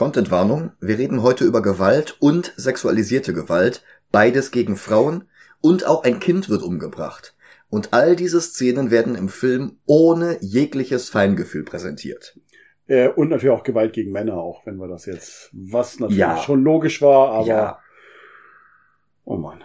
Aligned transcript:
Contentwarnung. 0.00 0.72
Wir 0.80 0.96
reden 0.96 1.22
heute 1.22 1.44
über 1.44 1.60
Gewalt 1.60 2.16
und 2.20 2.54
sexualisierte 2.56 3.34
Gewalt. 3.34 3.84
Beides 4.10 4.50
gegen 4.50 4.76
Frauen. 4.76 5.28
Und 5.60 5.86
auch 5.86 6.04
ein 6.04 6.20
Kind 6.20 6.48
wird 6.48 6.62
umgebracht. 6.62 7.34
Und 7.68 7.92
all 7.92 8.16
diese 8.16 8.40
Szenen 8.40 8.90
werden 8.90 9.14
im 9.14 9.28
Film 9.28 9.76
ohne 9.84 10.38
jegliches 10.40 11.10
Feingefühl 11.10 11.64
präsentiert. 11.64 12.38
Äh, 12.86 13.08
und 13.08 13.28
natürlich 13.28 13.54
auch 13.54 13.62
Gewalt 13.62 13.92
gegen 13.92 14.10
Männer, 14.10 14.38
auch 14.38 14.64
wenn 14.64 14.78
wir 14.78 14.88
das 14.88 15.04
jetzt, 15.04 15.50
was 15.52 16.00
natürlich 16.00 16.16
Ja. 16.16 16.38
schon 16.38 16.64
logisch 16.64 17.02
war, 17.02 17.32
aber 17.32 17.46
Ja. 17.46 17.78
oh 19.24 19.36
Mann. 19.36 19.62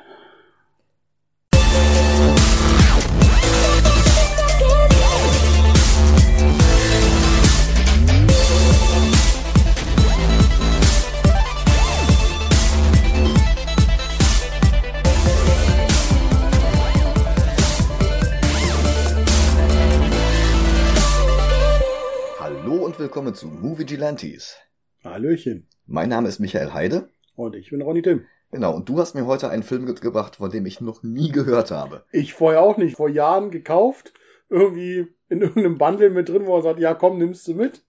Willkommen 23.05 23.35
zu 23.35 23.45
Movie 23.45 23.85
Gilantes. 23.85 24.57
Hallöchen. 25.03 25.67
Mein 25.85 26.09
Name 26.09 26.27
ist 26.27 26.39
Michael 26.39 26.73
Heide. 26.73 27.07
Und 27.35 27.55
ich 27.55 27.69
bin 27.69 27.83
Ronny 27.83 28.01
Tim. 28.01 28.25
Genau, 28.49 28.75
und 28.75 28.89
du 28.89 28.97
hast 28.97 29.13
mir 29.13 29.27
heute 29.27 29.47
einen 29.47 29.61
Film 29.61 29.85
mitgebracht, 29.85 30.37
von 30.37 30.49
dem 30.49 30.65
ich 30.65 30.81
noch 30.81 31.03
nie 31.03 31.29
gehört 31.31 31.69
habe. 31.69 32.03
Ich 32.11 32.33
vorher 32.33 32.63
auch 32.63 32.77
nicht, 32.77 32.95
vor 32.95 33.07
Jahren 33.07 33.51
gekauft, 33.51 34.11
irgendwie 34.49 35.05
in 35.29 35.41
irgendeinem 35.43 35.77
Bundle 35.77 36.09
mit 36.09 36.29
drin, 36.29 36.47
wo 36.47 36.57
er 36.57 36.63
sagt, 36.63 36.79
ja 36.79 36.95
komm, 36.95 37.19
nimmst 37.19 37.47
du 37.47 37.53
mit. 37.53 37.85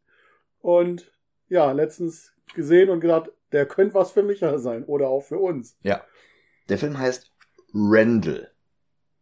Und 0.60 1.10
ja, 1.48 1.72
letztens 1.72 2.34
gesehen 2.54 2.90
und 2.90 3.00
gedacht, 3.00 3.30
der 3.52 3.64
könnte 3.64 3.94
was 3.94 4.10
für 4.10 4.22
Michael 4.22 4.58
sein 4.58 4.84
oder 4.84 5.08
auch 5.08 5.22
für 5.22 5.38
uns. 5.38 5.78
Ja. 5.80 6.04
Der 6.68 6.76
Film 6.76 6.98
heißt 6.98 7.32
Randall. 7.72 8.52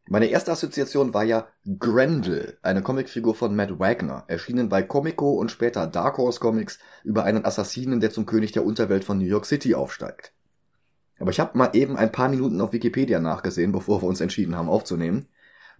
Meine 0.06 0.27
erste 0.27 0.52
Assoziation 0.52 1.14
war 1.14 1.24
ja 1.24 1.48
Grendel, 1.78 2.58
eine 2.60 2.83
Comicfigur 2.83 3.34
von 3.34 3.56
Matt 3.56 3.78
Wagner, 3.78 4.24
erschienen 4.27 4.69
bei 4.69 4.83
Comico 4.83 5.33
und 5.33 5.50
später 5.50 5.86
Dark 5.86 6.19
Horse 6.19 6.41
Comics 6.41 6.78
über 7.05 7.24
einen 7.24 7.47
Assassinen, 7.47 8.00
der 8.00 8.10
zum 8.10 8.27
König 8.27 8.52
der 8.52 8.66
Unterwelt 8.66 9.05
von 9.05 9.16
New 9.16 9.25
York 9.25 9.47
City 9.47 9.75
aufsteigt. 9.75 10.34
Aber 11.19 11.30
ich 11.30 11.41
habe 11.41 11.56
mal 11.56 11.70
eben 11.72 11.97
ein 11.97 12.12
paar 12.12 12.28
Minuten 12.28 12.60
auf 12.60 12.75
Wikipedia 12.75 13.19
nachgesehen, 13.19 13.72
bevor 13.72 14.02
wir 14.02 14.06
uns 14.06 14.20
entschieden 14.20 14.56
haben 14.56 14.69
aufzunehmen. 14.69 15.27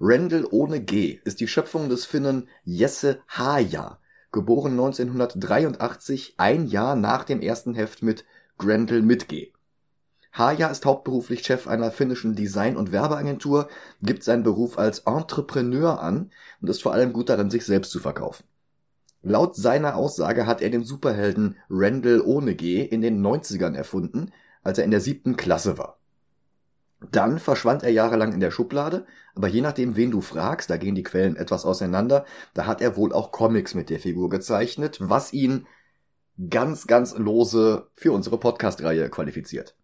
Randall 0.01 0.47
ohne 0.51 0.81
G 0.81 1.21
ist 1.25 1.41
die 1.41 1.49
Schöpfung 1.49 1.91
des 1.91 2.07
Finnen 2.07 2.49
Jesse 2.65 3.21
Haja, 3.29 3.99
geboren 4.33 4.73
1983, 4.73 6.35
ein 6.39 6.67
Jahr 6.67 6.97
nach 6.97 7.25
dem 7.25 7.43
ersten 7.43 7.75
Heft 7.75 8.03
mit 8.03 8.25
Grendel 8.57 9.03
mit 9.03 9.29
G. 9.29 9.54
Haja 10.35 10.67
ist 10.67 10.85
hauptberuflich 10.85 11.45
Chef 11.45 11.69
einer 11.69 11.93
finnischen 11.93 12.35
Design- 12.35 12.77
und 12.77 12.91
Werbeagentur, 12.91 13.69
gibt 14.03 14.25
seinen 14.25 14.43
Beruf 14.43 14.79
als 14.79 14.99
Entrepreneur 15.01 16.01
an 16.01 16.33
und 16.61 16.69
ist 16.69 16.83
vor 16.83 16.93
allem 16.93 17.13
gut 17.13 17.29
darin, 17.29 17.51
sich 17.51 17.65
selbst 17.65 17.93
zu 17.93 18.01
verkaufen. 18.01 18.45
Laut 19.23 19.55
seiner 19.55 19.95
Aussage 19.95 20.47
hat 20.47 20.61
er 20.61 20.71
den 20.71 20.83
Superhelden 20.83 21.57
Randall 21.71 22.21
ohne 22.21 22.57
G 22.57 22.83
in 22.83 23.01
den 23.01 23.25
90ern 23.25 23.77
erfunden, 23.77 24.33
als 24.65 24.79
er 24.79 24.85
in 24.85 24.91
der 24.91 25.01
siebten 25.01 25.37
Klasse 25.37 25.79
war. 25.79 25.99
Dann 27.13 27.39
verschwand 27.39 27.85
er 27.85 27.91
jahrelang 27.91 28.33
in 28.33 28.41
der 28.41 28.51
Schublade, 28.51 29.07
aber 29.37 29.47
je 29.47 29.61
nachdem, 29.61 29.95
wen 29.95 30.11
du 30.11 30.21
fragst, 30.21 30.69
da 30.69 30.79
gehen 30.79 30.97
die 30.97 31.03
Quellen 31.05 31.37
etwas 31.37 31.65
auseinander, 31.65 32.25
da 32.55 32.67
hat 32.67 32.81
er 32.81 32.97
wohl 32.97 33.13
auch 33.13 33.31
Comics 33.31 33.75
mit 33.75 33.89
der 33.89 34.01
Figur 34.01 34.31
gezeichnet, 34.31 34.99
was 35.01 35.33
ihn 35.33 35.67
ganz, 36.51 36.89
ganz 36.89 37.17
lose 37.17 37.87
für 37.95 38.11
unsere 38.11 38.39
Podcast-Reihe 38.39 39.09
qualifiziert. 39.11 39.77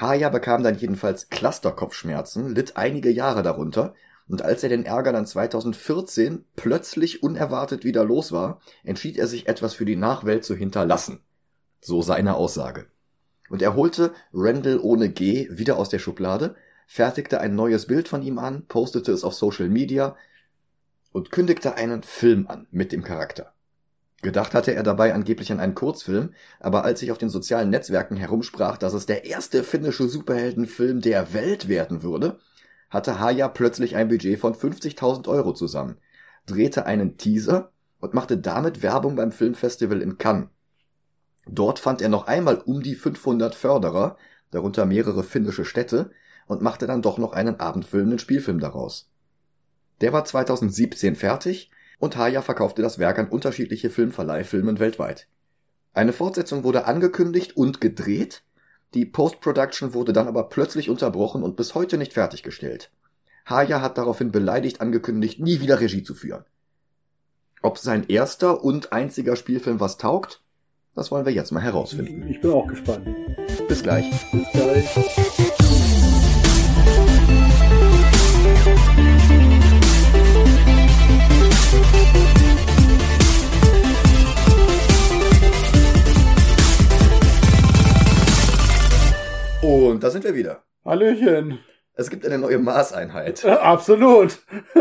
Haya 0.00 0.28
bekam 0.28 0.62
dann 0.62 0.78
jedenfalls 0.78 1.28
Clusterkopfschmerzen, 1.28 2.54
litt 2.54 2.76
einige 2.76 3.10
Jahre 3.10 3.42
darunter, 3.42 3.94
und 4.28 4.42
als 4.42 4.62
er 4.62 4.68
den 4.68 4.84
Ärger 4.84 5.12
dann 5.12 5.26
2014 5.26 6.44
plötzlich 6.54 7.22
unerwartet 7.22 7.84
wieder 7.84 8.04
los 8.04 8.30
war, 8.30 8.60
entschied 8.84 9.16
er 9.16 9.26
sich 9.26 9.48
etwas 9.48 9.74
für 9.74 9.86
die 9.86 9.96
Nachwelt 9.96 10.44
zu 10.44 10.54
hinterlassen. 10.54 11.20
So 11.80 12.02
seine 12.02 12.36
Aussage. 12.36 12.86
Und 13.48 13.62
er 13.62 13.74
holte 13.74 14.12
Randall 14.32 14.78
ohne 14.78 15.08
G 15.08 15.48
wieder 15.50 15.78
aus 15.78 15.88
der 15.88 15.98
Schublade, 15.98 16.54
fertigte 16.86 17.40
ein 17.40 17.54
neues 17.54 17.86
Bild 17.86 18.06
von 18.06 18.22
ihm 18.22 18.38
an, 18.38 18.66
postete 18.66 19.12
es 19.12 19.24
auf 19.24 19.34
Social 19.34 19.68
Media 19.68 20.14
und 21.10 21.30
kündigte 21.32 21.74
einen 21.74 22.02
Film 22.02 22.46
an 22.46 22.66
mit 22.70 22.92
dem 22.92 23.02
Charakter. 23.02 23.54
Gedacht 24.20 24.52
hatte 24.54 24.74
er 24.74 24.82
dabei 24.82 25.14
angeblich 25.14 25.52
an 25.52 25.60
einen 25.60 25.76
Kurzfilm, 25.76 26.34
aber 26.58 26.84
als 26.84 27.00
sich 27.00 27.12
auf 27.12 27.18
den 27.18 27.28
sozialen 27.28 27.70
Netzwerken 27.70 28.16
herumsprach, 28.16 28.76
dass 28.76 28.92
es 28.92 29.06
der 29.06 29.24
erste 29.24 29.62
finnische 29.62 30.08
Superheldenfilm 30.08 31.00
der 31.00 31.32
Welt 31.34 31.68
werden 31.68 32.02
würde, 32.02 32.38
hatte 32.90 33.20
Haya 33.20 33.48
plötzlich 33.48 33.94
ein 33.94 34.08
Budget 34.08 34.40
von 34.40 34.54
50.000 34.54 35.28
Euro 35.28 35.52
zusammen, 35.52 35.98
drehte 36.46 36.84
einen 36.86 37.16
Teaser 37.16 37.70
und 38.00 38.14
machte 38.14 38.38
damit 38.38 38.82
Werbung 38.82 39.14
beim 39.14 39.30
Filmfestival 39.30 40.02
in 40.02 40.18
Cannes. 40.18 40.48
Dort 41.46 41.78
fand 41.78 42.02
er 42.02 42.08
noch 42.08 42.26
einmal 42.26 42.58
um 42.58 42.82
die 42.82 42.96
500 42.96 43.54
Förderer, 43.54 44.16
darunter 44.50 44.84
mehrere 44.84 45.22
finnische 45.22 45.64
Städte, 45.64 46.10
und 46.46 46.62
machte 46.62 46.86
dann 46.86 47.02
doch 47.02 47.18
noch 47.18 47.32
einen 47.32 47.60
abendfüllenden 47.60 48.18
Spielfilm 48.18 48.58
daraus. 48.58 49.10
Der 50.00 50.12
war 50.12 50.24
2017 50.24 51.14
fertig 51.14 51.70
und 51.98 52.16
Haya 52.16 52.42
verkaufte 52.42 52.82
das 52.82 52.98
Werk 52.98 53.18
an 53.18 53.28
unterschiedliche 53.28 53.90
Filmverleihfilmen 53.90 54.78
weltweit. 54.78 55.26
Eine 55.92 56.12
Fortsetzung 56.12 56.64
wurde 56.64 56.86
angekündigt 56.86 57.56
und 57.56 57.80
gedreht, 57.80 58.42
die 58.94 59.04
Post-Production 59.04 59.92
wurde 59.94 60.12
dann 60.12 60.28
aber 60.28 60.48
plötzlich 60.48 60.88
unterbrochen 60.88 61.42
und 61.42 61.56
bis 61.56 61.74
heute 61.74 61.98
nicht 61.98 62.14
fertiggestellt. 62.14 62.90
Haya 63.46 63.82
hat 63.82 63.98
daraufhin 63.98 64.30
beleidigt 64.30 64.80
angekündigt, 64.80 65.40
nie 65.40 65.60
wieder 65.60 65.80
Regie 65.80 66.02
zu 66.02 66.14
führen. 66.14 66.44
Ob 67.62 67.78
sein 67.78 68.04
erster 68.08 68.62
und 68.62 68.92
einziger 68.92 69.36
Spielfilm 69.36 69.80
was 69.80 69.98
taugt, 69.98 70.42
das 70.94 71.10
wollen 71.10 71.26
wir 71.26 71.32
jetzt 71.32 71.52
mal 71.52 71.62
herausfinden. 71.62 72.28
Ich 72.28 72.40
bin 72.40 72.50
auch 72.50 72.66
gespannt. 72.66 73.08
Bis 73.68 73.82
gleich. 73.82 74.04
Bis 74.32 74.50
gleich. 74.52 74.88
Und 89.68 90.02
da 90.02 90.08
sind 90.10 90.24
wir 90.24 90.34
wieder. 90.34 90.62
Hallöchen. 90.84 91.58
Es 91.94 92.08
gibt 92.08 92.24
eine 92.24 92.38
neue 92.38 92.58
Maßeinheit. 92.58 93.44
Absolut. 93.44 94.38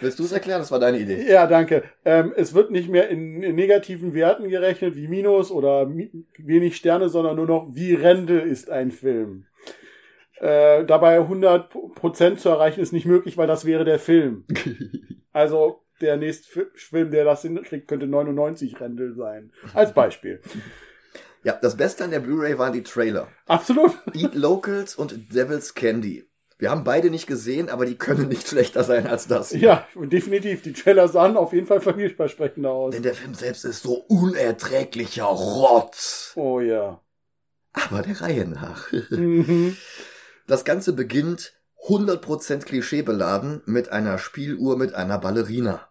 Willst 0.00 0.18
du 0.18 0.22
es 0.24 0.30
erklären? 0.32 0.60
Das 0.60 0.70
war 0.70 0.78
deine 0.78 0.98
Idee. 0.98 1.26
Ja, 1.28 1.46
danke. 1.48 1.82
Ähm, 2.04 2.32
es 2.36 2.54
wird 2.54 2.70
nicht 2.70 2.88
mehr 2.88 3.08
in, 3.08 3.42
in 3.42 3.54
negativen 3.56 4.14
Werten 4.14 4.48
gerechnet, 4.48 4.94
wie 4.94 5.08
Minus 5.08 5.50
oder 5.50 5.86
mi 5.86 6.10
wenig 6.38 6.76
Sterne, 6.76 7.08
sondern 7.08 7.34
nur 7.36 7.46
noch, 7.46 7.68
wie 7.74 7.94
Rente 7.94 8.34
ist 8.34 8.70
ein 8.70 8.92
Film. 8.92 9.46
Äh, 10.38 10.84
dabei 10.84 11.18
100% 11.18 12.36
zu 12.36 12.48
erreichen 12.48 12.80
ist 12.80 12.92
nicht 12.92 13.06
möglich, 13.06 13.36
weil 13.38 13.46
das 13.48 13.64
wäre 13.64 13.84
der 13.84 13.98
Film. 13.98 14.44
Also 15.32 15.82
der 16.00 16.16
nächste 16.16 16.50
Fi- 16.50 16.66
Film, 16.74 17.12
der 17.12 17.24
das 17.24 17.42
hinkriegt, 17.42 17.86
könnte 17.86 18.08
99 18.08 18.80
Rendel 18.80 19.14
sein. 19.14 19.52
Als 19.74 19.94
Beispiel. 19.94 20.40
Ja, 21.42 21.54
das 21.54 21.76
Beste 21.76 22.04
an 22.04 22.10
der 22.10 22.20
Blu-ray 22.20 22.58
waren 22.58 22.72
die 22.72 22.82
Trailer. 22.82 23.28
Absolut. 23.46 23.92
Eat 24.14 24.34
Locals 24.34 24.94
und 24.94 25.34
Devil's 25.34 25.74
Candy. 25.74 26.26
Wir 26.58 26.70
haben 26.70 26.84
beide 26.84 27.08
nicht 27.08 27.26
gesehen, 27.26 27.70
aber 27.70 27.86
die 27.86 27.96
können 27.96 28.28
nicht 28.28 28.46
schlechter 28.46 28.84
sein 28.84 29.06
als 29.06 29.26
das. 29.26 29.50
Ja, 29.52 29.86
definitiv. 29.94 30.60
Die 30.60 30.74
Trailer 30.74 31.08
sahen 31.08 31.38
auf 31.38 31.54
jeden 31.54 31.66
Fall 31.66 31.80
vielversprechender 31.80 32.70
aus. 32.70 32.92
Denn 32.92 33.02
der 33.02 33.14
Film 33.14 33.32
selbst 33.32 33.64
ist 33.64 33.82
so 33.82 33.94
unerträglicher 33.94 35.24
Rotz. 35.24 36.32
Oh 36.36 36.60
ja. 36.60 37.00
Aber 37.72 38.02
der 38.02 38.20
Reihe 38.20 38.46
nach. 38.46 38.92
Mhm. 39.10 39.76
Das 40.46 40.64
Ganze 40.64 40.92
beginnt 40.92 41.54
100% 41.86 42.64
klischeebeladen 42.64 43.62
mit 43.66 43.90
einer 43.90 44.18
Spieluhr 44.18 44.76
mit 44.76 44.94
einer 44.94 45.18
Ballerina. 45.18 45.88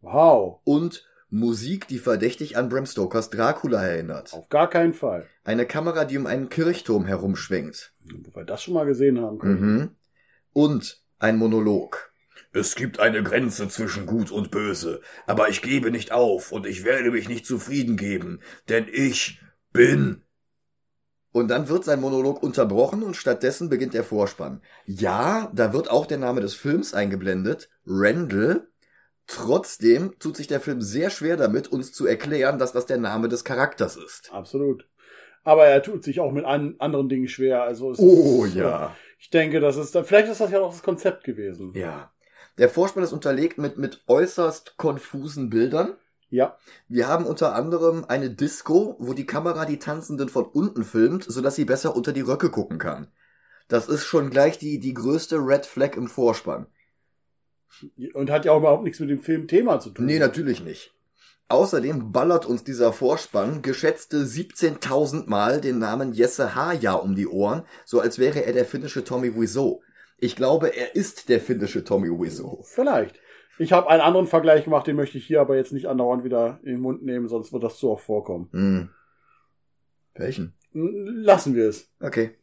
Wow. 0.00 0.60
Und 0.64 1.06
Musik, 1.34 1.88
die 1.88 1.98
verdächtig 1.98 2.56
an 2.56 2.68
Bram 2.68 2.86
Stokers 2.86 3.28
Dracula 3.28 3.82
erinnert. 3.84 4.32
Auf 4.32 4.48
gar 4.48 4.70
keinen 4.70 4.94
Fall. 4.94 5.26
Eine 5.42 5.66
Kamera, 5.66 6.04
die 6.04 6.16
um 6.16 6.26
einen 6.26 6.48
Kirchturm 6.48 7.06
herumschwenkt. 7.06 7.92
Wo 8.04 8.36
wir 8.36 8.44
das 8.44 8.62
schon 8.62 8.74
mal 8.74 8.86
gesehen 8.86 9.20
haben 9.20 9.38
können. 9.40 9.60
Mhm. 9.60 9.90
Und 10.52 11.02
ein 11.18 11.36
Monolog. 11.36 12.12
Es 12.52 12.76
gibt 12.76 13.00
eine 13.00 13.24
Grenze 13.24 13.68
zwischen 13.68 14.06
Gut 14.06 14.30
und 14.30 14.52
Böse, 14.52 15.00
aber 15.26 15.48
ich 15.48 15.60
gebe 15.60 15.90
nicht 15.90 16.12
auf 16.12 16.52
und 16.52 16.66
ich 16.66 16.84
werde 16.84 17.10
mich 17.10 17.28
nicht 17.28 17.46
zufrieden 17.46 17.96
geben, 17.96 18.38
denn 18.68 18.86
ich 18.88 19.40
bin. 19.72 20.22
Und 21.32 21.48
dann 21.48 21.68
wird 21.68 21.84
sein 21.84 22.00
Monolog 22.00 22.44
unterbrochen 22.44 23.02
und 23.02 23.16
stattdessen 23.16 23.68
beginnt 23.68 23.92
der 23.92 24.04
Vorspann. 24.04 24.62
Ja, 24.86 25.50
da 25.52 25.72
wird 25.72 25.90
auch 25.90 26.06
der 26.06 26.18
Name 26.18 26.40
des 26.40 26.54
Films 26.54 26.94
eingeblendet, 26.94 27.70
Randall, 27.86 28.68
Trotzdem 29.26 30.18
tut 30.18 30.36
sich 30.36 30.46
der 30.46 30.60
Film 30.60 30.82
sehr 30.82 31.10
schwer 31.10 31.36
damit, 31.36 31.68
uns 31.68 31.92
zu 31.92 32.06
erklären, 32.06 32.58
dass 32.58 32.72
das 32.72 32.86
der 32.86 32.98
Name 32.98 33.28
des 33.28 33.44
Charakters 33.44 33.96
ist. 33.96 34.30
Absolut. 34.32 34.86
Aber 35.44 35.66
er 35.66 35.82
tut 35.82 36.04
sich 36.04 36.20
auch 36.20 36.32
mit 36.32 36.44
an, 36.44 36.76
anderen 36.78 37.08
Dingen 37.08 37.28
schwer. 37.28 37.62
Also 37.62 37.92
es 37.92 37.98
Oh 37.98 38.44
ist, 38.44 38.54
ja. 38.54 38.94
Ich 39.18 39.30
denke, 39.30 39.60
das 39.60 39.76
ist, 39.76 39.96
vielleicht 40.04 40.28
ist 40.28 40.40
das 40.40 40.50
ja 40.50 40.60
auch 40.60 40.72
das 40.72 40.82
Konzept 40.82 41.24
gewesen. 41.24 41.72
Ja. 41.74 42.12
Der 42.58 42.68
Vorspann 42.68 43.02
ist 43.02 43.12
unterlegt 43.12 43.58
mit, 43.58 43.78
mit 43.78 44.04
äußerst 44.06 44.76
konfusen 44.76 45.50
Bildern. 45.50 45.96
Ja. 46.28 46.56
Wir 46.88 47.08
haben 47.08 47.26
unter 47.26 47.54
anderem 47.54 48.04
eine 48.06 48.30
Disco, 48.30 48.96
wo 48.98 49.12
die 49.12 49.26
Kamera 49.26 49.64
die 49.64 49.78
Tanzenden 49.78 50.28
von 50.28 50.44
unten 50.44 50.84
filmt, 50.84 51.24
sodass 51.24 51.56
sie 51.56 51.64
besser 51.64 51.96
unter 51.96 52.12
die 52.12 52.22
Röcke 52.22 52.50
gucken 52.50 52.78
kann. 52.78 53.12
Das 53.68 53.88
ist 53.88 54.04
schon 54.04 54.30
gleich 54.30 54.58
die, 54.58 54.78
die 54.78 54.94
größte 54.94 55.36
Red 55.36 55.64
Flag 55.64 55.96
im 55.96 56.08
Vorspann. 56.08 56.66
Und 58.14 58.30
hat 58.30 58.44
ja 58.44 58.52
auch 58.52 58.58
überhaupt 58.58 58.84
nichts 58.84 59.00
mit 59.00 59.10
dem 59.10 59.22
Filmthema 59.22 59.80
zu 59.80 59.90
tun. 59.90 60.06
Nee, 60.06 60.18
natürlich 60.18 60.62
nicht. 60.62 60.94
Außerdem 61.48 62.10
ballert 62.10 62.46
uns 62.46 62.64
dieser 62.64 62.92
Vorspann 62.92 63.60
geschätzte 63.60 64.24
17.000 64.24 65.28
Mal 65.28 65.60
den 65.60 65.78
Namen 65.78 66.12
Jesse 66.12 66.54
Haja 66.54 66.94
um 66.94 67.14
die 67.14 67.26
Ohren, 67.26 67.64
so 67.84 68.00
als 68.00 68.18
wäre 68.18 68.44
er 68.44 68.54
der 68.54 68.64
finnische 68.64 69.04
Tommy 69.04 69.34
Wiseau. 69.36 69.82
Ich 70.18 70.36
glaube, 70.36 70.68
er 70.68 70.96
ist 70.96 71.28
der 71.28 71.40
finnische 71.40 71.84
Tommy 71.84 72.08
Wiseau. 72.08 72.62
Vielleicht. 72.64 73.20
Ich 73.58 73.72
habe 73.72 73.88
einen 73.88 74.00
anderen 74.00 74.26
Vergleich 74.26 74.64
gemacht, 74.64 74.86
den 74.86 74.96
möchte 74.96 75.18
ich 75.18 75.26
hier 75.26 75.40
aber 75.40 75.56
jetzt 75.56 75.72
nicht 75.72 75.86
andauernd 75.86 76.24
wieder 76.24 76.60
in 76.62 76.72
den 76.72 76.80
Mund 76.80 77.02
nehmen, 77.02 77.28
sonst 77.28 77.52
wird 77.52 77.62
das 77.62 77.76
zu 77.76 77.90
oft 77.90 78.04
vorkommen. 78.04 78.48
Hm. 78.52 78.88
Welchen? 80.14 80.54
Lassen 80.72 81.54
wir 81.54 81.68
es. 81.68 81.92
Okay. 82.00 82.36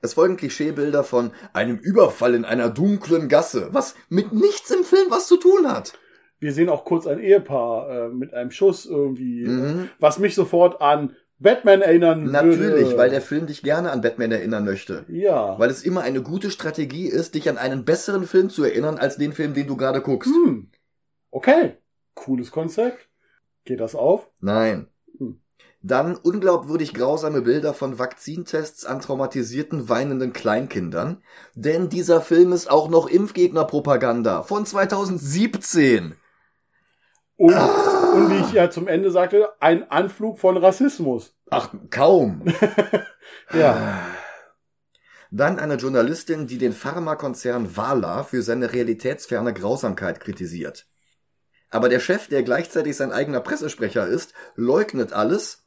Es 0.00 0.14
folgen 0.14 0.36
Klischeebilder 0.36 1.04
von 1.04 1.32
einem 1.52 1.76
Überfall 1.78 2.34
in 2.34 2.44
einer 2.44 2.70
dunklen 2.70 3.28
Gasse, 3.28 3.68
was 3.72 3.94
mit 4.08 4.32
nichts 4.32 4.70
im 4.70 4.84
Film 4.84 5.06
was 5.10 5.26
zu 5.26 5.36
tun 5.36 5.70
hat. 5.70 5.98
Wir 6.40 6.52
sehen 6.52 6.68
auch 6.68 6.84
kurz 6.84 7.06
ein 7.06 7.20
Ehepaar 7.20 7.88
äh, 7.90 8.08
mit 8.08 8.34
einem 8.34 8.50
Schuss 8.50 8.86
irgendwie, 8.86 9.46
Mhm. 9.46 9.88
was 9.98 10.18
mich 10.18 10.34
sofort 10.34 10.80
an 10.82 11.14
Batman 11.38 11.82
erinnern 11.82 12.30
Natürlich, 12.30 12.86
würde. 12.86 12.96
weil 12.98 13.10
der 13.10 13.20
Film 13.20 13.46
dich 13.46 13.62
gerne 13.62 13.90
an 13.90 14.00
Batman 14.02 14.30
erinnern 14.32 14.64
möchte. 14.64 15.04
Ja. 15.08 15.58
Weil 15.58 15.70
es 15.70 15.82
immer 15.82 16.02
eine 16.02 16.22
gute 16.22 16.50
Strategie 16.50 17.06
ist, 17.08 17.34
dich 17.34 17.48
an 17.48 17.58
einen 17.58 17.84
besseren 17.84 18.24
Film 18.26 18.50
zu 18.50 18.62
erinnern, 18.64 18.98
als 18.98 19.16
den 19.16 19.32
Film, 19.32 19.52
den 19.54 19.66
du 19.66 19.76
gerade 19.76 20.00
guckst. 20.00 20.30
Hm. 20.32 20.68
Okay. 21.30 21.76
Cooles 22.14 22.50
Konzept. 22.50 23.08
Geht 23.64 23.80
das 23.80 23.94
auf? 23.94 24.28
Nein. 24.40 24.86
Dann 25.86 26.16
unglaubwürdig 26.16 26.94
grausame 26.94 27.42
Bilder 27.42 27.74
von 27.74 27.98
Vakzintests 27.98 28.86
an 28.86 29.00
traumatisierten, 29.02 29.90
weinenden 29.90 30.32
Kleinkindern. 30.32 31.22
Denn 31.54 31.90
dieser 31.90 32.22
Film 32.22 32.54
ist 32.54 32.70
auch 32.70 32.88
noch 32.88 33.06
Impfgegnerpropaganda 33.06 34.44
von 34.44 34.64
2017. 34.64 36.14
Und, 37.36 37.52
Ah. 37.52 38.12
und 38.14 38.30
wie 38.30 38.40
ich 38.46 38.52
ja 38.52 38.70
zum 38.70 38.88
Ende 38.88 39.10
sagte, 39.10 39.50
ein 39.60 39.90
Anflug 39.90 40.38
von 40.38 40.56
Rassismus. 40.56 41.36
Ach, 41.50 41.68
kaum. 41.90 42.44
Ja. 43.52 44.00
Dann 45.30 45.58
eine 45.58 45.74
Journalistin, 45.74 46.46
die 46.46 46.58
den 46.58 46.72
Pharmakonzern 46.72 47.76
Wala 47.76 48.22
für 48.22 48.42
seine 48.42 48.72
realitätsferne 48.72 49.52
Grausamkeit 49.52 50.20
kritisiert. 50.20 50.86
Aber 51.70 51.88
der 51.88 52.00
Chef, 52.00 52.28
der 52.28 52.42
gleichzeitig 52.42 52.96
sein 52.96 53.12
eigener 53.12 53.40
Pressesprecher 53.40 54.06
ist, 54.06 54.32
leugnet 54.54 55.12
alles, 55.12 55.63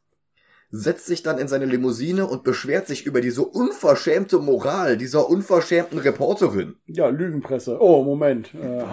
setzt 0.70 1.06
sich 1.06 1.24
dann 1.24 1.38
in 1.38 1.48
seine 1.48 1.66
Limousine 1.66 2.28
und 2.28 2.44
beschwert 2.44 2.88
sich 2.88 3.06
über 3.06 3.22
diese 3.22 3.44
unverschämte 3.44 4.40
Moral 4.40 4.98
dieser 4.98 5.30
unverschämten 5.30 6.00
Reporterin. 6.00 6.76
Ja, 6.86 7.08
Lügenpresse. 7.08 7.78
Oh, 7.80 8.04
Moment. 8.04 8.54
Äh, 8.54 8.84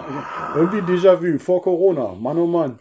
irgendwie 0.55 0.79
Déjà-vu 0.81 1.37
vor 1.39 1.61
Corona. 1.61 2.13
Mann, 2.15 2.37
oh 2.37 2.47
Mann. 2.47 2.79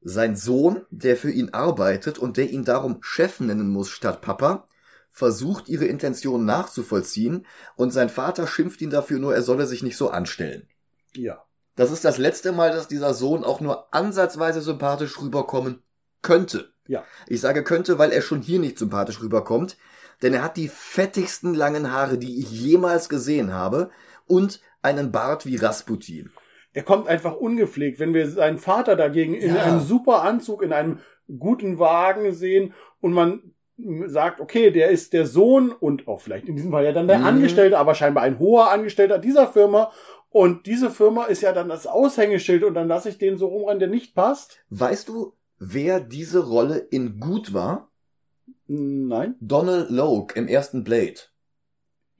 Sein 0.00 0.36
Sohn, 0.36 0.82
der 0.90 1.16
für 1.16 1.30
ihn 1.30 1.50
arbeitet 1.52 2.18
und 2.18 2.36
der 2.36 2.50
ihn 2.50 2.64
darum 2.64 2.98
Chef 3.00 3.40
nennen 3.40 3.68
muss 3.70 3.90
statt 3.90 4.20
Papa, 4.20 4.66
versucht 5.10 5.68
ihre 5.68 5.86
Intention 5.86 6.44
nachzuvollziehen 6.44 7.46
und 7.76 7.90
sein 7.90 8.08
Vater 8.08 8.46
schimpft 8.46 8.80
ihn 8.80 8.90
dafür 8.90 9.18
nur, 9.18 9.34
er 9.34 9.42
solle 9.42 9.66
sich 9.66 9.82
nicht 9.82 9.96
so 9.96 10.10
anstellen. 10.10 10.68
Ja. 11.16 11.42
Das 11.74 11.90
ist 11.90 12.04
das 12.04 12.18
letzte 12.18 12.52
Mal, 12.52 12.70
dass 12.70 12.88
dieser 12.88 13.14
Sohn 13.14 13.44
auch 13.44 13.60
nur 13.60 13.92
ansatzweise 13.94 14.60
sympathisch 14.60 15.20
rüberkommen 15.20 15.82
könnte. 16.22 16.72
Ja. 16.88 17.04
Ich 17.28 17.40
sage 17.40 17.62
könnte, 17.62 17.98
weil 17.98 18.10
er 18.10 18.22
schon 18.22 18.40
hier 18.42 18.58
nicht 18.58 18.78
sympathisch 18.78 19.20
rüberkommt, 19.22 19.76
denn 20.22 20.34
er 20.34 20.42
hat 20.42 20.56
die 20.56 20.68
fettigsten 20.68 21.54
langen 21.54 21.92
Haare, 21.92 22.18
die 22.18 22.40
ich 22.40 22.50
jemals 22.50 23.08
gesehen 23.08 23.54
habe 23.54 23.90
und 24.26 24.60
einen 24.82 25.12
Bart 25.12 25.46
wie 25.46 25.56
Rasputin. 25.56 26.30
Er 26.72 26.82
kommt 26.82 27.06
einfach 27.08 27.34
ungepflegt. 27.36 27.98
Wenn 28.00 28.14
wir 28.14 28.28
seinen 28.28 28.58
Vater 28.58 28.96
dagegen 28.96 29.34
in 29.34 29.54
Ja. 29.54 29.62
einem 29.62 29.80
super 29.80 30.22
Anzug, 30.22 30.62
in 30.62 30.72
einem 30.72 30.98
guten 31.38 31.78
Wagen 31.78 32.32
sehen 32.32 32.72
und 33.00 33.12
man 33.12 33.42
sagt, 34.06 34.40
okay, 34.40 34.70
der 34.72 34.90
ist 34.90 35.12
der 35.12 35.24
Sohn 35.26 35.70
und 35.70 36.08
auch 36.08 36.20
vielleicht 36.20 36.48
in 36.48 36.56
diesem 36.56 36.72
Fall 36.72 36.84
ja 36.84 36.92
dann 36.92 37.06
der 37.06 37.18
Mhm. 37.20 37.26
Angestellte, 37.26 37.78
aber 37.78 37.94
scheinbar 37.94 38.24
ein 38.24 38.38
hoher 38.40 38.70
Angestellter 38.70 39.18
dieser 39.18 39.46
Firma. 39.46 39.92
Und 40.30 40.66
diese 40.66 40.90
Firma 40.90 41.24
ist 41.24 41.42
ja 41.42 41.52
dann 41.52 41.68
das 41.68 41.86
Aushängeschild 41.86 42.64
und 42.64 42.74
dann 42.74 42.88
lasse 42.88 43.08
ich 43.08 43.18
den 43.18 43.36
so 43.38 43.46
rumrennen, 43.46 43.78
der 43.78 43.88
nicht 43.88 44.14
passt. 44.14 44.58
Weißt 44.68 45.08
du, 45.08 45.32
wer 45.58 46.00
diese 46.00 46.40
Rolle 46.44 46.78
in 46.78 47.20
gut 47.20 47.52
war? 47.52 47.90
Nein. 48.66 49.34
Donald 49.40 49.90
Logue 49.90 50.34
im 50.36 50.46
ersten 50.48 50.84
Blade. 50.84 51.16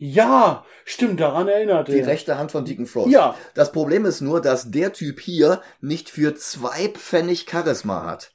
Ja, 0.01 0.65
stimmt, 0.85 1.19
daran 1.21 1.49
erinnert 1.49 1.89
Die 1.89 1.99
er. 1.99 2.07
rechte 2.07 2.39
Hand 2.39 2.53
von 2.53 2.65
Deacon 2.65 2.87
Frost. 2.87 3.11
Ja, 3.11 3.35
Das 3.55 3.73
Problem 3.73 4.05
ist 4.05 4.21
nur, 4.21 4.41
dass 4.41 4.71
der 4.71 4.93
Typ 4.93 5.19
hier 5.19 5.61
nicht 5.81 6.09
für 6.09 6.37
zwei 6.37 6.89
Pfennig 6.89 7.47
Charisma 7.51 8.05
hat. 8.07 8.33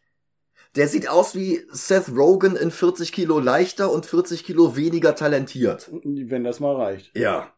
Der 0.76 0.88
sieht 0.88 1.08
aus 1.08 1.36
wie 1.36 1.62
Seth 1.72 2.10
Rogen 2.10 2.56
in 2.56 2.70
40 2.72 3.14
Kilo 3.14 3.40
leichter 3.40 3.92
und 3.92 4.06
40 4.06 4.44
Kilo 4.44 4.76
weniger 4.76 5.16
talentiert. 5.16 5.90
wenn 6.04 6.44
das 6.44 6.60
mal 6.60 6.76
reicht. 6.76 7.16
Ja. 7.16 7.54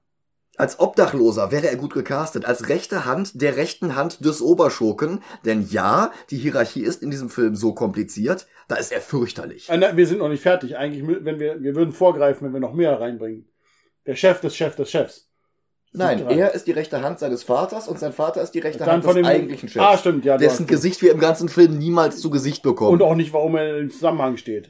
Als 0.57 0.79
Obdachloser 0.79 1.51
wäre 1.51 1.67
er 1.67 1.75
gut 1.75 1.93
gecastet, 1.93 2.45
als 2.45 2.69
rechte 2.69 3.05
Hand 3.05 3.41
der 3.41 3.57
rechten 3.57 3.95
Hand 3.95 4.23
des 4.23 4.41
Oberschurken, 4.41 5.21
denn 5.43 5.67
ja, 5.69 6.11
die 6.29 6.37
Hierarchie 6.37 6.83
ist 6.83 7.03
in 7.03 7.11
diesem 7.11 7.29
Film 7.29 7.55
so 7.55 7.73
kompliziert, 7.73 8.47
da 8.67 8.75
ist 8.75 8.91
er 8.91 9.01
fürchterlich. 9.01 9.69
Äh, 9.69 9.77
nein, 9.77 9.97
wir 9.97 10.07
sind 10.07 10.19
noch 10.19 10.29
nicht 10.29 10.41
fertig. 10.41 10.77
Eigentlich, 10.77 11.05
wenn 11.25 11.39
wir, 11.39 11.61
wir 11.61 11.75
würden 11.75 11.91
vorgreifen, 11.91 12.47
wenn 12.47 12.53
wir 12.53 12.59
noch 12.59 12.73
mehr 12.73 12.99
reinbringen. 12.99 13.49
Der 14.05 14.15
Chef 14.15 14.39
des 14.39 14.55
Chefs 14.55 14.77
des 14.77 14.89
Chefs. 14.89 15.29
Nein, 15.97 16.25
er 16.27 16.53
ist 16.53 16.67
die 16.67 16.71
rechte 16.71 17.01
Hand 17.01 17.19
seines 17.19 17.43
Vaters 17.43 17.87
und 17.87 17.99
sein 17.99 18.11
Vater 18.11 18.41
ist 18.41 18.51
die 18.51 18.59
rechte 18.59 18.79
Dann 18.79 18.95
Hand 18.95 19.05
von 19.05 19.15
des 19.15 19.23
dem 19.23 19.31
eigentlichen 19.31 19.69
Chefs. 19.69 19.85
Ah, 19.85 19.97
stimmt, 19.97 20.25
ja. 20.25 20.37
dessen 20.37 20.67
Gesicht 20.67 21.01
wir 21.01 21.11
im 21.11 21.19
ganzen 21.19 21.47
Film 21.47 21.77
niemals 21.77 22.19
zu 22.19 22.29
Gesicht 22.29 22.63
bekommen. 22.63 22.91
Und 22.91 23.01
auch 23.01 23.15
nicht, 23.15 23.31
warum 23.31 23.55
er 23.55 23.77
im 23.77 23.89
Zusammenhang 23.89 24.35
steht. 24.37 24.69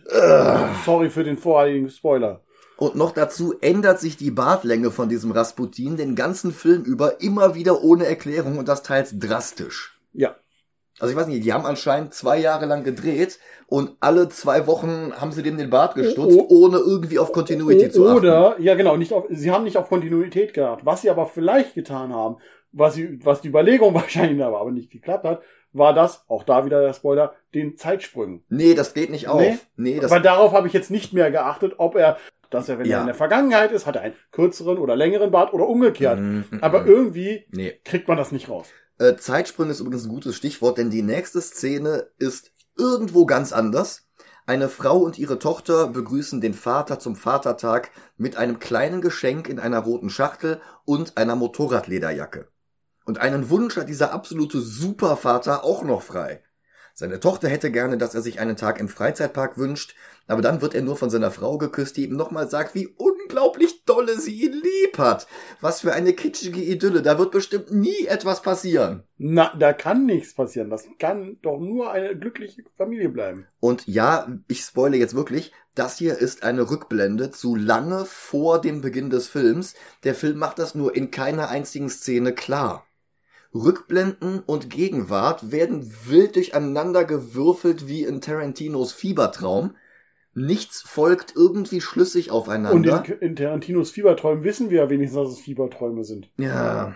Sorry 0.86 1.10
für 1.10 1.24
den 1.24 1.38
vorherigen 1.38 1.90
Spoiler. 1.90 2.45
Und 2.78 2.96
noch 2.96 3.12
dazu 3.12 3.56
ändert 3.62 4.00
sich 4.00 4.18
die 4.18 4.32
Bartlänge 4.32 4.92
von 4.92 5.08
diesem 5.08 5.32
Rasputin 5.32 5.96
den 5.96 6.16
ganzen 6.16 6.52
Film 6.52 6.84
über 6.84 7.22
immer 7.22 7.56
wieder 7.56 7.84
ohne 7.84 8.06
Erklärung 8.06 8.58
und 8.58 8.68
das 8.68 8.84
teils 8.84 9.18
drastisch. 9.18 9.98
Ja. 10.14 10.36
Also 11.00 11.12
ich 11.12 11.20
weiß 11.20 11.28
nicht, 11.28 11.44
die 11.44 11.52
haben 11.52 11.66
anscheinend 11.66 12.14
zwei 12.14 12.38
Jahre 12.38 12.66
lang 12.66 12.84
gedreht 12.84 13.40
und 13.68 13.92
alle 14.00 14.30
zwei 14.30 14.66
Wochen 14.66 15.12
haben 15.20 15.34
sie 15.34 15.44
dem 15.44 15.58
den 15.58 15.70
Bart 15.70 15.96
gestutzt, 15.96 16.38
Oh, 16.38 16.46
ohne 16.50 16.78
irgendwie 16.78 17.20
auf 17.20 17.34
Continuity 17.34 17.90
zu 17.90 18.08
achten. 18.08 18.18
Oder, 18.20 18.56
ja 18.60 18.76
genau, 18.76 18.96
nicht 18.96 19.12
auf, 19.12 19.26
sie 19.30 19.52
haben 19.52 19.66
nicht 19.66 19.78
auf 19.78 19.90
Kontinuität 19.90 20.54
geachtet. 20.54 20.86
Was 20.86 21.02
sie 21.02 21.10
aber 21.10 21.26
vielleicht 21.26 21.76
getan 21.76 22.14
haben, 22.14 22.38
was 22.72 22.94
sie, 22.94 23.20
was 23.26 23.42
die 23.42 23.50
Überlegung 23.50 23.94
wahrscheinlich 23.94 24.42
aber, 24.42 24.62
aber 24.62 24.72
nicht 24.72 24.90
geklappt 24.90 25.26
hat, 25.26 25.42
war 25.74 25.94
das, 25.94 26.24
auch 26.30 26.44
da 26.44 26.66
wieder 26.66 26.82
der 26.82 26.94
Spoiler, 26.94 27.34
den 27.54 27.76
Zeitsprüngen. 27.76 28.44
Nee, 28.48 28.74
das 28.74 28.94
geht 28.94 29.10
nicht 29.10 29.28
auf. 29.28 29.42
Nee? 29.42 29.58
Nee, 29.76 30.00
das 30.00 30.10
Weil 30.10 30.22
darauf 30.22 30.54
habe 30.54 30.68
ich 30.68 30.74
jetzt 30.74 30.90
nicht 30.92 31.12
mehr 31.12 31.32
geachtet, 31.32 31.74
ob 31.78 31.96
er, 31.96 32.18
dass 32.56 32.70
er, 32.70 32.80
wenn 32.80 32.88
Ja. 32.88 32.98
er 32.98 33.02
in 33.02 33.08
der 33.08 33.16
Vergangenheit 33.16 33.72
ist, 33.72 33.86
hat 33.86 33.96
er 33.96 34.02
einen 34.02 34.16
kürzeren 34.32 34.78
oder 34.80 34.96
längeren 34.96 35.30
Bart 35.32 35.54
oder 35.54 35.68
umgekehrt. 35.68 36.20
Mm, 36.20 36.40
mm, 36.50 36.60
Aber 36.62 36.82
mm. 36.82 36.88
irgendwie 36.88 37.46
Nee. 37.52 37.80
kriegt 37.84 38.08
man 38.08 38.18
das 38.18 38.32
nicht 38.32 38.50
raus. 38.50 38.68
Äh, 38.98 39.16
Zeitsprünge 39.18 39.72
ist 39.72 39.80
übrigens 39.82 40.06
ein 40.06 40.10
gutes 40.10 40.36
Stichwort, 40.36 40.78
denn 40.78 40.90
die 40.90 41.02
nächste 41.04 41.42
Szene 41.42 42.08
ist 42.18 42.52
irgendwo 42.78 43.26
ganz 43.26 43.54
anders. 43.54 44.08
Eine 44.48 44.70
Frau 44.70 44.98
und 45.00 45.18
ihre 45.18 45.40
Tochter 45.40 45.88
begrüßen 45.88 46.40
den 46.40 46.54
Vater 46.54 47.00
zum 47.00 47.16
Vatertag 47.16 47.90
mit 48.16 48.38
einem 48.38 48.60
kleinen 48.60 49.02
Geschenk 49.02 49.50
in 49.50 49.60
einer 49.60 49.80
roten 49.80 50.10
Schachtel 50.10 50.62
und 50.86 51.18
einer 51.18 51.36
Motorradlederjacke. 51.36 52.48
Und 53.06 53.20
einen 53.20 53.50
Wunsch 53.50 53.76
hat 53.78 53.90
dieser 53.90 54.14
absolute 54.14 54.60
Supervater 54.62 55.64
auch 55.64 55.84
noch 55.84 56.02
frei. 56.02 56.42
Seine 56.94 57.20
Tochter 57.20 57.50
hätte 57.50 57.72
gerne, 57.72 57.98
dass 57.98 58.16
er 58.16 58.22
sich 58.22 58.40
einen 58.40 58.56
Tag 58.56 58.80
im 58.80 58.88
Freizeitpark 58.88 59.58
wünscht, 59.58 59.96
aber 60.28 60.42
dann 60.42 60.62
wird 60.62 60.74
er 60.74 60.82
nur 60.82 60.96
von 60.96 61.10
seiner 61.10 61.32
Frau 61.32 61.58
geküsst, 61.58 61.98
die 61.98 62.06
ihm 62.06 62.16
nochmal 62.16 62.50
sagt, 62.50 62.74
wie 62.74 62.88
unglaublich 62.88 63.84
dolle 63.86 64.20
sie 64.20 64.44
ihn 64.44 64.54
lieb 64.54 64.98
hat. 64.98 65.28
Was 65.62 65.82
für 65.82 65.94
eine 65.94 66.14
kitschige 66.14 66.62
Idylle, 66.62 67.02
da 67.02 67.20
wird 67.20 67.32
bestimmt 67.32 67.72
nie 67.72 68.06
etwas 68.08 68.42
passieren. 68.42 69.04
Na, 69.18 69.54
da 69.58 69.74
kann 69.74 70.06
nichts 70.06 70.34
passieren. 70.34 70.70
Das 70.70 70.88
kann 71.00 71.38
doch 71.42 71.60
nur 71.60 71.92
eine 71.92 72.18
glückliche 72.18 72.64
Familie 72.76 73.10
bleiben. 73.10 73.48
Und 73.60 73.88
ja, 73.88 74.28
ich 74.48 74.62
spoile 74.62 74.98
jetzt 74.98 75.16
wirklich, 75.16 75.52
das 75.76 75.98
hier 75.98 76.18
ist 76.18 76.44
eine 76.44 76.70
Rückblende 76.70 77.32
zu 77.32 77.56
lange 77.56 78.06
vor 78.06 78.60
dem 78.60 78.82
Beginn 78.82 79.10
des 79.10 79.28
Films. 79.28 79.76
Der 80.04 80.16
Film 80.16 80.40
macht 80.40 80.58
das 80.58 80.74
nur 80.74 80.96
in 80.96 81.12
keiner 81.12 81.50
einzigen 81.50 81.90
Szene 81.90 82.34
klar. 82.34 82.86
Rückblenden 83.54 84.40
und 84.40 84.70
Gegenwart 84.70 85.52
werden 85.52 85.90
wild 86.06 86.36
durcheinander 86.36 87.06
gewürfelt 87.06 87.88
wie 87.88 88.04
in 88.04 88.20
Tarantinos 88.20 88.92
Fiebertraum. 88.92 89.76
Nichts 90.36 90.82
folgt 90.82 91.34
irgendwie 91.36 91.80
schlüssig 91.82 92.30
Und 92.30 92.36
aufeinander. 92.38 93.04
in, 93.08 93.30
in 93.30 93.36
Tarantinos 93.38 93.90
Fieberträumen 93.92 94.44
wissen 94.44 94.70
wir 94.70 94.84
ja 94.84 94.90
wenigstens, 94.90 95.24
dass 95.24 95.32
es 95.34 95.40
Fieberträume 95.40 96.04
sind. 96.04 96.30
ja. 96.38 96.94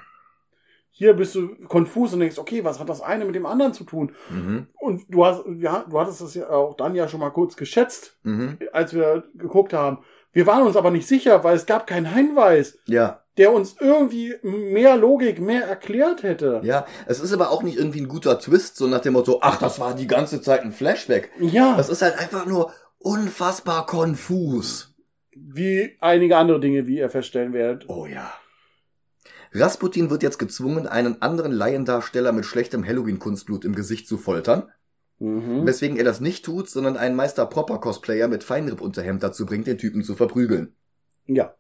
Hier 0.92 1.14
bist 1.14 1.34
du 1.34 1.56
konfus 1.70 2.12
und 2.14 2.20
denkst, 2.20 2.38
okay, 2.38 2.66
was 2.66 2.78
hat 2.78 2.90
das 2.90 3.00
eine 3.00 3.24
mit 3.24 3.34
dem 3.34 3.46
anderen 3.46 3.74
zu 3.74 3.86
tun? 3.86 4.12
Mhm. 4.30 4.68
Und 4.78 5.04
du 5.08 5.26
hast, 5.26 5.44
ja, 5.58 5.86
du 5.90 5.98
hattest 5.98 6.20
es 6.20 6.34
ja 6.34 6.50
auch 6.50 6.76
dann 6.76 6.94
ja 6.94 7.08
schon 7.08 7.22
mal 7.22 7.30
kurz 7.30 7.56
geschätzt, 7.56 8.18
Mhm. 8.24 8.58
als 8.74 8.94
wir 8.94 9.24
geguckt 9.34 9.72
haben. 9.72 10.00
Wir 10.34 10.46
waren 10.46 10.64
uns 10.68 10.76
aber 10.76 10.92
nicht 10.92 11.08
sicher, 11.08 11.42
weil 11.46 11.56
es 11.56 11.66
gab 11.66 11.88
keinen 11.88 12.14
Hinweis, 12.14 12.80
Ja. 12.86 13.22
der 13.38 13.54
uns 13.54 13.78
irgendwie 13.80 14.36
mehr 14.44 14.98
Logik, 14.98 15.40
mehr 15.40 15.64
erklärt 15.66 16.24
hätte. 16.24 16.60
Ja. 16.66 16.86
Es 17.06 17.22
ist 17.22 17.32
aber 17.32 17.50
auch 17.52 17.64
nicht 17.64 17.78
irgendwie 17.78 18.02
ein 18.02 18.10
guter 18.10 18.38
Twist, 18.38 18.76
so 18.76 18.86
nach 18.88 19.00
dem 19.00 19.14
Motto, 19.14 19.40
ach, 19.42 19.58
das 19.58 19.80
war 19.80 19.94
die 19.96 20.08
ganze 20.08 20.42
Zeit 20.42 20.64
ein 20.64 20.74
Flashback. 20.74 21.32
Ja, 21.40 21.78
Das 21.78 21.88
ist 21.88 22.02
halt 22.02 22.20
einfach 22.20 22.46
nur 22.46 22.74
unfassbar 23.00 23.86
konfus. 23.86 24.94
wie 25.32 25.98
einige 26.02 26.36
andere 26.38 26.60
Dinge, 26.60 26.86
wie 26.86 26.98
ihr 26.98 27.10
feststellen 27.10 27.54
werdet. 27.54 27.88
Oh 27.88 28.06
ja. 28.06 28.32
Rasputin 29.54 30.10
wird 30.10 30.22
jetzt 30.22 30.38
gezwungen, 30.38 30.86
einen 30.86 31.22
anderen 31.22 31.52
Laiendarsteller 31.54 32.34
mit 32.34 32.46
schlechtem 32.46 32.86
Halloween-Kunstblut 32.86 33.64
im 33.66 33.74
Gesicht 33.74 34.08
zu 34.08 34.18
foltern, 34.18 34.70
Mhm. 35.18 35.66
weswegen 35.66 35.98
er 35.98 36.04
das 36.04 36.20
nicht 36.20 36.46
tut, 36.46 36.70
sondern 36.70 36.98
einen 36.98 37.16
Meister 37.16 37.46
Proper 37.46 37.80
Cosplayer 37.80 38.28
mit 38.28 38.44
Feinripp-Unterhemd 38.44 39.24
dazu 39.24 39.46
bringt, 39.46 39.66
den 39.68 39.78
Typen 39.78 40.04
zu 40.04 40.16
verprügeln. 40.16 40.76
Ja. 41.26 41.56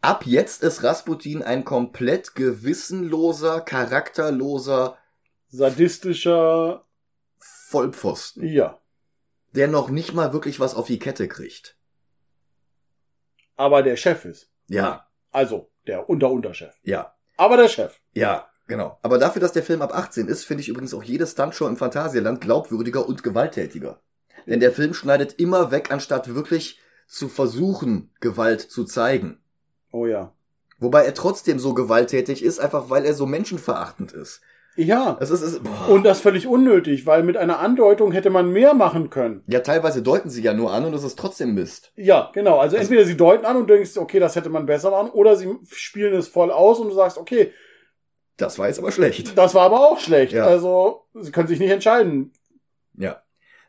Ab 0.00 0.24
jetzt 0.26 0.62
ist 0.62 0.82
Rasputin 0.82 1.42
ein 1.42 1.64
komplett 1.64 2.34
gewissenloser, 2.34 3.60
charakterloser 3.60 4.96
Sadistischer, 5.48 6.84
Vollpfosten, 7.38 8.44
ja. 8.46 8.79
Der 9.52 9.68
noch 9.68 9.88
nicht 9.90 10.14
mal 10.14 10.32
wirklich 10.32 10.60
was 10.60 10.74
auf 10.74 10.86
die 10.86 10.98
Kette 10.98 11.28
kriegt. 11.28 11.76
Aber 13.56 13.82
der 13.82 13.96
Chef 13.96 14.24
ist. 14.24 14.50
Ja, 14.68 15.06
Also, 15.32 15.70
der 15.86 16.08
Unter-Unterchef. 16.08 16.74
ja, 16.82 17.14
Aber 17.36 17.56
der 17.56 17.68
Chef. 17.68 18.00
ja, 18.12 18.48
genau. 18.66 18.98
Aber 19.02 19.18
dafür, 19.18 19.40
dass 19.40 19.52
der 19.52 19.62
Film 19.62 19.82
ab 19.82 19.94
18 19.94 20.28
ist, 20.28 20.44
finde 20.44 20.62
ich 20.62 20.68
übrigens 20.68 20.94
auch 20.94 21.02
jede 21.02 21.26
Stuntshow 21.26 21.66
im 21.66 21.76
Phantasialand 21.76 22.40
glaubwürdiger 22.40 23.06
und 23.06 23.22
gewalttätiger. 23.22 24.00
Denn 24.46 24.60
der 24.60 24.72
Film 24.72 24.94
schneidet 24.94 25.34
immer 25.34 25.70
weg, 25.70 25.90
anstatt 25.90 26.34
wirklich 26.34 26.80
zu 27.06 27.28
versuchen, 27.28 28.14
Gewalt 28.20 28.60
zu 28.60 28.84
zeigen. 28.84 29.42
Oh 29.92 30.06
ja. 30.06 30.32
Wobei 30.78 31.04
er 31.04 31.12
trotzdem 31.14 31.58
so 31.58 31.74
gewalttätig 31.74 32.42
ist, 32.42 32.58
einfach 32.58 32.88
weil 32.88 33.04
er 33.04 33.14
so 33.14 33.26
menschenverachtend 33.26 34.12
ist. 34.12 34.40
Ja. 34.76 35.18
Es 35.20 35.30
ist, 35.30 35.62
boah. 35.62 35.88
Und 35.88 36.04
das 36.04 36.20
völlig 36.20 36.46
unnötig, 36.46 37.04
weil 37.04 37.22
mit 37.22 37.36
einer 37.36 37.58
Andeutung 37.58 38.12
hätte 38.12 38.30
man 38.30 38.50
mehr 38.52 38.72
machen 38.72 39.10
können. 39.10 39.42
ja, 39.46 39.60
teilweise 39.60 40.02
deuten 40.02 40.30
sie 40.30 40.42
ja 40.42 40.54
nur 40.54 40.72
an 40.72 40.84
und 40.84 40.94
es 40.94 41.04
ist 41.04 41.18
trotzdem 41.18 41.54
Mist. 41.54 41.92
Ja, 41.96 42.30
genau. 42.32 42.58
Also 42.58 42.76
entweder 42.76 43.04
sie 43.04 43.16
deuten 43.16 43.44
an 43.44 43.56
und 43.56 43.68
du 43.68 43.74
denkst, 43.74 43.96
okay, 43.96 44.20
das 44.20 44.36
hätte 44.36 44.48
man 44.48 44.66
besser 44.66 44.90
machen, 44.90 45.10
oder 45.10 45.36
sie 45.36 45.48
spielen 45.70 46.14
es 46.14 46.28
voll 46.28 46.50
aus 46.50 46.78
und 46.78 46.88
du 46.88 46.94
sagst, 46.94 47.18
okay, 47.18 47.52
Das 48.36 48.58
war 48.58 48.68
jetzt 48.68 48.78
aber 48.78 48.92
schlecht. 48.92 49.36
das 49.36 49.54
war 49.54 49.62
aber 49.66 49.80
auch 49.90 49.98
schlecht. 49.98 50.32
Ja. 50.32 50.46
Also, 50.46 51.02
sie 51.14 51.30
können 51.32 51.48
sich 51.48 51.58
nicht 51.58 51.70
entscheiden. 51.72 52.32
Ja. 52.96 53.22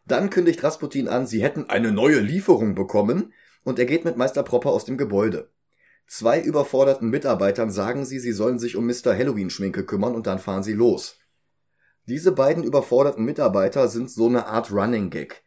Dann 0.05 0.29
kündigt 0.29 0.63
Rasputin 0.63 1.07
an, 1.07 1.27
sie 1.27 1.43
hätten 1.43 1.69
eine 1.69 1.91
neue 1.91 2.19
Lieferung 2.19 2.73
bekommen 2.75 3.33
und 3.63 3.79
er 3.79 3.85
geht 3.85 4.05
mit 4.05 4.17
Meister 4.17 4.43
Propper 4.43 4.69
aus 4.69 4.85
dem 4.85 4.97
Gebäude. 4.97 5.49
Zwei 6.13 6.41
überforderten 6.41 7.09
Mitarbeitern 7.09 7.71
sagen 7.71 8.03
sie, 8.03 8.19
sie 8.19 8.33
sollen 8.33 8.59
sich 8.59 8.75
um 8.75 8.85
Mr. 8.85 9.17
Halloween-Schminke 9.17 9.85
kümmern 9.85 10.13
und 10.13 10.27
dann 10.27 10.39
fahren 10.39 10.61
sie 10.61 10.73
los. 10.73 11.17
Diese 12.05 12.33
beiden 12.33 12.65
überforderten 12.65 13.23
Mitarbeiter 13.23 13.87
sind 13.87 14.11
so 14.11 14.27
eine 14.27 14.45
Art 14.45 14.73
Running 14.73 15.09
Gag. 15.09 15.41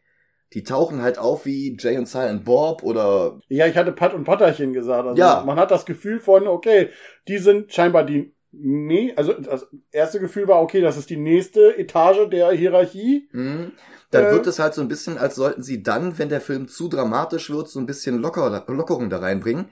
Die 0.53 0.63
tauchen 0.63 1.03
halt 1.03 1.19
auf 1.19 1.45
wie 1.45 1.77
Jay 1.79 1.99
und 1.99 2.07
Silent 2.07 2.45
Bob 2.45 2.81
oder 2.81 3.39
Ja, 3.47 3.67
ich 3.67 3.77
hatte 3.77 3.91
Pat 3.91 4.15
und 4.15 4.23
Patterchen 4.23 4.73
gesagt. 4.73 5.07
Also 5.07 5.21
Ja. 5.21 5.43
man 5.45 5.59
hat 5.59 5.69
das 5.69 5.85
Gefühl 5.85 6.19
von, 6.19 6.47
okay, 6.47 6.89
die 7.27 7.37
sind 7.37 7.71
scheinbar 7.71 8.03
die, 8.03 8.33
nee, 8.51 9.13
also 9.15 9.33
das 9.33 9.67
erste 9.91 10.19
Gefühl 10.19 10.47
war, 10.47 10.63
okay, 10.63 10.81
das 10.81 10.97
ist 10.97 11.11
die 11.11 11.17
nächste 11.17 11.77
Etage 11.77 12.27
der 12.31 12.49
Hierarchie. 12.53 13.29
hm, 13.29 13.71
dann 14.09 14.25
Äh. 14.25 14.31
wird 14.31 14.47
es 14.47 14.57
halt 14.57 14.73
so 14.73 14.81
ein 14.81 14.87
bisschen, 14.87 15.19
als 15.19 15.35
sollten 15.35 15.61
sie 15.61 15.83
dann, 15.83 16.17
wenn 16.17 16.29
der 16.29 16.41
Film 16.41 16.67
zu 16.67 16.87
dramatisch 16.89 17.51
wird, 17.51 17.69
so 17.69 17.79
ein 17.79 17.85
bisschen 17.85 18.17
locker, 18.17 18.65
Lockerung 18.67 19.11
da 19.11 19.19
reinbringen. 19.19 19.69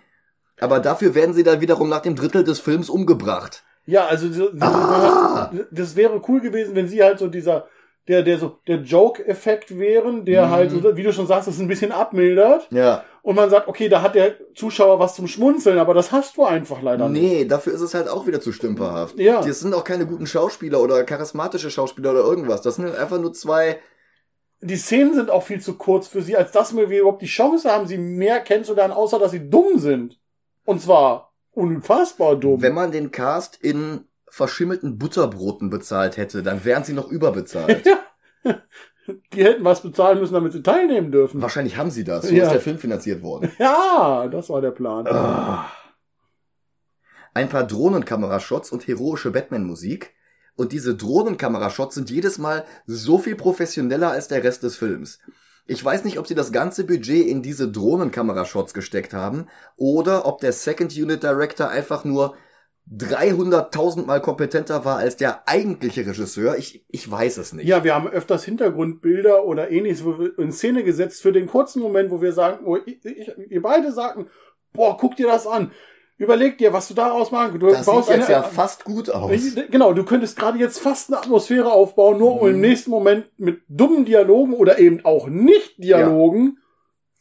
Aber 0.59 0.79
dafür 0.79 1.15
werden 1.15 1.33
sie 1.33 1.43
dann 1.43 1.61
wiederum 1.61 1.89
nach 1.89 2.01
dem 2.01 2.15
Drittel 2.15 2.43
des 2.43 2.59
Films 2.59 2.89
umgebracht. 2.89 3.63
Ja, 3.85 4.05
also 4.05 4.31
so- 4.31 4.49
Ah. 4.61 5.51
das 5.71 5.95
wäre 5.95 6.21
cool 6.27 6.39
gewesen, 6.41 6.75
wenn 6.75 6.87
sie 6.87 7.03
halt 7.03 7.19
so 7.19 7.27
dieser 7.27 7.67
der 8.09 8.21
der 8.21 8.37
so 8.37 8.57
der 8.67 8.77
Joke-Effekt 8.81 9.79
wären, 9.79 10.25
der 10.25 10.47
Mhm. 10.47 10.51
halt, 10.51 10.71
so, 10.71 10.97
wie 10.97 11.03
du 11.03 11.13
schon 11.13 11.25
sagst, 11.25 11.47
das 11.47 11.57
ein 11.59 11.69
bisschen 11.69 11.93
abmildert 11.93 12.67
Ja. 12.69 13.05
und 13.21 13.35
man 13.37 13.49
sagt, 13.49 13.69
okay, 13.69 13.87
da 13.87 14.01
hat 14.01 14.13
der 14.15 14.35
Zuschauer 14.55 14.99
was 14.99 15.15
zum 15.15 15.25
Schmunzeln, 15.27 15.79
aber 15.79 15.93
das 15.93 16.11
hast 16.11 16.35
du 16.35 16.43
einfach 16.43 16.81
leider 16.81 17.07
nicht. 17.07 17.21
Nee, 17.21 17.45
dafür 17.45 17.73
ist 17.73 17.79
es 17.79 17.93
halt 17.93 18.09
auch 18.09 18.27
wieder 18.27 18.41
zu 18.41 18.51
stümperhaft. 18.51 19.17
Ja. 19.17 19.41
Das 19.41 19.61
sind 19.61 19.73
auch 19.73 19.85
keine 19.85 20.05
guten 20.05 20.27
Schauspieler 20.27 20.81
oder 20.81 21.01
charismatische 21.05 21.71
Schauspieler 21.71 22.11
oder 22.11 22.19
irgendwas. 22.25 22.61
Das 22.61 22.75
sind 22.75 22.93
einfach 22.93 23.19
nur 23.21 23.31
zwei. 23.31 23.79
Die 24.59 24.75
Szenen 24.77 25.13
sind 25.13 25.29
auch 25.29 25.43
viel 25.43 25.61
zu 25.61 25.75
kurz 25.77 26.07
für 26.07 26.21
sie, 26.21 26.35
als 26.35 26.51
dass 26.51 26.75
wir 26.75 26.83
überhaupt 26.89 27.21
die 27.21 27.25
Chance 27.27 27.71
haben, 27.71 27.87
sie 27.87 27.97
mehr 27.97 28.41
kennenzulernen, 28.41 28.93
außer 28.93 29.17
dass 29.17 29.31
sie 29.31 29.49
dumm 29.49 29.77
sind. 29.77 30.19
Und 30.65 30.81
zwar 30.81 31.33
unfassbar 31.51 32.35
dumm. 32.35 32.61
Wenn 32.61 32.73
man 32.73 32.91
den 32.91 33.11
Cast 33.11 33.55
in 33.57 34.05
verschimmelten 34.27 34.97
Butterbroten 34.97 35.69
bezahlt 35.69 36.17
hätte, 36.17 36.41
dann 36.43 36.65
wären 36.65 36.83
sie 36.83 36.93
noch 36.93 37.09
überbezahlt. 37.09 37.85
ja. 38.43 38.61
Die 39.33 39.43
hätten 39.43 39.63
was 39.65 39.81
bezahlen 39.81 40.19
müssen, 40.19 40.33
damit 40.33 40.53
sie 40.53 40.63
teilnehmen 40.63 41.11
dürfen. 41.11 41.41
Wahrscheinlich 41.41 41.77
haben 41.77 41.91
sie 41.91 42.03
das. 42.03 42.25
So 42.27 42.33
Ja. 42.33 42.45
ist 42.45 42.53
der 42.53 42.61
Film 42.61 42.77
finanziert 42.79 43.21
worden. 43.21 43.51
Ja, 43.59 44.27
das 44.31 44.49
war 44.49 44.61
der 44.61 44.71
Plan. 44.71 45.05
Ah. 45.07 45.69
Ein 47.33 47.49
paar 47.49 47.65
Drohnenkamerashots 47.65 48.71
und 48.71 48.87
heroische 48.87 49.31
Batman-Musik. 49.31 50.13
Und 50.55 50.71
diese 50.71 50.95
Drohnenkamerashots 50.95 51.95
sind 51.95 52.09
jedes 52.11 52.37
Mal 52.37 52.63
so 52.85 53.17
viel 53.17 53.35
professioneller 53.35 54.11
als 54.11 54.27
der 54.27 54.43
Rest 54.43 54.63
des 54.63 54.77
Films. 54.77 55.19
Ich 55.65 55.83
weiß 55.83 56.03
nicht, 56.03 56.19
ob 56.19 56.27
sie 56.27 56.35
das 56.35 56.51
ganze 56.51 56.83
Budget 56.85 57.25
in 57.27 57.41
diese 57.41 57.71
Drohnenkamerashots 57.71 58.73
gesteckt 58.73 59.13
haben 59.13 59.47
oder 59.77 60.25
ob 60.25 60.41
der 60.41 60.51
Second 60.51 60.93
Unit 60.97 61.23
Director 61.23 61.69
einfach 61.69 62.03
nur 62.03 62.35
300.000 62.91 64.05
Mal 64.05 64.21
kompetenter 64.21 64.83
war 64.83 64.97
als 64.97 65.15
der 65.15 65.47
eigentliche 65.47 66.05
Regisseur. 66.05 66.57
Ich, 66.57 66.85
ich 66.89 67.09
weiß 67.09 67.37
es 67.37 67.53
nicht. 67.53 67.65
Ja, 67.65 67.83
wir 67.85 67.95
haben 67.95 68.09
öfters 68.09 68.43
Hintergrundbilder 68.43 69.45
oder 69.45 69.71
ähnliches 69.71 70.03
in 70.37 70.51
Szene 70.51 70.83
gesetzt 70.83 71.21
für 71.21 71.31
den 71.31 71.47
kurzen 71.47 71.81
Moment, 71.81 72.11
wo 72.11 72.21
wir 72.21 72.33
sagen, 72.33 72.65
wo 72.65 72.77
ich, 72.77 73.03
ich, 73.05 73.31
wir 73.37 73.61
beide 73.61 73.93
sagten, 73.93 74.27
boah, 74.73 74.97
guck 74.97 75.15
dir 75.15 75.27
das 75.27 75.47
an. 75.47 75.71
Überleg 76.23 76.57
dir, 76.57 76.73
was 76.73 76.87
du 76.87 76.93
daraus 76.93 77.31
machen 77.31 77.59
kannst. 77.59 77.63
Du 77.87 77.93
das 77.93 78.07
sieht 78.07 78.15
jetzt 78.17 78.29
ja 78.29 78.43
fast 78.43 78.83
gut 78.85 79.09
aus. 79.09 79.31
Genau, 79.69 79.93
du 79.93 80.03
könntest 80.03 80.37
gerade 80.37 80.57
jetzt 80.57 80.79
fast 80.79 81.09
eine 81.09 81.17
Atmosphäre 81.19 81.71
aufbauen, 81.71 82.17
nur 82.17 82.41
um 82.41 82.47
Mhm. 82.47 82.55
im 82.55 82.61
nächsten 82.61 82.91
Moment 82.91 83.25
mit 83.37 83.61
dummen 83.67 84.05
Dialogen 84.05 84.53
oder 84.53 84.79
eben 84.79 85.03
auch 85.05 85.27
Nicht-Dialogen 85.27 86.57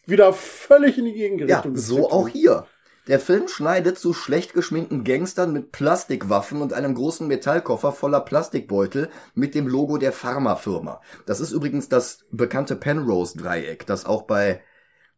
wieder 0.07 0.33
völlig 0.33 0.99
in 0.99 1.05
die 1.07 1.13
Ja, 1.13 1.29
Gegenrichtung 1.29 1.77
so 1.77 1.97
getreten. 1.97 2.13
auch 2.15 2.29
hier. 2.29 2.67
Der 3.09 3.19
Film 3.19 3.49
schneidet 3.49 3.99
zu 3.99 4.13
schlecht 4.13 4.55
geschminkten 4.55 5.03
Gangstern 5.03 5.53
mit 5.53 5.73
Plastikwaffen 5.73 6.63
und 6.63 6.73
einem 6.73 6.95
großen 6.95 7.27
Metallkoffer 7.27 7.91
voller 7.91 8.21
Plastikbeutel 8.21 9.09
mit 9.35 9.57
dem 9.57 9.67
Logo 9.67 9.99
der 9.99 10.13
Pharmafirma. 10.13 11.01
Das 11.27 11.41
ist 11.41 11.51
übrigens 11.51 11.89
das 11.89 12.21
bekannte 12.31 12.77
Penrose-Dreieck, 12.77 13.87
das 13.87 14.07
auch 14.07 14.23
bei 14.23 14.61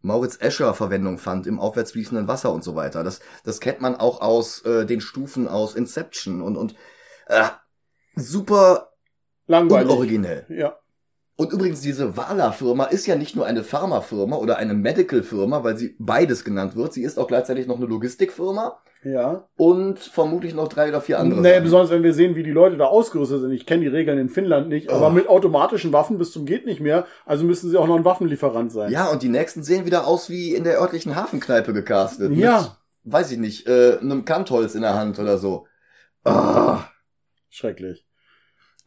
Mauritz 0.05 0.37
Escher 0.39 0.75
Verwendung 0.75 1.19
fand 1.19 1.47
im 1.47 1.59
aufwärts 1.59 1.93
fließenden 1.93 2.29
Wasser 2.29 2.53
und 2.53 2.63
so 2.63 2.77
weiter. 2.77 3.03
Das, 3.03 3.21
das 3.43 3.59
kennt 3.59 3.81
man 3.81 3.97
auch 3.97 4.21
aus 4.21 4.61
äh, 4.65 4.85
den 4.85 5.01
Stufen 5.01 5.49
aus 5.49 5.75
Inception 5.75 6.43
und, 6.43 6.57
und 6.57 6.75
äh, 7.27 7.49
super 8.15 8.91
Langweilig. 9.47 9.91
unoriginell. 9.91 10.47
Ja. 10.51 10.79
Und 11.37 11.53
übrigens, 11.53 11.81
diese 11.81 12.17
Wala-Firma 12.17 12.85
ist 12.85 13.07
ja 13.07 13.17
nicht 13.17 13.35
nur 13.35 13.45
eine 13.45 13.65
Pharmafirma 13.65 14.37
oder 14.37 14.57
eine 14.59 14.73
Medical-Firma, 14.75 15.65
weil 15.65 15.77
sie 15.77 15.97
beides 15.99 16.45
genannt 16.45 16.77
wird. 16.77 16.93
Sie 16.93 17.03
ist 17.03 17.19
auch 17.19 17.27
gleichzeitig 17.27 17.67
noch 17.67 17.77
eine 17.77 17.87
Logistikfirma 17.87 18.79
Ja. 19.03 19.49
und 19.57 19.99
vermutlich 19.99 20.55
noch 20.55 20.69
drei 20.69 20.91
oder 20.91 21.01
vier 21.01 21.19
andere. 21.19 21.41
Nee, 21.41 21.51
Sachen. 21.55 21.65
besonders 21.65 21.91
wenn 21.91 22.05
wir 22.05 22.15
sehen, 22.15 22.37
wie 22.37 22.45
die 22.45 22.53
Leute 22.53 22.77
da 22.77 22.85
ausgerüstet 22.87 23.41
sind. 23.41 23.51
Ich 23.51 23.67
kenne 23.67 23.83
die 23.83 23.89
Regeln 23.89 24.17
in 24.17 24.29
Finnland 24.29 24.69
nicht, 24.69 24.91
aber 24.91 25.09
Oh. 25.09 25.11
mit 25.11 25.29
automatischen 25.29 25.93
Waffen 25.93 26.19
bis 26.19 26.31
zum 26.31 26.47
geht 26.47 26.67
nicht 26.67 26.79
mehr. 26.81 27.05
Also 27.27 27.43
müssen 27.45 27.69
sie 27.69 27.77
auch 27.79 27.89
noch 27.89 27.97
ein 27.97 28.05
Waffenlieferant 28.05 28.71
sein. 28.71 28.93
ja, 28.93 29.09
und 29.11 29.23
die 29.25 29.29
nächsten 29.29 29.65
sehen 29.65 29.87
wieder 29.87 30.07
aus 30.07 30.31
wie 30.31 30.55
in 30.55 30.63
der 30.63 30.81
örtlichen 30.81 31.17
Hafenkneipe 31.17 31.73
gecastet. 31.73 32.31
Ja. 32.37 32.61
Mit, 33.03 33.13
weiß 33.13 33.33
ich 33.33 33.39
nicht, 33.39 33.67
äh, 33.67 33.99
einem 34.01 34.25
Kantholz 34.25 34.77
in 34.77 34.83
der 34.83 34.95
Hand 34.95 35.19
oder 35.19 35.39
so. 35.39 35.67
Ah. 36.23 36.85
Schrecklich. 37.51 38.07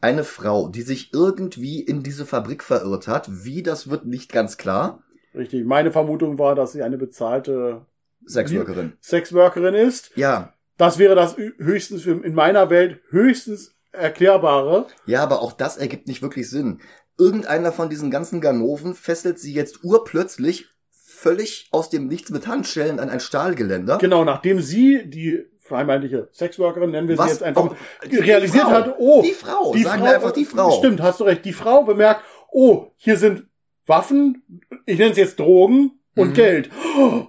Eine 0.00 0.24
Frau, 0.24 0.68
die 0.68 0.82
sich 0.82 1.12
irgendwie 1.12 1.80
in 1.80 2.02
diese 2.02 2.24
Fabrik 2.24 2.62
verirrt 2.62 3.08
hat. 3.08 3.28
Wie, 3.44 3.62
das 3.62 3.90
wird 3.90 4.06
nicht 4.06 4.32
ganz 4.32 4.56
klar. 4.56 5.02
Richtig. 5.34 5.64
Meine 5.66 5.90
Vermutung 5.90 6.38
war, 6.38 6.54
dass 6.54 6.72
sie 6.72 6.82
eine 6.82 6.98
bezahlte 6.98 7.84
Sexworkerin. 8.26 8.92
Sexworkerin 9.00 9.74
ist. 9.74 10.10
Ja, 10.16 10.54
Das 10.76 10.98
wäre 10.98 11.14
das 11.16 11.36
höchstens 11.36 12.06
in 12.06 12.34
meiner 12.34 12.70
Welt 12.70 13.00
höchstens 13.10 13.74
erklärbare. 13.90 14.86
Ja, 15.06 15.22
aber 15.22 15.42
auch 15.42 15.52
das 15.52 15.76
ergibt 15.76 16.06
nicht 16.06 16.22
wirklich 16.22 16.48
Sinn. 16.48 16.80
Irgendeiner 17.18 17.72
von 17.72 17.90
diesen 17.90 18.10
ganzen 18.12 18.40
Ganoven 18.40 18.94
fesselt 18.94 19.40
sie 19.40 19.52
jetzt 19.52 19.82
urplötzlich 19.82 20.66
völlig 20.90 21.68
aus 21.72 21.90
dem 21.90 22.06
Nichts 22.06 22.30
mit 22.30 22.46
Handschellen 22.46 23.00
an 23.00 23.10
ein 23.10 23.18
Stahlgeländer. 23.18 23.98
Genau, 23.98 24.24
nachdem 24.24 24.60
sie 24.60 25.02
die 25.10 25.44
vermeintliche 25.68 26.28
Sexworkerin, 26.32 26.90
nennen 26.90 27.08
wir 27.08 27.18
Was? 27.18 27.26
sie 27.26 27.32
jetzt 27.34 27.42
einfach, 27.42 27.74
die 28.10 28.16
realisiert 28.16 28.64
Frau. 28.64 28.70
hat, 28.70 28.94
oh, 28.98 29.22
Die 29.22 29.32
Frau, 29.32 29.72
die 29.72 29.82
sagen 29.82 30.02
Frau, 30.02 30.12
einfach 30.12 30.32
die 30.32 30.44
Frau. 30.44 30.70
Stimmt, 30.72 31.00
hast 31.02 31.20
du 31.20 31.24
recht. 31.24 31.44
Die 31.44 31.52
Frau 31.52 31.84
bemerkt, 31.84 32.22
oh, 32.50 32.86
hier 32.96 33.16
sind 33.16 33.46
Waffen, 33.86 34.42
ich 34.86 34.98
nenne 34.98 35.12
es 35.12 35.18
jetzt 35.18 35.38
Drogen 35.38 35.97
und 36.18 36.30
Mhm. 36.30 36.34
Geld. 36.34 36.70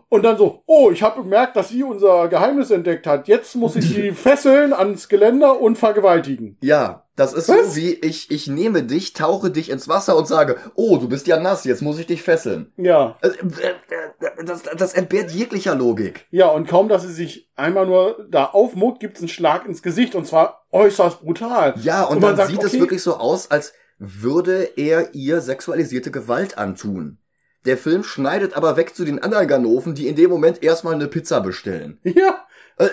Und 0.09 0.23
dann 0.23 0.37
so, 0.37 0.63
oh, 0.65 0.89
ich 0.91 1.01
habe 1.03 1.21
bemerkt, 1.21 1.55
dass 1.55 1.69
sie 1.69 1.83
unser 1.83 2.27
Geheimnis 2.27 2.71
entdeckt 2.71 3.05
hat. 3.07 3.27
Jetzt 3.27 3.55
muss 3.55 3.75
ich 3.75 3.87
sie 3.87 4.11
fesseln 4.13 4.73
ans 4.73 5.07
Geländer 5.07 5.59
und 5.61 5.77
vergewaltigen. 5.77 6.57
Ja, 6.61 7.05
das 7.15 7.33
ist 7.33 7.49
Was? 7.49 7.69
so 7.71 7.75
wie 7.75 7.93
ich, 7.93 8.31
ich 8.31 8.47
nehme 8.47 8.83
dich, 8.83 9.13
tauche 9.13 9.51
dich 9.51 9.69
ins 9.69 9.87
Wasser 9.87 10.15
und 10.17 10.27
sage, 10.27 10.57
oh, 10.75 10.97
du 10.97 11.07
bist 11.09 11.27
ja 11.27 11.39
nass, 11.39 11.65
jetzt 11.65 11.81
muss 11.81 11.99
ich 11.99 12.07
dich 12.07 12.21
fesseln. 12.21 12.71
Ja. 12.77 13.17
Äh, 13.21 13.27
äh, 13.27 14.43
Das, 14.45 14.63
das 14.63 14.93
entbehrt 14.93 15.31
jeglicher 15.31 15.75
Logik. 15.75 16.25
Ja, 16.31 16.47
und 16.47 16.67
kaum, 16.67 16.87
dass 16.89 17.03
sie 17.03 17.11
sich 17.13 17.49
einmal 17.55 17.85
nur 17.85 18.25
da 18.29 18.45
aufmuckt, 18.45 18.99
gibt's 19.01 19.19
einen 19.19 19.27
Schlag 19.29 19.65
ins 19.65 19.81
Gesicht 19.83 20.15
und 20.15 20.25
zwar 20.27 20.65
äußerst 20.71 21.21
brutal. 21.21 21.75
Ja, 21.81 22.03
und, 22.03 22.15
Und 22.17 22.21
man 22.21 22.29
dann 22.31 22.37
sagt, 22.37 22.49
sieht 22.51 22.63
es 22.63 22.71
okay. 22.71 22.79
wirklich 22.79 23.01
so 23.03 23.15
aus, 23.15 23.51
als 23.51 23.73
würde 23.97 24.63
er 24.77 25.13
ihr 25.13 25.41
sexualisierte 25.41 26.09
Gewalt 26.11 26.57
antun. 26.57 27.17
Der 27.65 27.77
Film 27.77 28.03
schneidet 28.03 28.53
aber 28.53 28.77
weg 28.77 28.95
zu 28.95 29.03
den 29.05 29.19
anderen 29.19 29.47
Ganoven, 29.47 29.93
die 29.95 30.07
in 30.07 30.15
dem 30.15 30.29
Moment 30.29 30.63
erstmal 30.63 30.93
eine 30.95 31.07
Pizza 31.07 31.41
bestellen. 31.41 31.99
Ja. 32.03 32.45
Äh, 32.77 32.89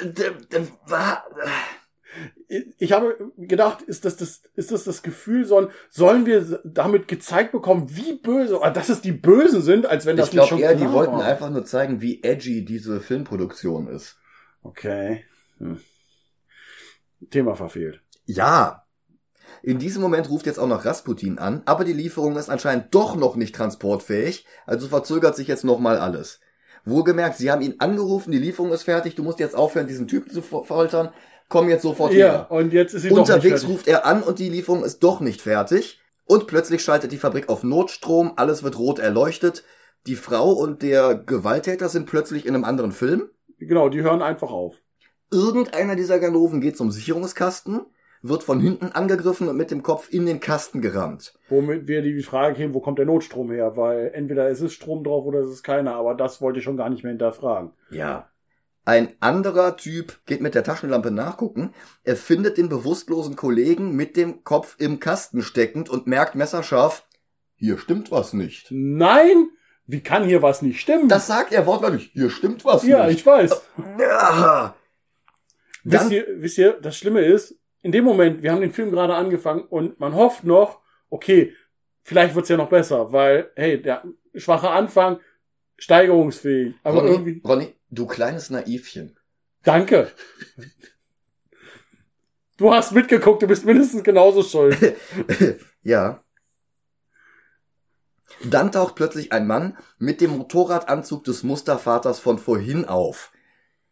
wa- 0.87 1.23
Ich 2.79 2.93
habe 2.93 3.17
gedacht, 3.37 3.83
ist 3.83 4.05
das 4.05 4.17
das, 4.17 4.43
ist 4.55 4.73
das 4.73 4.85
das 4.85 5.03
Gefühl, 5.03 5.45
sollen, 5.45 5.69
sollen 5.91 6.27
wir 6.27 6.61
damit 6.65 7.07
gezeigt 7.09 7.53
bekommen, 7.53 7.87
wie 7.95 8.15
böse, 8.15 8.61
ah, 8.63 8.71
dass 8.71 8.89
es 8.89 9.01
die 9.01 9.13
Bösen 9.13 9.63
sind, 9.63 9.87
als 9.87 10.07
wenn 10.07 10.17
das 10.17 10.27
Ich 10.29 10.33
glaube 10.33 10.45
nicht 10.47 10.51
schon 10.51 10.59
eher, 10.61 10.75
die 10.75 10.83
klar 10.85 10.93
wollten 10.95 11.13
war. 11.13 11.25
einfach 11.25 11.51
nur 11.51 11.65
zeigen, 11.65 12.01
wie 12.01 12.23
edgy 12.23 12.65
diese 12.65 13.01
Filmproduktion 13.01 13.87
ist. 13.89 14.17
Okay. 14.63 15.25
Hm. 15.59 15.79
Thema 17.31 17.55
verfehlt. 17.55 18.01
Ja. 18.25 18.86
In 19.63 19.79
diesem 19.79 20.03
Moment 20.03 20.29
ruft 20.31 20.47
jetzt 20.47 20.59
auch 20.59 20.67
noch 20.69 20.85
Rasputin 20.85 21.39
an, 21.39 21.63
aber 21.65 21.85
die 21.85 21.93
Lieferung 21.93 22.37
ist 22.37 22.51
anscheinend 22.51 22.95
doch 22.95 23.17
noch 23.17 23.37
nicht 23.37 23.55
transportfähig, 23.55 24.47
also 24.67 24.89
verzögert 24.89 25.37
sich 25.37 25.49
jetzt 25.49 25.65
nochmal 25.65 25.99
alles. 25.99 26.41
Wohlgemerkt, 26.85 27.37
sie 27.37 27.51
haben 27.51 27.63
ihn 27.63 27.77
angerufen, 27.79 28.31
die 28.31 28.39
Lieferung 28.39 28.73
ist 28.73 28.85
fertig, 28.85 29.15
du 29.17 29.23
musst 29.23 29.41
jetzt 29.41 29.57
aufhören, 29.57 29.89
diesen 29.89 30.07
Typen 30.07 30.31
zu 30.31 30.41
fol- 30.41 30.65
foltern, 30.65 31.11
komm 31.49 31.69
jetzt 31.69 31.83
sofort 31.83 32.13
Ja, 32.13 32.27
her. 32.27 32.51
und 32.51 32.73
jetzt 32.73 32.95
ist 32.95 33.03
sie 33.03 33.11
Unterwegs 33.11 33.67
ruft 33.67 33.89
er 33.89 34.07
an 34.07 34.23
und 34.23 34.39
die 34.39 34.49
Lieferung 34.51 34.85
ist 34.85 35.01
doch 35.01 35.21
nicht 35.21 35.41
fertig. 35.41 36.01
Und 36.29 36.49
plötzlich 36.49 36.83
schaltet 36.83 37.13
die 37.13 37.19
Fabrik 37.19 37.49
auf 37.49 37.63
Notstrom, 37.63 38.33
alles 38.37 38.65
wird 38.65 38.79
rot 38.79 38.99
erleuchtet. 38.99 39.63
Die 40.09 40.17
Frau 40.17 40.51
und 40.53 40.83
der 40.83 41.15
Gewalttäter 41.15 41.89
sind 41.89 42.07
plötzlich 42.07 42.47
in 42.47 42.55
einem 42.55 42.65
anderen 42.65 42.91
Film. 42.93 43.31
Genau, 43.59 43.89
die 43.89 44.03
hören 44.03 44.23
einfach 44.23 44.51
auf. 44.51 44.75
Irgendeiner 45.31 45.95
dieser 45.97 46.19
Ganoven 46.19 46.61
geht 46.61 46.77
zum 46.77 46.91
Sicherungskasten, 46.91 47.81
wird 48.23 48.43
von 48.43 48.61
hinten 48.61 48.93
angegriffen 48.93 49.49
und 49.49 49.57
mit 49.57 49.71
dem 49.71 49.83
Kopf 49.83 50.13
in 50.13 50.27
den 50.27 50.41
Kasten 50.41 50.81
gerammt. 50.81 51.35
Womit 51.49 51.87
wir 51.87 52.03
die 52.03 52.23
Frage 52.23 52.55
kämen, 52.55 52.75
wo 52.75 52.81
kommt 52.81 52.99
der 52.99 53.07
Notstrom 53.07 53.51
her? 53.51 53.77
Weil 53.77 54.11
entweder 54.15 54.49
ist 54.49 54.61
es 54.61 54.73
Strom 54.73 55.05
drauf 55.05 55.25
oder 55.25 55.41
ist 55.41 55.49
es 55.49 55.63
keiner, 55.63 55.95
aber 55.95 56.15
das 56.15 56.41
wollte 56.41 56.59
ich 56.59 56.65
schon 56.65 56.77
gar 56.77 56.91
nicht 56.91 57.03
mehr 57.03 57.13
hinterfragen. 57.13 57.73
Ja. 57.91 58.31
Ein 58.85 59.15
anderer 59.19 59.77
Typ 59.77 60.21
geht 60.27 60.41
mit 60.41 60.55
der 60.55 60.63
Taschenlampe 60.63 61.11
nachgucken. 61.11 61.75
Er 62.05 62.17
findet 62.17 62.57
den 62.57 62.69
bewusstlosen 62.69 63.35
Kollegen 63.35 63.97
mit 63.97 64.17
dem 64.17 64.45
Kopf 64.45 64.77
im 64.79 65.01
Kasten 65.01 65.43
steckend 65.43 65.89
und 65.91 66.07
merkt 66.07 66.37
messerscharf, 66.37 67.05
hier 67.57 67.79
stimmt 67.79 68.13
was 68.13 68.33
nicht. 68.33 68.69
Nein! 68.71 69.49
Wie 69.87 70.01
kann 70.01 70.25
hier 70.25 70.43
was 70.43 70.63
nicht 70.63 70.81
stimmen? 70.81 71.09
Das 71.09 71.27
sagt 71.27 71.53
er 71.53 71.67
wortwörtlich. 71.67 72.11
Hier 72.13 72.31
stimmt 72.31 72.65
was 72.65 72.85
ja, 72.85 73.07
nicht. 73.07 73.21
ich 73.21 73.27
weiß. 73.27 73.63
Ja. 73.99 74.75
Wisst 75.85 76.11
ihr, 76.11 76.27
wisst 76.39 76.59
ihr, 76.59 76.73
das 76.73 76.97
Schlimme 76.97 77.21
ist, 77.21 77.57
in 77.87 77.93
dem 77.93 78.03
Moment, 78.03 78.43
wir 78.43 78.51
haben 78.51 78.61
den 78.61 78.73
Film 78.73 78.91
gerade 78.91 79.15
angefangen 79.15 79.63
und 79.63 80.01
man 80.01 80.13
hofft 80.17 80.43
noch, 80.43 80.81
okay, 81.09 81.55
vielleicht 82.03 82.35
wird's 82.35 82.49
ja 82.49 82.57
noch 82.57 82.69
besser, 82.69 83.13
weil, 83.13 83.53
hey, 83.55 83.81
der 83.81 84.03
schwache 84.35 84.71
Anfang, 84.71 85.21
steigerungsfähig. 85.77 86.75
Aber 86.83 86.99
Ronny, 86.99 87.11
irgendwie, 87.13 87.43
Ronny, 87.47 87.75
du 87.91 88.07
kleines 88.09 88.51
Naivchen. 88.51 89.17
danke. 89.63 90.11
Du 92.57 92.75
hast 92.75 92.91
mitgeguckt, 92.91 93.43
du 93.43 93.47
bist 93.47 93.65
mindestens 93.65 94.03
genauso 94.03 94.43
schuld. 94.43 94.97
ja. 95.83 96.25
Dann 98.43 98.73
taucht 98.73 98.97
plötzlich 98.97 99.31
ein 99.31 99.47
Mann 99.47 99.79
mit 99.99 100.21
dem 100.21 100.37
Motorradanzug 100.37 101.23
des 101.23 101.45
Mustervaters 101.45 102.19
von 102.19 102.39
vorhin 102.39 102.85
auf. 102.85 103.31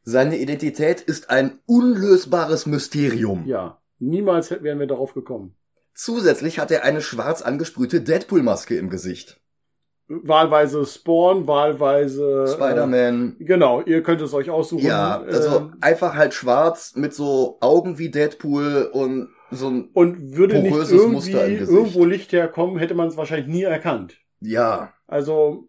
Seine 0.02 0.38
Identität 0.38 1.00
ist 1.00 1.30
ein 1.30 1.61
unlösbares 1.66 2.66
Mysterium. 2.66 3.46
Ja, 3.46 3.80
niemals 4.08 4.50
wären 4.50 4.78
wir 4.78 4.86
darauf 4.86 5.14
gekommen. 5.14 5.54
Zusätzlich 5.94 6.58
hat 6.58 6.70
er 6.70 6.82
eine 6.84 7.00
schwarz 7.00 7.42
angesprühte 7.42 8.00
Deadpool-Maske 8.00 8.76
im 8.76 8.90
Gesicht. 8.90 9.40
Wahlweise 10.08 10.84
Spawn, 10.84 11.46
wahlweise 11.46 12.46
Spider-Man. 12.46 13.36
Äh, 13.40 13.44
genau, 13.44 13.80
ihr 13.82 14.02
könnt 14.02 14.20
es 14.20 14.34
euch 14.34 14.50
aussuchen. 14.50 14.84
Ja, 14.84 15.22
also 15.22 15.56
Ähm, 15.56 15.76
einfach 15.80 16.14
halt 16.14 16.34
schwarz 16.34 16.94
mit 16.94 17.14
so 17.14 17.56
Augen 17.60 17.98
wie 17.98 18.10
Deadpool 18.10 18.90
und 18.92 19.30
so 19.50 19.68
ein, 19.70 19.88
und 19.94 20.36
würde 20.36 20.58
nicht 20.60 20.90
irgendwie 20.90 21.32
irgendwo 21.32 22.04
Licht 22.04 22.32
herkommen, 22.32 22.78
hätte 22.78 22.94
man 22.94 23.08
es 23.08 23.16
wahrscheinlich 23.16 23.46
nie 23.46 23.62
erkannt. 23.62 24.16
ja, 24.40 24.92
Also 25.06 25.68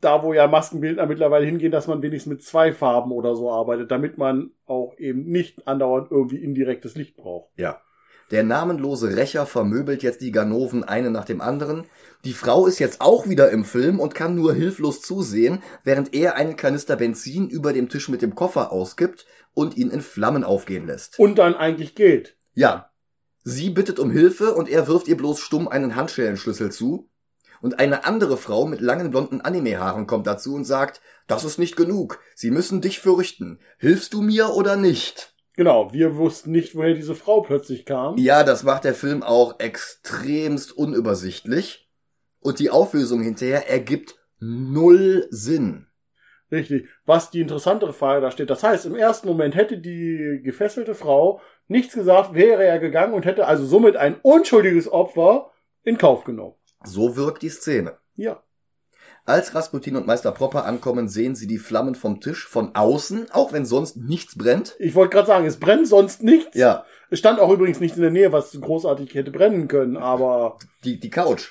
da, 0.00 0.22
wo 0.22 0.32
ja 0.32 0.46
Maskenbildner 0.46 1.06
mittlerweile 1.06 1.46
hingehen, 1.46 1.72
dass 1.72 1.86
man 1.86 2.02
wenigstens 2.02 2.30
mit 2.30 2.42
zwei 2.42 2.72
Farben 2.72 3.12
oder 3.12 3.34
so 3.34 3.50
arbeitet, 3.50 3.90
damit 3.90 4.18
man 4.18 4.50
auch 4.66 4.94
eben 4.98 5.24
nicht 5.24 5.66
andauernd 5.66 6.10
irgendwie 6.10 6.38
indirektes 6.38 6.94
Licht 6.94 7.16
braucht. 7.16 7.50
ja. 7.56 7.80
Der 8.30 8.44
namenlose 8.44 9.16
Rächer 9.16 9.44
vermöbelt 9.44 10.04
jetzt 10.04 10.20
die 10.20 10.30
Ganoven 10.30 10.84
eine 10.84 11.10
nach 11.10 11.24
dem 11.24 11.40
anderen. 11.40 11.86
Die 12.24 12.32
Frau 12.32 12.66
ist 12.66 12.78
jetzt 12.78 13.00
auch 13.00 13.28
wieder 13.28 13.50
im 13.50 13.64
Film 13.64 13.98
und 13.98 14.14
kann 14.14 14.36
nur 14.36 14.54
hilflos 14.54 15.02
zusehen, 15.02 15.62
während 15.82 16.14
er 16.14 16.36
einen 16.36 16.54
Kanister 16.54 16.94
Benzin 16.94 17.48
über 17.48 17.72
dem 17.72 17.88
Tisch 17.88 18.08
mit 18.08 18.22
dem 18.22 18.36
Koffer 18.36 18.70
auskippt 18.70 19.26
und 19.52 19.76
ihn 19.76 19.90
in 19.90 20.00
Flammen 20.00 20.44
aufgehen 20.44 20.86
lässt. 20.86 21.18
Und 21.18 21.38
dann 21.38 21.54
eigentlich 21.56 21.96
geht. 21.96 22.36
Ja. 22.54 22.90
Sie 23.42 23.70
bittet 23.70 23.98
um 23.98 24.12
Hilfe 24.12 24.54
und 24.54 24.68
er 24.68 24.86
wirft 24.86 25.08
ihr 25.08 25.16
bloß 25.16 25.40
stumm 25.40 25.66
einen 25.66 25.96
Handschellenschlüssel 25.96 26.70
zu. 26.70 27.09
Und 27.60 27.78
eine 27.78 28.04
andere 28.04 28.36
Frau 28.36 28.66
mit 28.66 28.80
langen 28.80 29.10
blonden 29.10 29.40
Anime-Haaren 29.40 30.06
kommt 30.06 30.26
dazu 30.26 30.54
und 30.54 30.64
sagt, 30.64 31.00
das 31.26 31.44
ist 31.44 31.58
nicht 31.58 31.76
genug. 31.76 32.20
Sie 32.34 32.50
müssen 32.50 32.80
dich 32.80 33.00
fürchten. 33.00 33.60
Hilfst 33.78 34.14
du 34.14 34.22
mir 34.22 34.50
oder 34.54 34.76
nicht? 34.76 35.34
Genau, 35.56 35.92
wir 35.92 36.16
wussten 36.16 36.52
nicht, 36.52 36.74
woher 36.74 36.94
diese 36.94 37.14
Frau 37.14 37.42
plötzlich 37.42 37.84
kam. 37.84 38.16
Ja, 38.16 38.44
das 38.44 38.62
macht 38.62 38.84
der 38.84 38.94
Film 38.94 39.22
auch 39.22 39.60
extremst 39.60 40.72
unübersichtlich. 40.72 41.90
Und 42.40 42.58
die 42.58 42.70
Auflösung 42.70 43.20
hinterher 43.20 43.68
ergibt 43.68 44.14
null 44.38 45.26
Sinn. 45.30 45.86
Richtig. 46.50 46.88
Was 47.04 47.30
die 47.30 47.40
interessantere 47.40 47.92
Frage 47.92 48.20
da 48.22 48.30
steht. 48.30 48.50
Das 48.50 48.62
heißt, 48.62 48.86
im 48.86 48.96
ersten 48.96 49.28
Moment 49.28 49.54
hätte 49.54 49.78
die 49.78 50.40
gefesselte 50.42 50.94
Frau 50.94 51.40
nichts 51.68 51.94
gesagt, 51.94 52.34
wäre 52.34 52.64
er 52.64 52.78
gegangen 52.78 53.14
und 53.14 53.24
hätte 53.24 53.46
also 53.46 53.64
somit 53.66 53.96
ein 53.96 54.16
unschuldiges 54.22 54.90
Opfer 54.90 55.52
in 55.82 55.98
Kauf 55.98 56.24
genommen. 56.24 56.54
So 56.84 57.16
wirkt 57.16 57.42
die 57.42 57.48
Szene. 57.50 57.94
Ja. 58.16 58.42
Als 59.26 59.54
Rasputin 59.54 59.96
und 59.96 60.06
Meister 60.06 60.32
Propper 60.32 60.64
ankommen, 60.64 61.08
sehen 61.08 61.34
sie 61.34 61.46
die 61.46 61.58
Flammen 61.58 61.94
vom 61.94 62.20
Tisch 62.20 62.48
von 62.48 62.74
außen, 62.74 63.30
auch 63.32 63.52
wenn 63.52 63.64
sonst 63.66 63.96
nichts 63.96 64.36
brennt. 64.36 64.74
Ich 64.78 64.94
wollte 64.94 65.12
gerade 65.14 65.26
sagen, 65.26 65.46
es 65.46 65.58
brennt 65.60 65.86
sonst 65.86 66.22
nichts. 66.22 66.56
Ja, 66.56 66.84
Es 67.10 67.18
stand 67.18 67.38
auch 67.38 67.50
übrigens 67.52 67.80
nichts 67.80 67.96
in 67.96 68.02
der 68.02 68.10
Nähe, 68.10 68.32
was 68.32 68.58
großartig 68.58 69.14
hätte 69.14 69.30
brennen 69.30 69.68
können, 69.68 69.96
aber 69.96 70.56
die, 70.84 70.98
die 70.98 71.10
Couch. 71.10 71.50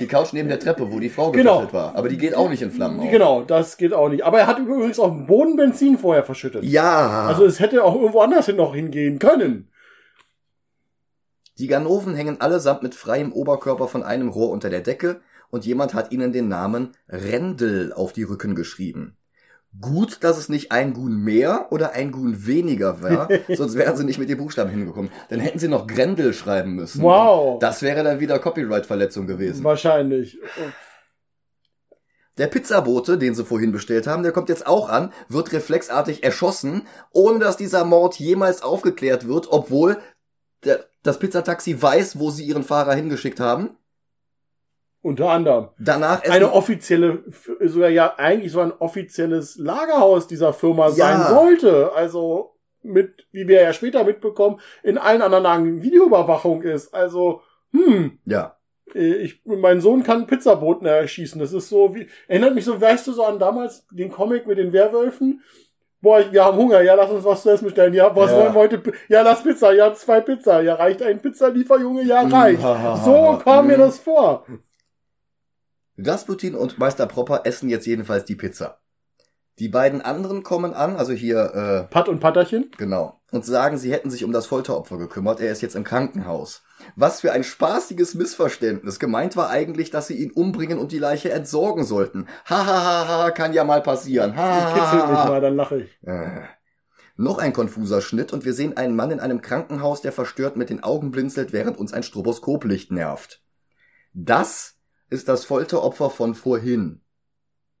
Die 0.00 0.06
Couch 0.06 0.32
neben 0.32 0.48
der 0.48 0.58
Treppe, 0.60 0.90
wo 0.92 1.00
die 1.00 1.08
Frau 1.08 1.30
Genau. 1.32 1.54
gefesselt 1.60 1.72
war. 1.74 1.96
Aber 1.96 2.08
die 2.08 2.18
geht 2.18 2.34
auch 2.34 2.48
nicht 2.48 2.62
in 2.62 2.70
Flammen 2.70 3.00
auf. 3.00 3.10
genau, 3.10 3.42
das 3.42 3.76
geht 3.76 3.92
auch 3.94 4.08
nicht. 4.08 4.24
Aber 4.24 4.38
er 4.38 4.46
hat 4.46 4.58
übrigens 4.58 4.98
auf 4.98 5.10
dem 5.10 5.26
Boden 5.26 5.56
Benzin 5.56 5.98
vorher 5.98 6.24
verschüttet. 6.24 6.62
Ja. 6.64 7.26
Also 7.26 7.44
es 7.44 7.58
hätte 7.58 7.82
auch 7.84 7.94
irgendwo 7.96 8.20
anders 8.20 8.46
hin 8.46 8.56
noch 8.56 8.74
hingehen 8.74 9.18
können. 9.18 9.68
Die 11.62 11.68
Ganoven 11.68 12.16
hängen 12.16 12.40
allesamt 12.40 12.82
mit 12.82 12.92
freiem 12.92 13.32
Oberkörper 13.32 13.86
von 13.86 14.02
einem 14.02 14.28
Rohr 14.28 14.50
unter 14.50 14.68
der 14.68 14.80
Decke 14.80 15.20
und 15.48 15.64
jemand 15.64 15.94
hat 15.94 16.10
ihnen 16.10 16.32
den 16.32 16.48
Namen 16.48 16.96
Rendel 17.08 17.92
auf 17.92 18.12
die 18.12 18.24
Rücken 18.24 18.56
geschrieben. 18.56 19.16
Gut, 19.80 20.24
dass 20.24 20.38
es 20.38 20.48
nicht 20.48 20.72
ein 20.72 20.92
Gun 20.92 21.18
mehr 21.18 21.68
oder 21.70 21.92
ein 21.92 22.10
Gun 22.10 22.48
weniger 22.48 23.00
war, 23.00 23.28
sonst 23.54 23.76
wären 23.76 23.96
sie 23.96 24.02
nicht 24.02 24.18
mit 24.18 24.28
den 24.28 24.38
Buchstaben 24.38 24.70
hingekommen. 24.70 25.12
Dann 25.28 25.38
hätten 25.38 25.60
sie 25.60 25.68
noch 25.68 25.86
Grendel 25.86 26.34
schreiben 26.34 26.74
müssen. 26.74 27.00
Wow. 27.00 27.60
Das 27.60 27.80
wäre 27.80 28.02
dann 28.02 28.18
wieder 28.18 28.40
Copyright-Verletzung 28.40 29.28
gewesen. 29.28 29.62
Wahrscheinlich. 29.62 30.40
Der 32.38 32.48
Pizzabote, 32.48 33.18
den 33.18 33.36
sie 33.36 33.44
vorhin 33.44 33.70
bestellt 33.70 34.08
haben, 34.08 34.24
der 34.24 34.32
kommt 34.32 34.48
jetzt 34.48 34.66
auch 34.66 34.88
an, 34.88 35.12
wird 35.28 35.52
reflexartig 35.52 36.24
erschossen, 36.24 36.88
ohne 37.12 37.38
dass 37.38 37.56
dieser 37.56 37.84
Mord 37.84 38.16
jemals 38.16 38.62
aufgeklärt 38.62 39.28
wird, 39.28 39.46
obwohl 39.48 39.98
der, 40.64 40.86
das 41.02 41.18
Pizzataxi 41.18 41.80
weiß, 41.80 42.18
wo 42.18 42.30
sie 42.30 42.44
ihren 42.44 42.62
Fahrer 42.64 42.94
hingeschickt 42.94 43.40
haben. 43.40 43.76
Unter 45.02 45.30
anderem. 45.30 45.68
Danach 45.78 46.22
Eine 46.24 46.52
offizielle, 46.52 47.24
sogar 47.60 47.88
ja 47.90 48.14
eigentlich 48.18 48.52
so 48.52 48.60
ein 48.60 48.72
offizielles 48.72 49.56
Lagerhaus 49.56 50.28
dieser 50.28 50.52
Firma 50.52 50.90
sein 50.90 51.18
Ja. 51.20 51.28
sollte. 51.28 51.92
Also 51.92 52.54
mit, 52.82 53.26
wie 53.32 53.48
wir 53.48 53.62
ja 53.62 53.72
später 53.72 54.04
mitbekommen, 54.04 54.60
in 54.84 54.98
allen 54.98 55.22
anderen 55.22 55.42
Lagen 55.44 55.82
Videoüberwachung 55.82 56.62
ist. 56.62 56.94
Also, 56.94 57.42
hm, 57.72 58.18
ja, 58.26 58.56
Äh, 58.94 59.14
Ich, 59.24 59.40
mein 59.44 59.80
Sohn 59.80 60.02
kann 60.04 60.26
Pizzaboten 60.26 60.86
erschießen. 60.86 61.40
Das 61.40 61.52
ist 61.52 61.68
so 61.68 61.94
wie, 61.94 62.06
erinnert 62.28 62.54
mich 62.54 62.64
so, 62.64 62.80
weißt 62.80 63.06
du, 63.06 63.12
so 63.12 63.24
an 63.24 63.38
damals 63.40 63.86
den 63.90 64.10
Comic 64.12 64.46
mit 64.46 64.58
den 64.58 64.72
Werwölfen? 64.72 65.42
Boah, 66.02 66.20
wir 66.32 66.44
haben 66.44 66.56
Hunger, 66.58 66.82
ja, 66.82 66.94
lass 66.94 67.10
uns 67.10 67.24
was 67.24 67.42
zu 67.42 67.50
essen 67.50 67.64
bestellen. 67.66 67.94
Ja, 67.94 68.14
was 68.14 68.30
Ja. 68.32 68.36
wollen 68.38 68.54
wir 68.54 68.60
heute? 68.60 68.82
Ja, 69.08 69.22
lass 69.22 69.42
Pizza, 69.42 69.72
ja, 69.72 69.94
zwei 69.94 70.20
Pizza. 70.20 70.60
Ja, 70.60 70.74
reicht 70.74 71.00
ein 71.00 71.22
Pizzalieferjunge? 71.22 72.02
Ja, 72.02 72.22
reicht. 72.22 72.62
ha, 72.62 72.96
So 73.04 73.38
kam 73.42 73.68
mir 73.68 73.76
Mm. 73.78 73.80
das 73.80 73.98
vor. 74.00 74.44
Rasputin 75.96 76.54
und 76.56 76.78
Meister 76.78 77.06
Propper 77.06 77.42
essen 77.44 77.68
jetzt 77.68 77.86
jedenfalls 77.86 78.24
die 78.24 78.34
Pizza. 78.34 78.81
Die 79.58 79.68
beiden 79.68 80.00
anderen 80.00 80.42
kommen 80.42 80.72
an, 80.72 80.96
also 80.96 81.12
hier, 81.12 81.88
Pat 81.90 82.08
und 82.08 82.20
Patterchen? 82.20 82.70
äh, 82.72 82.76
genau, 82.76 83.20
und 83.30 83.44
sagen, 83.44 83.76
sie 83.78 83.92
hätten 83.92 84.10
sich 84.10 84.24
um 84.24 84.32
das 84.32 84.46
Folteropfer 84.46 84.98
gekümmert. 84.98 85.40
Er 85.40 85.52
ist 85.52 85.62
jetzt 85.62 85.76
im 85.76 85.84
Krankenhaus. 85.84 86.62
Was 86.96 87.20
für 87.20 87.32
ein 87.32 87.44
spaßiges 87.44 88.14
Missverständnis. 88.14 88.98
Gemeint 88.98 89.36
war 89.36 89.50
eigentlich, 89.50 89.90
dass 89.90 90.06
sie 90.06 90.16
ihn 90.16 90.30
umbringen 90.32 90.78
und 90.78 90.90
die 90.90 90.98
Leiche 90.98 91.30
entsorgen 91.32 91.84
sollten. 91.84 92.26
Ha, 92.48 92.66
ha, 92.66 92.84
ha, 92.84 93.08
ha, 93.08 93.30
kann 93.30 93.52
ja 93.52 93.64
mal 93.64 93.82
passieren. 93.82 94.36
Ha, 94.36 94.42
ha, 94.42 94.72
Kitzelt 94.74 95.10
mich 95.10 95.24
mal, 95.24 95.40
dann 95.40 95.56
lache 95.56 95.82
ich. 95.82 96.02
Äh. 96.02 96.42
Noch 97.16 97.38
ein 97.38 97.52
konfuser 97.52 98.00
Schnitt 98.00 98.32
und 98.32 98.44
wir 98.44 98.54
sehen 98.54 98.76
einen 98.76 98.96
Mann 98.96 99.10
in 99.10 99.20
einem 99.20 99.42
Krankenhaus, 99.42 100.00
der 100.00 100.12
verstört 100.12 100.56
mit 100.56 100.70
den 100.70 100.82
Augen 100.82 101.10
blinzelt, 101.10 101.52
während 101.52 101.78
uns 101.78 101.92
ein 101.92 102.02
Stroboskoplicht 102.02 102.90
nervt. 102.90 103.42
Das 104.14 104.78
ist 105.10 105.28
das 105.28 105.44
Folteropfer 105.44 106.10
von 106.10 106.34
vorhin. 106.34 107.01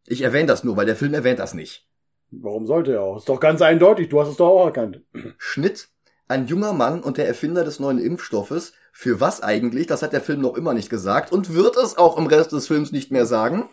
Ich 0.06 0.22
erwähne 0.22 0.46
das 0.46 0.64
nur, 0.64 0.76
weil 0.76 0.86
der 0.86 0.96
Film 0.96 1.14
erwähnt 1.14 1.38
das 1.38 1.54
nicht. 1.54 1.88
Warum 2.30 2.66
sollte 2.66 2.94
er 2.94 3.02
auch? 3.02 3.18
Ist 3.18 3.28
doch 3.28 3.40
ganz 3.40 3.60
eindeutig. 3.60 4.08
Du 4.08 4.20
hast 4.20 4.28
es 4.28 4.36
doch 4.36 4.48
auch 4.48 4.66
erkannt. 4.66 5.02
Schnitt. 5.38 5.88
Ein 6.28 6.46
junger 6.46 6.72
Mann 6.72 7.02
und 7.02 7.18
der 7.18 7.28
Erfinder 7.28 7.62
des 7.62 7.78
neuen 7.78 7.98
Impfstoffes. 7.98 8.72
Für 8.92 9.20
was 9.20 9.42
eigentlich? 9.42 9.86
Das 9.86 10.02
hat 10.02 10.12
der 10.12 10.20
Film 10.20 10.40
noch 10.40 10.56
immer 10.56 10.72
nicht 10.74 10.88
gesagt 10.88 11.32
und 11.32 11.54
wird 11.54 11.76
es 11.76 11.98
auch 11.98 12.16
im 12.16 12.26
Rest 12.26 12.52
des 12.52 12.66
Films 12.66 12.90
nicht 12.90 13.10
mehr 13.10 13.26
sagen. 13.26 13.68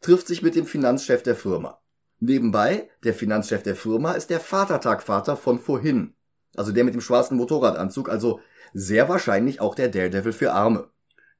Trifft 0.00 0.26
sich 0.26 0.42
mit 0.42 0.54
dem 0.54 0.66
Finanzchef 0.66 1.22
der 1.22 1.34
Firma. 1.34 1.80
Nebenbei, 2.20 2.88
der 3.04 3.14
Finanzchef 3.14 3.62
der 3.62 3.76
Firma 3.76 4.12
ist 4.12 4.30
der 4.30 4.40
Vatertagvater 4.40 5.36
von 5.36 5.58
vorhin. 5.58 6.14
Also 6.56 6.72
der 6.72 6.84
mit 6.84 6.94
dem 6.94 7.00
schwarzen 7.00 7.36
Motorradanzug, 7.36 8.08
also 8.08 8.40
sehr 8.72 9.08
wahrscheinlich 9.08 9.60
auch 9.60 9.74
der 9.74 9.88
Daredevil 9.88 10.32
für 10.32 10.52
Arme. 10.52 10.88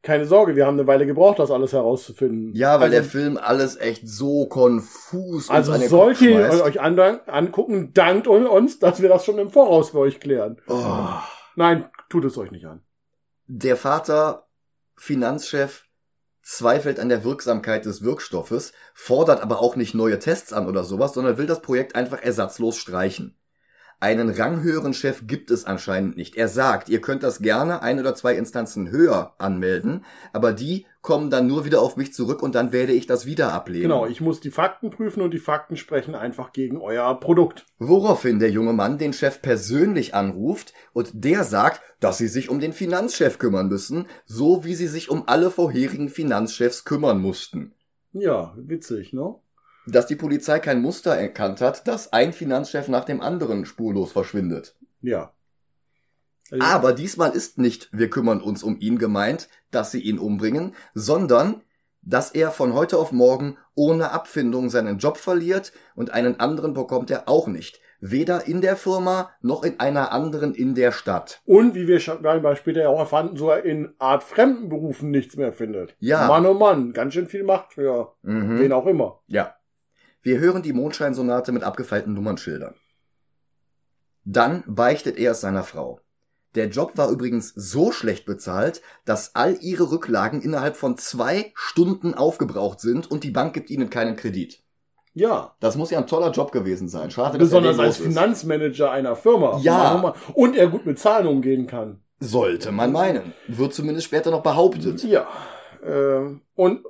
Keine 0.03 0.27
Sorge, 0.27 0.55
wir 0.55 0.67
haben 0.67 0.79
eine 0.79 0.87
Weile 0.87 1.07
gebraucht, 1.07 1.39
das 1.39 1.51
alles 1.51 1.73
herauszufinden. 1.73 2.55
Ja, 2.55 2.75
weil 2.75 2.85
also, 2.85 2.93
der 2.93 3.05
Film 3.05 3.39
alles 3.39 3.77
echt 3.77 4.09
so 4.09 4.47
konfus 4.47 5.51
Also 5.51 5.75
sollt 5.75 6.21
ihr 6.21 6.49
euch 6.63 6.81
an, 6.81 6.99
angucken, 6.99 7.93
dankt 7.93 8.29
uns, 8.29 8.79
dass 8.79 9.03
wir 9.03 9.09
das 9.09 9.25
schon 9.25 9.39
im 9.39 9.51
Voraus 9.51 9.91
für 9.91 9.99
euch 9.99 10.21
klären. 10.21 10.61
Oh. 10.69 11.09
Nein, 11.57 11.91
tut 12.09 12.25
es 12.25 12.39
euch 12.39 12.53
nicht 12.53 12.67
an. 12.67 12.83
Der 13.47 13.77
Vater, 13.77 14.47
Finanzchef, 14.97 15.87
zweifelt 16.43 17.01
an 17.01 17.09
der 17.09 17.25
Wirksamkeit 17.25 17.85
des 17.85 18.03
Wirkstoffes, 18.03 18.73
fordert 18.95 19.41
aber 19.41 19.61
auch 19.61 19.75
nicht 19.75 19.95
neue 19.95 20.21
Tests 20.21 20.53
an 20.53 20.69
oder 20.69 20.85
sowas, 20.85 21.15
sondern 21.15 21.39
will 21.39 21.47
das 21.47 21.63
Projekt 21.63 21.97
einfach 21.97 22.23
ersatzlos 22.23 22.77
streichen. 22.77 23.37
Einen 23.99 24.29
ranghöheren 24.29 24.93
Chef 24.93 25.27
gibt 25.27 25.51
es 25.51 25.65
anscheinend 25.65 26.17
nicht. 26.17 26.37
Er 26.37 26.49
sagt, 26.49 26.91
ihr 26.91 27.01
könnt 27.01 27.23
das 27.23 27.41
gerne 27.41 27.81
ein 27.81 27.99
oder 27.99 28.15
zwei 28.15 28.35
Instanzen 28.35 28.91
höher 28.91 29.35
anmelden, 29.39 30.05
aber 30.35 30.53
die 30.53 30.85
kommen 31.01 31.31
dann 31.31 31.47
nur 31.47 31.65
wieder 31.65 31.81
auf 31.81 31.97
mich 31.97 32.13
zurück 32.13 32.43
und 32.43 32.55
dann 32.55 32.73
werde 32.73 32.93
ich 32.93 33.07
das 33.07 33.25
wieder 33.25 33.55
ablehnen. 33.55 33.85
Genau, 33.85 34.07
ich 34.07 34.21
muss 34.21 34.41
die 34.41 34.51
Fakten 34.51 34.91
prüfen 34.91 35.23
und 35.23 35.33
die 35.33 35.39
Fakten 35.39 35.77
sprechen 35.77 36.15
einfach 36.15 36.53
gegen 36.53 36.79
euer 36.79 37.19
Produkt. 37.19 37.65
Woraufhin 37.79 38.39
der 38.39 38.51
junge 38.51 38.75
Mann 38.75 38.99
den 38.99 39.15
Chef 39.15 39.41
persönlich 39.41 40.15
anruft 40.15 40.75
und 40.93 41.11
der 41.13 41.45
sagt, 41.45 41.81
dass 42.01 42.19
sie 42.19 42.29
sich 42.29 42.51
um 42.51 42.61
den 42.61 42.75
Finanzchef 42.75 43.39
kümmern 43.39 43.69
müssen, 43.69 44.09
so 44.27 44.65
wie 44.65 44.75
sie 44.75 44.89
sich 44.89 45.09
um 45.09 45.27
alle 45.27 45.51
vorherigen 45.51 46.11
Finanzchefs 46.11 46.85
kümmern 46.85 47.21
mussten. 47.21 47.73
Ja, 48.13 48.55
witzig, 48.57 49.13
ne? 49.13 49.37
Dass 49.87 50.07
die 50.07 50.17
Polizei 50.17 50.59
kein 50.59 50.83
Muster 50.83 51.15
erkannt 51.15 51.61
hat, 51.61 51.87
dass 51.87 52.13
ein 52.13 52.33
Finanzchef 52.33 52.89
nach 52.89 53.05
dem 53.05 53.21
anderen 53.21 53.65
spurlos 53.67 54.13
verschwindet. 54.13 54.75
Ja. 55.01 55.33
Also, 56.51 56.65
Aber 56.65 56.93
diesmal 56.93 57.31
ist 57.31 57.59
nicht, 57.59 57.89
wir 57.93 58.09
kümmern 58.11 58.41
uns 58.41 58.63
um 58.63 58.79
ihn 58.79 58.99
gemeint, 58.99 59.49
dass 59.71 59.91
sie 59.91 60.01
ihn 60.01 60.19
umbringen, 60.19 60.75
sondern 60.95 61.63
dass 62.03 62.31
er 62.31 62.53
von 62.53 62.73
heute 62.73 62.99
auf 62.99 63.11
morgen 63.11 63.59
ohne 63.75 64.13
Abfindung 64.13 64.71
seinen 64.71 64.99
Job 64.99 65.17
verliert 65.17 65.73
und 65.97 66.11
einen 66.11 66.39
anderen 66.39 66.73
bekommt 66.73 67.11
er 67.11 67.29
auch 67.29 67.49
nicht. 67.49 67.81
Weder 67.99 68.47
in 68.47 68.61
der 68.61 68.77
Firma 68.77 69.31
noch 69.41 69.65
in 69.65 69.81
einer 69.81 70.13
anderen 70.13 70.55
in 70.55 70.75
der 70.75 70.93
Stadt. 70.93 71.41
Und 71.47 71.75
wie 71.75 71.89
wir 71.89 71.99
schon 71.99 72.23
mal 72.23 72.55
später 72.55 72.83
ja 72.83 72.89
auch 72.91 73.01
erfahren, 73.01 73.37
sogar 73.37 73.65
in 73.65 73.95
Art 73.99 74.23
fremden 74.23 74.69
Berufen 74.69 75.11
nichts 75.11 75.37
mehr 75.37 75.53
findet. 75.53 75.97
Ja. 75.99 76.29
Mann 76.29 76.47
oh 76.47 76.55
Mann, 76.55 76.93
ganz 76.93 77.15
schön 77.15 77.27
viel 77.27 77.43
Macht 77.43 77.73
für 77.73 78.13
Mhm. 78.23 78.61
wen 78.61 78.73
auch 78.73 78.87
immer. 78.87 79.21
Ja. 79.27 79.56
Wir 80.27 80.41
hören 80.41 80.63
die 80.63 80.73
Mondscheinsonate 80.73 81.53
mit 81.53 81.63
abgefeilten 81.63 82.13
Nummernschildern. 82.13 82.75
Dann 84.25 84.65
beichtet 84.67 85.19
er 85.19 85.31
es 85.31 85.41
seiner 85.41 85.63
Frau. 85.63 86.01
Der 86.57 86.67
Job 86.67 86.99
war 86.99 87.11
übrigens 87.11 87.53
so 87.55 87.93
schlecht 87.93 88.27
bezahlt, 88.27 88.83
dass 89.05 89.37
all 89.37 89.57
ihre 89.61 89.93
Rücklagen 89.93 90.43
innerhalb 90.43 90.77
von 90.77 90.99
zwei 90.99 91.53
Stunden 91.55 92.13
aufgebraucht 92.13 92.81
sind 92.81 93.09
und 93.09 93.23
die 93.23 93.31
Bank 93.31 93.55
gibt 93.55 93.71
ihnen 93.71 93.89
keinen 93.89 94.17
Kredit. 94.17 94.65
Ja. 95.15 95.55
Das 95.61 95.77
muss 95.77 95.93
ja 95.93 96.01
ein 96.01 96.09
toller 96.09 96.33
Job 96.33 96.51
gewesen 96.51 96.89
sein. 96.89 97.13
Schade, 97.13 97.39
dass 97.39 97.51
Besonders 97.51 97.79
er 97.79 97.85
als 97.85 98.01
ist. 98.01 98.07
Finanzmanager 98.07 98.91
einer 98.91 99.15
Firma. 99.15 99.61
Ja. 99.63 100.13
Und 100.35 100.57
er 100.57 100.67
gut 100.67 100.87
mit 100.87 100.99
Zahlen 100.99 101.29
umgehen 101.29 101.69
kann. 101.69 102.03
Sollte 102.19 102.73
man 102.73 102.91
meinen. 102.91 103.33
Wird 103.47 103.75
zumindest 103.75 104.07
später 104.07 104.33
noch 104.33 104.43
behauptet. 104.43 105.05
Ja. 105.05 105.29
Äh, 105.85 106.35
und 106.57 106.81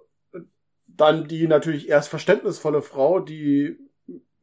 dann 0.96 1.28
die 1.28 1.46
natürlich 1.46 1.88
erst 1.88 2.08
verständnisvolle 2.08 2.82
Frau, 2.82 3.20
die 3.20 3.78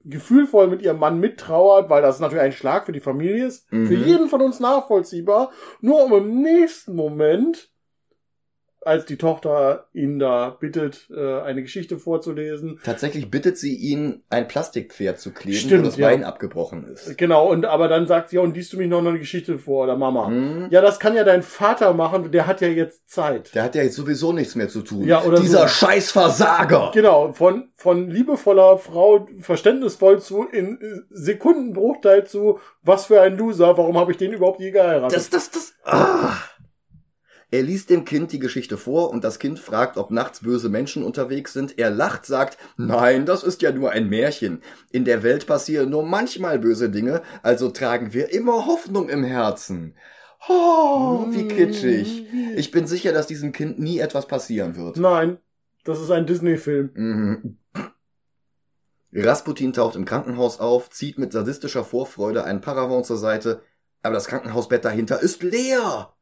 gefühlvoll 0.06 0.68
mit 0.68 0.82
ihrem 0.82 1.00
Mann 1.00 1.20
mittrauert, 1.20 1.90
weil 1.90 2.02
das 2.02 2.20
natürlich 2.20 2.44
ein 2.44 2.52
Schlag 2.52 2.86
für 2.86 2.92
die 2.92 3.00
Familie 3.00 3.46
ist. 3.46 3.72
Mhm. 3.72 3.88
Für 3.88 3.96
jeden 3.96 4.28
von 4.28 4.42
uns 4.42 4.60
nachvollziehbar. 4.60 5.52
Nur 5.82 6.04
um 6.04 6.14
im 6.14 6.42
nächsten 6.42 6.96
Moment, 6.96 7.72
als 8.86 9.06
die 9.06 9.18
Tochter 9.18 9.88
ihn 9.94 10.20
da 10.20 10.50
bittet, 10.50 11.10
äh, 11.16 11.42
eine 11.42 11.62
Geschichte 11.62 11.98
vorzulesen. 11.98 12.80
Tatsächlich 12.84 13.30
bittet 13.32 13.58
sie 13.58 13.76
ihn, 13.76 14.24
ein 14.30 14.48
Plastikpferd 14.48 15.20
zu 15.20 15.32
kleben, 15.32 15.58
Stimmt, 15.58 15.84
wo 15.84 15.86
das 15.88 15.98
ja. 15.98 16.08
Bein 16.08 16.24
abgebrochen 16.24 16.86
ist. 16.88 17.18
Genau, 17.18 17.50
und 17.50 17.66
aber 17.66 17.88
dann 17.88 18.08
sagt 18.08 18.30
sie, 18.30 18.38
ja, 18.38 18.42
und 18.42 18.56
liest 18.56 18.74
du 18.74 18.78
mich 18.78 18.88
noch 18.88 19.00
eine 19.00 19.18
Geschichte 19.18 19.58
vor, 19.58 19.86
oder 19.86 19.96
Mama? 19.96 20.28
Hm? 20.28 20.68
Ja, 20.70 20.82
das 20.82 21.00
kann 21.00 21.16
ja 21.16 21.24
dein 21.24 21.44
Vater 21.44 21.94
machen, 21.94 22.32
der 22.32 22.48
hat 22.48 22.62
ja 22.62 22.68
jetzt 22.68 23.10
Zeit. 23.10 23.54
Der 23.56 23.64
hat 23.64 23.76
ja 23.76 23.84
jetzt 23.84 23.96
sowieso 23.96 24.34
nichts 24.34 24.56
mehr 24.56 24.70
zu 24.70 24.82
tun. 24.82 25.06
Ja, 25.06 25.24
oder 25.24 25.40
Dieser 25.40 25.68
so. 25.68 25.68
scheiß 25.68 26.12
Versager! 26.12 26.92
Genau, 26.94 27.34
von, 27.34 27.70
von 27.76 28.10
liebevoller 28.10 28.78
Frau 28.78 29.28
verständnisvoll 29.40 30.20
zu, 30.20 30.44
in 30.44 30.80
äh, 30.82 31.02
Sekundenbruchteil 31.10 32.26
zu, 32.26 32.60
was 32.82 33.06
für 33.06 33.22
ein 33.22 33.38
Loser, 33.38 33.78
warum 33.78 33.98
habe 33.98 34.12
ich 34.12 34.18
den 34.18 34.34
überhaupt 34.34 34.60
je 34.60 34.72
geheiratet? 34.72 35.16
Das, 35.16 35.30
das, 35.30 35.52
das. 35.52 35.74
Ah. 35.86 36.34
Er 37.54 37.62
liest 37.62 37.92
dem 37.92 38.04
Kind 38.04 38.32
die 38.32 38.40
Geschichte 38.40 38.78
vor 38.78 39.12
und 39.12 39.24
das 39.24 39.38
Kind 39.38 39.60
fragt, 39.60 39.98
ob 39.98 40.10
nachts 40.10 40.40
böse 40.40 40.70
Menschen 40.70 41.04
unterwegs 41.04 41.54
sind. 41.54 41.78
Er 41.78 41.92
lacht, 41.92 42.26
sagt, 42.26 42.58
nein, 42.78 43.28
das 43.28 43.44
ist 43.44 43.62
ja 43.62 43.72
nur 43.72 43.92
ein 43.92 44.10
Märchen. 44.10 44.64
In 44.92 45.06
der 45.06 45.22
Welt 45.22 45.46
passieren 45.46 45.92
nur 45.92 46.04
manchmal 46.04 46.58
böse 46.58 46.90
Dinge, 46.90 47.22
also 47.44 47.70
tragen 47.70 48.12
wir 48.12 48.34
immer 48.34 48.66
Hoffnung 48.66 49.08
im 49.08 49.24
Herzen. 49.24 49.94
Oh, 50.50 51.28
wie 51.30 51.48
kitschig. 51.48 52.26
Ich 52.56 52.72
bin 52.72 52.88
sicher, 52.88 53.14
dass 53.14 53.28
diesem 53.28 53.52
Kind 53.52 53.78
nie 53.78 54.00
etwas 54.00 54.28
passieren 54.28 54.76
wird. 54.76 54.98
Nein, 54.98 55.38
das 55.84 56.02
ist 56.02 56.10
ein 56.10 56.26
Disney-Film. 56.26 56.90
Mhm. 56.96 57.58
Rasputin 59.14 59.74
taucht 59.74 59.96
im 59.96 60.06
Krankenhaus 60.06 60.60
auf, 60.60 60.90
zieht 60.90 61.20
mit 61.20 61.32
sadistischer 61.32 61.84
Vorfreude 61.84 62.46
einen 62.46 62.62
Paravent 62.62 63.06
zur 63.06 63.18
Seite, 63.18 63.62
aber 64.02 64.16
das 64.16 64.26
Krankenhausbett 64.26 64.84
dahinter 64.84 65.22
ist 65.22 65.44
leer. 65.44 66.13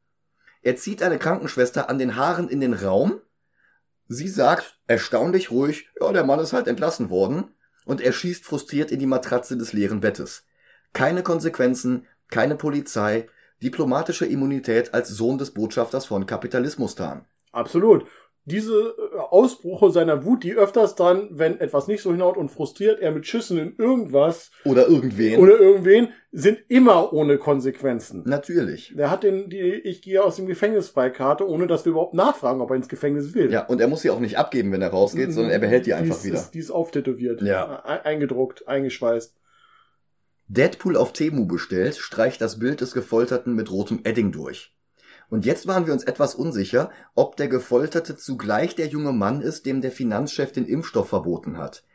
Er 0.62 0.76
zieht 0.76 1.02
eine 1.02 1.18
Krankenschwester 1.18 1.90
an 1.90 1.98
den 1.98 2.16
Haaren 2.16 2.50
in 2.50 2.62
den 2.62 2.74
Raum. 2.74 3.20
Sie 4.08 4.28
sagt, 4.28 4.80
erstaunlich 4.88 5.52
ruhig, 5.52 5.90
ja, 6.00 6.12
der 6.12 6.24
Mann 6.24 6.40
ist 6.40 6.54
halt 6.54 6.68
entlassen 6.68 7.10
worden, 7.10 7.56
und 7.86 8.02
er 8.02 8.12
schießt 8.12 8.46
frustriert 8.46 8.92
in 8.92 9.00
die 9.00 9.08
Matratze 9.08 9.58
des 9.58 9.74
leeren 9.74 10.02
Bettes. 10.02 10.46
Keine 10.94 11.24
Konsequenzen, 11.24 12.06
keine 12.30 12.56
Polizei, 12.56 13.28
diplomatische 13.64 14.26
Immunität 14.26 14.94
als 14.94 15.10
Sohn 15.10 15.38
des 15.38 15.52
Botschafters 15.52 16.06
von 16.06 16.26
Kapitalismustan. 16.26 17.26
Absolut. 17.52 18.06
Diese 18.46 18.74
äh, 18.74 19.18
Ausbrüche 19.30 19.92
seiner 19.92 20.26
Wut, 20.26 20.44
die 20.44 20.56
öfters 20.56 20.96
dann, 20.96 21.28
wenn 21.32 21.60
etwas 21.60 21.88
nicht 21.88 22.02
so 22.02 22.12
hinhaut 22.12 22.38
und 22.38 22.50
frustriert, 22.50 23.00
er 23.00 23.12
mit 23.12 23.28
Schüssen 23.28 23.58
in 23.60 23.76
irgendwas 23.78 24.50
Oder 24.66 24.88
irgendwen. 24.88 25.40
oder 25.40 25.60
irgendwen, 25.60 26.10
sind 26.32 26.60
immer 26.68 27.14
ohne 27.14 27.38
Konsequenzen. 27.38 28.24
Natürlich. 28.26 28.94
Der 28.98 29.12
hat 29.12 29.24
den, 29.24 29.50
die 29.50 29.60
Ich 29.60 30.02
gehe 30.02 30.24
aus 30.24 30.38
dem 30.38 30.48
Gefängnis 30.48 30.90
Freikarte, 30.90 31.48
ohne 31.48 31.68
dass 31.68 31.86
wir 31.86 31.92
überhaupt 31.92 32.16
nachfragen, 32.16 32.62
ob 32.62 32.72
er 32.72 32.78
ins 32.78 32.90
Gefängnis 32.90 33.34
will. 33.36 33.52
Ja, 33.52 33.66
und 33.68 33.80
er 33.80 33.88
muss 33.88 34.02
sie 34.02 34.10
auch 34.10 34.20
nicht 34.20 34.38
abgeben, 34.38 34.72
wenn 34.72 34.82
er 34.82 34.90
rausgeht, 34.90 35.32
sondern 35.34 35.52
er 35.52 35.60
behält 35.60 35.86
die 35.86 35.94
einfach 35.94 36.16
ist, 36.16 36.26
wieder. 36.26 36.36
Ist, 36.36 36.52
die 36.52 36.60
ist 36.60 36.72
auftätowiert. 36.72 37.42
Ja. 37.42 37.84
E- 37.86 38.08
Eingedruckt, 38.08 38.68
eingeschweißt. 38.68 39.36
Deadpool 40.48 40.98
auf 40.98 41.14
Temu 41.14 41.46
bestellt, 41.46 41.96
streicht 41.96 42.42
das 42.42 42.60
Bild 42.60 42.82
des 42.82 42.94
Gefolterten 42.94 43.54
mit 43.54 43.72
rotem 43.72 44.02
Edding 44.04 44.32
durch. 44.32 44.74
Und 45.32 45.46
jetzt 45.46 45.66
waren 45.66 45.88
wir 45.88 45.94
uns 45.94 46.04
etwas 46.04 46.36
unsicher, 46.36 46.92
ob 47.16 47.38
der 47.38 47.48
Gefolterte 47.48 48.18
zugleich 48.18 48.76
der 48.76 48.88
junge 48.88 49.14
Mann 49.14 49.42
ist, 49.42 49.66
dem 49.66 49.80
der 49.80 49.94
Finanzchef 49.94 50.52
den 50.52 50.66
Impfstoff 50.66 51.08
verboten 51.08 51.58
hat. 51.58 51.86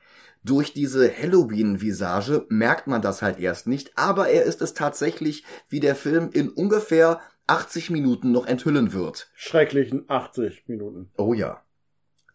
Durch 0.42 0.72
diese 0.72 1.12
Halloween-Visage 1.14 2.46
merkt 2.49 2.87
man 2.87 3.03
das 3.03 3.20
halt 3.20 3.38
erst 3.38 3.66
nicht, 3.66 3.92
aber 3.94 4.31
er 4.31 4.44
ist 4.44 4.62
es 4.62 4.72
tatsächlich, 4.72 5.44
wie 5.68 5.81
der 5.81 5.94
Film 5.94 6.31
in 6.33 6.49
ungefähr 6.49 7.20
80 7.46 7.90
Minuten 7.90 8.33
noch 8.33 8.46
enthüllen 8.46 8.94
wird. 8.94 9.29
Schrecklichen 9.35 10.07
80 10.09 10.64
Minuten. 10.66 11.11
Oh 11.18 11.35
ja. 11.35 11.62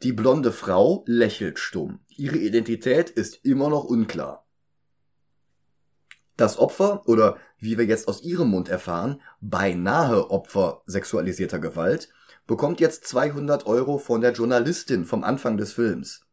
Die 0.04 0.14
blonde 0.14 0.52
Frau 0.52 1.04
lächelt 1.08 1.58
stumm. 1.58 2.02
Ihre 2.10 2.38
Identität 2.38 3.10
ist 3.10 3.44
immer 3.44 3.70
noch 3.70 3.86
unklar. 3.86 4.46
Das 6.38 6.60
Opfer, 6.60 7.08
oder 7.08 7.38
wie 7.62 7.78
wir 7.78 7.86
jetzt 7.86 8.08
aus 8.08 8.24
ihrem 8.24 8.50
Mund 8.50 8.68
erfahren, 8.68 9.22
beinahe 9.40 10.30
Opfer 10.30 10.82
sexualisierter 10.88 11.60
Gewalt, 11.60 12.10
bekommt 12.48 12.82
jetzt 12.82 13.06
200 13.08 13.66
Euro 13.68 13.98
von 13.98 14.20
der 14.20 14.34
Journalistin 14.34 15.06
vom 15.06 15.24
Anfang 15.24 15.56
des 15.58 15.72
Films. 15.72 16.26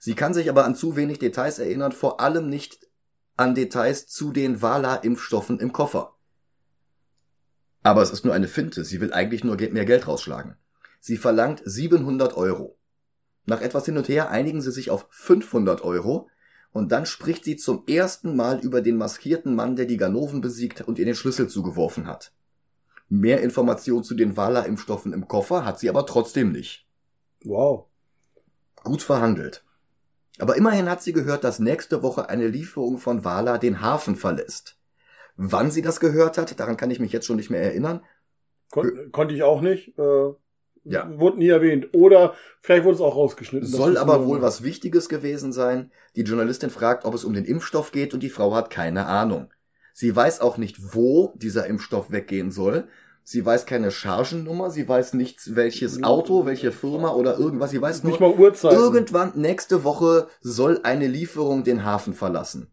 Sie 0.00 0.14
kann 0.14 0.34
sich 0.34 0.48
aber 0.50 0.64
an 0.64 0.74
zu 0.74 0.96
wenig 0.96 1.20
Details 1.20 1.60
erinnern, 1.60 1.92
vor 1.92 2.20
allem 2.20 2.48
nicht 2.48 2.88
an 3.36 3.54
Details 3.54 4.08
zu 4.08 4.32
den 4.32 4.60
Vala-Impfstoffen 4.60 5.60
im 5.60 5.72
Koffer. 5.72 6.16
Aber 7.82 8.02
es 8.02 8.10
ist 8.10 8.24
nur 8.24 8.34
eine 8.34 8.48
Finte, 8.48 8.84
sie 8.84 9.00
will 9.00 9.12
eigentlich 9.12 9.44
nur 9.44 9.56
mehr 9.56 9.84
Geld 9.84 10.08
rausschlagen. 10.08 10.56
Sie 11.00 11.16
verlangt 11.16 11.62
700 11.64 12.36
Euro. 12.36 12.78
Nach 13.44 13.60
etwas 13.60 13.84
hin 13.84 13.98
und 13.98 14.08
her 14.08 14.30
einigen 14.30 14.60
sie 14.62 14.70
sich 14.70 14.90
auf 14.90 15.06
500 15.10 15.82
Euro 15.82 16.28
und 16.72 16.90
dann 16.90 17.06
spricht 17.06 17.44
sie 17.44 17.56
zum 17.56 17.84
ersten 17.86 18.34
Mal 18.34 18.60
über 18.60 18.80
den 18.80 18.96
maskierten 18.96 19.54
Mann, 19.54 19.76
der 19.76 19.86
die 19.86 19.98
Ganoven 19.98 20.40
besiegt 20.40 20.80
und 20.82 20.98
ihr 20.98 21.04
den 21.04 21.14
Schlüssel 21.14 21.48
zugeworfen 21.48 22.06
hat. 22.06 22.32
Mehr 23.08 23.42
Informationen 23.42 24.04
zu 24.04 24.14
den 24.14 24.36
Vala-Impfstoffen 24.36 25.12
im 25.12 25.28
Koffer 25.28 25.66
hat 25.66 25.78
sie 25.78 25.90
aber 25.90 26.06
trotzdem 26.06 26.50
nicht. 26.50 26.86
Wow. 27.44 27.86
Gut 28.82 29.02
verhandelt. 29.02 29.64
Aber 30.38 30.56
immerhin 30.56 30.88
hat 30.88 31.02
sie 31.02 31.12
gehört, 31.12 31.44
dass 31.44 31.58
nächste 31.58 32.02
Woche 32.02 32.30
eine 32.30 32.48
Lieferung 32.48 32.96
von 32.96 33.22
Vala 33.22 33.58
den 33.58 33.82
Hafen 33.82 34.16
verlässt. 34.16 34.78
Wann 35.36 35.70
sie 35.70 35.82
das 35.82 36.00
gehört 36.00 36.38
hat, 36.38 36.58
daran 36.58 36.78
kann 36.78 36.90
ich 36.90 37.00
mich 37.00 37.12
jetzt 37.12 37.26
schon 37.26 37.36
nicht 37.36 37.50
mehr 37.50 37.62
erinnern. 37.62 38.02
Kon 38.70 39.12
konnte 39.12 39.34
ich 39.34 39.42
auch 39.42 39.60
nicht. 39.60 39.98
Äh, 39.98 40.32
Ja. 40.84 41.08
Wurde 41.18 41.38
nie 41.38 41.48
erwähnt. 41.48 41.88
Oder 41.92 42.34
vielleicht 42.60 42.84
wurde 42.84 42.96
es 42.96 43.00
auch 43.00 43.14
rausgeschnitten. 43.16 43.68
Soll 43.68 43.96
aber 43.96 44.26
wohl 44.26 44.42
was 44.42 44.62
Wichtiges 44.62 45.08
gewesen 45.08 45.52
sein. 45.52 45.90
Die 46.16 46.22
Journalistin 46.22 46.70
fragt, 46.70 47.04
ob 47.04 47.14
es 47.14 47.24
um 47.24 47.32
den 47.34 47.44
Impfstoff 47.44 47.92
geht 47.92 48.14
und 48.14 48.22
die 48.22 48.30
Frau 48.30 48.54
hat 48.54 48.70
keine 48.70 49.06
Ahnung. 49.06 49.48
Sie 49.94 50.14
weiß 50.14 50.40
auch 50.40 50.56
nicht, 50.56 50.94
wo 50.94 51.32
dieser 51.36 51.66
Impfstoff 51.66 52.10
weggehen 52.10 52.50
soll. 52.50 52.88
Sie 53.24 53.46
weiß 53.46 53.66
keine 53.66 53.92
Chargennummer, 53.92 54.70
sie 54.70 54.88
weiß 54.88 55.14
nicht, 55.14 55.54
welches 55.54 56.02
Auto, 56.02 56.44
welche 56.44 56.72
Firma 56.72 57.12
oder 57.12 57.38
irgendwas. 57.38 57.70
Sie 57.70 57.80
weiß 57.80 58.02
nur, 58.02 58.10
Nicht 58.10 58.20
mal 58.20 58.32
Uhrzeit. 58.32 58.72
irgendwann 58.72 59.32
nächste 59.36 59.84
Woche 59.84 60.26
soll 60.40 60.80
eine 60.82 61.06
Lieferung 61.06 61.62
den 61.62 61.84
Hafen 61.84 62.14
verlassen. 62.14 62.71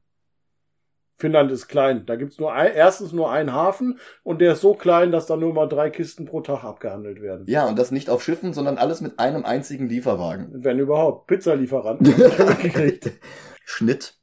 Finnland 1.20 1.52
ist 1.52 1.68
klein. 1.68 2.06
Da 2.06 2.16
gibt's 2.16 2.40
nur 2.40 2.54
ein, 2.54 2.74
erstens 2.74 3.12
nur 3.12 3.30
einen 3.30 3.52
Hafen 3.52 4.00
und 4.24 4.40
der 4.40 4.54
ist 4.54 4.62
so 4.62 4.74
klein, 4.74 5.12
dass 5.12 5.26
da 5.26 5.36
nur 5.36 5.54
mal 5.54 5.68
drei 5.68 5.90
Kisten 5.90 6.26
pro 6.26 6.40
Tag 6.40 6.64
abgehandelt 6.64 7.22
werden. 7.22 7.46
Ja, 7.48 7.68
und 7.68 7.78
das 7.78 7.92
nicht 7.92 8.10
auf 8.10 8.24
Schiffen, 8.24 8.54
sondern 8.54 8.78
alles 8.78 9.02
mit 9.02 9.20
einem 9.20 9.44
einzigen 9.44 9.90
Lieferwagen. 9.90 10.48
Wenn 10.52 10.80
überhaupt. 10.80 11.28
Pizzalieferanten. 11.28 12.16
gekriegt. 12.62 13.12
Schnitt. 13.66 14.16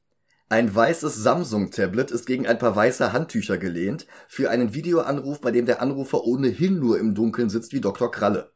Ein 0.48 0.74
weißes 0.74 1.16
Samsung-Tablet 1.16 2.10
ist 2.12 2.24
gegen 2.24 2.46
ein 2.46 2.58
paar 2.58 2.74
weiße 2.74 3.12
Handtücher 3.12 3.58
gelehnt 3.58 4.06
für 4.26 4.48
einen 4.48 4.74
Videoanruf, 4.74 5.40
bei 5.40 5.50
dem 5.50 5.66
der 5.66 5.82
Anrufer 5.82 6.24
ohnehin 6.24 6.78
nur 6.78 6.98
im 6.98 7.14
Dunkeln 7.14 7.50
sitzt 7.50 7.72
wie 7.72 7.80
Dr. 7.80 8.10
Kralle. 8.10 8.52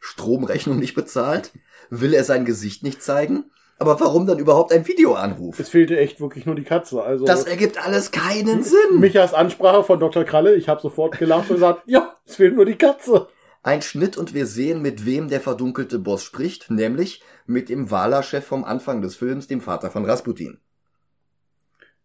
Stromrechnung 0.00 0.78
nicht 0.78 0.94
bezahlt? 0.94 1.52
Will 1.90 2.14
er 2.14 2.24
sein 2.24 2.44
Gesicht 2.44 2.82
nicht 2.82 3.02
zeigen? 3.02 3.50
Aber 3.78 4.00
warum 4.00 4.26
dann 4.26 4.38
überhaupt 4.38 4.72
ein 4.72 4.86
Videoanruf? 4.86 5.58
es 5.60 5.68
fehlte 5.68 5.98
echt 5.98 6.20
wirklich 6.20 6.46
nur 6.46 6.54
die 6.54 6.64
Katze. 6.64 7.02
Also 7.02 7.24
Das 7.26 7.44
ergibt 7.44 7.84
alles 7.84 8.10
keinen 8.10 8.62
Sinn. 8.62 9.00
Michas 9.00 9.34
Ansprache 9.34 9.84
von 9.84 10.00
Dr. 10.00 10.24
Kralle, 10.24 10.54
ich 10.54 10.68
habe 10.68 10.80
sofort 10.80 11.18
gelacht 11.18 11.50
und 11.50 11.56
gesagt, 11.56 11.82
ja, 11.86 12.16
es 12.24 12.36
fehlt 12.36 12.56
nur 12.56 12.64
die 12.64 12.76
Katze. 12.76 13.28
Ein 13.62 13.82
Schnitt 13.82 14.16
und 14.16 14.32
wir 14.32 14.46
sehen, 14.46 14.80
mit 14.80 15.04
wem 15.04 15.28
der 15.28 15.40
verdunkelte 15.40 15.98
Boss 15.98 16.22
spricht, 16.22 16.70
nämlich 16.70 17.22
mit 17.46 17.68
dem 17.68 17.90
Wala-Chef 17.90 18.46
vom 18.46 18.64
Anfang 18.64 19.02
des 19.02 19.16
Films, 19.16 19.46
dem 19.48 19.60
Vater 19.60 19.90
von 19.90 20.04
Rasputin. 20.04 20.58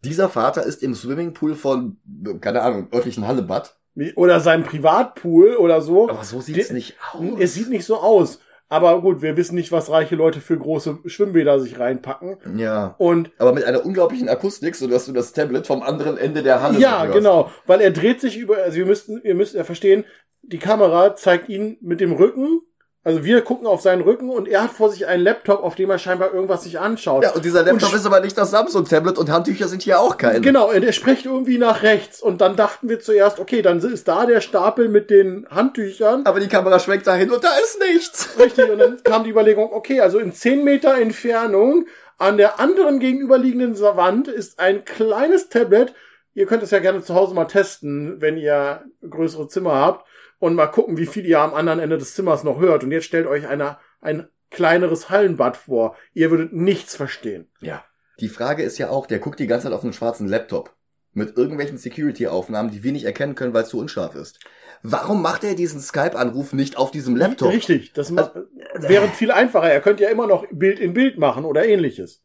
Dieser 0.04 0.30
Vater 0.30 0.64
ist 0.66 0.82
im 0.82 0.96
Swimmingpool 0.96 1.54
von, 1.56 1.98
keine 2.42 2.64
Ahnung, 2.64 2.88
örtlichen 2.92 3.28
Hallebad. 3.28 3.78
Oder 4.16 4.40
sein 4.40 4.64
Privatpool 4.64 5.56
oder 5.58 5.82
so. 5.82 6.10
Aber 6.10 6.24
so 6.24 6.42
sieht's 6.42 6.70
Die- 6.70 6.74
nicht 6.74 6.96
aus. 7.14 7.24
Es 7.40 7.54
sieht 7.54 7.70
nicht 7.70 7.86
so 7.86 7.98
aus. 7.98 8.40
Aber 8.72 9.02
gut, 9.02 9.22
wir 9.22 9.36
wissen 9.36 9.56
nicht, 9.56 9.74
was 9.74 9.90
reiche 9.90 10.16
Leute 10.16 10.40
für 10.40 10.58
große 10.58 11.00
Schwimmbäder 11.06 11.60
sich 11.60 11.78
reinpacken. 11.78 12.38
Ja. 12.56 12.96
Und 13.00 13.30
Aber 13.38 13.52
mit 13.52 13.66
einer 13.66 13.86
unglaublichen 13.86 14.30
Akustik, 14.30 14.78
so 14.78 14.88
dass 14.88 15.08
du 15.08 15.12
das 15.12 15.34
Tablet 15.34 15.68
vom 15.68 15.84
anderen 15.84 16.18
Ende 16.18 16.42
der 16.42 16.62
Halle 16.62 16.80
ja, 16.80 17.06
genau, 17.08 17.52
weil 17.68 17.82
er 17.82 17.92
dreht 17.92 18.22
sich 18.22 18.38
über, 18.38 18.60
also 18.64 18.78
wir 18.78 18.86
müssten, 18.86 19.20
ihr 19.26 19.36
müsst 19.36 19.56
ja 19.56 19.66
verstehen, 19.66 20.06
die 20.42 20.58
Kamera 20.58 21.18
zeigt 21.18 21.50
ihn 21.50 21.80
mit 21.82 22.00
dem 22.00 22.14
Rücken, 22.14 22.62
also 23.04 23.24
wir 23.24 23.42
gucken 23.42 23.66
auf 23.66 23.82
seinen 23.82 24.02
Rücken 24.02 24.30
und 24.30 24.48
er 24.48 24.64
hat 24.64 24.72
vor 24.72 24.90
sich 24.92 25.08
einen 25.08 25.24
Laptop, 25.24 25.64
auf 25.64 25.74
dem 25.74 25.90
er 25.90 25.98
scheinbar 25.98 26.34
irgendwas 26.34 26.64
sich 26.64 26.80
anschaut. 26.80 27.24
Ja, 27.24 27.32
und 27.32 27.44
dieser 27.44 27.64
Laptop 27.64 27.90
Und- 27.90 27.96
ist 27.96 28.06
aber 28.06 28.20
nicht 28.20 28.38
das 28.38 28.52
Samsung-Tablet 28.52 29.18
und 29.18 29.30
Handtücher 29.32 29.68
sind 29.68 29.82
hier 29.82 30.00
auch 30.00 30.18
keine. 30.18 30.42
Genau, 30.42 30.70
und 30.70 30.84
er 30.84 30.92
spricht 30.94 31.26
irgendwie 31.26 31.58
nach 31.58 31.82
rechts 31.82 32.22
und 32.22 32.42
dann 32.42 32.56
dachten 32.56 32.90
wir 32.90 33.00
zuerst, 33.00 33.40
okay, 33.40 33.64
dann 33.64 33.80
ist 33.80 34.08
da 34.08 34.28
der 34.28 34.40
Stapel 34.42 34.88
mit 34.88 35.10
den 35.10 35.48
Handtüchern. 35.50 36.26
Aber 36.26 36.40
die 36.40 36.48
Kamera 36.48 36.78
schwenkt 36.80 37.08
dahin 37.08 37.32
und 37.32 37.44
da 37.44 37.50
ist 37.64 37.80
nichts. 37.92 38.30
Richtig, 38.40 38.70
und 38.70 38.78
dann 38.78 39.02
kam 39.04 39.24
die 39.24 39.32
Überlegung, 39.32 39.74
okay, 39.74 40.00
also 40.02 40.20
in 40.20 40.32
10 40.32 40.64
Meter 40.64 40.96
Entfernung 41.00 41.86
an 42.20 42.38
der 42.38 42.60
anderen 42.60 43.00
gegenüberliegenden 43.00 43.80
Wand 43.80 44.28
ist 44.28 44.60
ein 44.60 44.86
kleines 44.86 45.50
Tablet. 45.50 45.96
Ihr 46.36 46.46
könnt 46.46 46.62
es 46.62 46.70
ja 46.70 46.78
gerne 46.78 47.02
zu 47.02 47.16
Hause 47.16 47.34
mal 47.34 47.46
testen, 47.46 48.22
wenn 48.22 48.38
ihr 48.38 48.84
größere 49.10 49.48
Zimmer 49.48 49.74
habt 49.74 50.06
und 50.42 50.56
mal 50.56 50.68
gucken, 50.68 50.98
wie 50.98 51.06
viel 51.06 51.26
ihr 51.26 51.40
am 51.40 51.54
anderen 51.54 51.80
Ende 51.80 51.98
des 51.98 52.14
Zimmers 52.16 52.44
noch 52.44 52.60
hört. 52.60 52.84
Und 52.84 52.92
jetzt 52.92 53.06
stellt 53.06 53.28
euch 53.28 53.48
einer, 53.48 53.80
ein 54.02 54.28
kleineres 54.50 55.10
Hallenbad 55.10 55.56
vor. 55.56 55.96
Ihr 56.14 56.32
würdet 56.32 56.52
nichts 56.52 56.96
verstehen. 56.98 57.50
Ja. 57.62 57.86
Die 58.20 58.28
Frage 58.28 58.64
ist 58.64 58.78
ja 58.78 58.90
auch, 58.90 59.06
der 59.08 59.20
guckt 59.20 59.40
die 59.40 59.48
ganze 59.48 59.68
Zeit 59.68 59.74
auf 59.74 59.84
einen 59.84 59.94
schwarzen 59.94 60.28
Laptop. 60.28 60.76
Mit 61.14 61.38
irgendwelchen 61.38 61.78
Security-Aufnahmen, 61.78 62.72
die 62.72 62.84
wir 62.84 62.92
nicht 62.92 63.06
erkennen 63.06 63.36
können, 63.36 63.54
weil 63.54 63.64
es 63.64 63.70
zu 63.70 63.78
unscharf 63.78 64.16
ist. 64.16 64.40
Warum 64.82 65.22
macht 65.22 65.44
er 65.44 65.56
diesen 65.56 65.80
Skype-Anruf 65.82 66.54
nicht 66.54 66.78
auf 66.78 66.90
diesem 66.90 67.16
Laptop? 67.16 67.50
Richtig, 67.52 67.94
das 67.94 68.12
ma- 68.12 68.34
wäre 68.76 69.08
viel 69.10 69.30
einfacher. 69.32 69.70
Er 69.72 69.82
könnte 69.82 70.04
ja 70.04 70.10
immer 70.10 70.26
noch 70.26 70.46
Bild 70.52 70.80
in 70.80 70.94
Bild 70.94 71.18
machen 71.18 71.46
oder 71.46 71.66
ähnliches. 71.66 72.24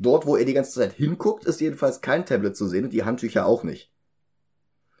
Dort, 0.00 0.26
wo 0.26 0.36
er 0.36 0.44
die 0.44 0.54
ganze 0.54 0.72
Zeit 0.72 0.92
hinguckt, 0.94 1.44
ist 1.44 1.60
jedenfalls 1.60 2.00
kein 2.00 2.24
Tablet 2.26 2.56
zu 2.56 2.66
sehen 2.66 2.84
und 2.84 2.92
die 2.92 3.04
Handtücher 3.04 3.46
auch 3.46 3.62
nicht. 3.62 3.92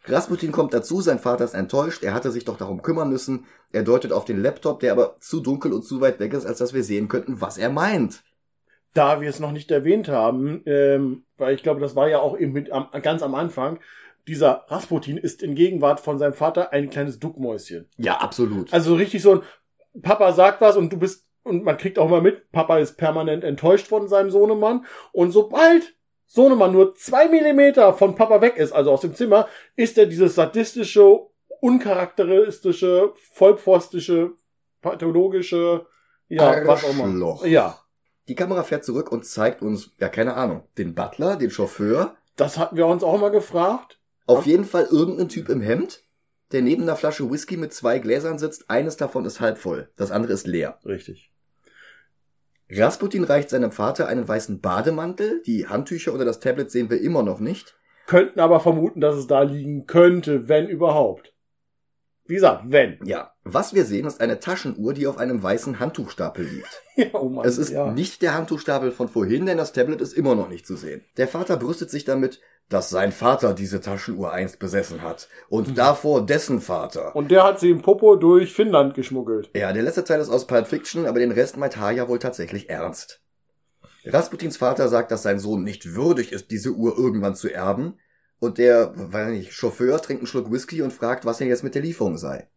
Rasputin 0.04 0.52
kommt 0.52 0.72
dazu, 0.72 1.00
sein 1.00 1.18
Vater 1.18 1.44
ist 1.44 1.54
enttäuscht, 1.54 2.02
er 2.02 2.14
hatte 2.14 2.30
sich 2.30 2.44
doch 2.44 2.56
darum 2.56 2.82
kümmern 2.82 3.10
müssen. 3.10 3.46
Er 3.72 3.82
deutet 3.82 4.12
auf 4.12 4.24
den 4.24 4.42
Laptop, 4.42 4.80
der 4.80 4.92
aber 4.92 5.16
zu 5.20 5.40
dunkel 5.40 5.72
und 5.72 5.82
zu 5.84 6.00
weit 6.00 6.18
weg 6.20 6.32
ist, 6.32 6.46
als 6.46 6.58
dass 6.58 6.72
wir 6.72 6.82
sehen 6.84 7.08
könnten, 7.08 7.40
was 7.40 7.58
er 7.58 7.68
meint. 7.70 8.22
da 8.94 9.20
wir 9.20 9.28
es 9.28 9.38
noch 9.38 9.52
nicht 9.52 9.70
erwähnt 9.70 10.08
haben, 10.08 10.62
ähm, 10.66 11.24
weil 11.36 11.54
ich 11.54 11.62
glaube, 11.62 11.80
das 11.80 11.94
war 11.94 12.08
ja 12.08 12.18
auch 12.18 12.36
eben 12.38 12.52
mit 12.52 12.70
am, 12.72 12.88
ganz 13.02 13.22
am 13.22 13.34
Anfang, 13.34 13.78
dieser 14.26 14.64
Rasputin 14.68 15.16
ist 15.18 15.42
in 15.42 15.54
Gegenwart 15.54 16.00
von 16.00 16.18
seinem 16.18 16.34
Vater 16.34 16.72
ein 16.72 16.90
kleines 16.90 17.18
Duckmäuschen. 17.18 17.88
Ja, 17.96 18.16
absolut. 18.18 18.72
Also 18.72 18.94
richtig 18.94 19.22
so 19.22 19.34
ein 19.34 20.02
Papa 20.02 20.32
sagt 20.32 20.60
was 20.60 20.76
und 20.76 20.92
du 20.92 20.98
bist 20.98 21.26
und 21.44 21.64
man 21.64 21.76
kriegt 21.78 21.98
auch 21.98 22.08
mal 22.10 22.20
mit, 22.20 22.50
Papa 22.52 22.78
ist 22.78 22.96
permanent 22.98 23.44
enttäuscht 23.44 23.86
von 23.86 24.08
seinem 24.08 24.30
Sohnemann 24.30 24.84
und 25.12 25.30
sobald 25.30 25.94
Sohnemann 26.30 26.72
nur 26.72 26.94
zwei 26.94 27.26
Millimeter 27.28 27.94
von 27.94 28.14
Papa 28.14 28.40
weg 28.42 28.56
ist, 28.58 28.72
also 28.72 28.92
aus 28.92 29.00
dem 29.00 29.14
Zimmer, 29.14 29.48
ist 29.76 29.96
er 29.98 30.06
dieses 30.06 30.34
sadistische, 30.34 31.20
uncharakteristische, 31.60 33.12
vollpfostische, 33.32 34.32
pathologische, 34.80 35.86
ja, 36.28 36.66
was 36.66 36.84
auch 36.84 36.90
immer. 36.90 37.46
Ja. 37.46 37.78
Die 38.28 38.34
Kamera 38.34 38.62
fährt 38.62 38.84
zurück 38.84 39.10
und 39.10 39.24
zeigt 39.24 39.62
uns, 39.62 39.90
ja, 39.98 40.08
keine 40.10 40.34
Ahnung, 40.34 40.62
den 40.76 40.94
Butler, 40.94 41.36
den 41.36 41.50
Chauffeur, 41.50 42.14
Das 42.36 42.58
hatten 42.58 42.76
wir 42.76 42.86
uns 42.86 43.02
auch 43.02 43.18
mal 43.18 43.30
gefragt. 43.30 43.98
auf 44.26 44.44
jeden 44.44 44.66
Fall 44.66 44.84
irgendeinen 44.90 45.30
Typ 45.30 45.48
im 45.48 45.60
Hemd. 45.62 46.04
der 46.52 46.62
neben 46.62 46.82
einer 46.84 46.96
Flasche 46.96 47.30
Whisky 47.30 47.58
mit 47.58 47.74
zwei 47.74 47.98
Gläsern 47.98 48.38
sitzt. 48.38 48.70
Eines 48.70 48.96
davon 48.96 49.26
ist 49.26 49.38
halb 49.40 49.58
voll, 49.58 49.90
das 49.96 50.10
andere 50.10 50.32
ist 50.32 50.46
leer. 50.46 50.78
Richtig. 50.86 51.30
Rasputin 52.70 53.24
reicht 53.24 53.50
seinem 53.50 53.70
Vater 53.70 54.08
einen 54.08 54.28
weißen 54.28 54.60
Bademantel. 54.60 55.42
Die 55.46 55.66
Handtücher 55.66 56.12
oder 56.14 56.24
das 56.24 56.40
Tablet 56.40 56.70
sehen 56.70 56.90
wir 56.90 57.00
immer 57.00 57.22
noch 57.22 57.40
nicht. 57.40 57.76
Könnten 58.06 58.40
aber 58.40 58.60
vermuten, 58.60 59.00
dass 59.00 59.16
es 59.16 59.26
da 59.26 59.42
liegen 59.42 59.86
könnte, 59.86 60.48
wenn 60.48 60.68
überhaupt. 60.68 61.34
Wie 62.28 62.34
gesagt, 62.34 62.64
wenn. 62.66 62.98
Ja, 63.04 63.32
was 63.42 63.72
wir 63.72 63.86
sehen, 63.86 64.06
ist 64.06 64.20
eine 64.20 64.38
Taschenuhr, 64.38 64.92
die 64.92 65.06
auf 65.06 65.16
einem 65.16 65.42
weißen 65.42 65.80
Handtuchstapel 65.80 66.44
liegt. 66.44 66.82
Ja, 66.98 67.14
oh 67.14 67.28
Mann, 67.28 67.46
Es 67.46 67.58
ist 67.58 67.70
ja. 67.70 67.92
nicht 67.92 68.22
der 68.22 68.34
Handtuchstapel 68.34 68.90
von 68.90 69.08
vorhin, 69.08 69.46
denn 69.46 69.56
das 69.56 69.72
Tablet 69.72 70.00
ist 70.00 70.14
immer 70.14 70.34
noch 70.34 70.48
nicht 70.48 70.66
zu 70.66 70.74
sehen. 70.74 71.04
Der 71.16 71.28
Vater 71.28 71.56
brüstet 71.56 71.90
sich 71.90 72.04
damit, 72.04 72.40
dass 72.68 72.90
sein 72.90 73.12
Vater 73.12 73.54
diese 73.54 73.80
Taschenuhr 73.80 74.32
einst 74.32 74.58
besessen 74.58 75.02
hat. 75.02 75.28
Und 75.48 75.68
Mhm. 75.68 75.74
davor 75.74 76.26
dessen 76.26 76.60
Vater. 76.60 77.16
Und 77.16 77.30
der 77.30 77.44
hat 77.44 77.60
sie 77.60 77.70
im 77.70 77.80
Popo 77.82 78.16
durch 78.16 78.52
Finnland 78.52 78.94
geschmuggelt. 78.94 79.50
Ja, 79.54 79.72
der 79.72 79.82
letzte 79.82 80.04
Teil 80.04 80.20
ist 80.20 80.28
aus 80.28 80.46
Pulp 80.46 80.66
Fiction, 80.66 81.06
aber 81.06 81.18
den 81.18 81.32
Rest 81.32 81.56
meint 81.56 81.78
Haya 81.78 82.08
wohl 82.08 82.18
tatsächlich 82.18 82.68
ernst. 82.68 83.22
Rasputins 84.04 84.56
Vater 84.56 84.88
sagt, 84.88 85.10
dass 85.10 85.22
sein 85.22 85.38
Sohn 85.38 85.64
nicht 85.64 85.94
würdig 85.94 86.32
ist, 86.32 86.50
diese 86.50 86.70
Uhr 86.72 86.96
irgendwann 86.96 87.34
zu 87.34 87.48
erben. 87.52 87.98
Und 88.38 88.58
der, 88.58 88.92
weiß 88.94 89.30
nicht, 89.30 89.52
Chauffeur 89.52 90.00
trinkt 90.00 90.20
einen 90.22 90.26
Schluck 90.28 90.52
Whisky 90.52 90.82
und 90.82 90.92
fragt, 90.92 91.24
was 91.24 91.38
denn 91.38 91.48
jetzt 91.48 91.64
mit 91.64 91.74
der 91.74 91.82
Lieferung 91.82 92.18
sei. 92.18 92.48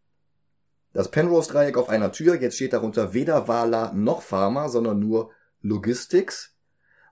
Das 0.93 1.10
Penrose-Dreieck 1.10 1.78
auf 1.78 1.89
einer 1.89 2.12
Tür, 2.12 2.36
jetzt 2.36 2.56
steht 2.56 2.74
darunter 2.74 3.13
weder 3.13 3.47
Wala 3.47 3.91
noch 3.93 4.21
Pharma, 4.21 4.67
sondern 4.69 5.00
nur 5.00 5.32
Logistics. 5.62 6.56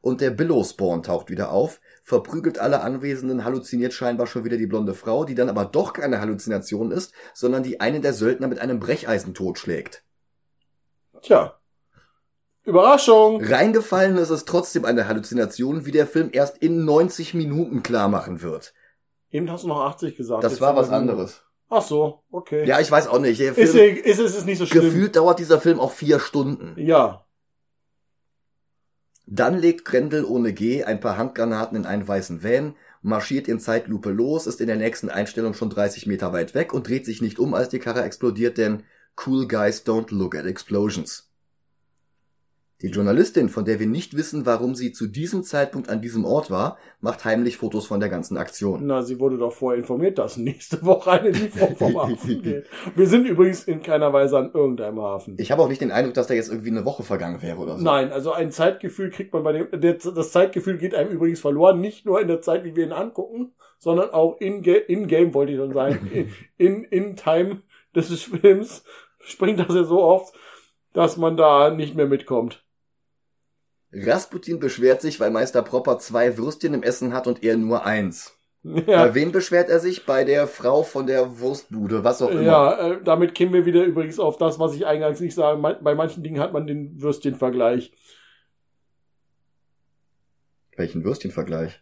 Und 0.01 0.21
der 0.21 0.31
Billow-Spawn 0.31 1.03
taucht 1.03 1.29
wieder 1.29 1.51
auf, 1.51 1.81
verprügelt 2.09 2.57
alle 2.57 2.81
Anwesenden, 2.81 3.45
halluziniert 3.45 3.93
scheinbar 3.93 4.25
schon 4.25 4.43
wieder 4.43 4.57
die 4.57 4.65
blonde 4.65 4.95
Frau, 4.95 5.25
die 5.25 5.35
dann 5.35 5.47
aber 5.47 5.63
doch 5.63 5.93
keine 5.93 6.19
Halluzination 6.19 6.91
ist, 6.91 7.13
sondern 7.35 7.61
die 7.61 7.79
einen 7.79 8.01
der 8.01 8.13
Söldner 8.13 8.47
mit 8.47 8.59
einem 8.59 8.79
Brecheisen 8.79 9.35
totschlägt. 9.35 10.03
Tja. 11.21 11.59
Überraschung. 12.65 13.43
Reingefallen 13.43 14.17
ist 14.17 14.31
es 14.31 14.45
trotzdem 14.45 14.85
eine 14.85 15.07
Halluzination, 15.07 15.85
wie 15.85 15.91
der 15.91 16.07
Film 16.07 16.29
erst 16.31 16.57
in 16.57 16.83
90 16.83 17.35
Minuten 17.35 17.83
klar 17.83 18.09
machen 18.09 18.41
wird. 18.41 18.73
Eben 19.29 19.49
hast 19.51 19.63
du 19.63 19.67
noch 19.67 19.81
80 19.81 20.17
gesagt. 20.17 20.43
Das 20.43 20.53
Jetzt 20.53 20.61
war 20.61 20.75
was 20.75 20.89
anderes. 20.89 21.43
Ach 21.69 21.83
so, 21.83 22.23
okay. 22.31 22.65
Ja, 22.65 22.79
ich 22.79 22.89
weiß 22.89 23.07
auch 23.07 23.19
nicht. 23.19 23.39
Der 23.39 23.55
ist, 23.55 23.71
Film, 23.71 23.97
ist, 23.97 24.19
ist 24.19 24.35
es 24.35 24.45
nicht 24.45 24.57
so 24.57 24.65
schlimm. 24.65 24.85
gefühlt 24.85 25.15
dauert 25.15 25.37
dieser 25.37 25.61
Film 25.61 25.79
auch 25.79 25.91
vier 25.91 26.19
Stunden. 26.19 26.73
Ja. 26.77 27.27
Dann 29.31 29.59
legt 29.59 29.85
Grendel 29.85 30.25
ohne 30.25 30.53
G 30.53 30.83
ein 30.83 30.99
paar 30.99 31.15
Handgranaten 31.15 31.77
in 31.77 31.85
einen 31.85 32.07
weißen 32.07 32.43
Van, 32.43 32.75
marschiert 33.03 33.47
in 33.47 33.59
Zeitlupe 33.59 34.09
los, 34.09 34.47
ist 34.47 34.59
in 34.59 34.65
der 34.65 34.75
nächsten 34.75 35.09
Einstellung 35.09 35.53
schon 35.53 35.69
30 35.69 36.07
Meter 36.07 36.33
weit 36.33 36.55
weg 36.55 36.73
und 36.73 36.87
dreht 36.87 37.05
sich 37.05 37.21
nicht 37.21 37.37
um, 37.37 37.53
als 37.53 37.69
die 37.69 37.77
Karre 37.77 38.01
explodiert, 38.01 38.57
denn 38.57 38.81
cool 39.27 39.47
guys 39.47 39.85
don't 39.85 40.11
look 40.11 40.33
at 40.33 40.47
explosions. 40.47 41.28
Die 42.81 42.87
Journalistin, 42.87 43.49
von 43.49 43.65
der 43.65 43.79
wir 43.81 43.87
nicht 43.87 44.15
wissen, 44.15 44.45
warum 44.45 44.73
sie 44.73 44.93
zu 44.93 45.07
diesem 45.07 45.43
Zeitpunkt 45.43 45.89
an 45.89 46.01
diesem 46.01 46.23
Ort 46.23 46.49
war, 46.49 46.77
macht 47.01 47.25
heimlich 47.25 47.57
Fotos 47.57 47.85
von 47.85 47.99
der 47.99 48.07
ganzen 48.07 48.37
Aktion. 48.37 48.85
Na, 48.87 49.01
sie 49.01 49.19
wurde 49.19 49.37
doch 49.37 49.51
vorher 49.51 49.77
informiert, 49.77 50.17
dass 50.17 50.37
nächste 50.37 50.81
Woche 50.85 51.11
eine 51.11 51.31
Lieferung 51.31 51.75
vom 51.77 51.97
Hafen 52.01 52.41
geht. 52.41 52.67
Wir 52.95 53.05
sind 53.07 53.25
übrigens 53.27 53.65
in 53.65 53.83
keiner 53.83 54.13
Weise 54.13 54.37
an 54.37 54.51
irgendeinem 54.53 55.01
Hafen. 55.01 55.35
Ich 55.37 55.51
habe 55.51 55.61
auch 55.61 55.67
nicht 55.67 55.81
den 55.81 55.91
Eindruck, 55.91 56.13
dass 56.13 56.27
da 56.27 56.33
jetzt 56.33 56.49
irgendwie 56.49 56.69
eine 56.71 56.85
Woche 56.85 57.03
vergangen 57.03 57.41
wäre 57.41 57.57
oder 57.57 57.77
so. 57.77 57.83
Nein, 57.83 58.13
also 58.13 58.31
ein 58.31 58.49
Zeitgefühl 58.51 59.09
kriegt 59.09 59.33
man 59.33 59.43
bei 59.43 59.51
dem, 59.51 59.67
das 60.15 60.31
Zeitgefühl 60.31 60.77
geht 60.77 60.95
einem 60.95 61.11
übrigens 61.11 61.41
verloren, 61.41 61.81
nicht 61.81 62.05
nur 62.05 62.21
in 62.21 62.29
der 62.29 62.39
Zeit, 62.41 62.63
wie 62.63 62.77
wir 62.77 62.85
ihn 62.85 62.93
angucken, 62.93 63.51
sondern 63.77 64.11
auch 64.11 64.37
in, 64.39 64.61
Ga- 64.61 64.85
in 64.87 65.07
Game, 65.07 65.33
wollte 65.33 65.51
ich 65.51 65.57
schon 65.57 65.73
sagen, 65.73 66.09
in, 66.13 66.29
in, 66.57 66.83
in 66.85 67.15
Time 67.17 67.61
des 67.93 68.09
Films 68.23 68.85
springt 69.19 69.59
das 69.59 69.75
ja 69.75 69.83
so 69.83 70.01
oft, 70.01 70.33
dass 70.93 71.17
man 71.17 71.35
da 71.35 71.71
nicht 71.71 71.95
mehr 71.95 72.07
mitkommt. 72.07 72.63
Rasputin 73.91 74.59
beschwert 74.59 75.01
sich, 75.01 75.19
weil 75.19 75.31
Meister 75.31 75.61
Propper 75.63 75.97
zwei 75.99 76.37
Würstchen 76.37 76.73
im 76.73 76.83
Essen 76.83 77.13
hat 77.13 77.25
und 77.27 77.43
er 77.43 77.57
nur 77.57 77.85
eins. 77.85 78.35
Ja, 78.61 79.05
Bei 79.05 79.15
wem 79.15 79.31
beschwert 79.31 79.69
er 79.69 79.79
sich? 79.79 80.05
Bei 80.05 80.25
der 80.25 80.45
Frau 80.45 80.83
von 80.83 81.07
der 81.07 81.39
Wurstbude, 81.39 82.03
was 82.03 82.21
auch 82.21 82.29
immer. 82.29 82.41
ja 82.41 82.89
äh, 82.91 83.03
damit 83.03 83.33
kämen 83.33 83.53
wir 83.53 83.65
wieder 83.65 83.83
übrigens 83.85 84.19
auf 84.19 84.37
das, 84.37 84.59
was 84.59 84.75
ich 84.75 84.85
eingangs 84.85 85.19
nicht 85.21 85.33
sage. 85.33 85.57
Man- 85.59 85.81
Bei 85.81 85.95
manchen 85.95 86.23
Dingen 86.23 86.39
hat 86.41 86.51
man 86.53 86.67
den 86.67 87.01
Würstchenvergleich. 87.01 87.93
Welchen 90.75 91.03
Würstchenvergleich? 91.03 91.81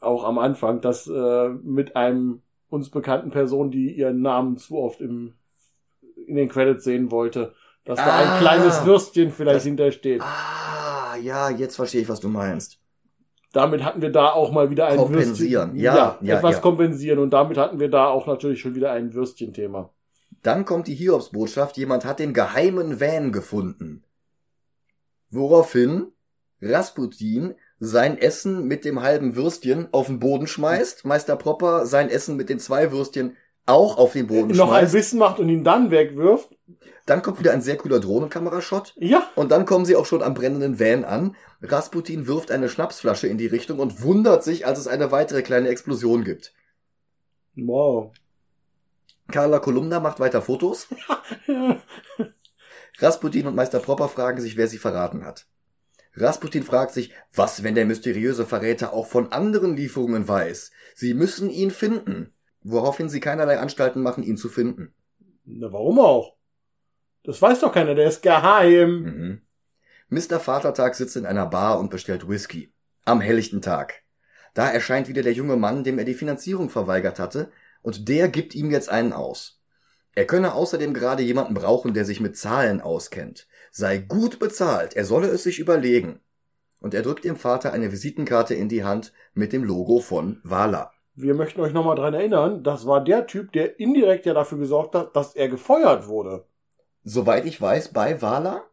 Auch 0.00 0.24
am 0.24 0.38
Anfang, 0.38 0.80
dass 0.80 1.06
äh, 1.06 1.48
mit 1.48 1.96
einem 1.96 2.42
uns 2.68 2.90
bekannten 2.90 3.30
Person, 3.30 3.70
die 3.70 3.92
ihren 3.92 4.20
Namen 4.22 4.56
zu 4.56 4.76
oft 4.78 5.00
im, 5.00 5.34
in 6.26 6.36
den 6.36 6.48
Credits 6.48 6.84
sehen 6.84 7.10
wollte, 7.10 7.54
dass 7.84 7.98
da 7.98 8.04
Ah, 8.06 8.34
ein 8.34 8.40
kleines 8.40 8.84
Würstchen 8.84 9.30
vielleicht 9.32 9.56
das- 9.56 9.64
hintersteht. 9.64 10.22
Ah, 10.22 10.79
ja, 11.20 11.50
jetzt 11.50 11.76
verstehe 11.76 12.02
ich, 12.02 12.08
was 12.08 12.20
du 12.20 12.28
meinst. 12.28 12.78
Damit 13.52 13.84
hatten 13.84 14.00
wir 14.00 14.10
da 14.10 14.30
auch 14.30 14.52
mal 14.52 14.70
wieder 14.70 14.86
ein 14.86 14.96
Kompensieren. 14.96 15.70
Würstchen. 15.70 15.82
Ja, 15.82 16.18
ja, 16.22 16.36
etwas 16.36 16.56
ja. 16.56 16.60
kompensieren. 16.60 17.18
Und 17.18 17.30
damit 17.30 17.58
hatten 17.58 17.80
wir 17.80 17.90
da 17.90 18.06
auch 18.06 18.26
natürlich 18.26 18.60
schon 18.60 18.74
wieder 18.74 18.92
ein 18.92 19.12
Würstchenthema. 19.12 19.90
Dann 20.42 20.64
kommt 20.64 20.86
die 20.86 20.94
Hiobsbotschaft, 20.94 21.76
jemand 21.76 22.04
hat 22.04 22.18
den 22.18 22.32
geheimen 22.32 23.00
Van 23.00 23.32
gefunden. 23.32 24.04
Woraufhin 25.30 26.12
Rasputin 26.62 27.54
sein 27.78 28.18
Essen 28.18 28.66
mit 28.66 28.84
dem 28.84 29.02
halben 29.02 29.36
Würstchen 29.36 29.88
auf 29.92 30.06
den 30.06 30.20
Boden 30.20 30.46
schmeißt, 30.46 31.04
Meister 31.04 31.36
Propper 31.36 31.86
sein 31.86 32.08
Essen 32.08 32.36
mit 32.36 32.48
den 32.48 32.58
zwei 32.58 32.92
Würstchen 32.92 33.36
auch 33.70 33.96
auf 33.98 34.12
den 34.12 34.26
Boden 34.26 34.48
Noch 34.56 34.72
ein 34.72 34.80
schmeißt. 34.80 34.92
Bissen 34.92 35.18
macht 35.18 35.38
und 35.38 35.48
ihn 35.48 35.64
dann 35.64 35.90
wegwirft. 35.90 36.54
Dann 37.06 37.22
kommt 37.22 37.38
wieder 37.40 37.52
ein 37.52 37.62
sehr 37.62 37.76
cooler 37.76 37.98
Drohnenkamerashot. 38.00 38.94
Ja, 38.96 39.28
Und 39.34 39.50
dann 39.50 39.64
kommen 39.66 39.84
sie 39.84 39.96
auch 39.96 40.06
schon 40.06 40.22
am 40.22 40.34
brennenden 40.34 40.78
Van 40.78 41.04
an. 41.04 41.34
Rasputin 41.62 42.26
wirft 42.26 42.50
eine 42.50 42.68
Schnapsflasche 42.68 43.26
in 43.26 43.38
die 43.38 43.46
Richtung 43.46 43.78
und 43.78 44.02
wundert 44.02 44.44
sich, 44.44 44.66
als 44.66 44.78
es 44.78 44.86
eine 44.86 45.10
weitere 45.10 45.42
kleine 45.42 45.68
Explosion 45.68 46.24
gibt. 46.24 46.52
wow. 47.56 48.12
Carla 49.32 49.60
Kolumna 49.60 50.00
macht 50.00 50.18
weiter 50.18 50.42
Fotos. 50.42 50.88
Rasputin 52.98 53.46
und 53.46 53.54
Meister 53.54 53.78
Propper 53.78 54.08
fragen 54.08 54.40
sich, 54.40 54.56
wer 54.56 54.66
sie 54.66 54.78
verraten 54.78 55.24
hat. 55.24 55.46
Rasputin 56.14 56.64
fragt 56.64 56.92
sich, 56.92 57.12
was, 57.32 57.62
wenn 57.62 57.76
der 57.76 57.86
mysteriöse 57.86 58.44
Verräter 58.44 58.92
auch 58.92 59.06
von 59.06 59.30
anderen 59.30 59.76
Lieferungen 59.76 60.26
weiß? 60.26 60.72
Sie 60.96 61.14
müssen 61.14 61.48
ihn 61.50 61.70
finden. 61.70 62.34
Woraufhin 62.62 63.08
sie 63.08 63.20
keinerlei 63.20 63.58
Anstalten 63.58 64.02
machen, 64.02 64.22
ihn 64.22 64.36
zu 64.36 64.48
finden. 64.48 64.94
Na, 65.44 65.72
warum 65.72 65.98
auch? 65.98 66.36
Das 67.24 67.40
weiß 67.40 67.60
doch 67.60 67.72
keiner, 67.72 67.94
der 67.94 68.08
ist 68.08 68.22
geheim. 68.22 69.02
Mhm. 69.02 69.40
Mr. 70.08 70.40
Vatertag 70.40 70.94
sitzt 70.94 71.16
in 71.16 71.26
einer 71.26 71.46
Bar 71.46 71.78
und 71.78 71.90
bestellt 71.90 72.28
Whisky. 72.28 72.72
Am 73.04 73.20
helllichten 73.20 73.62
Tag. 73.62 74.02
Da 74.54 74.68
erscheint 74.68 75.08
wieder 75.08 75.22
der 75.22 75.32
junge 75.32 75.56
Mann, 75.56 75.84
dem 75.84 75.98
er 75.98 76.04
die 76.04 76.14
Finanzierung 76.14 76.70
verweigert 76.70 77.18
hatte, 77.18 77.50
und 77.82 78.08
der 78.08 78.28
gibt 78.28 78.54
ihm 78.54 78.70
jetzt 78.70 78.90
einen 78.90 79.12
aus. 79.12 79.60
Er 80.14 80.26
könne 80.26 80.54
außerdem 80.54 80.92
gerade 80.92 81.22
jemanden 81.22 81.54
brauchen, 81.54 81.94
der 81.94 82.04
sich 82.04 82.20
mit 82.20 82.36
Zahlen 82.36 82.80
auskennt. 82.80 83.46
Sei 83.70 83.98
gut 83.98 84.38
bezahlt, 84.38 84.94
er 84.96 85.04
solle 85.04 85.28
es 85.28 85.44
sich 85.44 85.60
überlegen. 85.60 86.20
Und 86.80 86.94
er 86.94 87.02
drückt 87.02 87.24
dem 87.24 87.36
Vater 87.36 87.72
eine 87.72 87.92
Visitenkarte 87.92 88.54
in 88.54 88.68
die 88.68 88.84
Hand 88.84 89.12
mit 89.34 89.52
dem 89.52 89.62
Logo 89.62 90.00
von 90.00 90.40
Wala. 90.42 90.92
Wir 91.22 91.34
möchten 91.34 91.60
euch 91.60 91.72
nochmal 91.72 91.96
dran 91.96 92.14
erinnern, 92.14 92.62
das 92.62 92.86
war 92.86 93.02
der 93.02 93.26
Typ, 93.26 93.52
der 93.52 93.78
indirekt 93.78 94.26
ja 94.26 94.34
dafür 94.34 94.58
gesorgt 94.58 94.94
hat, 94.94 95.14
dass 95.14 95.34
er 95.34 95.48
gefeuert 95.48 96.08
wurde. 96.08 96.44
Soweit 97.04 97.44
ich 97.44 97.60
weiß, 97.60 97.92
bei 97.92 98.20
Wala? 98.22 98.69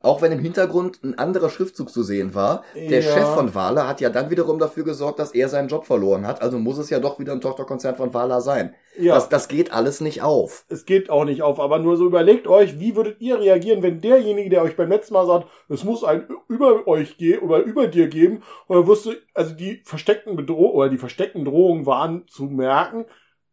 Auch 0.00 0.22
wenn 0.22 0.30
im 0.30 0.38
Hintergrund 0.38 1.02
ein 1.02 1.18
anderer 1.18 1.50
Schriftzug 1.50 1.90
zu 1.90 2.04
sehen 2.04 2.32
war, 2.34 2.62
der 2.74 3.00
Ja. 3.00 3.12
Chef 3.12 3.34
von 3.34 3.54
Wala 3.54 3.88
hat 3.88 4.00
ja 4.00 4.10
dann 4.10 4.30
wiederum 4.30 4.60
dafür 4.60 4.84
gesorgt, 4.84 5.18
dass 5.18 5.32
er 5.34 5.48
seinen 5.48 5.66
Job 5.68 5.86
verloren 5.86 6.24
hat, 6.24 6.40
also 6.40 6.56
muss 6.58 6.78
es 6.78 6.88
ja 6.88 7.00
doch 7.00 7.18
wieder 7.18 7.32
ein 7.32 7.40
Tochterkonzern 7.40 7.96
von 7.96 8.14
Wala 8.14 8.40
sein. 8.40 8.74
Ja, 8.96 9.14
Das, 9.14 9.28
das 9.28 9.48
geht 9.48 9.72
alles 9.72 10.00
nicht 10.00 10.22
auf. 10.22 10.64
es 10.68 10.84
geht 10.84 11.10
auch 11.10 11.24
nicht 11.24 11.42
auf, 11.42 11.58
aber 11.58 11.78
nur 11.80 11.96
so 11.96 12.06
überlegt 12.06 12.46
euch, 12.46 12.78
wie 12.78 12.94
würdet 12.94 13.20
ihr 13.20 13.40
reagieren, 13.40 13.82
wenn 13.82 14.00
derjenige, 14.00 14.50
der 14.50 14.62
euch 14.62 14.76
beim 14.76 14.88
letzten 14.88 15.14
Mal 15.14 15.26
sagt, 15.26 15.48
es 15.68 15.82
muss 15.82 16.04
ein 16.04 16.28
über 16.48 16.86
euch 16.86 17.16
gehen 17.18 17.40
oder 17.40 17.58
über 17.58 17.88
dir 17.88 18.06
geben, 18.08 18.42
wirst 18.68 19.06
du, 19.06 19.12
also 19.34 19.54
die 19.54 19.82
versteckten 19.84 20.36
Bedrohungen 20.36 20.74
oder 20.74 20.88
die 20.90 20.98
versteckten 20.98 21.44
Drohungen 21.44 21.86
waren 21.86 22.24
zu 22.28 22.44
merken, 22.44 23.04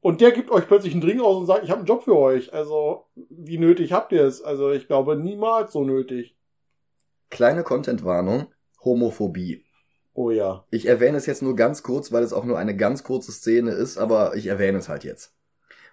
und 0.06 0.22
der 0.22 0.32
gibt 0.32 0.52
euch 0.52 0.68
plötzlich 0.68 0.94
einen 0.94 1.02
Dring 1.02 1.20
aus 1.20 1.36
und 1.36 1.48
sagt, 1.48 1.64
ich 1.64 1.72
habe 1.72 1.80
einen 1.80 1.88
Job 1.88 2.04
für 2.04 2.16
euch. 2.16 2.54
Also, 2.54 3.08
wie 3.16 3.58
nötig 3.58 3.92
habt 3.92 4.12
ihr 4.12 4.24
es? 4.24 4.40
Also, 4.40 4.70
ich 4.70 4.86
glaube, 4.86 5.16
niemals 5.16 5.74
so 5.74 5.84
nötig. 5.84 6.38
Kleine 7.32 7.64
Contentwarnung, 7.64 8.46
Homophobie. 8.84 9.66
Oh 10.14 10.30
ja. 10.30 10.64
Ich 10.70 10.86
erwähne 10.86 11.18
es 11.18 11.26
jetzt 11.26 11.42
nur 11.42 11.56
ganz 11.56 11.82
kurz, 11.82 12.12
weil 12.12 12.22
es 12.22 12.34
auch 12.34 12.46
nur 12.46 12.60
eine 12.60 12.78
ganz 12.78 13.04
kurze 13.04 13.32
Szene 13.32 13.72
ist, 13.72 13.98
aber 13.98 14.36
ich 14.36 14.46
erwähne 14.46 14.78
es 14.78 14.90
halt 14.90 15.04
jetzt. 15.06 15.34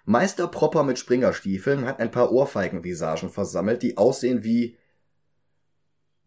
Meister 0.05 0.47
Propper 0.47 0.83
mit 0.83 0.99
Springerstiefeln 0.99 1.87
hat 1.87 1.99
ein 1.99 2.11
paar 2.11 2.31
Ohrfeigenvisagen 2.31 3.31
versammelt, 3.31 3.81
die 3.81 3.97
aussehen 3.97 4.43
wie, 4.43 4.77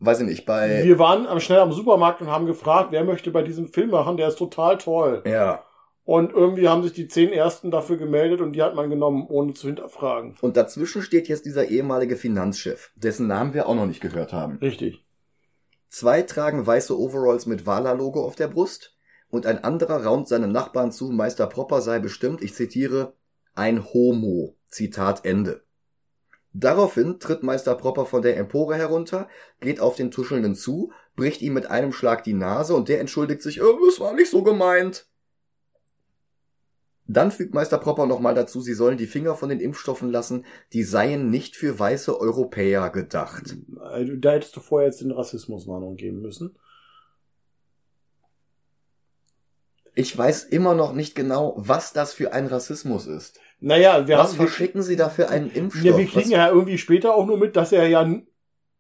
weiß 0.01 0.23
ich 0.23 0.27
nicht, 0.27 0.45
bei, 0.45 0.83
Wir 0.83 0.99
waren 0.99 1.29
am 1.29 1.39
schnell 1.39 1.61
am 1.61 1.71
Supermarkt 1.71 2.21
und 2.21 2.33
haben 2.33 2.47
gefragt, 2.47 2.89
wer 2.91 3.05
möchte 3.05 3.31
bei 3.31 3.43
diesem 3.43 3.69
Film 3.69 3.91
machen, 3.91 4.17
der 4.17 4.27
ist 4.27 4.39
total 4.39 4.77
toll. 4.77 5.23
ja, 5.25 5.66
Und 6.07 6.33
irgendwie 6.33 6.69
haben 6.69 6.85
sich 6.85 6.93
die 6.93 7.09
zehn 7.09 7.33
Ersten 7.33 7.73
dafür 7.73 7.97
gemeldet 7.97 8.41
und 8.41 8.53
die 8.53 8.63
hat 8.63 8.77
man 8.77 8.89
genommen, 8.89 9.27
ohne 9.29 9.55
zu 9.55 9.67
hinterfragen. 9.67 10.37
Und 10.41 10.57
dazwischen 10.57 11.03
steht 11.03 11.27
jetzt 11.27 11.47
dieser 11.47 11.67
ehemalige 11.69 12.17
Finanzchef, 12.17 12.93
dessen 12.95 13.27
Namen 13.27 13.55
wir 13.55 13.69
auch 13.69 13.75
noch 13.75 13.87
nicht 13.87 14.01
gehört 14.01 14.33
haben. 14.33 14.59
Richtig. 14.59 15.05
Zwei 15.89 16.23
tragen 16.23 16.65
weiße 16.65 16.97
Overalls 16.97 17.47
mit 17.47 17.67
Wala-Logo 17.67 18.25
auf 18.25 18.37
der 18.37 18.47
Brust 18.47 18.97
und 19.31 19.47
ein 19.47 19.65
anderer 19.65 20.05
raunt 20.05 20.29
seinem 20.29 20.53
Nachbarn 20.53 20.93
zu, 20.93 21.11
Meister 21.11 21.49
Propper 21.49 21.81
sei 21.81 21.99
bestimmt, 21.99 22.41
ich 22.41 22.55
zitiere, 22.55 23.15
ein 23.57 23.85
Homo. 23.93 24.55
Zitat 24.69 25.25
Ende. 25.25 25.63
Daraufhin 26.53 27.19
tritt 27.19 27.43
Meister 27.43 27.75
Propper 27.75 28.07
von 28.07 28.23
der 28.23 28.37
Empore 28.37 28.77
herunter, 28.77 29.29
geht 29.61 29.81
auf 29.81 29.97
den 29.97 30.13
Tuschelnden 30.13 30.55
zu, 30.55 30.93
bricht 31.17 31.43
ihm 31.43 31.55
mit 31.55 31.67
einem 31.67 31.93
Schlag 31.93 32.23
die 32.23 32.33
Nase 32.33 32.75
und 32.75 32.89
der 32.89 33.01
entschuldigt 33.01 33.43
sich, 33.43 33.59
es 33.59 34.01
war 34.01 34.13
nicht 34.13 34.31
so 34.31 34.43
gemeint. 34.43 35.09
Dann 37.09 37.31
fügt 37.31 37.55
Meister 37.55 37.79
Propper 37.79 38.07
nochmal 38.07 38.35
dazu, 38.35 38.61
sie 38.61 38.75
sollen 38.75 38.99
die 38.99 39.07
Finger 39.07 39.37
von 39.37 39.49
den 39.49 39.61
Impfstoffen 39.61 40.11
lassen, 40.11 40.45
die 40.73 40.83
seien 40.83 41.31
nicht 41.31 41.57
für 41.57 41.79
weiße 41.79 42.19
Europäer 42.19 42.91
gedacht. 42.91 43.57
Also, 43.81 44.17
Da 44.17 44.33
hättest 44.33 44.57
du 44.57 44.61
vorher 44.61 44.89
jetzt 44.89 45.01
den 45.01 45.13
Rassismuswarnung 45.13 45.97
geben 45.97 46.21
müssen. 46.21 46.57
Ich 49.95 50.17
weiß 50.17 50.45
immer 50.45 50.75
noch 50.75 50.93
nicht 50.93 51.15
genau, 51.15 51.55
was 51.57 51.93
das 51.93 52.13
für 52.13 52.33
ein 52.33 52.47
Rassismus 52.47 53.07
ist. 53.07 53.41
Naja, 53.61 54.07
wir 54.07 54.19
Was 54.19 54.31
haben. 54.31 54.37
Verschicken 54.37 54.83
sie 54.83 54.97
da 54.97 55.09
für 55.09 55.31
einen 55.31 55.51
Impfstoff? 55.51 55.85
ja, 55.85 55.97
wir 55.97 56.07
kriegen 56.07 56.31
was, 56.31 56.31
ja 56.31 56.49
irgendwie 56.51 56.77
später 56.77 57.15
auch 57.15 57.25
nur 57.25 57.39
mit, 57.39 57.57
dass 57.57 57.73
er 57.73 57.87
ja, 57.87 58.07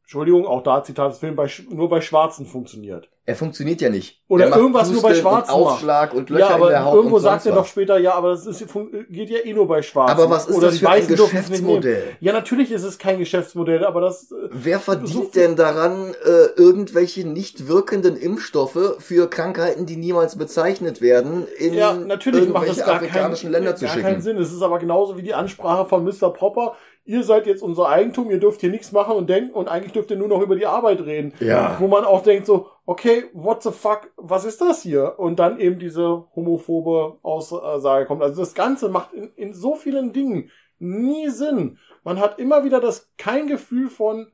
Entschuldigung, 0.02 0.46
auch 0.46 0.62
da 0.62 0.82
Zitat 0.84 1.12
des 1.12 1.18
Films, 1.18 1.36
bei, 1.36 1.50
nur 1.74 1.88
bei 1.88 2.00
Schwarzen 2.02 2.44
funktioniert. 2.44 3.08
Er 3.28 3.34
funktioniert 3.34 3.80
ja 3.80 3.90
nicht. 3.90 4.20
Oder 4.28 4.46
er 4.46 4.56
irgendwas 4.56 4.88
nur 4.88 5.02
bei 5.02 5.08
Pusteln 5.08 5.22
Schwarzen 5.22 5.54
Und 5.54 5.60
macht. 5.64 5.72
Ausschlag 5.74 6.14
und 6.14 6.30
Löcher 6.30 6.48
ja, 6.48 6.54
aber 6.54 6.66
in 6.66 6.70
der 6.70 6.84
Haut 6.84 6.94
irgendwo 6.94 7.18
sagt 7.18 7.44
er 7.44 7.52
doch 7.56 7.66
später, 7.66 7.98
ja, 7.98 8.14
aber 8.14 8.30
das 8.30 8.46
ist, 8.46 8.64
geht 9.10 9.30
ja 9.30 9.38
eh 9.44 9.52
nur 9.52 9.66
bei 9.66 9.82
Schwarzen. 9.82 10.12
Aber 10.16 10.30
was 10.30 10.46
ist 10.46 10.56
Oder 10.56 10.68
das 10.68 10.78
für 10.78 10.88
ein. 10.88 11.06
Geschäftsmodell? 11.08 12.02
Ja, 12.20 12.32
natürlich 12.32 12.70
ist 12.70 12.84
es 12.84 12.98
kein 12.98 13.18
Geschäftsmodell, 13.18 13.84
aber 13.84 14.00
das, 14.00 14.30
äh, 14.30 14.48
Wer 14.52 14.78
verdient 14.78 15.10
So- 15.10 15.30
denn 15.34 15.56
daran, 15.56 16.14
äh, 16.24 16.60
irgendwelche 16.60 17.26
nicht 17.26 17.66
wirkenden 17.68 18.16
Impfstoffe 18.16 18.96
für 19.00 19.28
Krankheiten, 19.28 19.86
die 19.86 19.96
niemals 19.96 20.36
bezeichnet 20.38 21.00
werden, 21.00 21.46
in 21.58 21.74
ja, 21.74 21.94
natürlich 21.94 22.48
macht 22.48 22.68
das 22.68 22.78
gar, 22.78 22.94
afrikanischen 22.96 23.50
keinen, 23.50 23.64
Länder 23.64 23.76
zu 23.76 23.86
gar 23.86 23.94
schicken? 23.94 24.06
keinen 24.06 24.20
Sinn. 24.22 24.36
Es 24.38 24.52
ist 24.52 24.62
aber 24.62 24.78
genauso 24.78 25.16
wie 25.16 25.22
die 25.22 25.34
Ansprache 25.34 25.86
von 25.88 26.04
Mr. 26.04 26.32
Popper. 26.32 26.76
Ihr 27.04 27.22
seid 27.22 27.46
jetzt 27.46 27.62
unser 27.62 27.88
Eigentum, 27.88 28.30
ihr 28.30 28.38
dürft 28.40 28.60
hier 28.60 28.70
nichts 28.70 28.90
machen 28.90 29.14
und 29.16 29.30
denken 29.30 29.52
und 29.52 29.68
eigentlich 29.68 29.92
dürft 29.92 30.10
ihr 30.10 30.16
nur 30.16 30.26
noch 30.28 30.40
über 30.42 30.56
die 30.56 30.66
Arbeit 30.66 31.00
reden. 31.06 31.32
Ja. 31.38 31.76
Wo 31.78 31.86
man 31.86 32.04
auch 32.04 32.22
denkt 32.24 32.46
so, 32.46 32.66
okay, 32.86 33.24
what 33.32 33.62
the 33.62 33.72
fuck, 33.72 34.12
was 34.16 34.44
ist 34.44 34.60
das 34.60 34.82
hier? 34.82 35.18
Und 35.18 35.38
dann 35.38 35.58
eben 35.58 35.78
diese 35.78 36.24
homophobe 36.34 37.18
Aussage 37.22 38.06
kommt. 38.06 38.22
Also 38.22 38.40
das 38.40 38.54
Ganze 38.54 38.88
macht 38.88 39.12
in, 39.12 39.32
in 39.34 39.52
so 39.52 39.74
vielen 39.74 40.12
Dingen 40.12 40.50
nie 40.78 41.28
Sinn. 41.28 41.78
Man 42.04 42.20
hat 42.20 42.38
immer 42.38 42.64
wieder 42.64 42.80
das, 42.80 43.10
kein 43.18 43.48
Gefühl 43.48 43.90
von, 43.90 44.30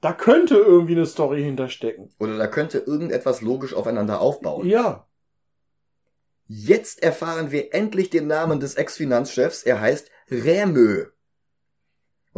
da 0.00 0.12
könnte 0.12 0.56
irgendwie 0.56 0.94
eine 0.94 1.06
Story 1.06 1.42
hinterstecken. 1.42 2.10
Oder 2.20 2.38
da 2.38 2.46
könnte 2.46 2.78
irgendetwas 2.78 3.42
logisch 3.42 3.74
aufeinander 3.74 4.20
aufbauen. 4.20 4.66
Ja. 4.66 5.08
Jetzt 6.46 7.02
erfahren 7.02 7.50
wir 7.50 7.74
endlich 7.74 8.08
den 8.08 8.26
Namen 8.28 8.60
des 8.60 8.76
Ex-Finanzchefs. 8.76 9.64
Er 9.64 9.80
heißt 9.80 10.10
Rämö. 10.30 11.06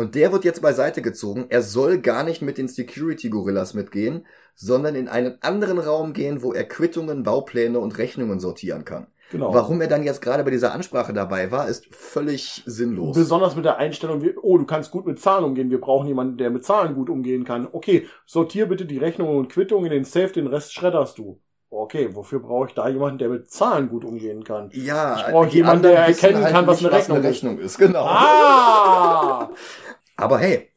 Und 0.00 0.14
der 0.14 0.32
wird 0.32 0.46
jetzt 0.46 0.62
beiseite 0.62 1.02
gezogen. 1.02 1.44
Er 1.50 1.60
soll 1.60 1.98
gar 1.98 2.24
nicht 2.24 2.40
mit 2.40 2.56
den 2.56 2.68
Security-Gorillas 2.68 3.74
mitgehen, 3.74 4.24
sondern 4.54 4.94
in 4.94 5.08
einen 5.08 5.36
anderen 5.42 5.78
Raum 5.78 6.14
gehen, 6.14 6.42
wo 6.42 6.54
er 6.54 6.64
Quittungen, 6.64 7.22
Baupläne 7.22 7.78
und 7.78 7.98
Rechnungen 7.98 8.40
sortieren 8.40 8.86
kann. 8.86 9.08
Genau. 9.30 9.52
Warum 9.52 9.78
er 9.82 9.88
dann 9.88 10.02
jetzt 10.02 10.22
gerade 10.22 10.42
bei 10.42 10.50
dieser 10.50 10.72
Ansprache 10.72 11.12
dabei 11.12 11.50
war, 11.50 11.68
ist 11.68 11.94
völlig 11.94 12.62
sinnlos. 12.64 13.14
Besonders 13.14 13.56
mit 13.56 13.66
der 13.66 13.76
Einstellung, 13.76 14.22
wie, 14.22 14.34
oh, 14.40 14.56
du 14.56 14.64
kannst 14.64 14.90
gut 14.90 15.04
mit 15.04 15.20
Zahlen 15.20 15.44
umgehen, 15.44 15.70
wir 15.70 15.82
brauchen 15.82 16.08
jemanden, 16.08 16.38
der 16.38 16.48
mit 16.48 16.64
Zahlen 16.64 16.94
gut 16.94 17.10
umgehen 17.10 17.44
kann. 17.44 17.68
Okay, 17.70 18.06
sortier 18.24 18.70
bitte 18.70 18.86
die 18.86 18.96
Rechnungen 18.96 19.36
und 19.36 19.50
Quittungen 19.50 19.84
in 19.84 19.92
den 19.92 20.04
Safe, 20.04 20.32
den 20.32 20.46
Rest 20.46 20.72
schredderst 20.72 21.18
du. 21.18 21.42
Okay, 21.72 22.08
wofür 22.14 22.40
brauche 22.40 22.66
ich 22.66 22.74
da 22.74 22.88
jemanden, 22.88 23.18
der 23.18 23.28
mit 23.28 23.48
Zahlen 23.48 23.90
gut 23.90 24.04
umgehen 24.04 24.42
kann? 24.42 24.70
ja, 24.72 25.18
Ich 25.18 25.32
brauche 25.32 25.48
jemanden, 25.50 25.84
der 25.84 25.98
erkennen 25.98 26.42
halt 26.42 26.52
kann, 26.52 26.66
was 26.66 26.80
eine 26.80 26.90
Rechnung 26.90 27.18
Rechnung 27.20 27.58
ist. 27.58 27.78
Genau. 27.78 28.06
Ah! 28.06 29.50
Aber 30.20 30.38
hey, 30.38 30.68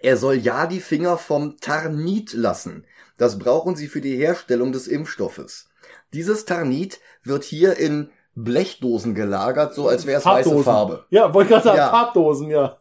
er 0.00 0.16
soll 0.16 0.34
ja 0.36 0.66
die 0.66 0.80
Finger 0.80 1.18
vom 1.18 1.58
Tarnit 1.58 2.32
lassen. 2.32 2.86
Das 3.16 3.38
brauchen 3.38 3.74
sie 3.76 3.88
für 3.88 4.00
die 4.00 4.16
Herstellung 4.16 4.72
des 4.72 4.86
Impfstoffes. 4.86 5.68
Dieses 6.12 6.44
Tarnit 6.44 7.00
wird 7.24 7.44
hier 7.44 7.76
in 7.76 8.10
Blechdosen 8.34 9.14
gelagert, 9.14 9.74
so 9.74 9.88
als 9.88 10.06
wäre 10.06 10.20
es 10.20 10.24
weiße. 10.24 10.62
Farbe. 10.62 11.04
Ja, 11.10 11.34
wollte 11.34 11.50
gerade 11.50 11.64
sagen, 11.64 11.78
Ja. 11.78 11.90
Farbdosen, 11.90 12.50
ja. 12.50 12.78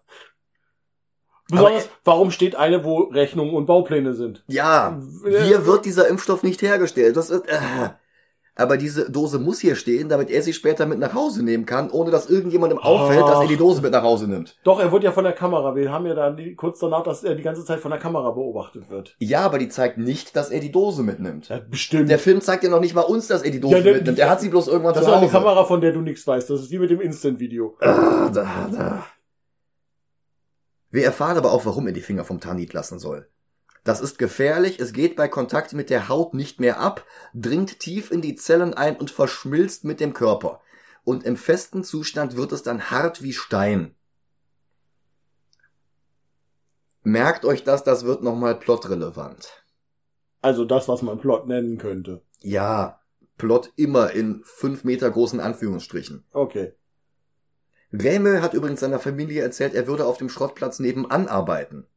Besonders, 1.50 1.89
warum 2.04 2.32
steht 2.32 2.56
eine, 2.56 2.84
wo 2.84 3.04
Rechnungen 3.04 3.56
und 3.56 3.66
Baupläne 3.66 4.14
sind? 4.14 4.43
Ja, 4.48 5.00
hier 5.26 5.66
wird 5.66 5.86
dieser 5.86 6.08
Impfstoff 6.10 6.43
nicht 6.43 6.62
hergestellt. 6.62 7.16
Das 7.16 7.30
ist, 7.30 7.48
äh, 7.48 7.89
aber 8.58 8.78
diese 8.78 9.10
Dose 9.12 9.39
muss 9.39 9.60
hier 9.60 9.76
stehen, 9.76 10.10
damit 10.10 10.30
er 10.30 10.41
sie 10.41 10.53
später 10.53 10.86
mit 10.86 10.99
nach 10.99 11.14
Hause 11.14 11.43
nehmen 11.43 11.66
kann, 11.66 11.89
ohne 11.91 12.12
dass 12.12 12.30
irgendjemandem 12.30 12.80
auffällt, 12.80 13.22
dass 13.28 13.41
er 13.41 13.47
die 13.47 13.55
Dose 13.58 13.82
mit 13.82 13.91
nach 13.91 14.03
Hause 14.03 14.28
nimmt. 14.28 14.58
Doch, 14.64 14.80
er 14.80 14.91
wird 14.91 15.03
ja 15.03 15.12
von 15.12 15.24
der 15.24 15.34
Kamera. 15.34 15.76
Wir 15.76 15.91
haben 15.91 16.05
ja 16.05 16.16
dann 16.16 16.55
kurz 16.55 16.80
danach, 16.80 17.03
dass 17.03 17.24
er 17.24 17.36
die 17.36 17.43
ganze 17.43 17.64
Zeit 17.64 17.80
von 17.80 17.91
der 17.91 17.99
Kamera 17.99 18.32
beobachtet 18.32 18.89
wird. 18.89 19.16
Ja, 19.20 19.41
aber 19.41 19.60
die 19.60 19.70
zeigt 19.70 19.97
nicht, 19.97 20.36
dass 20.36 20.49
er 20.49 20.60
die 20.60 20.72
Dose 20.72 21.03
mitnimmt. 21.03 21.49
Ja, 21.49 21.60
bestimmt. 21.60 22.10
Der 22.10 22.20
Film 22.20 22.41
zeigt 22.41 22.64
ja 22.64 22.70
noch 22.70 22.80
nicht 22.82 22.95
mal 22.95 23.01
uns, 23.01 23.28
dass 23.28 23.43
er 23.43 23.51
die 23.51 23.60
Dose 23.60 23.78
Ja, 23.78 23.82
der- 23.84 23.93
mitnimmt. 23.93 24.20
Er 24.20 24.30
hat 24.30 24.41
sie 24.41 24.49
bloß 24.49 24.68
irgendwann 24.68 24.93
das 24.93 25.03
ist 25.03 25.08
zu 25.10 25.14
eine 25.14 25.22
Hause. 25.24 25.32
Kamera, 25.32 25.64
von 25.66 25.80
der 25.82 25.91
du 25.93 26.01
nichts 26.01 26.26
weißt. 26.26 26.49
Das 26.49 26.62
ist 26.62 26.72
wie 26.72 26.80
mit 26.80 26.89
dem 26.89 26.99
Instant-Video. 27.01 27.76
Ah, 27.80 28.30
da, 28.34 28.70
da. 28.72 29.03
Wir 30.89 31.03
erfahren 31.05 31.38
aber 31.38 31.51
auch, 31.51 31.66
warum 31.66 31.86
er 31.88 31.93
die 31.93 32.01
Finger 32.01 32.24
vom 32.24 32.39
Tanit 32.39 32.74
lassen 32.74 32.97
soll. 32.97 33.28
Das 33.88 34.02
ist 34.02 34.20
gefährlich, 34.20 34.82
es 34.82 34.92
geht 34.92 35.16
bei 35.16 35.30
Kontakt 35.30 35.72
mit 35.72 35.90
der 35.90 36.10
Haut 36.10 36.34
nicht 36.34 36.60
mehr 36.60 36.82
ab, 36.82 37.06
dringt 37.34 37.80
tief 37.80 38.12
in 38.12 38.22
die 38.22 38.36
Zellen 38.36 38.74
ein 38.74 38.98
und 38.98 39.12
verschmilzt 39.12 39.86
mit 39.86 40.02
dem 40.02 40.14
Körper. 40.14 40.60
Und 41.06 41.24
im 41.24 41.38
festen 41.38 41.86
Zustand 41.86 42.36
wird 42.36 42.52
es 42.52 42.64
dann 42.64 42.92
hart 42.92 43.24
wie 43.24 43.32
Stein. 43.32 43.96
Merkt 47.04 47.46
euch 47.46 47.64
das, 47.64 47.86
das 47.86 48.04
wird 48.04 48.24
nochmal 48.24 48.60
plotrelevant. 48.60 49.64
Also 50.42 50.66
das, 50.66 50.90
was 50.90 51.02
man 51.02 51.18
Plot 51.18 51.48
nennen 51.48 51.78
könnte. 51.78 52.24
Ja, 52.42 53.00
Plot 53.38 53.72
immer 53.78 54.12
in 54.12 54.42
fünf 54.44 54.84
Meter 54.84 55.10
großen 55.10 55.40
Anführungsstrichen. 55.40 56.26
Okay. 56.34 56.74
Räme 57.94 58.42
hat 58.42 58.54
übrigens 58.54 58.82
seiner 58.82 59.00
Familie 59.00 59.44
erzählt, 59.44 59.74
er 59.74 59.88
würde 59.88 60.08
auf 60.08 60.18
dem 60.18 60.28
Schrottplatz 60.28 60.80
nebenan 60.80 61.30
arbeiten. 61.30 61.88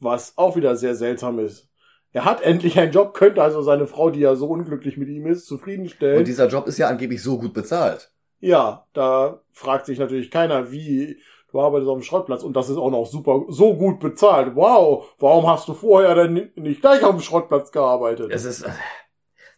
Was 0.00 0.36
auch 0.36 0.56
wieder 0.56 0.76
sehr 0.76 0.94
seltsam 0.94 1.38
ist. 1.38 1.68
Er 2.12 2.24
hat 2.24 2.42
endlich 2.42 2.78
einen 2.78 2.92
Job, 2.92 3.12
könnte 3.12 3.42
also 3.42 3.60
seine 3.62 3.86
Frau, 3.88 4.10
die 4.10 4.20
ja 4.20 4.36
so 4.36 4.46
unglücklich 4.46 4.96
mit 4.96 5.08
ihm 5.08 5.26
ist, 5.26 5.46
zufriedenstellen. 5.46 6.18
Und 6.18 6.28
dieser 6.28 6.46
Job 6.46 6.68
ist 6.68 6.78
ja 6.78 6.88
angeblich 6.88 7.20
so 7.22 7.38
gut 7.38 7.52
bezahlt. 7.52 8.12
Ja, 8.38 8.86
da 8.92 9.40
fragt 9.52 9.86
sich 9.86 9.98
natürlich 9.98 10.30
keiner, 10.30 10.70
wie 10.70 11.18
du 11.50 11.60
arbeitest 11.60 11.88
auf 11.88 11.98
dem 11.98 12.04
Schrottplatz 12.04 12.42
und 12.42 12.54
das 12.54 12.68
ist 12.68 12.76
auch 12.76 12.90
noch 12.90 13.06
super, 13.06 13.44
so 13.48 13.74
gut 13.76 13.98
bezahlt. 14.00 14.54
Wow, 14.54 15.12
warum 15.18 15.48
hast 15.48 15.66
du 15.66 15.74
vorher 15.74 16.14
denn 16.14 16.52
nicht 16.54 16.80
gleich 16.82 17.02
auf 17.02 17.12
dem 17.12 17.20
Schrottplatz 17.20 17.72
gearbeitet? 17.72 18.30
Es 18.30 18.44
ist. 18.44 18.64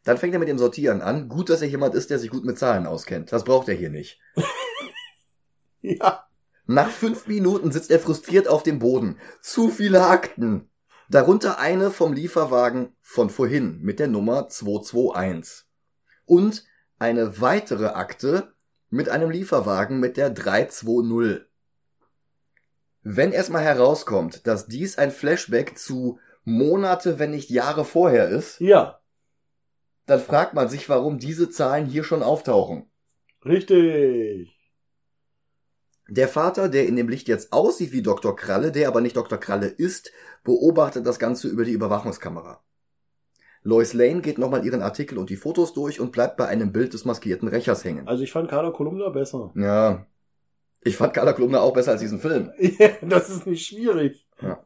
Dann 0.05 0.19
fängt 0.19 0.35
er 0.35 0.39
mit 0.39 0.49
dem 0.49 0.59
Sortieren 0.59 1.03
an. 1.03 1.29
Gut, 1.29 1.51
dass 1.51 1.63
er 1.63 1.69
jemand 1.69 1.95
ist, 1.95 2.11
der 2.11 2.19
sich 2.19 2.31
gut 2.31 2.45
mit 2.45 2.59
Zahlen 2.59 2.87
auskennt. 2.87 3.33
Das 3.33 3.45
braucht 3.45 3.69
er 3.69 3.75
hier 3.75 3.91
nicht. 3.91 4.21
ja, 5.81 6.26
Nach 6.67 6.91
fünf 6.91 7.29
Minuten 7.29 7.71
sitzt 7.71 7.91
er 7.91 8.01
frustriert 8.01 8.49
auf 8.49 8.63
dem 8.63 8.81
Boden. 8.81 9.19
Zu 9.41 9.69
viele 9.71 10.07
Akten. 10.07 10.69
Darunter 11.09 11.61
eine 11.61 11.93
vom 11.93 12.13
Lieferwagen 12.13 12.97
von 13.01 13.31
vorhin 13.31 13.81
mit 13.83 14.01
der 14.01 14.09
Nummer 14.09 14.49
221. 14.49 15.65
Und 16.25 16.65
eine 16.99 17.41
weitere 17.41 17.87
Akte 17.87 18.55
mit 18.91 19.09
einem 19.09 19.31
Lieferwagen 19.31 20.01
mit 20.01 20.17
der 20.17 20.31
320. 20.31 21.47
Wenn 23.03 23.31
erstmal 23.31 23.63
herauskommt, 23.63 24.49
dass 24.49 24.67
dies 24.67 24.99
ein 24.99 25.13
Flashback 25.13 25.79
zu 25.79 26.19
Monate, 26.43 27.21
wenn 27.21 27.31
nicht 27.31 27.51
Jahre 27.51 27.85
vorher 27.85 28.29
ist, 28.29 28.59
ja, 28.61 29.01
dann 30.07 30.21
fragt 30.21 30.55
man 30.55 30.69
sich, 30.69 30.89
warum 30.89 31.19
diese 31.19 31.51
Zahlen 31.51 31.87
hier 31.87 32.03
schon 32.03 32.23
auftauchen. 32.25 32.91
richtig. 33.45 34.56
Der 36.09 36.29
Vater, 36.29 36.69
der 36.69 36.87
in 36.87 36.97
dem 36.97 37.09
Licht 37.09 37.27
jetzt 37.29 37.53
aussieht 37.53 37.93
wie 37.93 38.03
Dr. 38.03 38.37
Kralle, 38.37 38.71
der 38.71 38.89
aber 38.89 39.01
nicht 39.01 39.17
Dr. 39.17 39.39
Kralle 39.39 39.67
ist, 39.67 40.13
beobachtet 40.45 41.07
das 41.07 41.19
Ganze 41.19 41.49
über 41.49 41.65
die 41.65 41.73
Überwachungskamera. 41.73 42.63
Lois 43.63 43.93
Lane 43.95 44.21
geht 44.21 44.39
nochmal 44.39 44.65
ihren 44.65 44.83
Artikel 44.83 45.19
und 45.19 45.29
die 45.29 45.37
Fotos 45.37 45.73
durch 45.73 45.99
und 45.99 46.13
bleibt 46.13 46.37
bei 46.37 46.47
einem 46.47 46.73
Bild 46.73 46.93
des 46.95 47.05
maskierten 47.05 47.49
Rächers 47.49 47.85
hängen. 47.85 48.07
Also 48.07 48.23
ich 48.23 48.31
fand 48.31 48.49
Carla 48.49 48.71
Kolumna 48.71 49.09
besser. 49.09 49.53
Ja. 49.57 50.07
Ich 50.83 50.97
fand 50.97 51.13
Carla 51.13 51.33
Kolumna 51.33 51.61
auch 51.61 51.73
besser 51.73 51.91
als 51.91 52.01
diesen 52.01 52.21
Film. 52.21 52.53
Ja, 52.59 52.91
das 53.03 53.29
ist 53.29 53.47
nicht 53.49 53.67
schwierig. 53.67 54.29
Ja. 54.41 54.65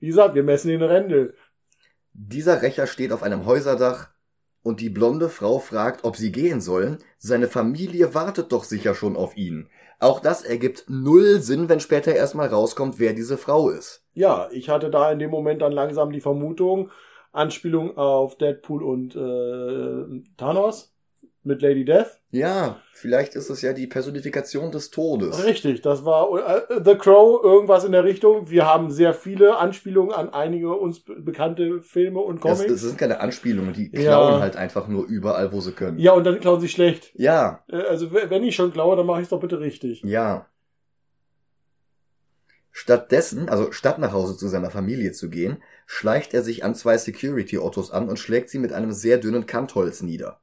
Wie 0.00 0.08
gesagt, 0.08 0.34
wir 0.34 0.42
messen 0.42 0.68
den 0.68 0.82
Rändel. 0.82 1.34
Dieser 2.12 2.60
Rächer 2.60 2.86
steht 2.86 3.12
auf 3.12 3.22
einem 3.22 3.46
Häuserdach 3.46 4.10
und 4.62 4.80
die 4.80 4.90
blonde 4.90 5.28
Frau 5.28 5.58
fragt, 5.58 6.04
ob 6.04 6.16
sie 6.16 6.32
gehen 6.32 6.60
sollen. 6.60 6.98
Seine 7.18 7.48
Familie 7.48 8.14
wartet 8.14 8.52
doch 8.52 8.64
sicher 8.64 8.94
schon 8.94 9.16
auf 9.16 9.36
ihn. 9.36 9.68
Auch 9.98 10.20
das 10.20 10.42
ergibt 10.42 10.86
null 10.88 11.40
Sinn, 11.40 11.68
wenn 11.68 11.80
später 11.80 12.14
erstmal 12.14 12.48
rauskommt, 12.48 12.98
wer 12.98 13.12
diese 13.12 13.36
Frau 13.36 13.68
ist. 13.68 14.04
Ja, 14.14 14.48
ich 14.50 14.68
hatte 14.68 14.90
da 14.90 15.12
in 15.12 15.18
dem 15.18 15.30
Moment 15.30 15.62
dann 15.62 15.72
langsam 15.72 16.10
die 16.10 16.20
Vermutung, 16.20 16.90
Anspielung 17.32 17.96
auf 17.96 18.36
Deadpool 18.36 18.82
und 18.82 19.14
äh, 19.14 20.22
Thanos 20.36 20.89
mit 21.42 21.62
Lady 21.62 21.84
Death. 21.84 22.20
Ja, 22.30 22.80
vielleicht 22.92 23.34
ist 23.34 23.50
es 23.50 23.62
ja 23.62 23.72
die 23.72 23.86
Personifikation 23.86 24.70
des 24.70 24.90
Todes. 24.90 25.44
Richtig, 25.44 25.80
das 25.80 26.04
war 26.04 26.28
äh, 26.70 26.80
The 26.84 26.94
Crow, 26.96 27.42
irgendwas 27.42 27.84
in 27.84 27.92
der 27.92 28.04
Richtung. 28.04 28.50
Wir 28.50 28.66
haben 28.66 28.90
sehr 28.90 29.14
viele 29.14 29.56
Anspielungen 29.56 30.12
an 30.12 30.28
einige 30.30 30.74
uns 30.74 31.02
bekannte 31.02 31.80
Filme 31.82 32.20
und 32.20 32.40
Comics. 32.40 32.60
Das, 32.60 32.68
das 32.68 32.80
sind 32.82 32.98
keine 32.98 33.20
Anspielungen, 33.20 33.72
die 33.72 33.90
klauen 33.90 34.34
ja. 34.34 34.40
halt 34.40 34.56
einfach 34.56 34.86
nur 34.86 35.06
überall, 35.06 35.52
wo 35.52 35.60
sie 35.60 35.72
können. 35.72 35.98
Ja, 35.98 36.12
und 36.12 36.24
dann 36.24 36.40
klauen 36.40 36.60
sie 36.60 36.68
schlecht. 36.68 37.12
Ja. 37.14 37.64
Äh, 37.68 37.82
also 37.82 38.12
wenn 38.12 38.44
ich 38.44 38.54
schon 38.54 38.72
klaue, 38.72 38.96
dann 38.96 39.06
mache 39.06 39.20
ich 39.20 39.24
es 39.24 39.30
doch 39.30 39.40
bitte 39.40 39.60
richtig. 39.60 40.02
Ja. 40.04 40.46
Stattdessen, 42.72 43.48
also 43.48 43.72
statt 43.72 43.98
nach 43.98 44.12
Hause 44.12 44.36
zu 44.36 44.46
seiner 44.46 44.70
Familie 44.70 45.10
zu 45.12 45.28
gehen, 45.28 45.60
schleicht 45.86 46.34
er 46.34 46.42
sich 46.42 46.62
an 46.64 46.76
zwei 46.76 46.96
Security-Autos 46.98 47.90
an 47.90 48.08
und 48.08 48.18
schlägt 48.18 48.48
sie 48.48 48.58
mit 48.58 48.72
einem 48.72 48.92
sehr 48.92 49.18
dünnen 49.18 49.46
Kantholz 49.46 50.02
nieder. 50.02 50.40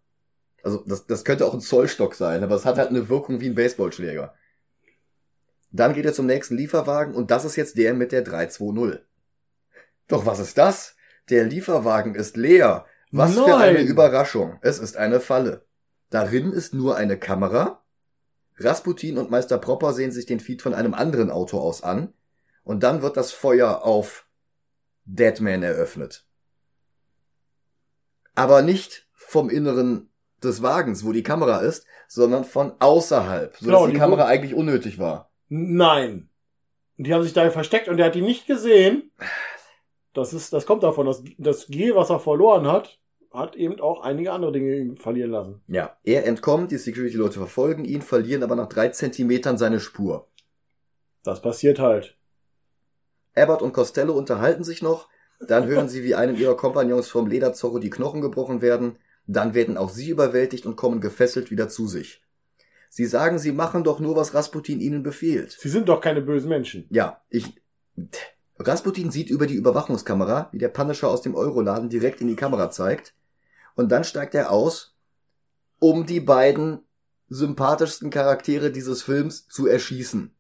Also 0.68 0.84
das, 0.86 1.08
das 1.08 1.24
könnte 1.24 1.46
auch 1.46 1.54
ein 1.54 1.62
Zollstock 1.62 2.14
sein, 2.14 2.44
aber 2.44 2.56
es 2.56 2.66
hat 2.66 2.78
halt 2.78 2.90
eine 2.90 3.08
Wirkung 3.08 3.40
wie 3.40 3.48
ein 3.48 3.56
Baseballschläger. 3.56 4.34
Dann 5.72 5.94
geht 5.94 6.04
er 6.04 6.12
zum 6.12 6.26
nächsten 6.26 6.58
Lieferwagen 6.58 7.16
und 7.16 7.32
das 7.32 7.46
ist 7.46 7.56
jetzt 7.56 7.78
der 7.78 7.94
mit 7.94 8.12
der 8.12 8.22
320. 8.22 9.00
Doch 10.10 10.26
was 10.26 10.40
ist 10.40 10.58
das? 10.58 10.98
Der 11.30 11.46
Lieferwagen 11.46 12.16
ist 12.16 12.36
leer. 12.36 12.86
Was 13.12 13.34
Nein. 13.34 13.46
für 13.46 13.56
eine 13.56 13.80
Überraschung. 13.80 14.60
Es 14.62 14.80
ist 14.80 14.98
eine 14.98 15.22
Falle. 15.22 15.66
Darin 16.10 16.52
ist 16.52 16.74
nur 16.74 16.98
eine 16.98 17.18
Kamera. 17.18 17.82
Rasputin 18.58 19.18
und 19.18 19.32
Meister 19.32 19.60
Propper 19.60 19.94
sehen 19.94 20.12
sich 20.12 20.26
den 20.26 20.42
Feed 20.42 20.62
von 20.62 20.74
einem 20.74 20.94
anderen 20.94 21.32
Auto 21.32 21.60
aus 21.62 21.82
an. 21.82 22.14
Und 22.66 22.84
dann 22.84 23.02
wird 23.02 23.16
das 23.16 23.32
Feuer 23.32 23.86
auf 23.86 24.28
Deadman 25.06 25.64
eröffnet. 25.64 26.28
Aber 28.36 28.62
nicht 28.62 29.08
vom 29.14 29.50
inneren 29.50 30.10
des 30.44 30.62
Wagens, 30.62 31.06
wo 31.06 31.12
die 31.12 31.24
Kamera 31.24 31.60
ist, 31.60 31.86
sondern 32.08 32.44
von 32.44 32.74
außerhalb, 32.80 33.56
so 33.58 33.66
genau, 33.66 33.88
die, 33.88 33.94
die 33.94 34.00
Kamera 34.00 34.26
eigentlich 34.26 34.54
unnötig 34.54 35.00
war. 35.00 35.32
Nein. 35.50 36.30
Und 36.98 37.08
die 37.08 37.14
haben 37.14 37.24
sich 37.24 37.34
da 37.34 37.50
versteckt 37.50 37.88
und 37.88 38.00
er 38.00 38.08
hat 38.08 38.16
die 38.16 38.22
nicht 38.22 38.48
gesehen. 38.48 39.12
Das 40.14 40.34
ist, 40.34 40.52
das 40.54 40.66
kommt 40.66 40.84
davon, 40.84 41.06
dass 41.06 41.24
das 41.38 41.68
G, 41.68 41.94
was 41.94 42.10
er 42.10 42.20
verloren 42.20 42.68
hat, 42.68 43.00
hat 43.32 43.56
eben 43.56 43.80
auch 43.80 44.02
einige 44.02 44.32
andere 44.32 44.52
Dinge 44.52 44.96
verlieren 44.96 45.32
lassen. 45.32 45.62
Ja, 45.68 45.98
er 46.04 46.26
entkommt, 46.26 46.72
die 46.72 46.78
Security-Leute 46.78 47.38
verfolgen 47.38 47.86
ihn, 47.86 48.02
verlieren 48.02 48.44
aber 48.44 48.56
nach 48.56 48.68
drei 48.68 48.90
Zentimetern 48.90 49.58
seine 49.58 49.80
Spur. 49.80 50.28
Das 51.24 51.42
passiert 51.42 51.80
halt. 51.80 52.18
Abbott 53.36 53.62
und 53.62 53.74
Costello 53.74 54.14
unterhalten 54.14 54.64
sich 54.64 54.82
noch, 54.82 55.08
dann 55.40 55.68
hören 55.68 55.88
sie, 55.88 56.04
wie 56.04 56.16
einem 56.16 56.36
ihrer 56.36 56.58
Kompagnons 56.58 57.10
vom 57.10 57.28
Lederzorro 57.28 57.78
die 57.78 57.92
Knochen 57.92 58.22
gebrochen 58.22 58.62
werden. 58.62 58.98
Dann 59.28 59.54
werden 59.54 59.78
auch 59.78 59.90
sie 59.90 60.10
überwältigt 60.10 60.66
und 60.66 60.78
kommen 60.78 61.02
gefesselt 61.02 61.52
wieder 61.52 61.70
zu 61.70 61.88
sich. 61.88 62.24
Sie 62.90 63.06
sagen, 63.06 63.38
sie 63.38 63.52
machen 63.52 63.84
doch 63.84 64.00
nur, 64.00 64.16
was 64.16 64.34
Rasputin 64.34 64.80
ihnen 64.80 65.04
befiehlt. 65.04 65.52
Sie 65.52 65.70
sind 65.70 65.90
doch 65.90 66.02
keine 66.02 66.22
bösen 66.22 66.50
Menschen. 66.50 66.88
Ja, 66.90 67.22
ich. 67.30 67.62
Rasputin 68.58 69.12
sieht 69.12 69.30
über 69.30 69.46
die 69.46 69.56
Überwachungskamera, 69.56 70.50
wie 70.52 70.58
der 70.58 70.70
Punisher 70.70 71.10
aus 71.10 71.22
dem 71.22 71.36
Euroladen 71.36 71.90
direkt 71.90 72.22
in 72.22 72.28
die 72.28 72.36
Kamera 72.36 72.72
zeigt. 72.72 73.14
Und 73.76 73.92
dann 73.92 74.04
steigt 74.04 74.34
er 74.34 74.52
aus, 74.52 74.96
um 75.80 76.06
die 76.06 76.22
beiden 76.22 76.80
sympathischsten 77.30 78.10
Charaktere 78.10 78.72
dieses 78.72 79.04
Films 79.04 79.48
zu 79.48 79.68
erschießen. 79.68 80.34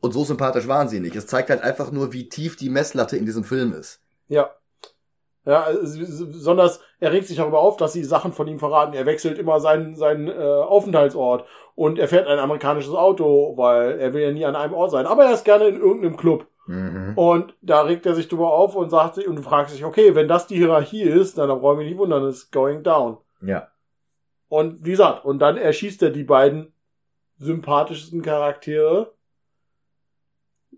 Und 0.00 0.12
so 0.12 0.24
sympathisch 0.24 0.66
waren 0.66 0.88
sie 0.88 1.00
nicht. 1.00 1.16
Es 1.16 1.26
zeigt 1.26 1.50
halt 1.50 1.62
einfach 1.62 1.92
nur, 1.92 2.12
wie 2.12 2.28
tief 2.28 2.56
die 2.56 2.70
Messlatte 2.70 3.16
in 3.16 3.26
diesem 3.26 3.44
Film 3.44 3.72
ist. 3.72 4.00
Ja. 4.28 4.50
Ja, 5.46 5.68
besonders 5.70 6.80
er 6.98 7.12
regt 7.12 7.28
sich 7.28 7.36
darüber 7.36 7.60
auf, 7.60 7.76
dass 7.76 7.92
sie 7.92 8.02
Sachen 8.02 8.32
von 8.32 8.48
ihm 8.48 8.58
verraten. 8.58 8.94
Er 8.94 9.06
wechselt 9.06 9.38
immer 9.38 9.60
seinen, 9.60 9.94
seinen 9.94 10.28
äh, 10.28 10.32
Aufenthaltsort 10.32 11.46
und 11.76 12.00
er 12.00 12.08
fährt 12.08 12.26
ein 12.26 12.40
amerikanisches 12.40 12.94
Auto, 12.94 13.56
weil 13.56 14.00
er 14.00 14.12
will 14.12 14.22
ja 14.22 14.32
nie 14.32 14.44
an 14.44 14.56
einem 14.56 14.74
Ort 14.74 14.90
sein. 14.90 15.06
Aber 15.06 15.24
er 15.24 15.34
ist 15.34 15.44
gerne 15.44 15.68
in 15.68 15.80
irgendeinem 15.80 16.16
Club. 16.16 16.48
Mhm. 16.66 17.12
Und 17.14 17.54
da 17.62 17.82
regt 17.82 18.06
er 18.06 18.16
sich 18.16 18.26
drüber 18.26 18.52
auf 18.52 18.74
und 18.74 18.90
sagt 18.90 19.14
sich 19.14 19.28
und 19.28 19.40
fragt 19.44 19.70
sich, 19.70 19.84
okay, 19.84 20.16
wenn 20.16 20.26
das 20.26 20.48
die 20.48 20.56
Hierarchie 20.56 21.02
ist, 21.02 21.38
dann 21.38 21.48
brauchen 21.48 21.78
wir 21.78 21.86
nicht 21.86 21.98
wundern, 21.98 22.24
es 22.24 22.38
ist 22.38 22.52
going 22.52 22.82
down. 22.82 23.18
Ja. 23.40 23.68
Und 24.48 24.84
wie 24.84 24.90
gesagt, 24.90 25.24
und 25.24 25.38
dann 25.38 25.56
erschießt 25.56 26.02
er 26.02 26.10
die 26.10 26.24
beiden 26.24 26.72
sympathischsten 27.38 28.22
Charaktere 28.22 29.12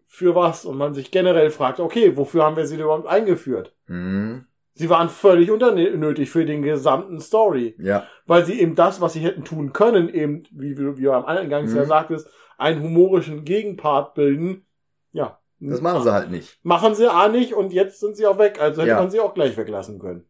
für 0.05 0.35
was? 0.35 0.65
Und 0.65 0.77
man 0.77 0.95
sich 0.95 1.11
generell 1.11 1.51
fragt, 1.51 1.81
okay, 1.81 2.17
wofür 2.17 2.45
haben 2.45 2.57
wir 2.57 2.67
sie 2.67 2.77
überhaupt 2.77 3.07
eingeführt? 3.07 3.73
Mhm. 3.87 4.48
Sie 4.79 4.89
waren 4.89 5.09
völlig 5.09 5.51
unnötig 5.51 6.31
für 6.31 6.47
den 6.47 6.63
gesamten 6.63 7.21
Story. 7.21 7.75
Ja. 7.79 8.07
Weil 8.27 8.45
sie 8.45 8.61
eben 8.61 8.77
das, 8.77 9.01
was 9.01 9.13
sie 9.13 9.21
hätten 9.21 9.45
tun 9.45 9.73
können, 9.73 10.09
eben, 10.09 10.45
wie 10.53 10.75
du, 10.75 10.97
wie 10.97 11.03
du 11.03 11.13
am 11.13 11.25
Eingangs 11.25 11.73
mhm. 11.73 11.79
ja 11.79 11.85
sagtest, 11.85 12.29
einen 12.59 12.83
humorischen 12.83 13.45
Gegenpart 13.45 14.15
bilden. 14.15 14.67
Ja. 15.11 15.41
Das 15.61 15.81
machen 15.81 16.05
sie 16.05 16.13
halt 16.13 16.31
nicht. 16.31 16.61
Machen 16.63 16.95
sie 16.95 17.13
auch 17.13 17.29
nicht 17.29 17.55
und 17.55 17.73
jetzt 17.73 17.99
sind 17.99 18.17
sie 18.17 18.27
auch 18.27 18.39
weg. 18.39 18.61
Also 18.61 18.83
hätte 18.83 18.91
ja. 18.91 19.01
man 19.01 19.11
sie 19.11 19.19
auch 19.19 19.35
gleich 19.35 19.57
weglassen 19.57 19.99
können. 19.99 20.25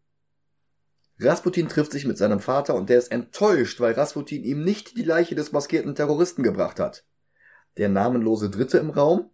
Rasputin 1.20 1.68
trifft 1.68 1.92
sich 1.92 2.06
mit 2.06 2.16
seinem 2.16 2.40
Vater 2.40 2.74
und 2.74 2.88
der 2.88 2.98
ist 2.98 3.12
enttäuscht, 3.12 3.80
weil 3.80 3.92
Rasputin 3.92 4.44
ihm 4.44 4.64
nicht 4.64 4.96
die 4.96 5.02
Leiche 5.02 5.34
des 5.34 5.52
maskierten 5.52 5.94
Terroristen 5.94 6.42
gebracht 6.42 6.80
hat. 6.80 7.04
Der 7.76 7.90
namenlose 7.90 8.48
Dritte 8.48 8.78
im 8.78 8.88
Raum, 8.88 9.30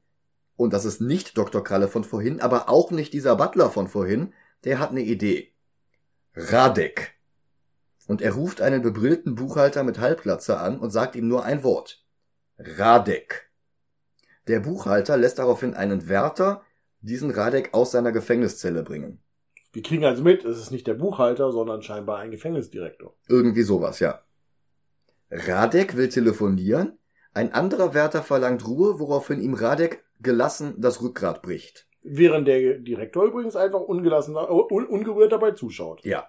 und 0.56 0.72
das 0.72 0.84
ist 0.84 1.00
nicht 1.00 1.36
Dr. 1.36 1.62
Kralle 1.62 1.86
von 1.86 2.02
vorhin, 2.02 2.40
aber 2.40 2.68
auch 2.68 2.90
nicht 2.90 3.12
dieser 3.12 3.36
Butler 3.36 3.70
von 3.70 3.86
vorhin, 3.86 4.32
der 4.64 4.78
hat 4.78 4.90
eine 4.90 5.02
Idee. 5.02 5.52
Radek. 6.34 7.14
Und 8.06 8.20
er 8.20 8.32
ruft 8.32 8.60
einen 8.60 8.82
bebrillten 8.82 9.34
Buchhalter 9.34 9.82
mit 9.82 9.98
Halbglatze 9.98 10.58
an 10.58 10.78
und 10.78 10.90
sagt 10.90 11.16
ihm 11.16 11.28
nur 11.28 11.44
ein 11.44 11.62
Wort. 11.62 12.04
Radek. 12.58 13.50
Der 14.46 14.60
Buchhalter 14.60 15.16
lässt 15.16 15.38
daraufhin 15.38 15.74
einen 15.74 16.08
Wärter 16.08 16.62
diesen 17.00 17.30
Radek 17.30 17.72
aus 17.72 17.92
seiner 17.92 18.12
Gefängniszelle 18.12 18.82
bringen. 18.82 19.20
Wir 19.72 19.82
kriegen 19.82 20.04
also 20.04 20.22
mit, 20.22 20.44
es 20.44 20.58
ist 20.58 20.70
nicht 20.70 20.86
der 20.86 20.94
Buchhalter, 20.94 21.50
sondern 21.50 21.82
scheinbar 21.82 22.18
ein 22.18 22.30
Gefängnisdirektor. 22.30 23.16
Irgendwie 23.28 23.62
sowas, 23.62 23.98
ja. 24.00 24.22
Radek 25.30 25.96
will 25.96 26.08
telefonieren, 26.08 26.98
ein 27.32 27.52
anderer 27.52 27.92
Wärter 27.92 28.22
verlangt 28.22 28.66
Ruhe, 28.66 29.00
woraufhin 29.00 29.40
ihm 29.40 29.54
Radek 29.54 30.04
gelassen 30.20 30.74
das 30.78 31.02
Rückgrat 31.02 31.42
bricht. 31.42 31.88
Während 32.06 32.46
der 32.46 32.78
Direktor 32.78 33.24
übrigens 33.24 33.56
einfach 33.56 33.80
ungelassen, 33.80 34.36
un 34.36 34.86
ungerührt 34.86 35.32
dabei 35.32 35.52
zuschaut. 35.52 36.04
Ja. 36.04 36.28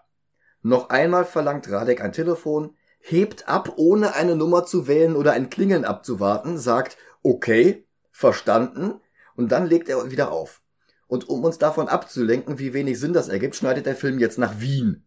Noch 0.62 0.90
einmal 0.90 1.26
verlangt 1.26 1.70
Radek 1.70 2.02
ein 2.02 2.14
Telefon, 2.14 2.78
hebt 3.00 3.48
ab, 3.50 3.74
ohne 3.76 4.16
eine 4.16 4.38
Nummer 4.38 4.66
zu 4.66 4.88
wählen 4.88 5.18
oder 5.18 5.34
ein 5.34 5.50
Klingeln 5.50 5.84
abzuwarten, 5.84 6.58
sagt 6.58 6.98
okay, 7.24 7.86
verstanden, 8.12 9.02
und 9.36 9.52
dann 9.52 9.68
legt 9.68 9.90
er 9.90 10.10
wieder 10.10 10.32
auf. 10.32 10.62
Und 11.08 11.28
um 11.28 11.44
uns 11.44 11.58
davon 11.58 11.90
abzulenken, 11.90 12.58
wie 12.58 12.74
wenig 12.74 13.00
Sinn 13.00 13.14
das 13.14 13.28
ergibt, 13.28 13.56
schneidet 13.56 13.86
der 13.86 13.96
Film 13.96 14.18
jetzt 14.18 14.40
nach 14.40 14.62
Wien. 14.62 15.06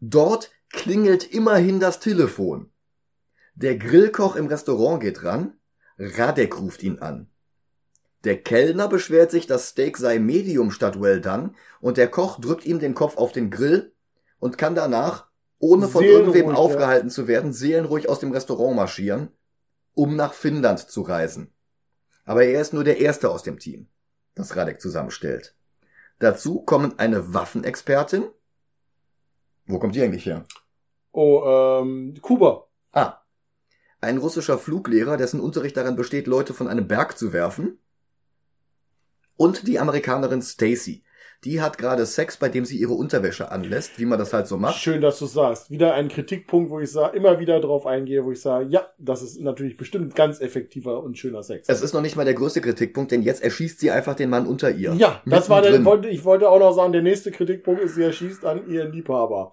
Dort 0.00 0.52
klingelt 0.70 1.24
immerhin 1.24 1.80
das 1.80 1.98
Telefon. 1.98 2.70
Der 3.56 3.76
Grillkoch 3.76 4.36
im 4.36 4.46
Restaurant 4.46 5.00
geht 5.02 5.24
ran, 5.24 5.58
Radek 5.98 6.60
ruft 6.60 6.82
ihn 6.82 7.00
an. 7.00 7.28
Der 8.26 8.42
Kellner 8.42 8.88
beschwert 8.88 9.30
sich, 9.30 9.46
das 9.46 9.68
Steak 9.68 9.96
sei 9.96 10.18
Medium 10.18 10.72
statt 10.72 11.00
well 11.00 11.20
done 11.20 11.54
und 11.80 11.96
der 11.96 12.10
Koch 12.10 12.40
drückt 12.40 12.66
ihm 12.66 12.80
den 12.80 12.92
Kopf 12.92 13.16
auf 13.18 13.30
den 13.30 13.52
Grill 13.52 13.94
und 14.40 14.58
kann 14.58 14.74
danach, 14.74 15.28
ohne 15.60 15.86
von 15.86 16.02
irgendwem 16.02 16.48
aufgehalten 16.48 17.06
ja. 17.06 17.14
zu 17.14 17.28
werden, 17.28 17.52
seelenruhig 17.52 18.08
aus 18.08 18.18
dem 18.18 18.32
Restaurant 18.32 18.74
marschieren, 18.74 19.28
um 19.94 20.16
nach 20.16 20.32
Finnland 20.32 20.80
zu 20.80 21.02
reisen. 21.02 21.54
Aber 22.24 22.42
er 22.42 22.60
ist 22.60 22.74
nur 22.74 22.82
der 22.82 22.98
Erste 22.98 23.30
aus 23.30 23.44
dem 23.44 23.60
Team, 23.60 23.86
das 24.34 24.56
Radek 24.56 24.80
zusammenstellt. 24.80 25.54
Dazu 26.18 26.62
kommen 26.62 26.98
eine 26.98 27.32
Waffenexpertin. 27.32 28.24
Wo 29.66 29.78
kommt 29.78 29.94
die 29.94 30.02
eigentlich 30.02 30.26
her? 30.26 30.44
Oh, 31.12 31.44
ähm, 31.80 32.14
Kuba. 32.20 32.66
Ah. 32.90 33.20
Ein 34.00 34.18
russischer 34.18 34.58
Fluglehrer, 34.58 35.16
dessen 35.16 35.38
Unterricht 35.38 35.76
darin 35.76 35.94
besteht, 35.94 36.26
Leute 36.26 36.54
von 36.54 36.66
einem 36.66 36.88
Berg 36.88 37.16
zu 37.16 37.32
werfen 37.32 37.78
und 39.36 39.66
die 39.66 39.78
Amerikanerin 39.78 40.42
Stacy. 40.42 41.02
Die 41.44 41.60
hat 41.60 41.78
gerade 41.78 42.06
Sex, 42.06 42.38
bei 42.38 42.48
dem 42.48 42.64
sie 42.64 42.78
ihre 42.78 42.94
Unterwäsche 42.94 43.50
anlässt, 43.50 43.98
wie 43.98 44.06
man 44.06 44.18
das 44.18 44.32
halt 44.32 44.46
so 44.46 44.56
macht. 44.56 44.80
Schön, 44.80 45.00
dass 45.00 45.18
du 45.18 45.26
sagst. 45.26 45.70
Wieder 45.70 45.94
ein 45.94 46.08
Kritikpunkt, 46.08 46.70
wo 46.70 46.80
ich 46.80 46.90
sage, 46.90 47.16
immer 47.16 47.38
wieder 47.38 47.60
drauf 47.60 47.86
eingehe, 47.86 48.24
wo 48.24 48.32
ich 48.32 48.40
sage, 48.40 48.66
ja, 48.70 48.90
das 48.98 49.22
ist 49.22 49.40
natürlich 49.40 49.76
bestimmt 49.76 50.14
ganz 50.14 50.40
effektiver 50.40 51.02
und 51.02 51.18
schöner 51.18 51.42
Sex. 51.42 51.68
Es 51.68 51.82
ist 51.82 51.92
noch 51.92 52.00
nicht 52.00 52.16
mal 52.16 52.24
der 52.24 52.34
größte 52.34 52.60
Kritikpunkt, 52.60 53.12
denn 53.12 53.22
jetzt 53.22 53.42
erschießt 53.42 53.78
sie 53.78 53.90
einfach 53.90 54.14
den 54.14 54.30
Mann 54.30 54.46
unter 54.46 54.70
ihr. 54.70 54.94
Ja, 54.94 55.22
das 55.26 55.48
war 55.50 55.62
der, 55.62 55.74
ich 56.04 56.24
wollte 56.24 56.48
auch 56.48 56.58
noch 56.58 56.72
sagen, 56.72 56.92
der 56.92 57.02
nächste 57.02 57.30
Kritikpunkt 57.30 57.82
ist, 57.82 57.94
sie 57.94 58.02
erschießt 58.02 58.44
an 58.44 58.68
ihren 58.68 58.92
Liebhaber. 58.92 59.52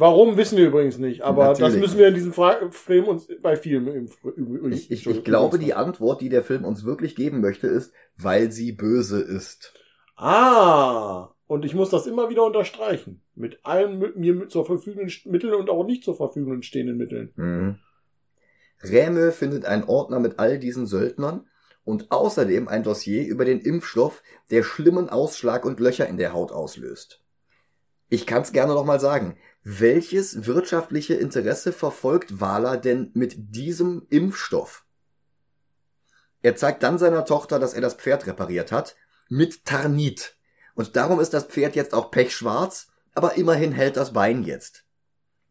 Warum 0.00 0.38
wissen 0.38 0.56
wir 0.56 0.68
übrigens 0.68 0.96
nicht, 0.96 1.20
aber 1.20 1.48
Natürlich 1.48 1.74
das 1.74 1.80
müssen 1.82 1.98
wir 1.98 2.08
in 2.08 2.14
diesem 2.14 2.32
Fra 2.32 2.70
Film 2.70 3.04
uns 3.06 3.28
bei 3.42 3.54
vielen 3.54 3.86
im, 3.86 4.08
im, 4.34 4.72
Ich, 4.72 4.90
ich, 4.90 5.06
ich 5.06 5.24
glaube, 5.24 5.58
die 5.58 5.74
Antwort, 5.74 6.22
die 6.22 6.30
der 6.30 6.42
Film 6.42 6.64
uns 6.64 6.86
wirklich 6.86 7.14
geben 7.14 7.42
möchte, 7.42 7.66
ist, 7.66 7.92
weil 8.16 8.50
sie 8.50 8.72
böse 8.72 9.20
ist. 9.20 9.74
Ah, 10.16 11.34
und 11.46 11.66
ich 11.66 11.74
muss 11.74 11.90
das 11.90 12.06
immer 12.06 12.30
wieder 12.30 12.46
unterstreichen. 12.46 13.20
Mit 13.34 13.60
allen 13.62 13.98
mit 13.98 14.16
mir 14.16 14.48
zur 14.48 14.64
verfügenden 14.64 15.12
Mitteln 15.26 15.52
und 15.52 15.68
auch 15.68 15.84
nicht 15.84 16.02
zur 16.02 16.16
Verfügung 16.16 16.62
stehenden 16.62 16.96
Mitteln. 16.96 17.32
Mhm. 17.36 17.78
Räme 18.82 19.32
findet 19.32 19.66
einen 19.66 19.84
Ordner 19.84 20.18
mit 20.18 20.38
all 20.38 20.58
diesen 20.58 20.86
Söldnern 20.86 21.46
und 21.84 22.10
außerdem 22.10 22.68
ein 22.68 22.84
Dossier 22.84 23.26
über 23.26 23.44
den 23.44 23.60
Impfstoff, 23.60 24.22
der 24.50 24.62
schlimmen 24.62 25.10
Ausschlag 25.10 25.66
und 25.66 25.78
Löcher 25.78 26.08
in 26.08 26.16
der 26.16 26.32
Haut 26.32 26.52
auslöst. 26.52 27.22
Ich 28.08 28.26
kann's 28.26 28.52
gerne 28.52 28.74
noch 28.74 28.84
mal 28.84 28.98
sagen. 28.98 29.36
Welches 29.62 30.46
wirtschaftliche 30.46 31.14
Interesse 31.14 31.72
verfolgt 31.72 32.40
Wahler 32.40 32.78
denn 32.78 33.10
mit 33.12 33.34
diesem 33.54 34.06
Impfstoff? 34.08 34.84
Er 36.42 36.56
zeigt 36.56 36.82
dann 36.82 36.98
seiner 36.98 37.26
Tochter, 37.26 37.58
dass 37.58 37.74
er 37.74 37.82
das 37.82 37.94
Pferd 37.94 38.26
repariert 38.26 38.72
hat, 38.72 38.96
mit 39.28 39.66
Tarnit. 39.66 40.36
Und 40.74 40.96
darum 40.96 41.20
ist 41.20 41.34
das 41.34 41.44
Pferd 41.44 41.76
jetzt 41.76 41.92
auch 41.92 42.10
pechschwarz, 42.10 42.88
aber 43.14 43.36
immerhin 43.36 43.72
hält 43.72 43.98
das 43.98 44.14
Bein 44.14 44.44
jetzt. 44.44 44.84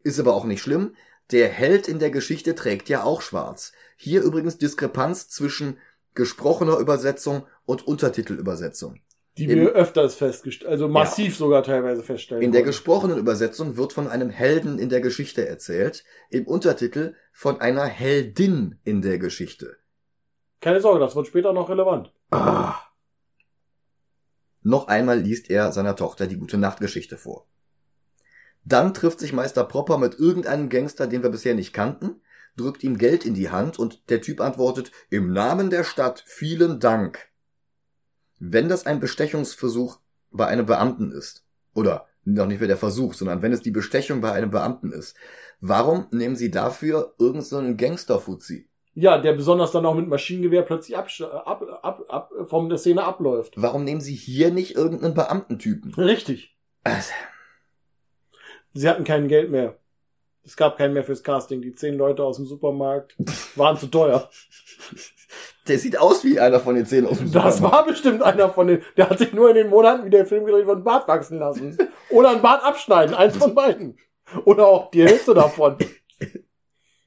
Ist 0.02 0.18
aber 0.18 0.34
auch 0.34 0.44
nicht 0.44 0.62
schlimm, 0.62 0.96
der 1.30 1.48
Held 1.48 1.86
in 1.86 2.00
der 2.00 2.10
Geschichte 2.10 2.56
trägt 2.56 2.88
ja 2.88 3.04
auch 3.04 3.22
schwarz. 3.22 3.72
Hier 3.96 4.22
übrigens 4.22 4.58
Diskrepanz 4.58 5.28
zwischen 5.28 5.78
gesprochener 6.14 6.78
Übersetzung 6.78 7.46
und 7.64 7.86
Untertitelübersetzung. 7.86 9.00
Die 9.38 9.44
Im- 9.44 9.60
wir 9.60 9.70
öfters 9.70 10.16
festgestellt, 10.16 10.70
also 10.70 10.88
massiv 10.88 11.36
sogar 11.36 11.62
teilweise 11.62 12.02
feststellen. 12.02 12.42
In 12.42 12.52
der 12.52 12.62
konnten. 12.62 12.70
gesprochenen 12.70 13.18
Übersetzung 13.18 13.76
wird 13.76 13.92
von 13.92 14.08
einem 14.08 14.28
Helden 14.30 14.78
in 14.78 14.88
der 14.88 15.00
Geschichte 15.00 15.46
erzählt, 15.46 16.04
im 16.30 16.46
Untertitel 16.46 17.14
von 17.32 17.60
einer 17.60 17.84
Heldin 17.84 18.78
in 18.84 19.02
der 19.02 19.18
Geschichte. 19.18 19.76
Keine 20.60 20.80
Sorge, 20.80 21.00
das 21.00 21.16
wird 21.16 21.26
später 21.28 21.52
noch 21.52 21.70
relevant. 21.70 22.12
Ah. 22.30 22.74
Noch 24.62 24.88
einmal 24.88 25.18
liest 25.18 25.48
er 25.48 25.72
seiner 25.72 25.96
Tochter 25.96 26.26
die 26.26 26.36
gute 26.36 26.58
Nachtgeschichte 26.58 27.16
vor. 27.16 27.46
Dann 28.64 28.92
trifft 28.92 29.20
sich 29.20 29.32
Meister 29.32 29.64
Propper 29.64 29.96
mit 29.96 30.18
irgendeinem 30.18 30.68
Gangster, 30.68 31.06
den 31.06 31.22
wir 31.22 31.30
bisher 31.30 31.54
nicht 31.54 31.72
kannten, 31.72 32.20
drückt 32.56 32.84
ihm 32.84 32.98
Geld 32.98 33.24
in 33.24 33.32
die 33.32 33.48
Hand 33.48 33.78
und 33.78 34.10
der 34.10 34.20
Typ 34.20 34.40
antwortet, 34.42 34.92
im 35.08 35.32
Namen 35.32 35.70
der 35.70 35.84
Stadt 35.84 36.22
vielen 36.26 36.78
Dank. 36.78 37.29
Wenn 38.40 38.68
das 38.68 38.86
ein 38.86 39.00
Bestechungsversuch 39.00 39.98
bei 40.32 40.46
einem 40.46 40.66
Beamten 40.66 41.12
ist, 41.12 41.44
oder 41.74 42.06
noch 42.24 42.46
nicht 42.46 42.60
mehr 42.60 42.68
der 42.68 42.76
Versuch, 42.76 43.14
sondern 43.14 43.42
wenn 43.42 43.52
es 43.52 43.62
die 43.62 43.70
Bestechung 43.70 44.20
bei 44.20 44.32
einem 44.32 44.50
Beamten 44.50 44.92
ist, 44.92 45.16
warum 45.60 46.06
nehmen 46.10 46.36
Sie 46.36 46.50
dafür 46.50 47.14
irgendeinen 47.18 47.70
so 47.70 47.76
Gangster-Fuzzi? 47.76 48.68
Ja, 48.94 49.18
der 49.18 49.34
besonders 49.34 49.70
dann 49.70 49.86
auch 49.86 49.94
mit 49.94 50.08
Maschinengewehr 50.08 50.62
plötzlich 50.62 50.96
ab, 50.96 51.08
ab, 51.20 51.62
ab, 51.82 52.04
ab, 52.08 52.32
von 52.46 52.68
der 52.68 52.78
Szene 52.78 53.04
abläuft. 53.04 53.54
Warum 53.56 53.84
nehmen 53.84 54.00
Sie 54.00 54.14
hier 54.14 54.50
nicht 54.50 54.74
irgendeinen 54.74 55.14
Beamtentypen? 55.14 55.94
Richtig. 55.94 56.56
Also, 56.82 57.12
Sie 58.72 58.88
hatten 58.88 59.04
kein 59.04 59.28
Geld 59.28 59.50
mehr. 59.50 59.76
Es 60.42 60.56
gab 60.56 60.78
keinen 60.78 60.94
mehr 60.94 61.04
fürs 61.04 61.22
Casting. 61.22 61.62
Die 61.62 61.74
zehn 61.74 61.96
Leute 61.96 62.24
aus 62.24 62.36
dem 62.36 62.46
Supermarkt 62.46 63.14
waren 63.56 63.76
zu 63.76 63.86
teuer. 63.86 64.28
Der 65.70 65.78
sieht 65.78 65.96
aus 66.00 66.24
wie 66.24 66.40
einer 66.40 66.58
von 66.58 66.74
den 66.74 66.84
zehn 66.84 67.06
aus 67.06 67.18
dem 67.18 67.30
Das 67.30 67.62
war 67.62 67.86
bestimmt 67.86 68.24
einer 68.24 68.50
von 68.50 68.66
den, 68.66 68.82
der 68.96 69.08
hat 69.08 69.20
sich 69.20 69.32
nur 69.32 69.50
in 69.50 69.54
den 69.54 69.68
Monaten, 69.68 70.04
wie 70.04 70.10
der 70.10 70.26
Film 70.26 70.44
gedreht 70.44 70.68
einen 70.68 70.82
Bart 70.82 71.06
wachsen 71.06 71.38
lassen. 71.38 71.78
Oder 72.08 72.30
einen 72.30 72.42
Bart 72.42 72.64
abschneiden. 72.64 73.14
Eins 73.14 73.36
von 73.36 73.54
beiden. 73.54 73.96
Oder 74.44 74.66
auch 74.66 74.90
die 74.90 75.04
Hälfte 75.04 75.32
davon. 75.32 75.76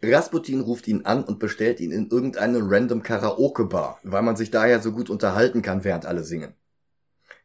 Rasputin 0.02 0.62
ruft 0.62 0.88
ihn 0.88 1.06
an 1.06 1.26
und 1.26 1.40
bestellt 1.40 1.82
ihn 1.82 1.92
in 1.92 2.10
irgendeine 2.10 2.60
random 2.62 3.04
Karaoke-Bar, 3.04 4.00
weil 4.04 4.22
man 4.22 4.38
sich 4.38 4.50
daher 4.50 4.82
so 4.82 4.94
gut 4.94 5.10
unterhalten 5.10 5.62
kann, 5.62 5.84
während 5.84 6.06
alle 6.06 6.24
singen. 6.24 6.56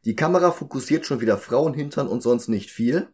Die 0.04 0.14
Kamera 0.14 0.52
fokussiert 0.52 1.04
schon 1.04 1.20
wieder 1.20 1.36
Frauenhintern 1.36 2.06
und 2.06 2.22
sonst 2.22 2.46
nicht 2.46 2.70
viel. 2.70 3.08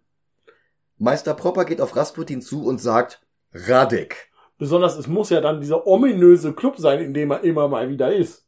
Meister 0.98 1.32
Propper 1.32 1.64
geht 1.64 1.80
auf 1.80 1.96
Rasputin 1.96 2.42
zu 2.42 2.66
und 2.66 2.82
sagt, 2.82 3.22
Radek. 3.54 4.30
Besonders, 4.64 4.96
es 4.96 5.08
muss 5.08 5.28
ja 5.28 5.42
dann 5.42 5.60
dieser 5.60 5.86
ominöse 5.86 6.54
Club 6.54 6.78
sein, 6.78 6.98
in 6.98 7.12
dem 7.12 7.30
er 7.30 7.44
immer 7.44 7.68
mal 7.68 7.90
wieder 7.90 8.14
ist. 8.14 8.46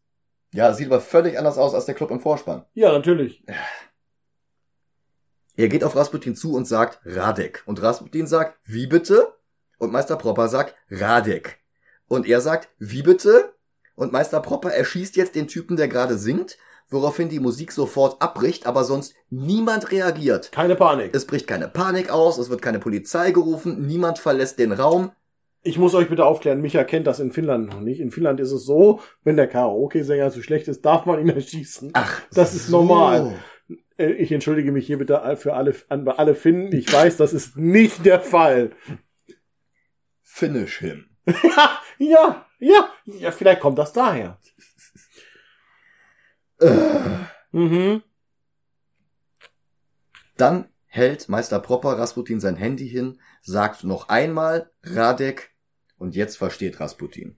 Ja, 0.55 0.73
sieht 0.73 0.87
aber 0.87 1.03
völlig 1.03 1.39
anders 1.39 1.59
aus 1.59 1.75
als 1.75 1.85
der 1.85 1.95
Club 1.95 2.11
im 2.11 2.21
Vorspann. 2.21 2.65
Ja, 2.73 2.91
natürlich. 2.91 3.45
Er 5.57 5.69
geht 5.69 5.85
auf 5.85 5.95
Rasputin 5.95 6.35
zu 6.35 6.55
und 6.55 6.67
sagt 6.67 7.01
Radek. 7.05 7.65
Und 7.67 7.83
Rasputin 7.83 8.27
sagt, 8.27 8.59
wie 8.65 8.87
bitte? 8.87 9.35
Und 9.77 9.93
Meister 9.93 10.17
Propper 10.17 10.49
sagt 10.49 10.75
Radek. 10.91 11.59
Und 12.09 12.27
er 12.27 12.41
sagt, 12.41 12.71
wie 12.79 13.03
bitte? 13.03 13.53
Und 13.95 14.11
Meister 14.11 14.41
Propper 14.41 14.73
erschießt 14.73 15.17
jetzt 15.17 15.35
den 15.35 15.49
Typen, 15.49 15.77
der 15.77 15.89
gerade 15.89 16.17
singt, 16.17 16.57
woraufhin 16.89 17.29
die 17.29 17.41
Musik 17.41 17.73
sofort 17.73 18.23
abbricht, 18.23 18.67
aber 18.67 18.85
sonst 18.85 19.15
niemand 19.29 19.93
reagiert. 19.93 20.51
Keine 20.51 20.77
Panik. 20.77 21.15
Es 21.15 21.27
bricht 21.27 21.47
keine 21.47 21.69
Panik 21.69 22.09
aus, 22.09 22.39
es 22.39 22.49
wird 22.49 22.63
keine 22.63 22.79
Polizei 22.79 23.33
gerufen, 23.33 23.87
niemand 23.87 24.19
verlässt 24.19 24.59
den 24.59 24.73
Raum. 24.73 25.13
Ich 25.67 25.79
muss 25.79 25.95
euch 25.95 26.09
bitte 26.09 26.25
aufklären, 26.25 26.61
Micha 26.61 26.85
kennt 26.85 27.09
das 27.09 27.19
in 27.19 27.33
Finnland 27.33 27.69
noch 27.69 27.81
nicht. 27.81 27.99
In 27.99 28.13
Finnland 28.13 28.39
ist 28.39 28.53
es 28.53 28.65
so, 28.65 29.01
wenn 29.25 29.37
der 29.37 29.49
Karaoke-Sänger 29.49 30.31
zu 30.31 30.41
schlecht 30.43 30.69
ist, 30.69 30.85
darf 30.85 31.07
man 31.07 31.21
ihn 31.21 31.29
erschießen. 31.35 31.91
Ach, 31.95 32.23
Das 32.33 32.55
ist 32.55 32.69
normal. 32.69 33.35
Äh, 33.99 34.13
Ich 34.13 34.31
entschuldige 34.31 34.71
mich 34.71 34.87
hier 34.87 34.99
bitte 34.99 35.37
für 35.37 35.55
alle, 35.55 35.75
an 35.89 36.07
alle 36.07 36.37
Finnen. 36.37 36.73
Ich 36.73 36.93
weiß, 36.93 37.17
das 37.17 37.33
ist 37.33 37.57
nicht 37.57 38.05
der 38.07 38.21
Fall. 38.21 38.71
Finish 40.23 40.79
him. 40.79 41.07
ja, 41.99 42.47
ja, 42.61 42.89
ja, 43.05 43.31
vielleicht 43.33 43.61
kommt 43.61 43.79
das 43.79 43.93
daher. 43.93 44.39
Mhm. 47.51 48.03
Dann 50.37 50.69
hält 50.87 51.29
Meister 51.29 51.59
Propper 51.59 51.99
Rasputin 51.99 52.39
sein 52.39 52.55
Handy 52.57 52.89
hin, 52.89 53.21
sagt 53.43 53.83
noch 53.83 54.09
einmal 54.09 54.71
Radek 54.85 55.56
und 55.99 56.15
jetzt 56.15 56.37
versteht 56.37 56.81
Rasputin. 56.81 57.37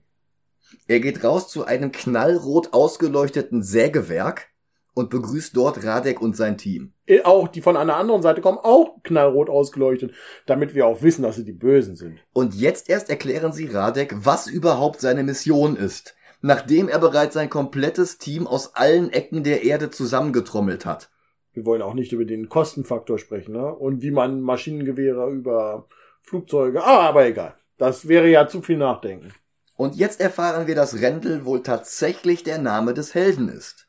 Er 0.87 0.99
geht 0.99 1.23
raus 1.23 1.49
zu 1.49 1.65
einem 1.65 1.91
knallrot 1.91 2.73
ausgeleuchteten 2.73 3.63
Sägewerk 3.63 4.49
und 4.93 5.09
begrüßt 5.09 5.55
dort 5.55 5.83
Radek 5.83 6.21
und 6.21 6.35
sein 6.35 6.57
Team. 6.57 6.93
Äh, 7.05 7.21
Auch 7.21 7.47
die 7.47 7.61
von 7.61 7.77
einer 7.77 7.95
anderen 7.95 8.21
Seite 8.21 8.41
kommen 8.41 8.57
auch 8.57 9.01
knallrot 9.03 9.49
ausgeleuchtet, 9.49 10.13
damit 10.45 10.73
wir 10.75 10.85
auch 10.85 11.01
wissen, 11.01 11.23
dass 11.23 11.37
sie 11.37 11.45
die 11.45 11.53
Bösen 11.53 11.95
sind. 11.95 12.19
Und 12.33 12.53
jetzt 12.53 12.89
erst 12.89 13.09
erklären 13.09 13.53
sie 13.53 13.67
Radek, 13.67 14.13
was 14.17 14.47
überhaupt 14.47 14.99
seine 14.99 15.23
Mission 15.23 15.75
ist, 15.75 16.15
nachdem 16.41 16.89
er 16.89 16.99
bereits 16.99 17.33
sein 17.33 17.49
komplettes 17.49 18.17
Team 18.17 18.45
aus 18.45 18.75
allen 18.75 19.11
Ecken 19.11 19.43
der 19.43 19.63
Erde 19.63 19.89
zusammengetrommelt 19.89 20.85
hat. 20.85 21.09
Wir 21.53 21.65
wollen 21.65 21.81
auch 21.81 21.93
nicht 21.93 22.11
über 22.11 22.25
den 22.25 22.47
Kostenfaktor 22.47 23.17
sprechen, 23.17 23.53
ne? 23.53 23.73
Und 23.73 24.01
wie 24.01 24.11
man 24.11 24.41
Maschinengewehre 24.41 25.29
über 25.31 25.87
Flugzeuge. 26.21 26.83
Ah, 26.83 27.07
aber 27.07 27.25
egal. 27.25 27.55
Das 27.79 28.07
wäre 28.09 28.29
ja 28.29 28.47
zu 28.47 28.61
viel 28.61 28.77
Nachdenken. 28.77 29.33
Und 29.75 29.95
jetzt 29.95 30.19
erfahren 30.19 30.67
wir, 30.67 30.75
dass 30.75 30.99
Rendel 31.01 31.45
wohl 31.45 31.63
tatsächlich 31.63 32.43
der 32.43 32.57
Name 32.57 32.93
des 32.93 33.15
Helden 33.15 33.47
ist. 33.47 33.87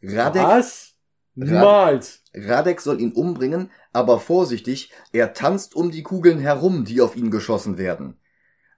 Radek 0.00 0.42
Was? 0.42 0.94
Niemals. 1.34 2.20
Radek 2.32 2.80
soll 2.80 3.00
ihn 3.00 3.12
umbringen, 3.12 3.70
aber 3.92 4.20
vorsichtig, 4.20 4.92
er 5.12 5.34
tanzt 5.34 5.74
um 5.74 5.90
die 5.90 6.04
Kugeln 6.04 6.38
herum, 6.38 6.84
die 6.84 7.00
auf 7.00 7.16
ihn 7.16 7.32
geschossen 7.32 7.78
werden. 7.78 8.16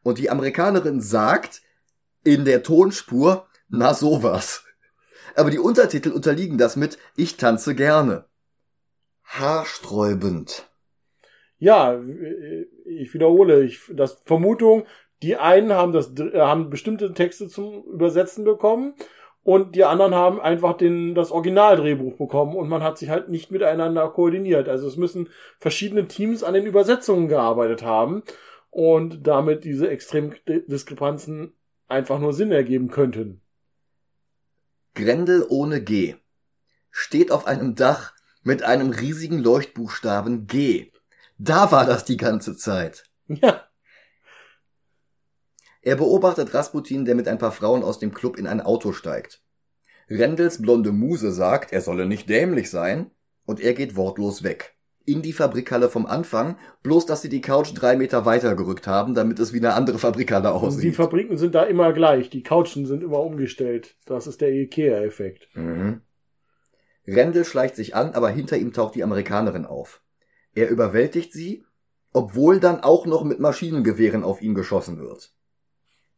Und 0.03 0.17
die 0.17 0.31
Amerikanerin 0.31 1.03
sagt 1.03 1.61
in 2.25 2.47
der 2.47 2.63
Tonspur, 2.63 3.47
na 3.69 3.93
sowas. 3.93 4.65
Aber 5.37 5.51
die 5.51 5.59
Untertitel 5.59 6.11
unterliegen 6.11 6.57
das 6.57 6.75
mit 6.75 6.99
Ich 7.17 7.37
tanze 7.37 7.75
gerne. 7.75 8.25
Haarsträubend. 9.25 10.68
Ja, 11.59 11.95
äh, 11.95 12.67
ich 12.85 13.13
wiederhole, 13.15 13.65
ich, 13.65 13.81
das 13.93 14.23
Vermutung, 14.25 14.85
die 15.23 15.37
einen 15.37 15.73
haben 15.73 15.93
das, 15.93 16.13
äh, 16.19 16.39
haben 16.41 16.71
bestimmte 16.71 17.13
Texte 17.13 17.49
zum 17.49 17.85
Übersetzen 17.85 18.45
bekommen 18.45 18.95
und 19.43 19.75
die 19.75 19.85
anderen 19.85 20.15
haben 20.15 20.41
einfach 20.41 20.77
den, 20.77 21.15
das 21.15 21.31
Originaldrehbuch 21.31 22.17
bekommen 22.17 22.55
und 22.55 22.69
man 22.69 22.83
hat 22.83 22.99
sich 22.99 23.09
halt 23.09 23.29
nicht 23.29 23.51
miteinander 23.51 24.09
koordiniert. 24.09 24.69
Also 24.69 24.87
es 24.87 24.97
müssen 24.97 25.29
verschiedene 25.59 26.07
Teams 26.07 26.43
an 26.45 26.55
den 26.55 26.67
Übersetzungen 26.67 27.29
gearbeitet 27.29 27.83
haben 27.83 28.23
und 28.71 29.27
damit 29.27 29.65
diese 29.65 29.89
extremen 29.89 30.35
Diskrepanzen 30.47 31.55
einfach 31.89 32.19
nur 32.19 32.33
Sinn 32.33 32.53
ergeben 32.53 32.89
könnten. 32.89 33.41
Grendel 34.95 35.47
ohne 35.49 35.81
G. 35.81 36.17
Steht 36.91 37.31
auf 37.31 37.47
einem 37.47 37.75
Dach 37.75 38.13
mit 38.43 38.63
einem 38.63 38.91
riesigen 38.91 39.39
Leuchtbuchstaben 39.39 40.47
G. 40.47 40.91
Da 41.39 41.71
war 41.71 41.87
das 41.87 42.05
die 42.05 42.17
ganze 42.17 42.57
Zeit. 42.57 43.05
Ja, 43.29 43.63
Er 45.83 45.97
beobachtet 45.97 46.53
Rasputin, 46.55 47.05
der 47.05 47.15
mit 47.15 47.29
ein 47.29 47.39
paar 47.39 47.53
Frauen 47.53 47.83
aus 47.83 47.99
dem 47.99 48.13
Club 48.13 48.37
in 48.39 48.47
ein 48.47 48.61
Auto 48.61 48.93
steigt. 48.93 49.43
Rendels 50.11 50.61
blonde 50.61 50.93
Muse 50.93 51.31
sagt, 51.33 51.73
er 51.73 51.81
solle 51.81 52.07
nicht 52.07 52.29
dämlich 52.29 52.71
sein, 52.71 53.11
und 53.45 53.61
er 53.61 53.75
geht 53.75 53.97
wortlos 53.97 54.43
weg. 54.43 54.75
in 55.05 55.23
die 55.23 55.33
Fabrikhalle 55.33 55.89
vom 55.89 56.05
Anfang, 56.05 56.59
bloß 56.83 57.07
dass 57.07 57.23
sie 57.23 57.31
die 57.31 57.41
Couch 57.41 57.71
drei 57.75 57.97
Meter 57.97 58.27
weiter 58.27 58.55
gerückt 58.55 58.87
haben, 58.87 59.15
damit 59.15 59.39
es 59.39 59.55
wie 59.55 59.59
eine 59.59 59.73
andere 59.73 59.99
Fabrikhalle 59.99 60.53
Und 60.53 60.61
die 60.61 60.67
aussieht. 60.67 60.97
Fabriken 60.97 61.39
sind 61.39 61.55
da 61.55 61.63
immer 61.63 61.95
gleich. 61.95 62.29
Die 62.29 62.43
Couchen 62.43 62.85
sind 62.85 63.03
immer 63.03 63.21
umgestellt. 63.21 63.97
Das 64.05 64.27
ist 64.27 64.43
der 64.43 64.51
Ikea-Effekt. 64.53 65.49
Mhm. 65.55 66.03
Rendel 67.07 67.47
schleicht 67.47 67.75
sich 67.77 67.95
an, 67.95 68.13
aber 68.13 68.29
hinter 68.29 68.59
ihm 68.59 68.75
taucht 68.75 68.97
die 68.97 69.03
Amerikanerin 69.03 69.65
auf. 69.65 70.03
Er 70.59 70.71
überwältigt 70.71 71.33
sie, 71.33 71.65
obwohl 72.13 72.59
dann 72.59 72.81
auch 72.81 73.07
noch 73.07 73.23
mit 73.23 73.39
Maschinengewehren 73.39 74.25
auf 74.25 74.43
ihn 74.43 74.57
geschossen 74.57 74.99
wird. 74.99 75.33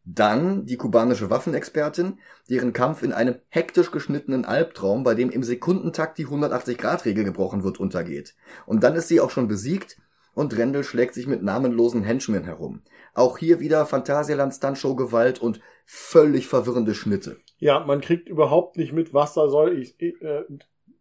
Dann 0.03 0.65
die 0.65 0.79
kubanische 0.79 1.29
Waffenexpertin, 1.29 2.19
deren 2.49 2.73
Kampf 2.73 3.03
in 3.03 3.13
einem 3.13 3.35
hektisch 3.51 3.91
geschnittenen 3.91 4.47
Albtraum, 4.47 5.03
bei 5.05 5.15
dem 5.15 5.29
im 5.29 5.43
Sekundentakt 5.43 6.17
die 6.17 6.27
180-Grad-Regel 6.27 7.25
gebrochen 7.25 7.65
wird, 7.65 7.79
untergeht. 7.79 8.35
Und 8.65 8.83
dann 8.83 8.95
ist 8.95 9.09
sie 9.09 9.21
auch 9.21 9.29
schon 9.29 9.47
besiegt 9.47 9.99
und 10.33 10.57
Rendel 10.57 10.85
schlägt 10.85 11.13
sich 11.13 11.27
mit 11.27 11.43
namenlosen 11.43 12.03
Henchmen 12.03 12.45
herum. 12.45 12.81
Auch 13.13 13.37
hier 13.37 13.61
wieder 13.61 13.85
Phantasialand 13.85 14.55
Stuntshow 14.55 14.97
Gewalt 14.97 15.39
und 15.39 15.61
völlig 15.85 16.49
verwirrende 16.49 16.95
Schnitte. 16.95 17.37
Ja, 17.59 17.81
man 17.81 18.01
kriegt 18.01 18.27
überhaupt 18.27 18.79
nicht 18.79 18.95
mit, 18.95 19.13
was 19.13 19.35
da 19.35 19.51
soll. 19.51 19.79
Ich, 19.79 20.01
äh, 20.01 20.45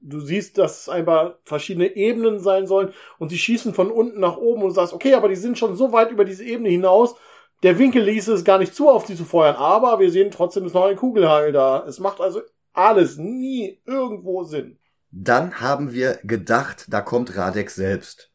du 0.01 0.19
siehst, 0.19 0.57
dass 0.57 0.81
es 0.81 0.89
einfach 0.89 1.35
verschiedene 1.43 1.95
Ebenen 1.95 2.39
sein 2.39 2.67
sollen 2.67 2.93
und 3.17 3.29
sie 3.29 3.37
schießen 3.37 3.73
von 3.73 3.91
unten 3.91 4.19
nach 4.19 4.37
oben 4.37 4.63
und 4.63 4.69
du 4.69 4.75
sagst, 4.75 4.93
okay, 4.93 5.13
aber 5.13 5.29
die 5.29 5.35
sind 5.35 5.57
schon 5.57 5.75
so 5.75 5.91
weit 5.91 6.11
über 6.11 6.25
diese 6.25 6.43
Ebene 6.43 6.69
hinaus. 6.69 7.15
Der 7.63 7.77
Winkel 7.77 8.03
ließ 8.03 8.29
es 8.29 8.45
gar 8.45 8.57
nicht 8.57 8.73
zu, 8.73 8.89
auf 8.89 9.05
sie 9.05 9.15
zu 9.15 9.25
feuern, 9.25 9.55
aber 9.55 9.99
wir 9.99 10.11
sehen 10.11 10.31
trotzdem 10.31 10.65
ist 10.65 10.73
noch 10.73 10.85
ein 10.85 10.95
Kugelhagel 10.95 11.51
da. 11.51 11.85
Es 11.85 11.99
macht 11.99 12.21
also 12.21 12.41
alles 12.73 13.17
nie 13.17 13.81
irgendwo 13.85 14.43
Sinn. 14.43 14.79
Dann 15.11 15.59
haben 15.59 15.91
wir 15.91 16.19
gedacht, 16.23 16.85
da 16.89 17.01
kommt 17.01 17.35
Radek 17.35 17.69
selbst. 17.69 18.31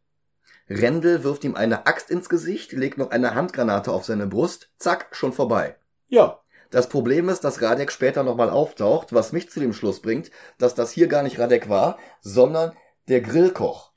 Rendel 0.69 1.25
wirft 1.25 1.45
ihm 1.45 1.55
eine 1.55 1.87
Axt 1.87 2.11
ins 2.11 2.29
Gesicht, 2.29 2.73
legt 2.73 2.99
noch 2.99 3.11
eine 3.11 3.35
Handgranate 3.35 3.93
auf 3.93 4.05
seine 4.05 4.27
Brust, 4.27 4.71
zack, 4.79 5.09
schon 5.13 5.33
vorbei. 5.33 5.77
Ja, 6.09 6.41
Das 6.75 6.89
Problem 6.89 7.29
ist, 7.29 7.45
dass 7.45 7.63
Radek 7.63 7.93
später 7.93 8.25
nochmal 8.25 8.51
auftaucht, 8.51 9.13
was 9.13 9.31
mich 9.31 9.49
zu 9.49 9.61
dem 9.61 9.73
Schluss 9.73 10.01
bringt, 10.01 10.33
dass 10.59 10.75
das 10.75 10.91
hier 10.91 11.07
gar 11.07 11.23
nicht 11.23 11.39
Radek 11.39 11.69
war, 11.69 11.99
sondern 12.21 12.73
der 13.09 13.21
Grillkoch. 13.21 13.93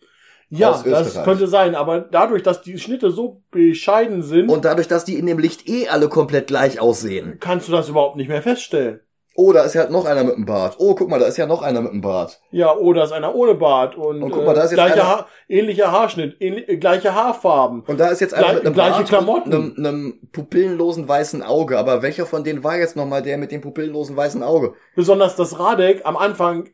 ja, 0.49 0.83
das 0.83 1.23
könnte 1.23 1.47
sein, 1.47 1.73
aber 1.73 2.01
dadurch, 2.01 2.43
dass 2.43 2.61
die 2.61 2.77
Schnitte 2.77 3.09
so 3.09 3.41
bescheiden 3.49 4.21
sind, 4.21 4.47
Und 4.47 4.63
dadurch, 4.63 4.87
dass 4.87 5.05
die 5.05 5.17
in 5.17 5.25
dem 5.25 5.39
Licht 5.39 5.67
eh 5.67 5.87
alle 5.87 6.07
komplett 6.07 6.45
gleich 6.45 6.79
aussehen. 6.79 7.37
kannst 7.39 7.67
du 7.67 7.71
das 7.71 7.89
überhaupt 7.89 8.15
nicht 8.15 8.27
mehr 8.27 8.43
feststellen. 8.43 8.99
Oh, 9.39 9.53
da 9.53 9.61
ist 9.61 9.75
ja 9.75 9.87
noch 9.87 10.05
einer 10.05 10.23
mit 10.23 10.35
dem 10.35 10.45
Bart. 10.47 10.77
Oh, 10.79 10.95
guck 10.95 11.09
mal, 11.09 11.19
da 11.19 11.27
ist 11.27 11.37
ja 11.37 11.45
noch 11.45 11.61
einer 11.61 11.79
mit 11.81 11.91
dem 11.91 12.01
Bart. 12.01 12.41
Ja, 12.49 12.75
oder 12.75 13.03
ist 13.03 13.11
einer 13.11 13.35
ohne 13.35 13.53
Bart 13.53 13.95
und, 13.95 14.23
Und 14.23 14.31
guck 14.31 14.43
mal, 14.45 14.55
da 14.55 14.63
ist 14.63 14.71
jetzt 14.71 14.77
gleicher 14.79 14.93
einer- 14.95 15.07
Haar, 15.07 15.27
ähnlicher 15.47 15.91
Haarschnitt, 15.91 16.37
ähnlich, 16.39 16.67
äh, 16.67 16.77
gleiche 16.77 17.13
Haarfarben. 17.13 17.83
Und 17.85 17.99
da 17.99 18.07
ist 18.09 18.19
jetzt 18.19 18.33
einer 18.33 18.53
mit 18.53 18.65
einem 18.65 18.73
gleiche 18.73 18.93
Bart 18.93 19.07
Klamotten. 19.07 19.53
einem, 19.53 19.73
einem 19.77 20.19
pupillenlosen 20.31 21.07
weißen 21.07 21.43
Auge. 21.43 21.77
Aber 21.77 22.01
welcher 22.01 22.25
von 22.25 22.43
denen 22.43 22.63
war 22.63 22.77
jetzt 22.77 22.95
nochmal 22.95 23.21
der 23.21 23.37
mit 23.37 23.51
dem 23.51 23.61
pupillenlosen 23.61 24.17
weißen 24.17 24.41
Auge? 24.41 24.73
Besonders, 24.95 25.35
dass 25.35 25.59
Radek 25.59 26.01
am 26.03 26.17
Anfang 26.17 26.69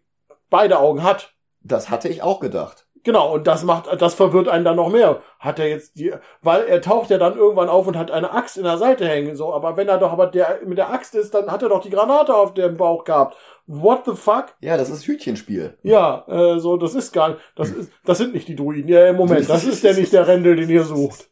beide 0.49 0.79
Augen 0.79 1.03
hat. 1.03 1.33
Das 1.61 1.89
hatte 1.89 2.07
ich 2.07 2.23
auch 2.23 2.39
gedacht. 2.39 2.87
Genau, 3.03 3.33
und 3.33 3.47
das 3.47 3.63
macht, 3.63 4.01
das 4.01 4.13
verwirrt 4.13 4.47
einen 4.47 4.63
dann 4.63 4.77
noch 4.77 4.89
mehr. 4.89 5.21
Hat 5.39 5.59
er 5.59 5.67
jetzt 5.67 5.97
die, 5.97 6.13
weil 6.41 6.63
er 6.63 6.81
taucht 6.81 7.09
ja 7.09 7.17
dann 7.17 7.37
irgendwann 7.37 7.67
auf 7.67 7.85
und 7.85 7.97
hat 7.97 8.11
eine 8.11 8.31
Axt 8.31 8.57
in 8.57 8.63
der 8.63 8.77
Seite 8.77 9.07
hängen, 9.07 9.35
so, 9.35 9.53
aber 9.53 9.75
wenn 9.75 9.89
er 9.89 9.97
doch 9.97 10.11
aber 10.11 10.27
der, 10.27 10.59
mit 10.65 10.77
der 10.77 10.91
Axt 10.91 11.13
ist, 11.13 11.33
dann 11.33 11.51
hat 11.51 11.61
er 11.61 11.69
doch 11.69 11.81
die 11.81 11.89
Granate 11.89 12.33
auf 12.33 12.53
dem 12.53 12.77
Bauch 12.77 13.03
gehabt. 13.03 13.35
What 13.67 14.03
the 14.05 14.15
fuck? 14.15 14.55
Ja, 14.61 14.77
das 14.77 14.89
ist 14.89 15.05
Hütchenspiel. 15.05 15.77
Ja, 15.83 16.25
äh, 16.27 16.59
so, 16.59 16.77
das 16.77 16.95
ist 16.95 17.11
gar 17.11 17.29
nicht, 17.29 17.41
das 17.55 17.71
ist, 17.71 17.91
das 18.05 18.17
sind 18.17 18.33
nicht 18.33 18.47
die 18.47 18.55
Druiden. 18.55 18.87
Ja, 18.87 19.07
im 19.07 19.17
Moment, 19.17 19.49
das 19.49 19.65
ist 19.65 19.83
ja 19.83 19.93
nicht 19.93 20.13
der 20.13 20.27
Rendel, 20.27 20.55
den 20.55 20.69
ihr 20.69 20.83
sucht. 20.83 21.29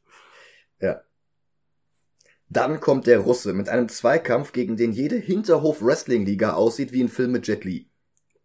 Dann 2.54 2.82
kommt 2.82 3.08
der 3.08 3.20
Russe 3.20 3.54
mit 3.54 3.70
einem 3.70 3.88
Zweikampf, 3.88 4.52
gegen 4.52 4.76
den 4.76 4.92
jede 4.92 5.16
Hinterhof-Wrestling-Liga 5.16 6.52
aussieht 6.54 6.92
wie 6.92 7.02
ein 7.02 7.08
Film 7.08 7.32
mit 7.32 7.48
Jet 7.48 7.64
Li. 7.64 7.90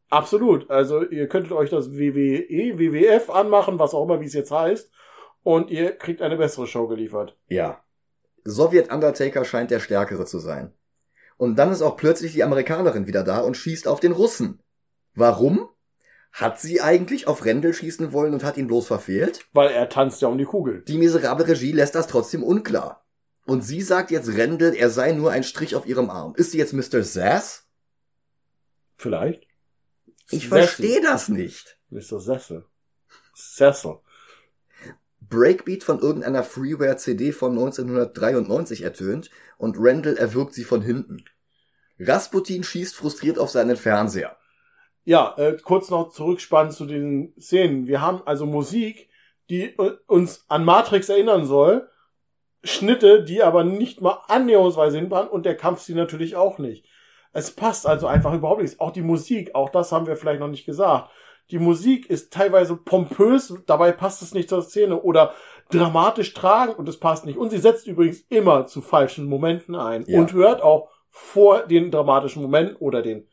Absolut. 0.08 0.70
Also 0.70 1.02
ihr 1.02 1.28
könntet 1.28 1.52
euch 1.52 1.70
das 1.70 1.92
WWE, 1.92 2.78
WWF 2.78 3.30
anmachen, 3.30 3.78
was 3.78 3.94
auch 3.94 4.04
immer, 4.04 4.20
wie 4.20 4.26
es 4.26 4.34
jetzt 4.34 4.50
heißt, 4.50 4.90
und 5.42 5.70
ihr 5.70 5.92
kriegt 5.92 6.22
eine 6.22 6.36
bessere 6.36 6.66
Show 6.66 6.86
geliefert. 6.86 7.36
Ja. 7.48 7.82
Sowjet 8.44 8.92
Undertaker 8.92 9.44
scheint 9.44 9.70
der 9.70 9.80
Stärkere 9.80 10.24
zu 10.24 10.38
sein. 10.38 10.72
Und 11.36 11.56
dann 11.56 11.72
ist 11.72 11.82
auch 11.82 11.96
plötzlich 11.96 12.32
die 12.32 12.44
Amerikanerin 12.44 13.06
wieder 13.06 13.24
da 13.24 13.40
und 13.40 13.56
schießt 13.56 13.88
auf 13.88 14.00
den 14.00 14.12
Russen. 14.12 14.60
Warum? 15.14 15.68
Hat 16.32 16.60
sie 16.60 16.80
eigentlich 16.80 17.26
auf 17.26 17.44
Rendel 17.44 17.72
schießen 17.74 18.12
wollen 18.12 18.34
und 18.34 18.44
hat 18.44 18.56
ihn 18.56 18.66
bloß 18.66 18.86
verfehlt? 18.86 19.46
Weil 19.52 19.70
er 19.70 19.88
tanzt 19.88 20.20
ja 20.22 20.28
um 20.28 20.38
die 20.38 20.44
Kugel. 20.44 20.82
Die 20.82 20.98
miserable 20.98 21.48
Regie 21.48 21.72
lässt 21.72 21.94
das 21.94 22.06
trotzdem 22.06 22.42
unklar. 22.42 23.06
Und 23.46 23.62
sie 23.62 23.80
sagt 23.80 24.10
jetzt 24.10 24.36
Rendel, 24.36 24.74
er 24.74 24.90
sei 24.90 25.12
nur 25.12 25.30
ein 25.30 25.44
Strich 25.44 25.74
auf 25.76 25.86
ihrem 25.86 26.10
Arm. 26.10 26.34
Ist 26.36 26.50
sie 26.50 26.58
jetzt 26.58 26.72
Mr. 26.72 27.02
Sass? 27.02 27.66
Vielleicht. 28.96 29.45
Ich 30.30 30.48
verstehe 30.48 31.00
das 31.00 31.28
nicht. 31.28 31.78
Mr. 31.90 32.20
Sessel. 32.20 32.64
Sessel. 33.34 33.98
Breakbeat 35.20 35.82
von 35.82 36.00
irgendeiner 36.00 36.42
Freeware-CD 36.42 37.32
von 37.32 37.52
1993 37.52 38.82
ertönt 38.82 39.30
und 39.58 39.76
Rendell 39.78 40.16
erwürgt 40.16 40.54
sie 40.54 40.64
von 40.64 40.82
hinten. 40.82 41.24
Rasputin 41.98 42.62
schießt 42.62 42.94
frustriert 42.94 43.38
auf 43.38 43.50
seinen 43.50 43.76
Fernseher. 43.76 44.36
Ja, 45.04 45.34
äh, 45.38 45.56
kurz 45.62 45.90
noch 45.90 46.10
zurückspannen 46.10 46.72
zu 46.72 46.84
den 46.86 47.32
Szenen. 47.40 47.86
Wir 47.86 48.00
haben 48.00 48.22
also 48.26 48.44
Musik, 48.44 49.08
die 49.48 49.64
äh, 49.64 49.96
uns 50.06 50.44
an 50.48 50.64
Matrix 50.64 51.08
erinnern 51.08 51.46
soll. 51.46 51.88
Schnitte, 52.64 53.22
die 53.22 53.42
aber 53.42 53.62
nicht 53.62 54.00
mal 54.00 54.24
annäherungsweise 54.26 54.98
hinpassen 54.98 55.30
und 55.30 55.46
der 55.46 55.56
Kampf 55.56 55.82
sie 55.82 55.94
natürlich 55.94 56.34
auch 56.34 56.58
nicht. 56.58 56.84
Es 57.36 57.50
passt 57.50 57.86
also 57.86 58.06
einfach 58.06 58.32
überhaupt 58.32 58.62
nichts. 58.62 58.80
Auch 58.80 58.92
die 58.92 59.02
Musik, 59.02 59.54
auch 59.54 59.68
das 59.68 59.92
haben 59.92 60.06
wir 60.06 60.16
vielleicht 60.16 60.40
noch 60.40 60.48
nicht 60.48 60.64
gesagt. 60.64 61.10
Die 61.50 61.58
Musik 61.58 62.08
ist 62.08 62.32
teilweise 62.32 62.76
pompös, 62.76 63.54
dabei 63.66 63.92
passt 63.92 64.22
es 64.22 64.34
nicht 64.34 64.48
zur 64.48 64.62
Szene 64.62 65.00
oder 65.00 65.34
dramatisch 65.70 66.32
tragend 66.32 66.78
und 66.78 66.88
es 66.88 66.98
passt 66.98 67.26
nicht. 67.26 67.36
Und 67.38 67.50
sie 67.50 67.58
setzt 67.58 67.86
übrigens 67.86 68.20
immer 68.30 68.66
zu 68.66 68.80
falschen 68.80 69.26
Momenten 69.26 69.74
ein 69.74 70.04
Ja. 70.06 70.18
und 70.18 70.32
hört 70.32 70.62
auch 70.62 70.88
vor 71.10 71.66
den 71.66 71.90
dramatischen 71.90 72.42
Momenten 72.42 72.76
oder 72.76 73.02
den 73.02 73.28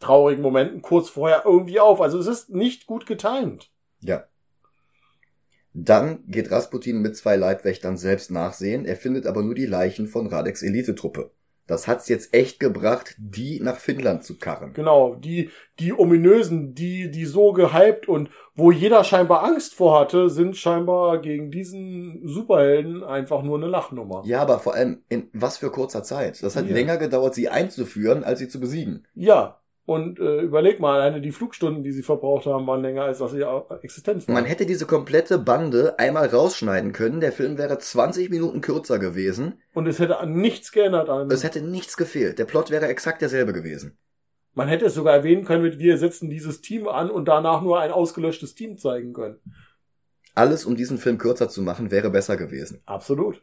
traurigen 0.00 0.42
Momenten 0.42 0.82
kurz 0.82 1.08
vorher 1.08 1.42
irgendwie 1.46 1.80
auf. 1.80 2.00
Also 2.00 2.18
es 2.18 2.26
ist 2.26 2.50
nicht 2.50 2.86
gut 2.86 3.06
getimt. 3.06 3.70
Ja. 4.00 4.24
Dann 5.72 6.24
geht 6.26 6.50
Rasputin 6.50 7.00
mit 7.00 7.16
zwei 7.16 7.36
Leibwächtern 7.36 7.96
selbst 7.96 8.30
nachsehen, 8.30 8.84
er 8.84 8.96
findet 8.96 9.26
aber 9.26 9.42
nur 9.42 9.54
die 9.54 9.66
Leichen 9.66 10.08
von 10.08 10.26
Radeks 10.26 10.62
Elitetruppe. 10.62 11.30
Das 11.66 11.88
hat's 11.88 12.08
jetzt 12.08 12.32
echt 12.32 12.60
gebracht, 12.60 13.16
die 13.18 13.60
nach 13.60 13.76
Finnland 13.78 14.22
zu 14.24 14.38
karren. 14.38 14.72
Genau, 14.72 15.16
die, 15.16 15.50
die 15.80 15.92
ominösen, 15.92 16.74
die, 16.74 17.10
die 17.10 17.24
so 17.24 17.52
gehypt 17.52 18.08
und 18.08 18.30
wo 18.54 18.70
jeder 18.70 19.02
scheinbar 19.02 19.42
Angst 19.44 19.74
vor 19.74 19.98
hatte, 19.98 20.30
sind 20.30 20.56
scheinbar 20.56 21.18
gegen 21.20 21.50
diesen 21.50 22.26
Superhelden 22.26 23.02
einfach 23.02 23.42
nur 23.42 23.58
eine 23.58 23.66
Lachnummer. 23.66 24.22
Ja, 24.24 24.42
aber 24.42 24.60
vor 24.60 24.74
allem 24.74 25.02
in 25.08 25.28
was 25.32 25.58
für 25.58 25.70
kurzer 25.70 26.02
Zeit. 26.02 26.42
Das 26.42 26.54
hat 26.56 26.66
Ja. 26.66 26.74
länger 26.74 26.96
gedauert, 26.98 27.34
sie 27.34 27.48
einzuführen, 27.48 28.22
als 28.24 28.38
sie 28.38 28.48
zu 28.48 28.60
besiegen. 28.60 29.06
Ja. 29.14 29.60
Und 29.86 30.18
äh, 30.18 30.40
überleg 30.40 30.80
mal, 30.80 31.00
alleine 31.00 31.20
die 31.20 31.30
Flugstunden, 31.30 31.84
die 31.84 31.92
sie 31.92 32.02
verbraucht 32.02 32.46
haben, 32.46 32.66
waren 32.66 32.82
länger 32.82 33.04
als 33.04 33.20
was 33.20 33.32
ihre 33.32 33.66
Existenz 33.82 34.26
war. 34.26 34.34
Man 34.34 34.44
hätte 34.44 34.66
diese 34.66 34.84
komplette 34.84 35.38
Bande 35.38 35.96
einmal 35.98 36.26
rausschneiden 36.26 36.92
können, 36.92 37.20
der 37.20 37.30
Film 37.30 37.56
wäre 37.56 37.78
20 37.78 38.28
Minuten 38.28 38.60
kürzer 38.60 38.98
gewesen, 38.98 39.60
Und 39.74 39.86
es 39.86 40.00
hätte 40.00 40.18
an 40.18 40.32
nichts 40.32 40.72
geändert. 40.72 41.08
An, 41.08 41.30
es 41.30 41.44
hätte 41.44 41.62
nichts 41.62 41.96
gefehlt, 41.96 42.40
der 42.40 42.46
Plot 42.46 42.70
wäre 42.70 42.88
exakt 42.88 43.22
derselbe 43.22 43.52
gewesen. 43.52 43.96
man 44.54 44.66
hätte 44.66 44.86
es 44.86 44.94
sogar 44.94 45.14
erwähnen 45.14 45.44
können 45.44 45.62
mit, 45.62 45.78
wir 45.78 45.98
setzen 45.98 46.30
dieses 46.30 46.60
Team 46.62 46.88
an 46.88 47.08
und 47.08 47.26
danach 47.28 47.62
nur 47.62 47.78
ein 47.78 47.92
ausgelöschtes 47.92 48.56
Team 48.56 48.78
zeigen 48.78 49.12
können. 49.12 49.38
Alles, 50.34 50.66
um 50.66 50.74
diesen 50.74 50.98
Film 50.98 51.16
kürzer 51.16 51.48
zu 51.48 51.62
machen, 51.62 51.92
wäre 51.92 52.10
besser 52.10 52.36
gewesen. 52.36 52.82
Absolut. 52.86 53.40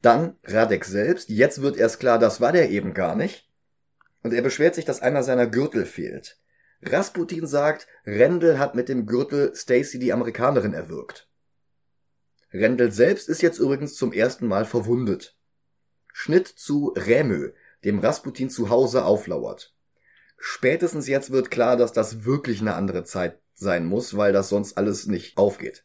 Dann 0.00 0.36
Radek 0.44 0.86
selbst, 0.86 1.28
jetzt 1.28 1.60
wird 1.60 1.76
erst 1.76 2.00
klar, 2.00 2.18
das 2.18 2.40
war 2.40 2.52
der 2.52 2.70
eben 2.70 2.94
gar 2.94 3.14
nicht. 3.14 3.51
Und 4.22 4.32
er 4.32 4.42
beschwert 4.42 4.74
sich, 4.74 4.84
dass 4.84 5.02
einer 5.02 5.22
seiner 5.22 5.46
Gürtel 5.46 5.86
fehlt. 5.86 6.38
Rasputin 6.82 7.46
sagt, 7.46 7.86
Rendel 8.06 8.58
hat 8.58 8.74
mit 8.74 8.88
dem 8.88 9.06
Gürtel 9.06 9.54
Stacy 9.54 9.98
die 9.98 10.12
Amerikanerin 10.12 10.74
erwürgt. 10.74 11.28
Rendel 12.52 12.92
selbst 12.92 13.28
ist 13.28 13.42
jetzt 13.42 13.58
übrigens 13.58 13.94
zum 13.94 14.12
ersten 14.12 14.46
Mal 14.46 14.64
verwundet. 14.64 15.36
Schnitt 16.12 16.48
zu 16.48 16.94
Rämö, 16.96 17.52
dem 17.84 17.98
Rasputin 17.98 18.50
zu 18.50 18.68
Hause 18.68 19.04
auflauert. 19.04 19.74
Spätestens 20.38 21.06
jetzt 21.08 21.30
wird 21.30 21.50
klar, 21.50 21.76
dass 21.76 21.92
das 21.92 22.24
wirklich 22.24 22.60
eine 22.60 22.74
andere 22.74 23.04
Zeit 23.04 23.38
sein 23.54 23.86
muss, 23.86 24.16
weil 24.16 24.32
das 24.32 24.48
sonst 24.48 24.76
alles 24.76 25.06
nicht 25.06 25.38
aufgeht. 25.38 25.84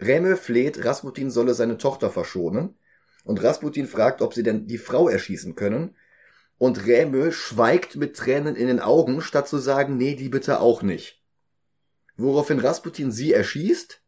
Rämö 0.00 0.36
fleht, 0.36 0.84
Rasputin 0.84 1.30
solle 1.30 1.54
seine 1.54 1.76
Tochter 1.76 2.10
verschonen, 2.10 2.76
und 3.24 3.42
Rasputin 3.42 3.86
fragt, 3.86 4.20
ob 4.22 4.34
sie 4.34 4.42
denn 4.42 4.66
die 4.66 4.78
Frau 4.78 5.08
erschießen 5.08 5.54
können. 5.54 5.96
Und 6.58 6.86
Rämö 6.86 7.32
schweigt 7.32 7.96
mit 7.96 8.16
Tränen 8.16 8.56
in 8.56 8.68
den 8.68 8.80
Augen, 8.80 9.20
statt 9.20 9.48
zu 9.48 9.58
sagen, 9.58 9.96
nee, 9.96 10.14
die 10.14 10.28
bitte 10.28 10.60
auch 10.60 10.82
nicht. 10.82 11.20
woraufhin 12.16 12.60
Rasputin 12.60 13.10
sie 13.10 13.32
erschießt 13.32 14.00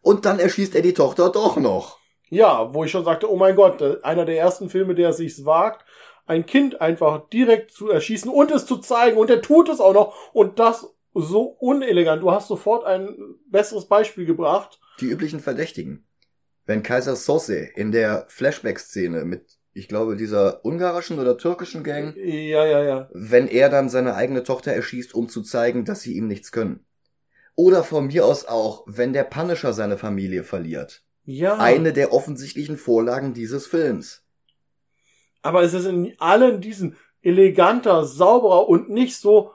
und 0.00 0.26
dann 0.26 0.38
erschießt 0.38 0.74
er 0.74 0.82
die 0.82 0.92
Tochter 0.94 1.30
doch 1.30 1.56
noch. 1.56 1.98
Ja, 2.28 2.74
wo 2.74 2.84
ich 2.84 2.90
schon 2.90 3.04
sagte, 3.04 3.30
oh 3.30 3.36
mein 3.36 3.56
Gott, 3.56 3.80
äh, 3.80 3.96
einer 4.02 4.24
der 4.24 4.38
ersten 4.38 4.68
Filme, 4.68 4.94
der 4.94 5.10
es 5.10 5.18
sich 5.18 5.44
wagt, 5.44 5.84
ein 6.26 6.46
Kind 6.46 6.80
einfach 6.80 7.28
direkt 7.28 7.70
zu 7.70 7.90
erschießen 7.90 8.30
und 8.30 8.50
es 8.50 8.66
zu 8.66 8.78
zeigen 8.78 9.16
und 9.16 9.30
er 9.30 9.42
tut 9.42 9.68
es 9.68 9.80
auch 9.80 9.94
noch 9.94 10.14
und 10.32 10.58
das 10.58 10.94
so 11.14 11.42
unelegant. 11.42 12.22
Du 12.22 12.30
hast 12.30 12.48
sofort 12.48 12.84
ein 12.84 13.16
besseres 13.48 13.86
Beispiel 13.86 14.26
gebracht. 14.26 14.80
Die 15.00 15.06
üblichen 15.06 15.40
Verdächtigen. 15.40 16.06
Wenn 16.66 16.82
Kaiser 16.82 17.14
Sose 17.14 17.58
in 17.76 17.92
der 17.92 18.24
Flashback-Szene 18.28 19.24
mit, 19.24 19.58
ich 19.74 19.88
glaube, 19.88 20.16
dieser 20.16 20.64
ungarischen 20.64 21.18
oder 21.18 21.36
türkischen 21.36 21.82
Gang, 21.82 22.14
Ja, 22.16 22.64
ja, 22.64 22.82
ja. 22.82 23.08
wenn 23.12 23.48
er 23.48 23.68
dann 23.68 23.88
seine 23.88 24.14
eigene 24.14 24.44
Tochter 24.44 24.72
erschießt, 24.72 25.14
um 25.14 25.28
zu 25.28 25.42
zeigen, 25.42 25.84
dass 25.84 26.00
sie 26.00 26.14
ihm 26.14 26.28
nichts 26.28 26.52
können. 26.52 26.86
Oder 27.56 27.84
von 27.84 28.06
mir 28.06 28.24
aus 28.24 28.46
auch, 28.46 28.84
wenn 28.86 29.12
der 29.12 29.24
Punisher 29.24 29.72
seine 29.72 29.98
Familie 29.98 30.44
verliert. 30.44 31.02
Ja. 31.24 31.56
Eine 31.58 31.92
der 31.92 32.12
offensichtlichen 32.12 32.76
Vorlagen 32.76 33.34
dieses 33.34 33.66
Films. 33.66 34.22
Aber 35.42 35.62
es 35.62 35.74
ist 35.74 35.86
in 35.86 36.14
allen 36.18 36.60
diesen 36.60 36.96
eleganter, 37.20 38.04
sauberer 38.04 38.68
und 38.68 38.90
nicht 38.90 39.16
so, 39.16 39.52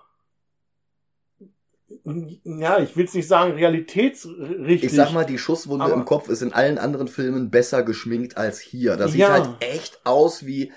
ja, 2.44 2.80
ich 2.80 2.96
will 2.96 3.06
es 3.06 3.14
nicht 3.14 3.28
sagen, 3.28 3.54
realitätsrichtig. 3.54 4.84
Ich 4.84 4.92
sag 4.94 5.14
mal, 5.14 5.26
die 5.26 5.38
Schusswunde 5.38 5.86
Aber- 5.86 5.94
im 5.94 6.06
Kopf 6.06 6.30
ist 6.30 6.42
in 6.42 6.54
allen 6.54 6.78
anderen 6.78 7.08
Filmen 7.08 7.50
besser 7.50 7.84
geschminkt 7.84 8.38
als 8.38 8.60
hier. 8.60 8.96
Das 8.98 9.12
sieht 9.12 9.22
Ja. 9.22 9.32
halt 9.34 9.50
echt 9.60 10.00
aus 10.06 10.46
wie 10.46 10.72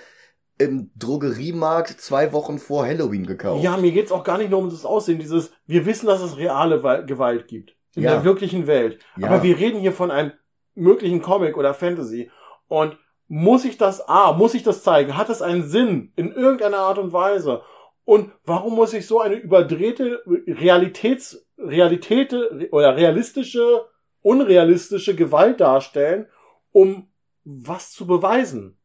im 0.58 0.90
Drogeriemarkt 0.96 2.00
zwei 2.00 2.32
Wochen 2.32 2.58
vor 2.58 2.86
Halloween 2.86 3.26
gekauft. 3.26 3.64
Ja, 3.64 3.76
mir 3.76 3.90
geht's 3.92 4.12
auch 4.12 4.22
gar 4.24 4.38
nicht 4.38 4.50
nur 4.50 4.60
um 4.60 4.70
das 4.70 4.84
Aussehen, 4.84 5.18
dieses, 5.18 5.50
wir 5.66 5.86
wissen, 5.86 6.06
dass 6.06 6.20
es 6.22 6.36
reale 6.36 6.82
Wa- 6.82 7.00
Gewalt 7.00 7.48
gibt. 7.48 7.74
In 7.94 8.04
Ja. 8.04 8.12
der 8.12 8.24
wirklichen 8.24 8.66
Welt. 8.66 8.98
Ja. 9.16 9.28
Aber 9.28 9.42
wir 9.42 9.58
reden 9.58 9.80
hier 9.80 9.92
von 9.92 10.10
einem 10.10 10.32
möglichen 10.74 11.20
Comic 11.20 11.56
oder 11.56 11.74
Fantasy. 11.74 12.30
Und 12.68 12.96
muss 13.28 13.64
ich 13.64 13.76
das, 13.76 14.06
ah, 14.08 14.32
muss 14.32 14.54
ich 14.54 14.62
das 14.62 14.82
zeigen? 14.82 15.16
Hat 15.16 15.28
es 15.30 15.42
einen 15.42 15.64
Sinn? 15.68 16.12
In 16.16 16.32
irgendeiner 16.32 16.78
Art 16.78 16.98
und 16.98 17.12
Weise? 17.12 17.62
Und 18.04 18.30
warum 18.44 18.74
muss 18.74 18.94
ich 18.94 19.06
so 19.06 19.20
eine 19.20 19.36
überdrehte 19.36 20.22
Realitäts, 20.26 21.46
Realitäte 21.58 22.68
oder 22.72 22.96
realistische, 22.96 23.86
unrealistische 24.22 25.14
Gewalt 25.14 25.60
darstellen, 25.60 26.26
um 26.72 27.08
was 27.44 27.92
zu 27.92 28.06
beweisen? 28.06 28.78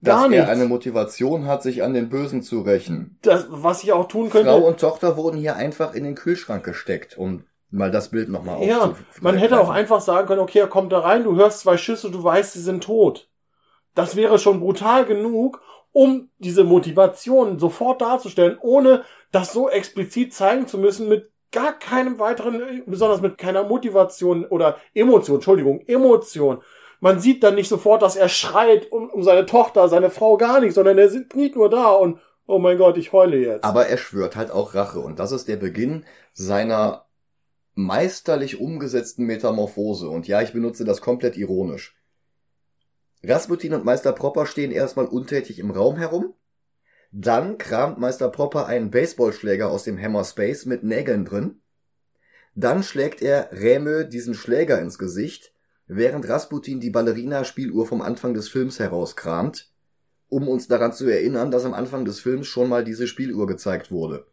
Dass 0.00 0.22
Gar 0.22 0.28
nichts. 0.28 0.44
er 0.46 0.50
eine 0.50 0.64
Motivation 0.66 1.46
hat, 1.46 1.62
sich 1.62 1.82
an 1.82 1.94
den 1.94 2.08
Bösen 2.08 2.42
zu 2.42 2.62
rächen. 2.62 3.18
das, 3.22 3.46
was 3.50 3.84
ich 3.84 3.92
auch 3.92 4.08
tun 4.08 4.30
könnte. 4.30 4.48
Frau 4.50 4.66
und 4.66 4.80
Tochter 4.80 5.16
wurden 5.16 5.36
hier 5.38 5.54
einfach 5.56 5.94
in 5.94 6.02
den 6.04 6.16
Kühlschrank 6.16 6.64
gesteckt, 6.64 7.16
um 7.16 7.44
mal 7.70 7.90
das 7.90 8.10
Bild 8.10 8.28
nochmal 8.28 8.62
Ja, 8.64 8.78
aufzugreifen. 8.78 9.06
man 9.22 9.36
hätte 9.36 9.60
auch 9.60 9.70
einfach 9.70 10.00
sagen 10.00 10.26
können, 10.26 10.40
okay, 10.40 10.58
er 10.58 10.66
kommt 10.66 10.92
da 10.92 10.98
rein, 11.00 11.22
du 11.24 11.36
hörst 11.36 11.60
zwei 11.60 11.76
Schüsse, 11.76 12.10
du 12.10 12.22
weißt, 12.22 12.52
sie 12.54 12.60
sind 12.60 12.82
tot. 12.84 13.28
Das 13.94 14.16
wäre 14.16 14.38
schon 14.38 14.58
brutal 14.60 15.04
genug, 15.06 15.60
um 15.92 16.30
diese 16.38 16.64
Motivation 16.64 17.58
sofort 17.58 18.00
darzustellen, 18.00 18.58
ohne 18.60 19.04
das 19.30 19.52
so 19.52 19.68
explizit 19.68 20.34
zeigen 20.34 20.66
zu 20.66 20.78
müssen 20.78 21.08
mit 21.08 21.30
gar 21.52 21.78
keinem 21.78 22.18
weiteren, 22.18 22.82
besonders 22.86 23.20
mit 23.20 23.38
keiner 23.38 23.64
Motivation 23.64 24.44
oder 24.46 24.78
Emotion, 24.94 25.36
Entschuldigung, 25.36 25.80
Emotion. 25.86 26.62
Man 27.00 27.20
sieht 27.20 27.42
dann 27.42 27.56
nicht 27.56 27.68
sofort, 27.68 28.00
dass 28.02 28.16
er 28.16 28.28
schreit 28.28 28.90
um, 28.90 29.10
um 29.10 29.22
seine 29.22 29.44
Tochter, 29.44 29.88
seine 29.88 30.10
Frau 30.10 30.36
gar 30.36 30.60
nicht, 30.60 30.74
sondern 30.74 30.98
er 30.98 31.08
kniet 31.08 31.56
nur 31.56 31.68
da 31.68 31.90
und, 31.90 32.18
oh 32.46 32.58
mein 32.58 32.78
Gott, 32.78 32.96
ich 32.96 33.12
heule 33.12 33.36
jetzt. 33.36 33.64
Aber 33.64 33.86
er 33.86 33.98
schwört 33.98 34.36
halt 34.36 34.50
auch 34.50 34.74
Rache 34.74 35.00
und 35.00 35.18
das 35.18 35.32
ist 35.32 35.48
der 35.48 35.56
Beginn 35.56 36.04
seiner 36.32 37.06
meisterlich 37.74 38.60
umgesetzten 38.60 39.26
Metamorphose. 39.26 40.08
Und 40.08 40.28
ja, 40.28 40.42
ich 40.42 40.52
benutze 40.52 40.84
das 40.84 41.00
komplett 41.00 41.36
ironisch. 41.36 41.96
Rasputin 43.24 43.74
und 43.74 43.84
Meister 43.84 44.12
Propper 44.12 44.46
stehen 44.46 44.72
erstmal 44.72 45.06
untätig 45.06 45.58
im 45.58 45.70
Raum 45.70 45.96
herum. 45.96 46.34
Dann 47.12 47.58
kramt 47.58 47.98
Meister 47.98 48.28
Propper 48.28 48.66
einen 48.66 48.90
Baseballschläger 48.90 49.70
aus 49.70 49.84
dem 49.84 50.00
Hammer 50.00 50.24
Space 50.24 50.66
mit 50.66 50.82
Nägeln 50.82 51.24
drin. 51.24 51.60
Dann 52.54 52.82
schlägt 52.82 53.22
er 53.22 53.50
Rämö 53.52 54.04
diesen 54.04 54.34
Schläger 54.34 54.80
ins 54.80 54.98
Gesicht, 54.98 55.52
während 55.86 56.28
Rasputin 56.28 56.80
die 56.80 56.90
Ballerina-Spieluhr 56.90 57.86
vom 57.86 58.02
Anfang 58.02 58.34
des 58.34 58.48
Films 58.48 58.78
herauskramt, 58.78 59.70
um 60.28 60.48
uns 60.48 60.68
daran 60.68 60.92
zu 60.92 61.06
erinnern, 61.06 61.50
dass 61.50 61.64
am 61.64 61.74
Anfang 61.74 62.04
des 62.04 62.20
Films 62.20 62.46
schon 62.46 62.68
mal 62.68 62.84
diese 62.84 63.06
Spieluhr 63.06 63.46
gezeigt 63.46 63.90
wurde. 63.90 64.26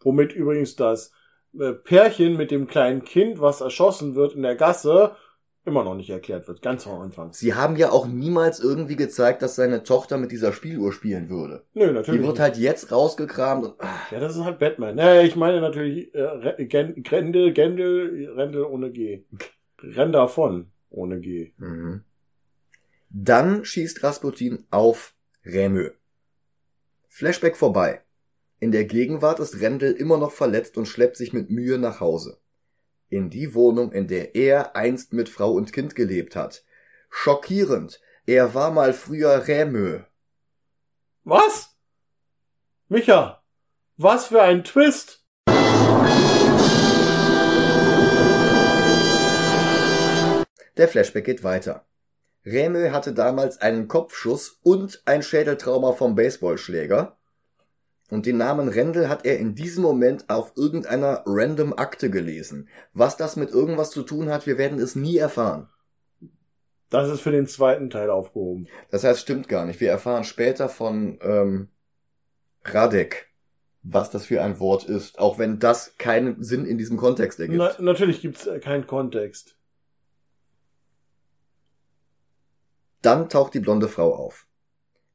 Womit 0.00 0.32
übrigens 0.32 0.76
das 0.76 1.12
äh, 1.58 1.72
Pärchen 1.72 2.36
mit 2.36 2.50
dem 2.50 2.66
kleinen 2.66 3.04
Kind, 3.04 3.40
was 3.40 3.60
erschossen 3.60 4.14
wird 4.14 4.34
in 4.34 4.42
der 4.42 4.56
Gasse, 4.56 5.16
immer 5.64 5.84
noch 5.84 5.94
nicht 5.94 6.08
erklärt 6.10 6.48
wird. 6.48 6.62
Ganz 6.62 6.86
am 6.86 7.00
Anfang. 7.00 7.32
Sie 7.32 7.54
haben 7.54 7.76
ja 7.76 7.90
auch 7.90 8.06
niemals 8.06 8.58
irgendwie 8.60 8.96
gezeigt, 8.96 9.42
dass 9.42 9.54
seine 9.54 9.82
Tochter 9.82 10.16
mit 10.16 10.32
dieser 10.32 10.52
Spieluhr 10.52 10.92
spielen 10.92 11.28
würde. 11.28 11.64
Nö, 11.74 11.88
Die 11.88 11.92
natürlich. 11.92 12.20
wird 12.22 12.32
nicht. 12.32 12.40
halt 12.40 12.56
jetzt 12.56 12.90
rausgekramt 12.90 13.64
und 13.64 13.74
ah, 13.80 14.00
ja, 14.10 14.18
das 14.20 14.36
ist 14.36 14.44
halt 14.44 14.58
Batman. 14.58 14.94
Naja, 14.96 15.22
ich 15.22 15.36
meine 15.36 15.60
natürlich 15.60 16.14
äh, 16.14 16.64
Gen- 16.66 17.02
Grendel, 17.02 17.52
Gendel, 17.52 18.30
Rendel 18.34 18.64
ohne 18.64 18.90
G. 18.90 19.24
Renn 19.80 20.12
davon 20.12 20.70
ohne 20.90 21.20
G. 21.20 21.52
mhm. 21.58 22.02
Dann 23.10 23.64
schießt 23.64 24.02
Rasputin 24.02 24.64
auf 24.70 25.14
Rämö. 25.44 25.90
Flashback 27.08 27.56
vorbei. 27.56 28.02
In 28.60 28.72
der 28.72 28.84
Gegenwart 28.84 29.38
ist 29.40 29.60
Rendel 29.60 29.92
immer 29.92 30.18
noch 30.18 30.32
verletzt 30.32 30.76
und 30.76 30.86
schleppt 30.86 31.16
sich 31.16 31.32
mit 31.32 31.48
Mühe 31.50 31.78
nach 31.78 32.00
Hause. 32.00 32.38
In 33.10 33.30
die 33.30 33.54
Wohnung, 33.54 33.92
in 33.92 34.06
der 34.06 34.34
er 34.34 34.76
einst 34.76 35.12
mit 35.12 35.28
Frau 35.28 35.52
und 35.52 35.72
Kind 35.72 35.94
gelebt 35.94 36.36
hat. 36.36 36.64
Schockierend. 37.10 38.00
Er 38.26 38.54
war 38.54 38.70
mal 38.70 38.92
früher 38.92 39.46
Rämö. 39.48 40.00
Was? 41.24 41.74
Micha, 42.88 43.42
was 43.96 44.26
für 44.26 44.42
ein 44.42 44.64
Twist! 44.64 45.24
Der 50.76 50.88
Flashback 50.88 51.24
geht 51.24 51.42
weiter. 51.42 51.86
Rämö 52.44 52.92
hatte 52.92 53.12
damals 53.12 53.60
einen 53.60 53.88
Kopfschuss 53.88 54.60
und 54.62 55.02
ein 55.06 55.22
Schädeltrauma 55.22 55.92
vom 55.92 56.14
Baseballschläger. 56.14 57.17
Und 58.10 58.24
den 58.24 58.38
Namen 58.38 58.68
Rendel 58.68 59.08
hat 59.08 59.26
er 59.26 59.38
in 59.38 59.54
diesem 59.54 59.82
Moment 59.82 60.30
auf 60.30 60.52
irgendeiner 60.56 61.22
random 61.26 61.74
Akte 61.74 62.10
gelesen. 62.10 62.68
Was 62.94 63.16
das 63.16 63.36
mit 63.36 63.50
irgendwas 63.50 63.90
zu 63.90 64.02
tun 64.02 64.30
hat, 64.30 64.46
wir 64.46 64.56
werden 64.56 64.78
es 64.78 64.96
nie 64.96 65.18
erfahren. 65.18 65.68
Das 66.90 67.10
ist 67.10 67.20
für 67.20 67.32
den 67.32 67.46
zweiten 67.46 67.90
Teil 67.90 68.08
aufgehoben. 68.08 68.66
Das 68.90 69.04
heißt, 69.04 69.20
stimmt 69.20 69.48
gar 69.48 69.66
nicht. 69.66 69.80
Wir 69.80 69.90
erfahren 69.90 70.24
später 70.24 70.70
von 70.70 71.18
ähm, 71.20 71.68
Radek, 72.64 73.28
was 73.82 74.10
das 74.10 74.24
für 74.24 74.42
ein 74.42 74.58
Wort 74.58 74.84
ist, 74.84 75.18
auch 75.18 75.38
wenn 75.38 75.58
das 75.58 75.96
keinen 75.98 76.42
Sinn 76.42 76.64
in 76.64 76.78
diesem 76.78 76.96
Kontext 76.96 77.38
ergibt. 77.40 77.58
Na, 77.58 77.76
natürlich 77.78 78.22
gibt's 78.22 78.46
äh, 78.46 78.58
keinen 78.58 78.86
Kontext. 78.86 79.56
Dann 83.02 83.28
taucht 83.28 83.54
die 83.54 83.60
blonde 83.60 83.88
Frau 83.88 84.14
auf. 84.14 84.47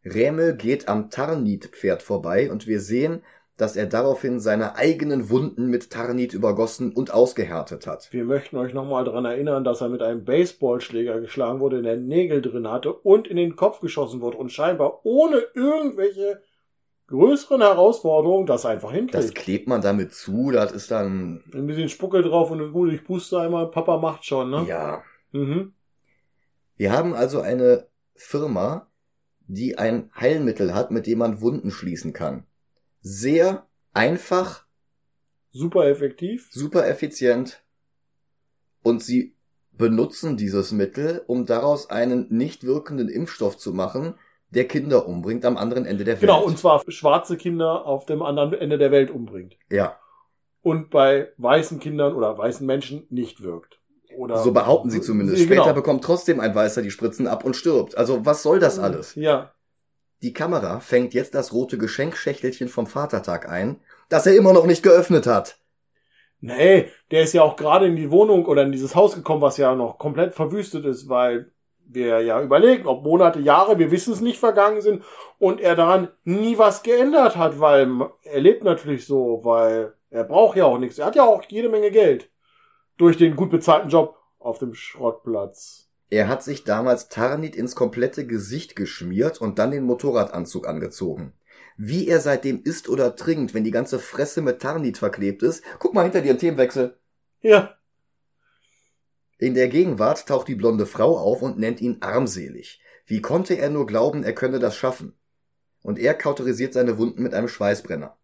Rämel 0.05 0.55
geht 0.55 0.87
am 0.87 1.09
Tarnit-Pferd 1.09 2.01
vorbei 2.01 2.51
und 2.51 2.67
wir 2.67 2.79
sehen, 2.79 3.21
dass 3.57 3.75
er 3.75 3.85
daraufhin 3.85 4.39
seine 4.39 4.75
eigenen 4.75 5.29
Wunden 5.29 5.67
mit 5.67 5.91
Tarnit 5.91 6.33
übergossen 6.33 6.91
und 6.91 7.13
ausgehärtet 7.13 7.85
hat. 7.85 8.09
Wir 8.11 8.25
möchten 8.25 8.57
euch 8.57 8.73
nochmal 8.73 9.05
daran 9.05 9.25
erinnern, 9.25 9.63
dass 9.63 9.81
er 9.81 9.89
mit 9.89 10.01
einem 10.01 10.25
Baseballschläger 10.25 11.21
geschlagen 11.21 11.59
wurde, 11.59 11.81
der 11.83 11.97
Nägel 11.97 12.41
drin 12.41 12.67
hatte 12.67 12.93
und 12.93 13.27
in 13.27 13.37
den 13.37 13.55
Kopf 13.55 13.79
geschossen 13.79 14.21
wurde 14.21 14.37
und 14.37 14.51
scheinbar 14.51 15.05
ohne 15.05 15.37
irgendwelche 15.53 16.41
größeren 17.07 17.61
Herausforderungen 17.61 18.47
das 18.47 18.65
einfach 18.65 18.89
Das 18.89 18.95
hinkriegt. 18.95 19.35
klebt 19.35 19.67
man 19.67 19.81
damit 19.81 20.13
zu, 20.13 20.49
das 20.51 20.71
ist 20.71 20.89
dann, 20.89 21.43
Ein 21.53 21.67
bisschen 21.67 21.89
Spucke 21.89 22.23
drauf 22.23 22.49
und 22.49 22.71
gut, 22.73 22.91
ich 22.91 23.03
puste 23.03 23.39
einmal, 23.39 23.69
Papa 23.69 23.97
macht 23.97 24.25
schon, 24.25 24.49
ne? 24.49 24.65
ja. 24.67 25.03
Mhm. 25.31 25.73
Wir 26.75 26.91
haben 26.91 27.13
also 27.13 27.39
eine 27.41 27.87
Firma, 28.15 28.87
die 29.47 29.77
ein 29.77 30.09
Heilmittel 30.19 30.73
hat, 30.73 30.91
mit 30.91 31.07
dem 31.07 31.19
man 31.19 31.41
Wunden 31.41 31.71
schließen 31.71 32.13
kann. 32.13 32.45
Sehr 33.01 33.67
einfach, 33.93 34.65
Super 35.51 35.85
effektiv. 35.87 36.49
super 36.51 36.87
effizient 36.87 37.63
und 38.81 39.03
sie 39.03 39.35
benutzen 39.71 40.37
dieses 40.37 40.71
Mittel, 40.71 41.23
um 41.27 41.45
daraus 41.45 41.89
einen 41.89 42.27
nicht 42.29 42.63
wirkenden 42.63 43.09
Impfstoff 43.09 43.57
zu 43.57 43.73
machen, 43.73 44.15
der 44.51 44.67
Kinder 44.67 45.07
umbringt 45.07 45.45
am 45.45 45.57
anderen 45.57 45.85
Ende 45.85 46.03
der 46.03 46.15
Welt. 46.15 46.21
Genau, 46.21 46.43
und 46.43 46.57
zwar 46.59 46.83
schwarze 46.87 47.37
Kinder 47.37 47.85
auf 47.85 48.05
dem 48.05 48.21
anderen 48.21 48.53
Ende 48.53 48.77
der 48.77 48.91
Welt 48.91 49.09
umbringt. 49.09 49.57
ja, 49.69 49.97
Und 50.61 50.89
bei 50.91 51.31
weißen 51.37 51.79
Kindern 51.79 52.13
oder 52.13 52.37
weißen 52.37 52.65
Menschen 52.65 53.05
nicht 53.09 53.41
wirkt. 53.41 53.79
Oder 54.17 54.37
so 54.39 54.51
behaupten 54.51 54.89
sie 54.89 55.01
zumindest. 55.01 55.47
Genau. 55.47 55.61
Später 55.61 55.73
bekommt 55.73 56.03
trotzdem 56.03 56.39
ein 56.39 56.53
Weißer 56.55 56.81
die 56.81 56.91
Spritzen 56.91 57.27
ab 57.27 57.43
und 57.43 57.55
stirbt. 57.55 57.97
Also 57.97 58.25
was 58.25 58.43
soll 58.43 58.59
das 58.59 58.79
alles? 58.79 59.15
Ja. 59.15 59.53
Die 60.21 60.33
Kamera 60.33 60.79
fängt 60.79 61.13
jetzt 61.13 61.35
das 61.35 61.51
rote 61.51 61.77
Geschenkschächtelchen 61.77 62.69
vom 62.69 62.87
Vatertag 62.87 63.49
ein, 63.49 63.81
das 64.09 64.25
er 64.25 64.35
immer 64.35 64.53
noch 64.53 64.65
nicht 64.65 64.81
geöffnet 64.81 65.27
hat. 65.27 65.57
Nee, 66.39 66.89
der 67.11 67.23
ist 67.23 67.33
ja 67.33 67.41
auch 67.41 67.55
gerade 67.55 67.87
in 67.87 67.95
die 67.95 68.11
Wohnung 68.11 68.45
oder 68.45 68.63
in 68.63 68.71
dieses 68.71 68.95
Haus 68.95 69.15
gekommen, 69.15 69.41
was 69.41 69.57
ja 69.57 69.75
noch 69.75 69.97
komplett 69.97 70.33
verwüstet 70.33 70.85
ist, 70.85 71.07
weil 71.09 71.51
wir 71.85 72.21
ja 72.21 72.41
überlegen, 72.41 72.87
ob 72.87 73.03
Monate, 73.03 73.39
Jahre, 73.39 73.79
wir 73.79 73.91
wissen 73.91 74.13
es 74.13 74.21
nicht, 74.21 74.39
vergangen 74.39 74.81
sind 74.81 75.03
und 75.39 75.61
er 75.61 75.75
daran 75.75 76.09
nie 76.23 76.57
was 76.57 76.83
geändert 76.83 77.37
hat, 77.37 77.59
weil 77.59 77.89
er 78.23 78.39
lebt 78.39 78.63
natürlich 78.63 79.05
so, 79.05 79.41
weil 79.43 79.93
er 80.09 80.23
braucht 80.23 80.57
ja 80.57 80.65
auch 80.65 80.77
nichts. 80.77 80.99
Er 80.99 81.07
hat 81.07 81.15
ja 81.15 81.23
auch 81.23 81.43
jede 81.47 81.69
Menge 81.69 81.91
Geld 81.91 82.29
durch 82.97 83.17
den 83.17 83.35
gut 83.35 83.49
bezahlten 83.49 83.89
Job 83.89 84.17
auf 84.39 84.59
dem 84.59 84.73
Schrottplatz. 84.73 85.89
Er 86.09 86.27
hat 86.27 86.43
sich 86.43 86.63
damals 86.63 87.09
Tarnit 87.09 87.55
ins 87.55 87.75
komplette 87.75 88.27
Gesicht 88.27 88.75
geschmiert 88.75 89.41
und 89.41 89.57
dann 89.57 89.71
den 89.71 89.83
Motorradanzug 89.83 90.67
angezogen. 90.67 91.33
Wie 91.75 92.07
er 92.07 92.19
seitdem 92.19 92.61
isst 92.61 92.87
oder 92.87 93.15
trinkt, 93.15 93.53
wenn 93.53 93.63
die 93.63 93.71
ganze 93.71 93.97
Fresse 93.97 94.41
mit 94.41 94.61
Tarnit 94.61 94.99
verklebt 94.99 95.41
ist. 95.41 95.63
Guck 95.79 95.95
mal 95.95 96.03
hinter 96.03 96.21
dir, 96.21 96.33
ein 96.33 96.37
Themenwechsel. 96.37 96.97
Ja. 97.41 97.77
In 99.39 99.55
der 99.55 99.69
Gegenwart 99.69 100.27
taucht 100.27 100.47
die 100.47 100.55
blonde 100.55 100.85
Frau 100.85 101.17
auf 101.17 101.41
und 101.41 101.57
nennt 101.57 101.81
ihn 101.81 101.97
armselig. 102.01 102.79
Wie 103.05 103.21
konnte 103.21 103.55
er 103.55 103.69
nur 103.69 103.87
glauben, 103.87 104.23
er 104.23 104.33
könne 104.33 104.59
das 104.59 104.75
schaffen? 104.75 105.17
Und 105.81 105.99
er 105.99 106.13
kauterisiert 106.13 106.73
seine 106.73 106.97
Wunden 106.97 107.23
mit 107.23 107.33
einem 107.33 107.47
Schweißbrenner. 107.47 108.17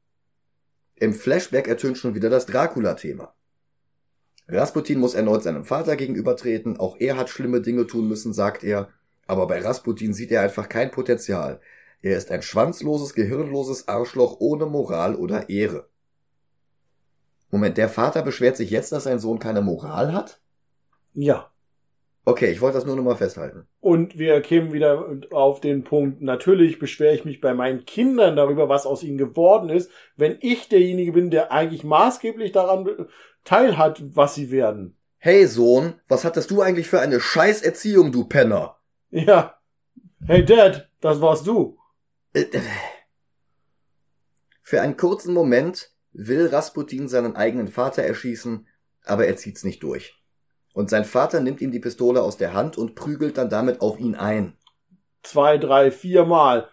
Im 0.95 1.13
Flashback 1.13 1.67
ertönt 1.67 1.97
schon 1.97 2.13
wieder 2.13 2.29
das 2.29 2.45
Dracula-Thema. 2.45 3.33
Rasputin 4.51 4.99
muss 4.99 5.13
erneut 5.13 5.43
seinem 5.43 5.63
Vater 5.63 5.95
gegenübertreten, 5.95 6.79
auch 6.79 6.97
er 6.99 7.17
hat 7.17 7.29
schlimme 7.29 7.61
Dinge 7.61 7.85
tun 7.85 8.07
müssen, 8.07 8.33
sagt 8.33 8.63
er, 8.63 8.89
aber 9.27 9.45
bei 9.47 9.59
Rasputin 9.59 10.13
sieht 10.13 10.31
er 10.31 10.41
einfach 10.41 10.67
kein 10.67 10.89
Potenzial. 10.89 11.59
Er 12.01 12.17
ist 12.17 12.31
ein 12.31 12.41
schwanzloses, 12.41 13.13
gehirnloses 13.13 13.87
Arschloch 13.87 14.37
ohne 14.39 14.65
Moral 14.65 15.15
oder 15.15 15.49
Ehre. 15.49 15.87
Moment, 17.51 17.77
der 17.77 17.89
Vater 17.89 18.21
beschwert 18.21 18.57
sich 18.57 18.71
jetzt, 18.71 18.91
dass 18.91 19.03
sein 19.03 19.19
Sohn 19.19 19.39
keine 19.39 19.61
Moral 19.61 20.13
hat? 20.13 20.39
Ja. 21.13 21.51
Okay, 22.25 22.51
ich 22.51 22.61
wollte 22.61 22.77
das 22.77 22.85
nur 22.85 22.95
noch 22.95 23.03
mal 23.03 23.15
festhalten. 23.15 23.67
Und 23.79 24.19
wir 24.19 24.39
kämen 24.41 24.71
wieder 24.71 25.17
auf 25.31 25.61
den 25.61 25.83
Punkt, 25.83 26.21
natürlich 26.21 26.77
beschwere 26.77 27.15
ich 27.15 27.25
mich 27.25 27.41
bei 27.41 27.53
meinen 27.53 27.85
Kindern 27.85 28.35
darüber, 28.35 28.69
was 28.69 28.85
aus 28.85 29.03
ihnen 29.03 29.17
geworden 29.17 29.69
ist, 29.69 29.89
wenn 30.15 30.37
ich 30.41 30.69
derjenige 30.69 31.13
bin, 31.13 31.31
der 31.31 31.51
eigentlich 31.51 31.83
maßgeblich 31.83 32.51
daran 32.51 33.07
teilhat, 33.43 34.15
was 34.15 34.35
sie 34.35 34.51
werden. 34.51 34.95
Hey 35.17 35.47
Sohn, 35.47 35.95
was 36.07 36.23
hattest 36.23 36.49
du 36.51 36.61
eigentlich 36.61 36.87
für 36.87 37.01
eine 37.01 37.19
Scheißerziehung, 37.19 38.11
du 38.11 38.25
Penner? 38.25 38.77
Ja. 39.09 39.59
Hey 40.25 40.45
Dad, 40.45 40.89
das 41.01 41.19
warst 41.19 41.47
du. 41.47 41.77
Äh, 42.33 42.41
äh. 42.41 42.61
Für 44.61 44.81
einen 44.81 44.97
kurzen 44.97 45.33
Moment 45.33 45.91
will 46.11 46.47
Rasputin 46.47 47.07
seinen 47.07 47.35
eigenen 47.35 47.67
Vater 47.67 48.03
erschießen, 48.03 48.67
aber 49.05 49.25
er 49.27 49.35
zieht's 49.35 49.63
nicht 49.63 49.83
durch. 49.83 50.15
Und 50.73 50.89
sein 50.89 51.05
Vater 51.05 51.39
nimmt 51.39 51.61
ihm 51.61 51.71
die 51.71 51.79
Pistole 51.79 52.21
aus 52.21 52.37
der 52.37 52.53
Hand 52.53 52.77
und 52.77 52.95
prügelt 52.95 53.37
dann 53.37 53.49
damit 53.49 53.81
auf 53.81 53.99
ihn 53.99 54.15
ein. 54.15 54.55
Zwei, 55.23 55.57
drei, 55.57 55.91
vier 55.91 56.25
Mal. 56.25 56.69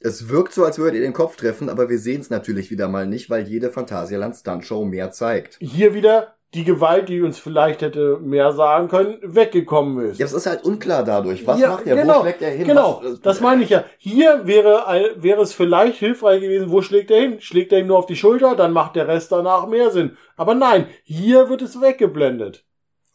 Es 0.00 0.28
wirkt 0.28 0.52
so, 0.52 0.64
als 0.64 0.78
würde 0.78 0.98
er 0.98 1.02
den 1.02 1.12
Kopf 1.12 1.36
treffen, 1.36 1.68
aber 1.68 1.88
wir 1.88 1.98
sehen 1.98 2.20
es 2.20 2.30
natürlich 2.30 2.70
wieder 2.70 2.88
mal 2.88 3.06
nicht, 3.06 3.30
weil 3.30 3.48
jede 3.48 3.70
Phantasialand 3.70 4.36
Stuntshow 4.36 4.84
mehr 4.84 5.10
zeigt. 5.10 5.56
Hier 5.60 5.92
wieder 5.92 6.34
die 6.54 6.64
Gewalt, 6.64 7.08
die 7.10 7.20
uns 7.20 7.38
vielleicht 7.38 7.82
hätte 7.82 8.18
mehr 8.22 8.52
sagen 8.52 8.88
können, 8.88 9.18
weggekommen 9.22 10.06
ist. 10.06 10.18
Ja, 10.18 10.24
es 10.24 10.32
ist 10.32 10.46
halt 10.46 10.64
unklar 10.64 11.04
dadurch. 11.04 11.46
Was 11.46 11.60
ja, 11.60 11.68
macht 11.68 11.86
er? 11.86 11.96
Genau, 11.96 12.18
wo 12.18 12.22
schlägt 12.22 12.42
er 12.42 12.50
hin? 12.50 12.66
Genau, 12.66 13.02
Was, 13.04 13.20
das 13.20 13.40
meine 13.40 13.64
ich 13.64 13.70
ja. 13.70 13.84
Hier 13.98 14.46
wäre, 14.46 15.14
wäre 15.16 15.42
es 15.42 15.52
vielleicht 15.52 15.98
hilfreich 15.98 16.40
gewesen, 16.40 16.70
wo 16.70 16.80
schlägt 16.80 17.10
er 17.10 17.20
hin? 17.20 17.40
Schlägt 17.40 17.72
er 17.72 17.80
ihm 17.80 17.88
nur 17.88 17.98
auf 17.98 18.06
die 18.06 18.16
Schulter, 18.16 18.56
dann 18.56 18.72
macht 18.72 18.96
der 18.96 19.08
Rest 19.08 19.30
danach 19.30 19.66
mehr 19.66 19.90
Sinn. 19.90 20.16
Aber 20.36 20.54
nein, 20.54 20.86
hier 21.02 21.50
wird 21.50 21.60
es 21.60 21.80
weggeblendet. 21.80 22.64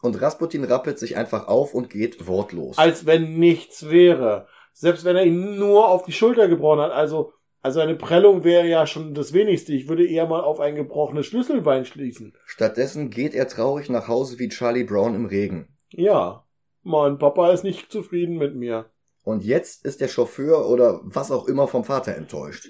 Und 0.00 0.20
Rasputin 0.20 0.64
rappelt 0.64 0.98
sich 0.98 1.16
einfach 1.16 1.48
auf 1.48 1.74
und 1.74 1.90
geht 1.90 2.28
wortlos. 2.28 2.78
Als 2.78 3.06
wenn 3.06 3.38
nichts 3.38 3.88
wäre. 3.88 4.46
Selbst 4.74 5.04
wenn 5.04 5.16
er 5.16 5.24
ihn 5.24 5.56
nur 5.58 5.88
auf 5.88 6.02
die 6.02 6.12
Schulter 6.12 6.48
gebrochen 6.48 6.80
hat. 6.80 6.90
Also, 6.90 7.32
also 7.62 7.80
eine 7.80 7.94
Prellung 7.94 8.42
wäre 8.42 8.66
ja 8.66 8.86
schon 8.86 9.14
das 9.14 9.32
wenigste. 9.32 9.72
Ich 9.72 9.88
würde 9.88 10.06
eher 10.06 10.26
mal 10.26 10.40
auf 10.40 10.58
ein 10.58 10.74
gebrochenes 10.74 11.26
Schlüsselbein 11.26 11.84
schließen. 11.84 12.34
Stattdessen 12.44 13.08
geht 13.08 13.34
er 13.34 13.48
traurig 13.48 13.88
nach 13.88 14.08
Hause 14.08 14.38
wie 14.40 14.48
Charlie 14.48 14.84
Brown 14.84 15.14
im 15.14 15.26
Regen. 15.26 15.68
Ja. 15.90 16.44
Mein 16.82 17.18
Papa 17.18 17.50
ist 17.52 17.62
nicht 17.62 17.90
zufrieden 17.90 18.36
mit 18.36 18.56
mir. 18.56 18.90
Und 19.22 19.44
jetzt 19.44 19.86
ist 19.86 20.00
der 20.00 20.08
Chauffeur 20.08 20.68
oder 20.68 21.00
was 21.04 21.30
auch 21.30 21.46
immer 21.46 21.68
vom 21.68 21.84
Vater 21.84 22.14
enttäuscht. 22.14 22.68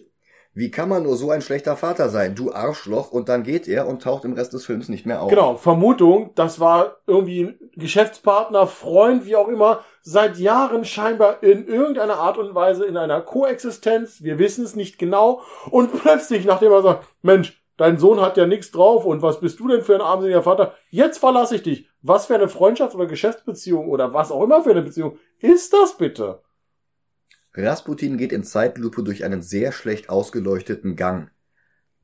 Wie 0.52 0.70
kann 0.70 0.88
man 0.88 1.02
nur 1.02 1.16
so 1.16 1.32
ein 1.32 1.42
schlechter 1.42 1.76
Vater 1.76 2.10
sein, 2.10 2.36
du 2.36 2.52
Arschloch? 2.52 3.10
Und 3.10 3.28
dann 3.28 3.42
geht 3.42 3.66
er 3.66 3.88
und 3.88 4.02
taucht 4.02 4.24
im 4.24 4.34
Rest 4.34 4.52
des 4.52 4.64
Films 4.64 4.88
nicht 4.88 5.04
mehr 5.04 5.20
auf. 5.20 5.30
Genau, 5.30 5.56
Vermutung, 5.56 6.30
das 6.36 6.60
war 6.60 6.98
irgendwie 7.08 7.54
Geschäftspartner, 7.72 8.68
Freund, 8.68 9.26
wie 9.26 9.34
auch 9.34 9.48
immer, 9.48 9.80
seit 10.06 10.38
Jahren 10.38 10.84
scheinbar 10.84 11.42
in 11.42 11.66
irgendeiner 11.66 12.18
Art 12.18 12.36
und 12.36 12.54
Weise 12.54 12.84
in 12.84 12.98
einer 12.98 13.22
Koexistenz. 13.22 14.22
Wir 14.22 14.38
wissen 14.38 14.64
es 14.64 14.76
nicht 14.76 14.98
genau. 14.98 15.42
Und 15.70 15.92
plötzlich, 15.92 16.44
nachdem 16.44 16.72
er 16.72 16.82
sagt, 16.82 17.06
Mensch, 17.22 17.64
dein 17.78 17.98
Sohn 17.98 18.20
hat 18.20 18.36
ja 18.36 18.46
nichts 18.46 18.70
drauf 18.70 19.06
und 19.06 19.22
was 19.22 19.40
bist 19.40 19.58
du 19.58 19.66
denn 19.66 19.82
für 19.82 19.94
ein 19.94 20.02
armseliger 20.02 20.42
Vater? 20.42 20.74
Jetzt 20.90 21.18
verlasse 21.18 21.56
ich 21.56 21.62
dich. 21.62 21.88
Was 22.02 22.26
für 22.26 22.34
eine 22.34 22.48
Freundschaft 22.48 22.94
oder 22.94 23.06
Geschäftsbeziehung 23.06 23.88
oder 23.88 24.12
was 24.12 24.30
auch 24.30 24.44
immer 24.44 24.62
für 24.62 24.72
eine 24.72 24.82
Beziehung 24.82 25.18
ist 25.40 25.72
das 25.72 25.96
bitte? 25.96 26.42
Rasputin 27.54 28.18
geht 28.18 28.32
in 28.32 28.44
Zeitlupe 28.44 29.02
durch 29.04 29.24
einen 29.24 29.40
sehr 29.40 29.72
schlecht 29.72 30.10
ausgeleuchteten 30.10 30.96
Gang. 30.96 31.30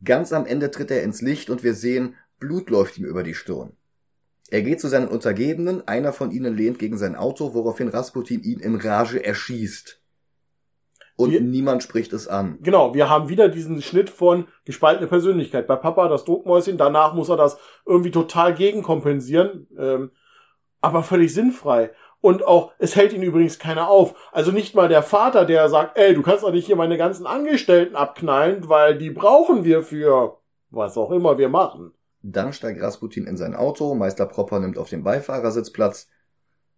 Ganz 0.02 0.32
am 0.32 0.46
Ende 0.46 0.70
tritt 0.70 0.90
er 0.90 1.02
ins 1.02 1.20
Licht 1.20 1.50
und 1.50 1.62
wir 1.62 1.74
sehen, 1.74 2.16
Blut 2.38 2.70
läuft 2.70 2.96
ihm 2.96 3.04
über 3.04 3.22
die 3.22 3.34
Stirn. 3.34 3.76
Er 4.50 4.62
geht 4.62 4.80
zu 4.80 4.88
seinen 4.88 5.08
Untergebenen, 5.08 5.86
einer 5.86 6.12
von 6.12 6.32
ihnen 6.32 6.56
lehnt 6.56 6.78
gegen 6.78 6.98
sein 6.98 7.14
Auto, 7.14 7.54
woraufhin 7.54 7.88
Rasputin 7.88 8.42
ihn 8.42 8.58
in 8.58 8.74
Rage 8.74 9.24
erschießt. 9.24 10.00
Und 11.16 11.32
wir, 11.32 11.40
niemand 11.40 11.82
spricht 11.82 12.12
es 12.12 12.26
an. 12.26 12.58
Genau, 12.62 12.94
wir 12.94 13.08
haben 13.08 13.28
wieder 13.28 13.48
diesen 13.48 13.80
Schnitt 13.82 14.10
von 14.10 14.46
gespaltene 14.64 15.06
Persönlichkeit. 15.06 15.66
Bei 15.66 15.76
Papa 15.76 16.08
das 16.08 16.24
Druckmäuschen, 16.24 16.78
danach 16.78 17.14
muss 17.14 17.28
er 17.28 17.36
das 17.36 17.58
irgendwie 17.86 18.10
total 18.10 18.54
gegenkompensieren, 18.54 19.68
ähm, 19.78 20.10
aber 20.80 21.02
völlig 21.02 21.32
sinnfrei. 21.32 21.90
Und 22.22 22.44
auch, 22.44 22.72
es 22.78 22.96
hält 22.96 23.12
ihn 23.12 23.22
übrigens 23.22 23.58
keiner 23.58 23.88
auf. 23.88 24.14
Also 24.32 24.50
nicht 24.50 24.74
mal 24.74 24.88
der 24.88 25.02
Vater, 25.02 25.44
der 25.44 25.68
sagt, 25.68 25.96
ey, 25.96 26.14
du 26.14 26.22
kannst 26.22 26.42
doch 26.42 26.52
nicht 26.52 26.66
hier 26.66 26.76
meine 26.76 26.98
ganzen 26.98 27.26
Angestellten 27.26 27.96
abknallen, 27.96 28.68
weil 28.68 28.98
die 28.98 29.10
brauchen 29.10 29.64
wir 29.64 29.82
für 29.82 30.38
was 30.70 30.96
auch 30.96 31.10
immer 31.10 31.38
wir 31.38 31.48
machen. 31.48 31.92
Dann 32.22 32.52
steigt 32.52 32.82
Rasputin 32.82 33.26
in 33.26 33.36
sein 33.36 33.54
Auto, 33.54 33.94
Meister 33.94 34.26
Propper 34.26 34.60
nimmt 34.60 34.78
auf 34.78 34.90
dem 34.90 35.02
Beifahrersitz 35.02 35.70
Platz 35.70 36.08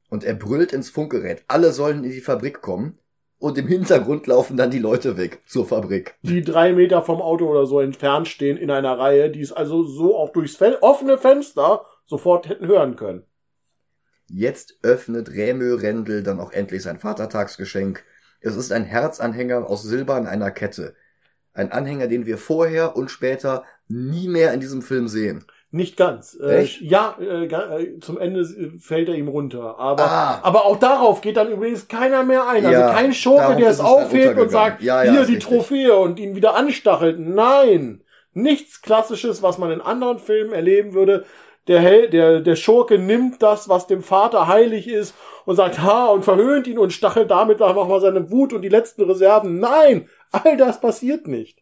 und 0.09 0.24
er 0.24 0.34
brüllt 0.34 0.72
ins 0.72 0.90
Funkgerät, 0.90 1.43
alle 1.49 1.72
sollen 1.72 2.05
in 2.05 2.11
die 2.11 2.20
Fabrik 2.20 2.61
kommen 2.61 2.99
und 3.38 3.59
im 3.59 3.66
Hintergrund 3.66 4.28
laufen 4.28 4.57
dann 4.57 4.70
die 4.70 4.78
Leute 4.78 5.16
weg 5.16 5.43
zur 5.47 5.66
Fabrik. 5.66 6.14
Die 6.22 6.43
drei 6.43 6.72
Meter 6.72 7.03
vom 7.03 7.20
Auto 7.20 7.49
oder 7.49 7.66
so 7.66 7.80
entfernt 7.80 8.28
stehen 8.28 8.57
in 8.57 8.70
einer 8.70 8.97
Reihe, 8.97 9.30
die 9.30 9.40
es 9.40 9.53
also 9.53 9.82
so 9.82 10.16
auch 10.16 10.30
durchs 10.30 10.55
Fen 10.55 10.76
offene 10.80 11.18
Fenster 11.18 11.84
sofort 12.07 12.49
hätten 12.49 12.68
hören 12.68 12.95
können. 12.95 13.24
Jetzt 14.28 14.78
öffnet 14.82 15.32
Rämö 15.32 15.74
Rendel 15.74 16.22
dann 16.22 16.38
auch 16.38 16.53
endlich 16.53 16.82
sein 16.82 16.99
Vatertagsgeschenk. 16.99 18.05
Es 18.40 18.55
ist 18.55 18.70
ein 18.70 18.84
Herzanhänger 18.84 19.68
aus 19.68 19.82
Silber 19.82 20.14
an 20.14 20.26
einer 20.26 20.53
Kette. 20.53 20.95
Ein 21.53 21.72
Anhänger, 21.72 22.07
den 22.07 22.26
wir 22.26 22.38
vorher 22.38 22.97
und 22.97 23.11
später 23.11 23.64
nie 23.93 24.28
mehr 24.28 24.53
in 24.53 24.61
diesem 24.61 24.82
Film 24.82 25.09
sehen. 25.09 25.45
Nicht 25.70 25.97
ganz. 25.97 26.38
Äh, 26.38 26.59
Echt? 26.59 26.82
Äh, 26.82 26.84
ja, 26.84 27.16
äh, 27.18 27.99
zum 28.01 28.18
Ende 28.18 28.45
fällt 28.78 29.09
er 29.09 29.14
ihm 29.14 29.28
runter. 29.28 29.78
Aber, 29.78 30.05
ah. 30.05 30.40
aber 30.43 30.66
auch 30.66 30.76
darauf 30.76 31.22
geht 31.22 31.38
dann 31.38 31.51
übrigens 31.51 31.88
keiner 31.88 32.24
mehr 32.24 32.47
ein. 32.47 32.66
Also 32.66 32.78
ja, 32.78 32.86
also 32.88 32.95
kein 32.95 33.12
Schurke, 33.14 33.57
der 33.57 33.70
es 33.70 33.80
aufhebt 33.80 34.38
und 34.38 34.51
sagt, 34.51 34.82
ja, 34.82 35.03
ja, 35.03 35.12
hier 35.12 35.24
die 35.24 35.34
richtig. 35.34 35.45
Trophäe 35.45 35.97
und 35.97 36.18
ihn 36.18 36.36
wieder 36.36 36.55
anstachelt. 36.55 37.18
Nein! 37.18 38.03
Nichts 38.34 38.82
Klassisches, 38.82 39.43
was 39.43 39.59
man 39.59 39.70
in 39.70 39.80
anderen 39.80 40.18
Filmen 40.18 40.53
erleben 40.53 40.95
würde 40.95 41.24
der, 41.68 41.80
Hel 41.80 42.11
der, 42.11 42.40
der 42.40 42.57
Schurke 42.57 42.99
nimmt 42.99 43.43
das, 43.43 43.68
was 43.68 43.86
dem 43.86 44.03
Vater 44.03 44.49
heilig 44.49 44.88
ist 44.88 45.14
und 45.45 45.57
sagt, 45.57 45.80
ha, 45.80 46.07
und 46.07 46.24
verhöhnt 46.24 46.66
ihn 46.66 46.78
und 46.78 46.93
stachelt 46.93 47.30
damit 47.30 47.62
einfach 47.62 47.86
mal 47.86 48.01
seine 48.01 48.30
Wut 48.30 48.53
und 48.53 48.62
die 48.62 48.68
letzten 48.68 49.03
Reserven. 49.05 49.61
Nein, 49.61 50.09
all 50.32 50.57
das 50.57 50.80
passiert 50.80 51.28
nicht. 51.28 51.61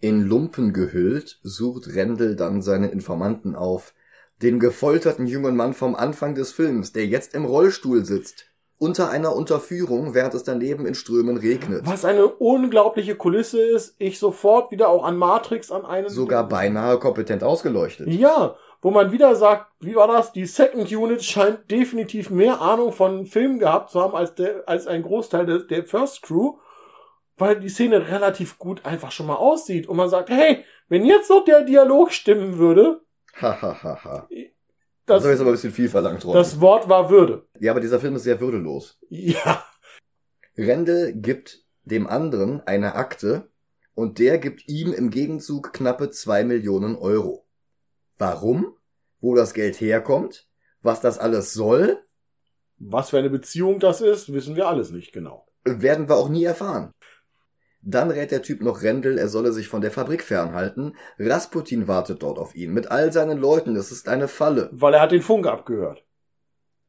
In 0.00 0.22
Lumpen 0.22 0.72
gehüllt 0.72 1.38
sucht 1.42 1.94
Rendel 1.94 2.36
dann 2.36 2.62
seine 2.62 2.88
Informanten 2.88 3.54
auf, 3.54 3.94
den 4.42 4.58
gefolterten 4.58 5.26
jungen 5.26 5.56
Mann 5.56 5.74
vom 5.74 5.94
Anfang 5.94 6.34
des 6.34 6.52
Films, 6.52 6.92
der 6.92 7.06
jetzt 7.06 7.34
im 7.34 7.44
Rollstuhl 7.44 8.04
sitzt 8.04 8.50
unter 8.80 9.10
einer 9.10 9.36
Unterführung, 9.36 10.14
während 10.14 10.32
es 10.32 10.42
daneben 10.42 10.86
in 10.86 10.94
Strömen 10.94 11.36
regnet. 11.36 11.82
Was 11.84 12.06
eine 12.06 12.26
unglaubliche 12.26 13.14
Kulisse 13.14 13.60
ist. 13.60 13.94
Ich 13.98 14.18
sofort 14.18 14.70
wieder 14.70 14.88
auch 14.88 15.04
an 15.04 15.18
Matrix 15.18 15.70
an 15.70 15.84
einen. 15.84 16.08
Sogar 16.08 16.48
beinahe 16.48 16.98
kompetent 16.98 17.44
ausgeleuchtet. 17.44 18.08
Ja, 18.08 18.56
wo 18.80 18.90
man 18.90 19.12
wieder 19.12 19.36
sagt, 19.36 19.66
wie 19.80 19.94
war 19.94 20.08
das? 20.08 20.32
Die 20.32 20.46
Second 20.46 20.90
Unit 20.90 21.22
scheint 21.22 21.70
definitiv 21.70 22.30
mehr 22.30 22.62
Ahnung 22.62 22.92
von 22.92 23.26
Filmen 23.26 23.58
gehabt 23.58 23.90
zu 23.90 24.00
haben 24.00 24.14
als 24.14 24.34
der, 24.34 24.66
als 24.66 24.86
ein 24.86 25.02
Großteil 25.02 25.44
der, 25.44 25.58
der 25.58 25.84
First 25.84 26.22
Crew. 26.22 26.54
Weil 27.40 27.58
die 27.60 27.68
Szene 27.68 28.08
relativ 28.08 28.58
gut 28.58 28.84
einfach 28.84 29.10
schon 29.10 29.26
mal 29.26 29.36
aussieht 29.36 29.86
und 29.88 29.96
man 29.96 30.08
sagt, 30.10 30.30
hey, 30.30 30.64
wenn 30.88 31.04
jetzt 31.04 31.30
noch 31.30 31.44
der 31.44 31.62
Dialog 31.64 32.12
stimmen 32.12 32.58
würde, 32.58 33.00
Hahaha. 33.40 33.82
ha, 33.82 34.04
ha. 34.04 34.28
das, 35.06 35.22
Das 35.22 35.32
ist 35.34 35.40
aber 35.40 35.50
ein 35.50 35.54
bisschen 35.54 35.72
viel 35.72 35.88
verlangt 35.88 36.24
worden. 36.24 36.36
das 36.36 36.60
Wort 36.60 36.88
war 36.88 37.10
Würde. 37.10 37.46
ja, 37.58 37.70
aber 37.72 37.80
dieser 37.80 38.00
Film 38.00 38.16
ist 38.16 38.24
sehr 38.24 38.40
würdelos. 38.40 38.98
Ja, 39.08 39.64
Rendel 40.56 41.14
gibt 41.14 41.64
dem 41.84 42.06
anderen 42.06 42.60
eine 42.66 42.94
Akte 42.94 43.50
und 43.94 44.18
der 44.18 44.38
gibt 44.38 44.68
ihm 44.68 44.92
im 44.92 45.10
Gegenzug 45.10 45.72
knappe 45.72 46.10
zwei 46.10 46.44
Millionen 46.44 46.96
Euro. 46.96 47.46
Warum? 48.18 48.76
Wo 49.20 49.34
das 49.34 49.54
Geld 49.54 49.80
herkommt? 49.80 50.48
Was 50.82 51.00
das 51.00 51.18
alles 51.18 51.52
soll? 51.52 51.98
was 52.82 53.10
für 53.10 53.18
eine 53.18 53.28
Beziehung 53.28 53.78
das 53.78 54.00
ist, 54.00 54.32
wissen 54.32 54.56
wir 54.56 54.66
alles 54.66 54.90
nicht 54.90 55.12
genau. 55.12 55.46
Werden 55.64 56.08
wir 56.08 56.16
auch 56.16 56.30
nie 56.30 56.44
erfahren. 56.44 56.92
Dann 57.82 58.10
rät 58.10 58.30
der 58.30 58.42
Typ 58.42 58.60
noch 58.60 58.82
Rendel, 58.82 59.16
er 59.18 59.28
solle 59.28 59.52
sich 59.52 59.68
von 59.68 59.80
der 59.80 59.90
Fabrik 59.90 60.22
fernhalten. 60.22 60.96
Rasputin 61.18 61.88
wartet 61.88 62.22
dort 62.22 62.38
auf 62.38 62.54
ihn 62.54 62.72
mit 62.72 62.90
all 62.90 63.12
seinen 63.12 63.38
Leuten. 63.38 63.74
Es 63.76 63.90
ist 63.90 64.08
eine 64.08 64.28
Falle. 64.28 64.68
Weil 64.72 64.94
er 64.94 65.00
hat 65.00 65.12
den 65.12 65.22
Funk 65.22 65.46
abgehört. 65.46 66.04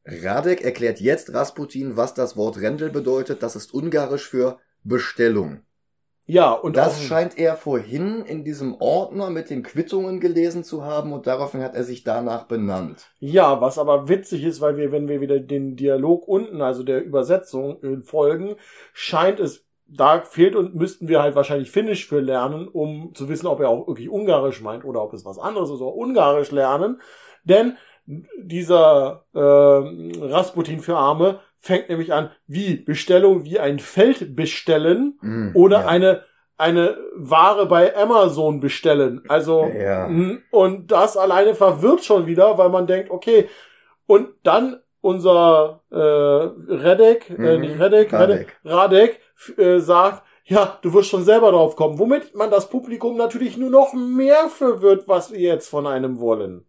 Radek 0.04 0.62
erklärt 0.62 1.00
jetzt 1.00 1.32
Rasputin, 1.32 1.96
was 1.96 2.12
das 2.12 2.36
Wort 2.36 2.60
Rendel 2.60 2.90
bedeutet. 2.90 3.42
Das 3.42 3.56
ist 3.56 3.72
ungarisch 3.72 4.28
für 4.28 4.58
Bestellung. 4.82 5.62
Ja, 6.24 6.52
und 6.52 6.76
Das 6.76 7.02
scheint 7.02 7.36
er 7.36 7.56
vorhin 7.56 8.24
in 8.24 8.44
diesem 8.44 8.74
Ordner 8.74 9.30
mit 9.30 9.50
den 9.50 9.62
Quittungen 9.64 10.20
gelesen 10.20 10.62
zu 10.62 10.84
haben 10.84 11.12
und 11.12 11.26
daraufhin 11.26 11.62
hat 11.62 11.74
er 11.74 11.82
sich 11.82 12.04
danach 12.04 12.46
benannt. 12.46 13.10
ja, 13.18 13.60
was 13.60 13.76
aber 13.76 14.08
witzig 14.08 14.44
ist, 14.44 14.60
weil 14.60 14.76
wir, 14.76 14.92
wenn 14.92 15.08
wir 15.08 15.20
wieder 15.20 15.40
den 15.40 15.74
Dialog 15.74 16.28
unten, 16.28 16.62
also 16.62 16.84
der 16.84 17.04
Übersetzung 17.04 17.82
äh, 17.82 18.02
folgen, 18.02 18.54
scheint 18.92 19.40
es, 19.40 19.64
da 19.94 20.20
fehlt 20.22 20.56
und 20.56 20.74
müssten 20.74 21.08
wir 21.08 21.22
halt 21.22 21.34
wahrscheinlich 21.34 21.70
Finnisch 21.70 22.06
für 22.06 22.20
lernen, 22.20 22.68
um 22.68 23.14
zu 23.14 23.28
wissen, 23.28 23.46
ob 23.46 23.60
er 23.60 23.68
auch 23.68 23.86
wirklich 23.86 24.08
Ungarisch 24.10 24.60
meint 24.62 24.84
oder 24.84 25.02
ob 25.02 25.12
es 25.12 25.24
was 25.24 25.38
anderes 25.38 25.70
ist 25.70 25.80
oder 25.80 25.94
Ungarisch 25.94 26.50
lernen. 26.50 27.00
Denn 27.44 27.76
dieser 28.38 29.24
äh, 29.34 29.38
Rasputin 29.38 30.80
für 30.80 30.96
Arme 30.96 31.40
fängt 31.58 31.88
nämlich 31.88 32.12
an, 32.12 32.30
wie 32.46 32.76
Bestellung, 32.76 33.44
wie 33.44 33.58
ein 33.60 33.78
Feld 33.78 34.34
bestellen 34.34 35.18
Mm, 35.20 35.50
oder 35.54 35.80
ja. 35.82 35.86
eine 35.86 36.24
eine 36.58 36.96
Ware 37.16 37.66
bei 37.66 37.96
Amazon 37.96 38.60
bestellen. 38.60 39.22
Also 39.28 39.68
Ja. 39.76 40.06
mm, 40.08 40.42
und 40.52 40.92
das 40.92 41.16
alleine 41.16 41.54
verwirrt 41.54 42.04
schon 42.04 42.26
wieder, 42.26 42.56
weil 42.58 42.68
man 42.68 42.86
denkt, 42.86 43.10
okay, 43.10 43.48
und 44.06 44.28
dann 44.44 44.76
unser 45.00 45.80
äh, 45.90 45.96
Redek, 45.96 47.30
äh, 47.30 47.56
Mhm. 47.56 47.60
nicht 47.62 47.80
Redek, 47.80 48.12
Radek, 48.12 48.12
Radek. 48.12 48.60
Radek 48.64 49.20
äh, 49.56 49.78
sagt, 49.80 50.22
ja, 50.44 50.78
du 50.82 50.92
wirst 50.92 51.08
schon 51.08 51.24
selber 51.24 51.52
drauf 51.52 51.76
kommen, 51.76 51.98
womit 51.98 52.34
man 52.34 52.50
das 52.50 52.68
Publikum 52.68 53.16
natürlich 53.16 53.56
nur 53.56 53.70
noch 53.70 53.92
mehr 53.94 54.48
verwirrt, 54.48 55.06
was 55.06 55.32
wir 55.32 55.40
jetzt 55.40 55.68
von 55.68 55.86
einem 55.86 56.18
wollen. 56.18 56.66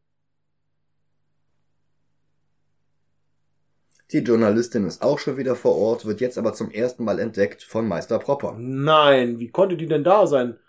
Die 4.11 4.19
Journalistin 4.19 4.85
ist 4.85 5.01
auch 5.01 5.17
schon 5.17 5.37
wieder 5.37 5.55
vor 5.55 5.75
Ort, 5.75 6.05
wird 6.05 6.21
jetzt 6.21 6.37
aber 6.37 6.53
zum 6.53 6.69
ersten 6.69 7.03
Mal 7.03 7.17
entdeckt 7.17 7.63
von 7.63 7.87
Meister 7.87 8.19
Propper. 8.19 8.55
Nein, 8.59 9.39
wie 9.39 9.49
konnte 9.49 9.75
die 9.75 9.87
denn 9.87 10.03
da 10.03 10.27
sein? 10.27 10.59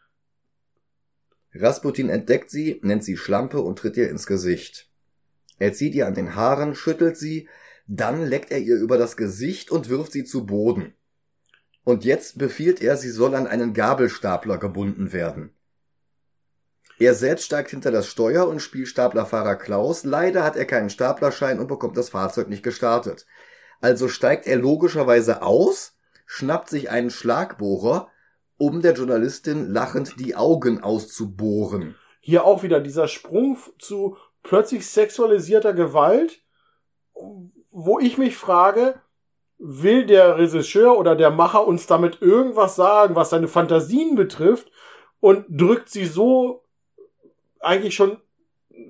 Rasputin 1.53 2.09
entdeckt 2.09 2.51
sie, 2.51 2.81
nennt 2.83 3.05
sie 3.05 3.19
Schlampe 3.19 3.61
und 3.61 3.79
tritt 3.79 3.99
ihr 3.99 4.09
ins 4.09 4.27
Gesicht. 4.27 4.89
Er 5.59 5.75
zieht 5.75 5.95
ihr 5.95 6.07
an 6.07 6.15
den 6.15 6.35
Haaren, 6.35 6.75
schüttelt 6.75 7.19
sie, 7.19 7.49
dann 7.87 8.25
leckt 8.25 8.51
er 8.51 8.59
ihr 8.59 8.77
über 8.77 8.97
das 8.97 9.17
Gesicht 9.17 9.71
und 9.71 9.91
wirft 9.91 10.13
sie 10.13 10.25
zu 10.25 10.47
Boden. 10.47 10.95
Und 11.85 12.05
jetzt 12.05 12.39
befiehlt 12.39 12.81
er, 12.81 12.97
sie 12.97 13.11
soll 13.11 13.35
an 13.35 13.47
einen 13.47 13.75
Gabelstapler 13.75 14.59
gebunden 14.59 15.13
werden. 15.13 15.55
Er 16.99 17.15
selbst 17.15 17.45
steigt 17.45 17.71
hinter 17.71 17.91
das 17.91 18.07
Steuer 18.07 18.49
und 18.49 18.61
spielt 18.61 18.89
Staplerfahrer 18.89 19.57
Klaus. 19.57 20.05
Leider 20.05 20.45
hat 20.45 20.57
er 20.57 20.65
keinen 20.65 20.91
Staplerschein 20.91 21.59
und 21.59 21.67
bekommt 21.67 21.97
das 21.97 22.09
Fahrzeug 22.09 22.49
nicht 22.49 22.63
gestartet. 22.63 23.27
Also 23.81 24.09
steigt 24.09 24.47
er 24.47 24.57
logischerweise 24.57 25.43
aus, 25.43 25.99
schnappt 26.25 26.71
sich 26.71 26.91
einen 26.91 27.11
Schlagbohrer, 27.11 28.09
um 28.57 28.81
der 28.81 28.95
Journalistin 28.95 29.69
lachend 29.69 30.21
die 30.21 30.37
Augen 30.37 30.83
auszubohren. 30.83 31.97
Hier 32.21 32.45
auch 32.45 32.63
wieder 32.63 32.81
dieser 32.81 33.09
Sprung 33.09 33.59
zu 33.79 34.17
plötzlich 34.43 34.87
sexualisierter 34.89 35.75
Gewalt, 35.75 36.41
wo 37.71 37.99
ich 37.99 38.17
mich 38.17 38.37
frage, 38.37 39.01
will 39.67 40.05
der 40.05 40.37
Regisseur 40.37 40.99
oder 40.99 41.17
der 41.17 41.31
Macher 41.31 41.67
uns 41.67 41.87
damit 41.87 42.21
irgendwas 42.21 42.77
sagen, 42.77 43.17
was 43.17 43.31
seine 43.31 43.49
Fantasien 43.49 44.15
betrifft 44.15 44.71
und 45.21 45.47
drückt 45.49 45.89
sie 45.89 46.05
so 46.05 46.65
eigentlich 47.61 47.95
schon 47.95 48.19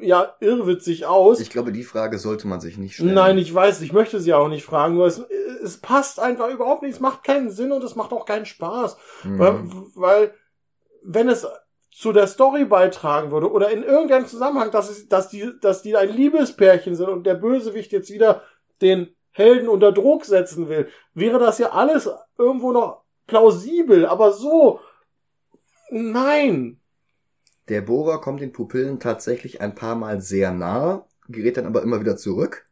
ja 0.01 0.35
irrwitzig 0.41 1.07
aus. 1.07 1.39
Ich 1.39 1.51
glaube, 1.51 1.71
die 1.71 1.85
Frage 1.85 2.19
sollte 2.19 2.49
man 2.49 2.61
sich 2.61 2.77
nicht 2.77 2.95
stellen. 2.95 3.15
Nein, 3.15 3.39
ich 3.39 3.55
weiß, 3.55 3.83
ich 3.83 3.93
möchte 3.93 4.19
sie 4.19 4.35
auch 4.35 4.49
nicht 4.49 4.65
fragen, 4.65 4.97
nur 4.97 5.07
es, 5.07 5.23
es 5.63 5.77
passt 5.79 6.19
einfach 6.19 6.49
überhaupt 6.51 6.83
nicht, 6.83 6.95
es 6.95 7.01
macht 7.01 7.23
keinen 7.23 7.51
Sinn 7.51 7.71
und 7.71 7.85
es 7.85 7.95
macht 7.95 8.13
auch 8.13 8.25
keinen 8.25 8.47
Spaß. 8.47 8.97
Mhm. 9.23 9.39
Weil, 9.39 9.65
weil 9.95 10.35
wenn 11.05 11.29
es 11.29 11.47
zu 11.93 12.13
der 12.13 12.27
Story 12.27 12.65
beitragen 12.65 13.31
würde 13.31 13.49
oder 13.49 13.71
in 13.71 13.85
irgendeinem 13.85 14.27
Zusammenhang, 14.27 14.73
dass, 14.73 14.91
es, 14.91 15.09
dass, 15.09 15.29
die, 15.29 15.53
dass 15.61 15.83
die 15.83 15.97
ein 15.97 16.09
Liebespärchen 16.09 16.97
sind 16.97 17.09
und 17.09 17.25
der 17.25 17.35
Bösewicht 17.35 17.93
jetzt 17.93 18.11
wieder 18.11 18.43
den 18.83 19.15
Helden 19.35 19.69
unter 19.69 19.91
Druck 19.91 20.25
setzen 20.25 20.69
will, 20.69 20.89
wäre 21.13 21.41
das 21.41 21.59
ja 21.59 21.73
alles 21.73 22.09
irgendwo 22.39 22.71
noch 22.71 23.03
plausibel, 23.27 24.07
aber 24.07 24.33
so, 24.33 24.81
nein. 25.91 26.81
Der 27.69 27.81
Bohrer 27.81 28.21
kommt 28.21 28.41
den 28.41 28.53
Pupillen 28.53 29.01
tatsächlich 29.01 29.61
ein 29.61 29.75
paar 29.75 29.97
Mal 29.97 30.21
sehr 30.21 30.53
nahe, 30.53 31.05
gerät 31.29 31.57
dann 31.57 31.67
aber 31.67 31.83
immer 31.83 32.01
wieder 32.01 32.17
zurück. 32.17 32.65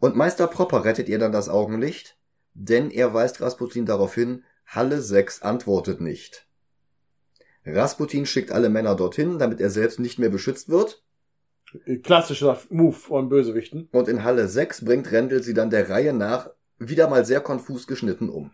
Und 0.00 0.16
Meister 0.16 0.46
Propper 0.46 0.84
rettet 0.84 1.08
ihr 1.10 1.18
dann 1.18 1.32
das 1.32 1.50
Augenlicht, 1.50 2.16
denn 2.54 2.90
er 2.90 3.12
weist 3.12 3.42
Rasputin 3.42 3.84
darauf 3.84 4.14
hin, 4.14 4.42
Halle 4.66 5.02
6 5.02 5.42
antwortet 5.42 6.00
nicht. 6.00 6.46
Rasputin 7.66 8.24
schickt 8.24 8.52
alle 8.52 8.70
Männer 8.70 8.94
dorthin, 8.94 9.38
damit 9.38 9.60
er 9.60 9.68
selbst 9.68 9.98
nicht 9.98 10.18
mehr 10.18 10.30
beschützt 10.30 10.70
wird, 10.70 11.03
Klassischer 12.02 12.58
Move 12.70 12.94
von 12.94 13.28
Bösewichten. 13.28 13.88
und 13.92 14.08
in 14.08 14.24
Halle 14.24 14.48
6 14.48 14.84
bringt 14.84 15.10
Rendel 15.10 15.42
sie 15.42 15.54
dann 15.54 15.70
der 15.70 15.88
Reihe 15.88 16.12
nach 16.12 16.50
wieder 16.78 17.08
mal 17.08 17.24
sehr 17.24 17.40
konfus 17.40 17.86
geschnitten 17.86 18.28
um. 18.28 18.50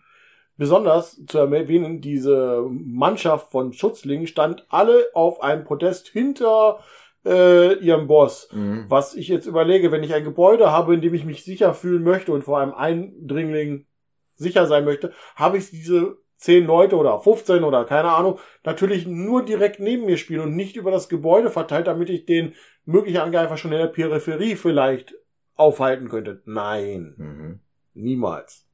Besonders 0.56 1.18
zu 1.26 1.38
erwähnen, 1.38 2.02
diese 2.02 2.66
Mannschaft 2.68 3.50
von 3.50 3.72
Schutzlingen 3.72 4.26
stand 4.26 4.66
alle 4.68 5.06
auf 5.14 5.42
einem 5.42 5.64
Podest 5.64 6.08
hinter 6.08 6.80
äh, 7.24 7.74
ihrem 7.78 8.06
Boss. 8.06 8.48
Mhm. 8.52 8.84
Was 8.88 9.14
ich 9.14 9.28
jetzt 9.28 9.46
überlege, 9.46 9.90
wenn 9.90 10.02
ich 10.02 10.12
ein 10.12 10.24
Gebäude 10.24 10.70
habe, 10.70 10.94
in 10.94 11.00
dem 11.00 11.14
ich 11.14 11.24
mich 11.24 11.44
sicher 11.44 11.72
fühlen 11.72 12.02
möchte 12.02 12.32
und 12.32 12.44
vor 12.44 12.60
einem 12.60 12.74
Eindringling 12.74 13.86
sicher 14.34 14.66
sein 14.66 14.84
möchte, 14.84 15.12
habe 15.34 15.56
ich 15.56 15.70
diese 15.70 16.18
zehn 16.40 16.64
Leute 16.66 16.96
oder 16.96 17.20
15 17.20 17.64
oder 17.64 17.84
keine 17.84 18.10
Ahnung, 18.10 18.38
natürlich 18.64 19.06
nur 19.06 19.44
direkt 19.44 19.78
neben 19.78 20.06
mir 20.06 20.16
spielen 20.16 20.40
und 20.40 20.56
nicht 20.56 20.76
über 20.76 20.90
das 20.90 21.08
Gebäude 21.08 21.50
verteilt, 21.50 21.86
damit 21.86 22.08
ich 22.08 22.24
den 22.24 22.54
möglichen 22.86 23.18
Angreifer 23.18 23.56
schon 23.56 23.72
in 23.72 23.78
der 23.78 23.86
Peripherie 23.86 24.56
vielleicht 24.56 25.14
aufhalten 25.54 26.08
könnte. 26.08 26.42
Nein, 26.46 27.14
Mhm. 27.16 27.60
niemals. 27.94 28.64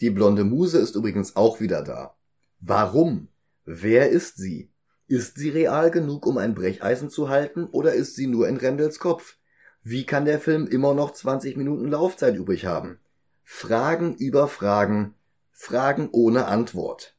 Die 0.00 0.10
blonde 0.10 0.44
Muse 0.44 0.78
ist 0.78 0.94
übrigens 0.94 1.36
auch 1.36 1.60
wieder 1.60 1.82
da. 1.82 2.14
Warum? 2.60 3.28
Wer 3.64 4.10
ist 4.10 4.36
sie? 4.36 4.70
Ist 5.06 5.36
sie 5.36 5.50
real 5.50 5.90
genug, 5.90 6.26
um 6.26 6.38
ein 6.38 6.54
Brecheisen 6.54 7.08
zu 7.08 7.28
halten, 7.28 7.66
oder 7.66 7.94
ist 7.94 8.16
sie 8.16 8.26
nur 8.26 8.48
in 8.48 8.56
Rendels 8.56 8.98
Kopf? 8.98 9.36
Wie 9.82 10.04
kann 10.04 10.24
der 10.24 10.38
Film 10.38 10.66
immer 10.66 10.94
noch 10.94 11.12
20 11.12 11.56
Minuten 11.56 11.88
Laufzeit 11.88 12.36
übrig 12.36 12.66
haben? 12.66 12.98
Fragen 13.42 14.14
über 14.14 14.48
Fragen, 14.48 15.14
Fragen 15.52 16.08
ohne 16.12 16.46
Antwort. 16.46 17.16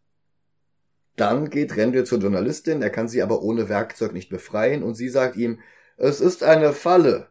Dann 1.15 1.49
geht 1.49 1.75
Rendel 1.75 2.05
zur 2.05 2.19
Journalistin, 2.19 2.81
er 2.81 2.89
kann 2.89 3.07
sie 3.07 3.21
aber 3.21 3.41
ohne 3.41 3.69
Werkzeug 3.69 4.13
nicht 4.13 4.29
befreien, 4.29 4.83
und 4.83 4.95
sie 4.95 5.09
sagt 5.09 5.35
ihm, 5.35 5.59
es 5.97 6.21
ist 6.21 6.43
eine 6.43 6.73
Falle. 6.73 7.29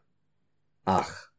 Ach. 0.85 1.33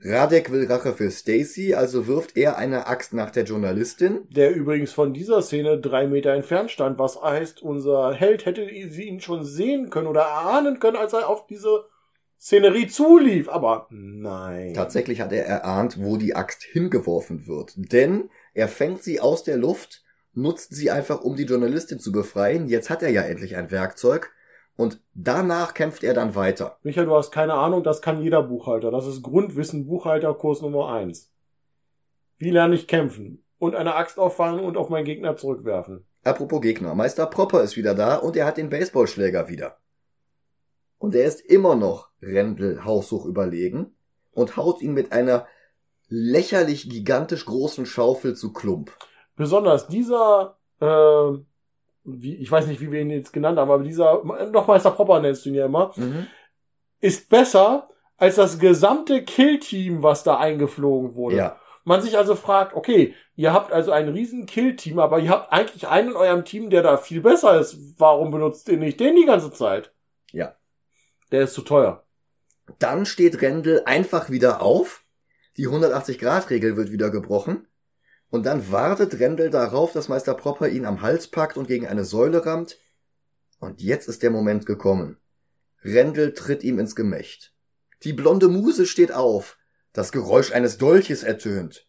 Radek 0.00 0.52
will 0.52 0.66
Rache 0.66 0.92
für 0.92 1.10
Stacy, 1.10 1.74
also 1.74 2.06
wirft 2.06 2.36
er 2.36 2.56
eine 2.56 2.86
Axt 2.86 3.12
nach 3.12 3.30
der 3.30 3.44
Journalistin. 3.44 4.28
Der 4.30 4.54
übrigens 4.54 4.92
von 4.92 5.12
dieser 5.12 5.42
Szene 5.42 5.80
drei 5.80 6.06
Meter 6.06 6.32
entfernt 6.34 6.70
stand, 6.70 6.98
was 6.98 7.20
heißt, 7.20 7.62
unser 7.62 8.14
Held 8.14 8.46
hätte 8.46 8.68
sie 8.90 9.04
ihn 9.04 9.20
schon 9.20 9.44
sehen 9.44 9.90
können 9.90 10.06
oder 10.06 10.22
erahnen 10.22 10.78
können, 10.78 10.96
als 10.96 11.14
er 11.14 11.28
auf 11.28 11.46
diese 11.46 11.84
Szenerie 12.40 12.86
zulief. 12.86 13.48
Aber 13.48 13.88
nein. 13.90 14.72
Tatsächlich 14.72 15.20
hat 15.20 15.32
er 15.32 15.44
erahnt, 15.44 16.00
wo 16.00 16.16
die 16.16 16.36
Axt 16.36 16.62
hingeworfen 16.62 17.48
wird. 17.48 17.72
Denn 17.76 18.30
er 18.58 18.68
fängt 18.68 19.02
sie 19.02 19.20
aus 19.20 19.44
der 19.44 19.56
Luft, 19.56 20.02
nutzt 20.32 20.74
sie 20.74 20.90
einfach, 20.90 21.22
um 21.22 21.36
die 21.36 21.44
Journalistin 21.44 21.98
zu 21.98 22.12
befreien. 22.12 22.68
Jetzt 22.68 22.90
hat 22.90 23.02
er 23.02 23.10
ja 23.10 23.22
endlich 23.22 23.56
ein 23.56 23.70
Werkzeug. 23.70 24.32
Und 24.76 25.00
danach 25.14 25.74
kämpft 25.74 26.04
er 26.04 26.14
dann 26.14 26.34
weiter. 26.34 26.78
Michael, 26.82 27.06
du 27.06 27.14
hast 27.16 27.32
keine 27.32 27.54
Ahnung, 27.54 27.82
das 27.82 28.00
kann 28.00 28.22
jeder 28.22 28.42
Buchhalter. 28.42 28.90
Das 28.90 29.06
ist 29.06 29.22
Grundwissen 29.22 29.86
Buchhalterkurs 29.86 30.62
Nummer 30.62 30.92
eins. 30.92 31.32
Wie 32.36 32.50
lerne 32.50 32.76
ich 32.76 32.86
kämpfen? 32.86 33.44
und 33.58 33.74
eine 33.74 33.94
Axt 33.94 34.18
auffangen 34.18 34.64
und 34.64 34.76
auf 34.76 34.88
meinen 34.88 35.04
Gegner 35.04 35.36
zurückwerfen. 35.36 36.04
Apropos 36.24 36.60
Gegner, 36.60 36.94
Meister 36.94 37.26
Propper 37.26 37.62
ist 37.62 37.76
wieder 37.76 37.94
da 37.94 38.16
und 38.16 38.36
er 38.36 38.46
hat 38.46 38.56
den 38.56 38.70
Baseballschläger 38.70 39.48
wieder. 39.48 39.78
Und 40.98 41.14
er 41.14 41.24
ist 41.24 41.40
immer 41.40 41.76
noch 41.76 42.10
Rendel 42.20 42.84
haushoch 42.84 43.24
überlegen 43.24 43.94
und 44.32 44.56
haut 44.56 44.82
ihn 44.82 44.94
mit 44.94 45.12
einer 45.12 45.46
lächerlich 46.08 46.88
gigantisch 46.88 47.44
großen 47.44 47.86
Schaufel 47.86 48.34
zu 48.34 48.52
Klump. 48.52 48.92
Besonders 49.36 49.86
dieser, 49.88 50.56
äh, 50.80 51.38
wie, 52.04 52.36
ich 52.36 52.50
weiß 52.50 52.66
nicht, 52.66 52.80
wie 52.80 52.90
wir 52.90 53.00
ihn 53.00 53.10
jetzt 53.10 53.32
genannt 53.32 53.58
haben, 53.58 53.70
aber 53.70 53.82
dieser, 53.84 54.24
noch 54.50 54.66
Meister 54.66 54.90
Popper 54.90 55.20
nennst 55.20 55.44
du 55.44 55.50
ihn 55.50 55.54
ja 55.56 55.66
immer, 55.66 55.92
Mhm. 55.96 56.26
ist 57.00 57.28
besser 57.28 57.88
als 58.16 58.36
das 58.36 58.58
gesamte 58.58 59.22
Kill-Team, 59.22 60.02
was 60.02 60.24
da 60.24 60.38
eingeflogen 60.38 61.14
wurde. 61.14 61.36
Ja, 61.36 61.56
Man 61.84 62.02
sich 62.02 62.16
also 62.18 62.34
fragt, 62.34 62.74
okay, 62.74 63.14
ihr 63.36 63.52
habt 63.52 63.72
also 63.72 63.92
ein 63.92 64.08
riesen 64.08 64.46
Kill-Team, 64.46 64.98
aber 64.98 65.20
ihr 65.20 65.30
habt 65.30 65.52
eigentlich 65.52 65.86
einen 65.88 66.10
in 66.10 66.16
eurem 66.16 66.44
Team, 66.44 66.68
der 66.68 66.82
da 66.82 66.96
viel 66.96 67.20
besser 67.20 67.60
ist. 67.60 67.78
Warum 68.00 68.30
benutzt 68.30 68.68
ihr 68.68 68.76
nicht 68.76 68.98
den 69.00 69.14
die 69.16 69.24
ganze 69.24 69.52
Zeit? 69.52 69.92
Ja. 70.32 70.54
Der 71.30 71.42
ist 71.42 71.54
zu 71.54 71.62
teuer. 71.62 72.04
dann 72.78 73.06
steht 73.06 73.40
Rendel 73.40 73.82
einfach 73.86 74.28
wieder 74.30 74.60
auf, 74.60 75.04
die 75.58 75.68
180-Grad-Regel 75.68 76.76
wird 76.76 76.92
wieder 76.92 77.10
gebrochen 77.10 77.66
und 78.30 78.46
dann 78.46 78.70
wartet 78.70 79.18
Rendel 79.18 79.50
darauf, 79.50 79.92
dass 79.92 80.08
Meister 80.08 80.34
Propper 80.34 80.68
ihn 80.68 80.86
am 80.86 81.02
Hals 81.02 81.28
packt 81.28 81.56
und 81.56 81.66
gegen 81.66 81.86
eine 81.86 82.04
Säule 82.04 82.46
rammt. 82.46 82.78
Und 83.58 83.82
jetzt 83.82 84.08
ist 84.08 84.22
der 84.22 84.30
Moment 84.30 84.66
gekommen. 84.66 85.18
Rendel 85.82 86.32
tritt 86.32 86.62
ihm 86.62 86.78
ins 86.78 86.94
Gemächt. 86.94 87.52
Die 88.04 88.12
blonde 88.12 88.48
Muse 88.48 88.86
steht 88.86 89.12
auf. 89.12 89.58
Das 89.92 90.12
Geräusch 90.12 90.52
eines 90.52 90.78
Dolches 90.78 91.24
ertönt. 91.24 91.88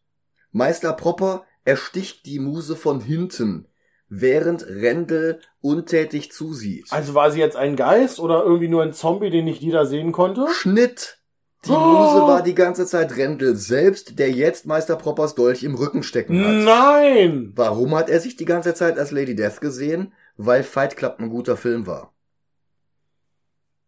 Meister 0.51 0.93
Propper 0.93 1.45
ersticht 1.63 2.25
die 2.25 2.39
Muse 2.39 2.75
von 2.75 3.01
hinten, 3.01 3.67
während 4.07 4.65
Rendel 4.65 5.41
untätig 5.61 6.31
zusieht. 6.31 6.87
Also 6.89 7.13
war 7.13 7.31
sie 7.31 7.39
jetzt 7.39 7.55
ein 7.55 7.75
Geist 7.75 8.19
oder 8.19 8.43
irgendwie 8.43 8.69
nur 8.69 8.81
ein 8.81 8.93
Zombie, 8.93 9.29
den 9.29 9.45
nicht 9.45 9.61
jeder 9.61 9.85
sehen 9.85 10.11
konnte? 10.11 10.47
Schnitt! 10.51 11.18
Die 11.65 11.71
Oh. 11.71 11.75
Muse 11.77 12.21
war 12.21 12.41
die 12.41 12.55
ganze 12.55 12.85
Zeit 12.85 13.17
Rendel 13.17 13.55
selbst, 13.55 14.17
der 14.17 14.31
jetzt 14.31 14.65
Meister 14.65 14.95
Proppers 14.95 15.35
Dolch 15.35 15.63
im 15.63 15.75
Rücken 15.75 16.03
stecken 16.03 16.39
hat. 16.43 16.53
Nein! 16.53 17.51
Warum 17.55 17.95
hat 17.95 18.09
er 18.09 18.21
sich 18.21 18.37
die 18.37 18.45
ganze 18.45 18.73
Zeit 18.73 18.97
als 18.97 19.11
Lady 19.11 19.35
Death 19.35 19.59
gesehen? 19.59 20.13
Weil 20.37 20.63
Fight 20.63 20.95
Club 20.95 21.15
ein 21.19 21.29
guter 21.29 21.57
Film 21.57 21.85
war. 21.85 22.13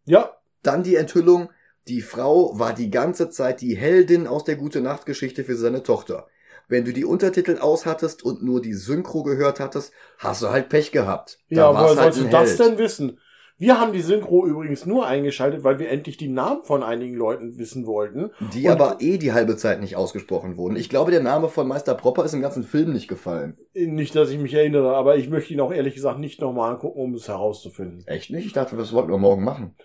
Ja, 0.04 0.36
Dann 0.62 0.82
die 0.82 0.96
Enthüllung, 0.96 1.50
die 1.88 2.02
Frau 2.02 2.58
war 2.58 2.72
die 2.74 2.90
ganze 2.90 3.30
Zeit 3.30 3.60
die 3.60 3.74
Heldin 3.76 4.26
aus 4.26 4.44
der 4.44 4.56
Gute-Nacht-Geschichte 4.56 5.42
für 5.42 5.56
seine 5.56 5.82
Tochter. 5.82 6.28
Wenn 6.68 6.84
du 6.84 6.92
die 6.92 7.04
Untertitel 7.04 7.58
aushattest 7.58 8.22
und 8.22 8.42
nur 8.42 8.62
die 8.62 8.74
Synchro 8.74 9.22
gehört 9.24 9.58
hattest, 9.60 9.92
hast 10.18 10.42
du 10.42 10.50
halt 10.50 10.68
Pech 10.68 10.92
gehabt. 10.92 11.38
Da 11.50 11.56
ja, 11.56 11.70
woher 11.72 11.96
halt 12.00 12.14
sollst 12.14 12.20
du 12.20 12.28
das 12.28 12.56
denn 12.56 12.78
wissen? 12.78 13.18
Wir 13.58 13.80
haben 13.80 13.92
die 13.92 14.00
Synchro 14.00 14.44
übrigens 14.46 14.86
nur 14.86 15.06
eingeschaltet, 15.06 15.62
weil 15.62 15.78
wir 15.78 15.88
endlich 15.90 16.16
die 16.16 16.28
Namen 16.28 16.64
von 16.64 16.82
einigen 16.82 17.14
Leuten 17.14 17.58
wissen 17.58 17.86
wollten. 17.86 18.30
Die 18.52 18.64
Und- 18.66 18.72
aber 18.72 18.96
eh 19.00 19.18
die 19.18 19.32
halbe 19.32 19.56
Zeit 19.56 19.80
nicht 19.80 19.94
ausgesprochen 19.96 20.56
wurden. 20.56 20.76
Ich 20.76 20.88
glaube, 20.88 21.10
der 21.12 21.22
Name 21.22 21.48
von 21.48 21.68
Meister 21.68 21.94
Propper 21.94 22.24
ist 22.24 22.34
im 22.34 22.42
ganzen 22.42 22.64
Film 22.64 22.92
nicht 22.92 23.08
gefallen. 23.08 23.56
Nicht, 23.74 24.16
dass 24.16 24.30
ich 24.30 24.38
mich 24.38 24.54
erinnere, 24.54 24.94
aber 24.96 25.16
ich 25.16 25.28
möchte 25.28 25.52
ihn 25.54 25.60
auch 25.60 25.72
ehrlich 25.72 25.94
gesagt 25.94 26.18
nicht 26.18 26.40
nochmal 26.40 26.72
angucken, 26.72 26.98
um 27.00 27.14
es 27.14 27.28
herauszufinden. 27.28 28.02
Echt 28.06 28.30
nicht? 28.30 28.46
Ich 28.46 28.52
dachte, 28.52 28.76
das 28.76 28.92
wollten 28.92 29.10
wir 29.10 29.18
morgen 29.18 29.44
machen. 29.44 29.76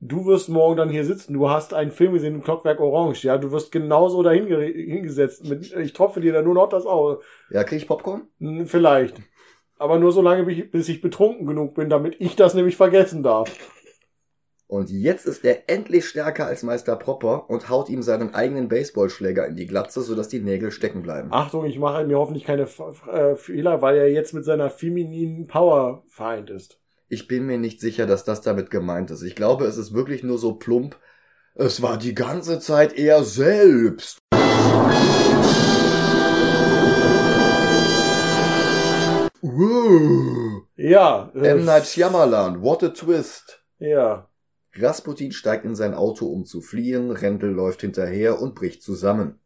Du 0.00 0.26
wirst 0.26 0.50
morgen 0.50 0.76
dann 0.76 0.90
hier 0.90 1.04
sitzen. 1.04 1.32
Du 1.32 1.48
hast 1.48 1.72
einen 1.72 1.90
Film 1.90 2.12
gesehen, 2.12 2.42
Clockwerk 2.42 2.78
Orange. 2.78 3.24
Ja, 3.24 3.38
du 3.38 3.50
wirst 3.52 3.72
genauso 3.72 4.22
dahin 4.22 4.46
hingesetzt. 4.48 5.48
Mit, 5.48 5.72
ich 5.74 5.92
tropfe 5.94 6.20
dir 6.20 6.32
da 6.34 6.42
nur 6.42 6.52
noch 6.54 6.68
das 6.68 6.84
Auge. 6.84 7.20
Ja, 7.50 7.64
krieg 7.64 7.78
ich 7.78 7.88
Popcorn? 7.88 8.28
Vielleicht. 8.66 9.16
Aber 9.78 9.98
nur 9.98 10.12
so 10.12 10.22
lange, 10.22 10.44
bis 10.44 10.88
ich- 10.88 11.00
betrunken 11.00 11.46
genug 11.46 11.74
bin, 11.74 11.90
damit 11.90 12.16
ich 12.20 12.36
das 12.36 12.54
nämlich 12.54 12.76
vergessen 12.76 13.22
darf. 13.22 13.50
Und 14.66 14.90
jetzt 14.90 15.26
ist 15.26 15.44
er 15.44 15.68
endlich 15.68 16.06
stärker 16.06 16.46
als 16.46 16.62
Meister 16.62 16.96
Propper 16.96 17.48
und 17.50 17.68
haut 17.68 17.90
ihm 17.90 18.02
seinen 18.02 18.34
eigenen 18.34 18.68
Baseballschläger 18.68 19.46
in 19.46 19.56
die 19.56 19.66
Glatze, 19.66 20.00
sodass 20.00 20.28
die 20.28 20.40
Nägel 20.40 20.70
stecken 20.70 21.02
bleiben. 21.02 21.28
Achtung, 21.32 21.64
ich 21.66 21.78
mache 21.78 22.04
mir 22.06 22.18
hoffentlich 22.18 22.44
keine 22.44 22.62
äh, 23.12 23.36
Fehler, 23.36 23.82
weil 23.82 23.96
er 23.98 24.10
jetzt 24.10 24.32
mit 24.32 24.44
seiner 24.44 24.70
femininen 24.70 25.46
Power 25.46 26.04
vereint 26.08 26.50
ist. 26.50 26.78
Ich 27.08 27.28
bin 27.28 27.44
mir 27.44 27.58
nicht 27.58 27.80
sicher, 27.80 28.06
dass 28.06 28.24
das 28.24 28.40
damit 28.40 28.70
gemeint 28.70 29.10
ist. 29.10 29.22
Ich 29.22 29.36
glaube, 29.36 29.66
es 29.66 29.76
ist 29.76 29.92
wirklich 29.94 30.22
nur 30.22 30.38
so 30.38 30.54
plump. 30.54 30.96
Es 31.54 31.82
war 31.82 31.98
die 31.98 32.14
ganze 32.14 32.58
Zeit 32.58 32.94
er 32.98 33.22
selbst. 33.22 34.18
Uh. 39.44 40.62
Ja. 40.74 41.30
M. 41.34 41.66
Night 41.66 41.84
Shyamalan, 41.84 42.62
what 42.62 42.82
a 42.82 42.88
twist. 42.88 43.62
Ja. 43.78 44.30
Rasputin 44.74 45.32
steigt 45.32 45.66
in 45.66 45.74
sein 45.74 45.92
Auto, 45.92 46.26
um 46.26 46.46
zu 46.46 46.62
fliehen, 46.62 47.10
Rendel 47.10 47.50
läuft 47.50 47.82
hinterher 47.82 48.40
und 48.40 48.54
bricht 48.54 48.82
zusammen. 48.82 49.38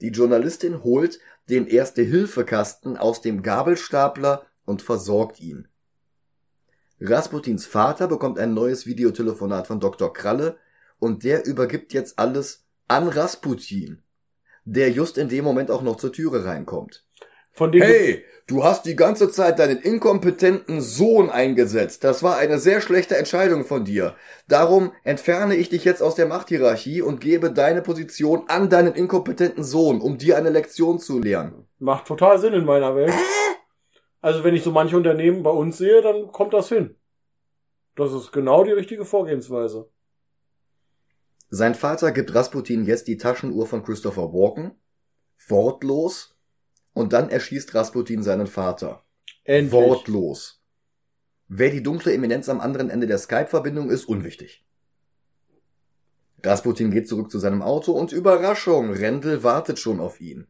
Die 0.00 0.08
Journalistin 0.08 0.82
holt 0.82 1.18
den 1.50 1.66
Erste-Hilfe-Kasten 1.66 2.96
aus 2.96 3.20
dem 3.20 3.42
Gabelstapler 3.42 4.46
und 4.64 4.80
versorgt 4.80 5.38
ihn. 5.38 5.68
Rasputins 6.98 7.66
Vater 7.66 8.08
bekommt 8.08 8.38
ein 8.38 8.54
neues 8.54 8.86
Videotelefonat 8.86 9.66
von 9.66 9.80
Dr. 9.80 10.14
Kralle 10.14 10.56
und 10.98 11.24
der 11.24 11.44
übergibt 11.44 11.92
jetzt 11.92 12.18
alles 12.18 12.64
an 12.88 13.08
Rasputin, 13.08 14.02
der 14.64 14.90
just 14.90 15.18
in 15.18 15.28
dem 15.28 15.44
Moment 15.44 15.70
auch 15.70 15.82
noch 15.82 15.96
zur 15.96 16.12
Türe 16.12 16.46
reinkommt. 16.46 17.04
Von 17.52 17.72
dem 17.72 17.82
Hey, 17.82 18.24
du 18.46 18.64
hast 18.64 18.86
die 18.86 18.96
ganze 18.96 19.30
Zeit 19.30 19.58
deinen 19.58 19.78
inkompetenten 19.78 20.80
Sohn 20.80 21.30
eingesetzt. 21.30 22.04
Das 22.04 22.22
war 22.22 22.36
eine 22.36 22.58
sehr 22.58 22.80
schlechte 22.80 23.16
Entscheidung 23.16 23.64
von 23.64 23.84
dir. 23.84 24.14
Darum 24.48 24.92
entferne 25.02 25.56
ich 25.56 25.68
dich 25.68 25.84
jetzt 25.84 26.02
aus 26.02 26.14
der 26.14 26.26
Machthierarchie 26.26 27.02
und 27.02 27.20
gebe 27.20 27.52
deine 27.52 27.82
Position 27.82 28.44
an 28.48 28.70
deinen 28.70 28.94
inkompetenten 28.94 29.64
Sohn, 29.64 30.00
um 30.00 30.18
dir 30.18 30.36
eine 30.36 30.50
Lektion 30.50 30.98
zu 30.98 31.18
lehren. 31.18 31.66
macht 31.78 32.06
total 32.06 32.38
Sinn 32.38 32.52
in 32.54 32.64
meiner 32.64 32.94
Welt. 32.94 33.12
Also 34.22 34.42
wenn 34.42 34.54
ich 34.54 34.64
so 34.64 34.72
manche 34.72 34.96
Unternehmen 34.96 35.42
bei 35.42 35.50
uns 35.50 35.78
sehe, 35.78 36.02
dann 36.02 36.32
kommt 36.32 36.52
das 36.52 36.68
hin. 36.68 36.96
Das 37.94 38.12
ist 38.12 38.32
genau 38.32 38.64
die 38.64 38.72
richtige 38.72 39.04
Vorgehensweise. 39.04 39.88
Sein 41.48 41.74
Vater 41.74 42.10
gibt 42.10 42.34
Rasputin 42.34 42.84
jetzt 42.84 43.06
die 43.06 43.18
Taschenuhr 43.18 43.66
von 43.66 43.84
Christopher 43.84 44.32
Walken, 44.32 44.72
wortlos, 45.48 46.35
und 46.96 47.12
dann 47.12 47.28
erschießt 47.28 47.74
Rasputin 47.74 48.22
seinen 48.22 48.46
Vater. 48.46 49.04
Endlich. 49.44 49.70
Wortlos. 49.70 50.62
Wer 51.46 51.68
die 51.70 51.82
dunkle 51.82 52.14
Eminenz 52.14 52.48
am 52.48 52.58
anderen 52.58 52.88
Ende 52.88 53.06
der 53.06 53.18
Skype-Verbindung 53.18 53.90
ist, 53.90 54.06
unwichtig. 54.06 54.64
Rasputin 56.42 56.90
geht 56.90 57.06
zurück 57.06 57.30
zu 57.30 57.38
seinem 57.38 57.60
Auto 57.60 57.92
und 57.92 58.12
Überraschung, 58.12 58.94
Rendel 58.94 59.42
wartet 59.42 59.78
schon 59.78 60.00
auf 60.00 60.22
ihn. 60.22 60.46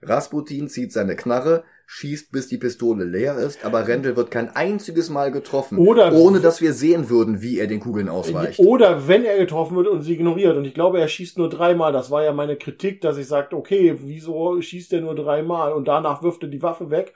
Rasputin 0.00 0.68
zieht 0.68 0.92
seine 0.92 1.16
Knarre, 1.16 1.64
schießt 1.92 2.30
bis 2.30 2.46
die 2.46 2.56
Pistole 2.58 3.04
leer 3.04 3.36
ist, 3.36 3.64
aber 3.64 3.88
Rendel 3.88 4.14
wird 4.16 4.30
kein 4.30 4.54
einziges 4.54 5.10
Mal 5.10 5.32
getroffen, 5.32 5.76
Oder- 5.76 6.12
ohne 6.12 6.38
dass 6.40 6.60
wir 6.60 6.72
sehen 6.72 7.10
würden, 7.10 7.42
wie 7.42 7.58
er 7.58 7.66
den 7.66 7.80
Kugeln 7.80 8.08
ausweicht. 8.08 8.60
Oder 8.60 9.08
wenn 9.08 9.24
er 9.24 9.36
getroffen 9.38 9.76
wird 9.76 9.88
und 9.88 10.02
sie 10.02 10.14
ignoriert. 10.14 10.56
Und 10.56 10.64
ich 10.64 10.72
glaube, 10.74 11.00
er 11.00 11.08
schießt 11.08 11.36
nur 11.36 11.48
dreimal. 11.50 11.92
Das 11.92 12.10
war 12.12 12.22
ja 12.22 12.32
meine 12.32 12.56
Kritik, 12.56 13.00
dass 13.00 13.18
ich 13.18 13.26
sagte, 13.26 13.56
okay, 13.56 13.96
wieso 14.02 14.60
schießt 14.62 14.92
er 14.92 15.00
nur 15.00 15.16
dreimal? 15.16 15.72
Und 15.72 15.88
danach 15.88 16.22
wirft 16.22 16.42
er 16.44 16.48
die 16.48 16.62
Waffe 16.62 16.90
weg 16.90 17.12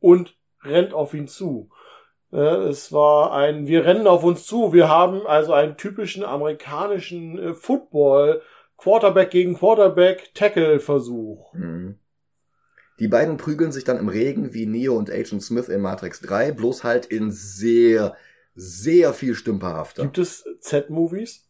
und 0.00 0.36
rennt 0.64 0.92
auf 0.92 1.14
ihn 1.14 1.28
zu. 1.28 1.70
Äh, 2.32 2.38
Es 2.68 2.92
war 2.92 3.32
ein, 3.32 3.68
wir 3.68 3.84
rennen 3.84 4.08
auf 4.08 4.24
uns 4.24 4.44
zu. 4.44 4.72
Wir 4.72 4.88
haben 4.88 5.24
also 5.24 5.52
einen 5.52 5.76
typischen 5.76 6.24
amerikanischen 6.24 7.38
äh, 7.38 7.54
Football 7.54 8.42
Quarterback 8.76 9.30
gegen 9.30 9.54
Quarterback 9.54 10.34
Tackle 10.34 10.80
Versuch. 10.80 11.54
Mhm. 11.54 12.00
Die 12.98 13.08
beiden 13.08 13.36
prügeln 13.36 13.72
sich 13.72 13.84
dann 13.84 13.98
im 13.98 14.08
Regen 14.08 14.54
wie 14.54 14.66
Neo 14.66 14.96
und 14.96 15.10
Agent 15.10 15.42
Smith 15.42 15.68
in 15.68 15.80
Matrix 15.80 16.20
3, 16.20 16.52
bloß 16.52 16.82
halt 16.82 17.06
in 17.06 17.30
sehr, 17.30 18.16
sehr 18.54 19.12
viel 19.12 19.34
stümperhafter. 19.34 20.02
Gibt 20.02 20.18
es 20.18 20.44
Z-Movies? 20.60 21.46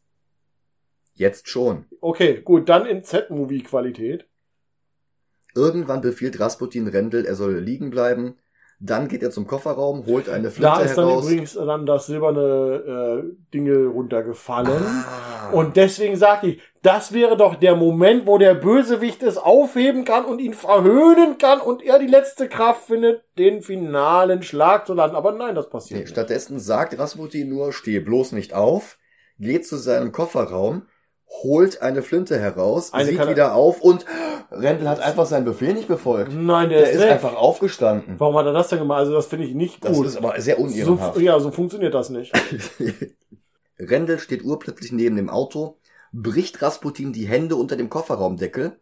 Jetzt 1.15 1.49
schon. 1.49 1.87
Okay, 2.01 2.43
gut, 2.43 2.69
dann 2.69 2.85
in 2.85 3.05
Z-Movie-Qualität. 3.05 4.27
Irgendwann 5.55 6.03
befiehlt 6.03 6.39
Rasputin 6.39 6.89
Rendel, 6.89 7.25
er 7.25 7.35
solle 7.35 7.61
liegen 7.61 7.91
bleiben. 7.91 8.37
Dann 8.79 9.09
geht 9.09 9.23
er 9.23 9.31
zum 9.31 9.47
Kofferraum, 9.47 10.05
holt 10.05 10.29
eine 10.29 10.51
Flinte 10.51 10.71
Da 10.71 10.81
ist 10.81 10.99
dann 10.99 11.09
heraus. 11.09 11.25
übrigens 11.25 11.55
dann 11.55 11.87
das 11.87 12.07
silberne 12.07 13.23
äh, 13.25 13.37
Dingel 13.55 13.89
runtergefallen. 13.89 14.85
Ah. 14.85 15.51
Und 15.53 15.77
deswegen 15.77 16.17
sagte 16.17 16.49
ich, 16.49 16.61
das 16.83 17.13
wäre 17.13 17.39
doch 17.39 17.55
der 17.55 17.75
Moment, 17.75 18.27
wo 18.27 18.37
der 18.37 18.55
Bösewicht 18.55 19.23
es 19.23 19.39
aufheben 19.39 20.05
kann 20.05 20.27
und 20.27 20.41
ihn 20.41 20.53
verhöhnen 20.53 21.39
kann 21.39 21.61
und 21.61 21.83
er 21.83 21.99
die 21.99 22.07
letzte 22.07 22.49
Kraft 22.49 22.83
findet, 22.87 23.23
den 23.39 23.63
finalen 23.63 24.43
Schlag 24.43 24.87
zu 24.87 24.93
landen. 24.93 25.17
Aber 25.17 25.33
nein, 25.33 25.55
das 25.55 25.71
passiert 25.71 25.97
nee, 25.97 26.05
nicht. 26.05 26.13
stattdessen 26.13 26.59
sagt 26.59 26.99
Rasputin 26.99 27.49
nur, 27.49 27.73
steh 27.73 28.01
bloß 28.01 28.33
nicht 28.33 28.53
auf, 28.53 28.99
geht 29.39 29.67
zu 29.67 29.77
seinem 29.77 30.13
Kofferraum, 30.13 30.83
holt 31.29 31.83
eine 31.83 32.03
Flinte 32.03 32.39
heraus, 32.39 32.93
Eine 32.93 33.11
sieht 33.11 33.29
wieder 33.29 33.55
auf 33.55 33.81
und 33.81 34.05
Rendel 34.51 34.89
hat 34.89 35.01
einfach 35.01 35.27
seinen 35.27 35.45
Befehl 35.45 35.75
nicht 35.75 35.89
befolgt. 35.89 36.33
Nein, 36.33 36.69
der, 36.69 36.81
Der 36.83 36.91
ist, 36.91 36.97
ist 37.01 37.05
einfach 37.05 37.35
aufgestanden. 37.35 38.15
Warum 38.19 38.37
hat 38.37 38.47
er 38.47 38.53
das 38.53 38.69
denn 38.69 38.79
gemacht? 38.79 39.01
Also 39.01 39.13
das 39.13 39.27
finde 39.27 39.47
ich 39.47 39.55
nicht 39.55 39.85
Das 39.85 39.97
gut. 39.97 40.07
ist 40.07 40.17
aber 40.17 40.41
sehr 40.41 40.57
so, 40.57 40.63
unehrenhaft. 40.63 41.19
ja, 41.21 41.39
so 41.41 41.51
funktioniert 41.51 41.95
das 41.95 42.11
nicht. 42.11 42.33
Rendel 43.79 44.19
steht 44.19 44.45
urplötzlich 44.45 44.93
neben 44.93 45.17
dem 45.17 45.29
Auto, 45.29 45.77
bricht 46.13 46.63
Rasputin 46.63 47.13
die 47.13 47.27
Hände 47.27 47.57
unter 47.57 47.77
dem 47.77 47.91
Kofferraumdeckel 47.91 48.79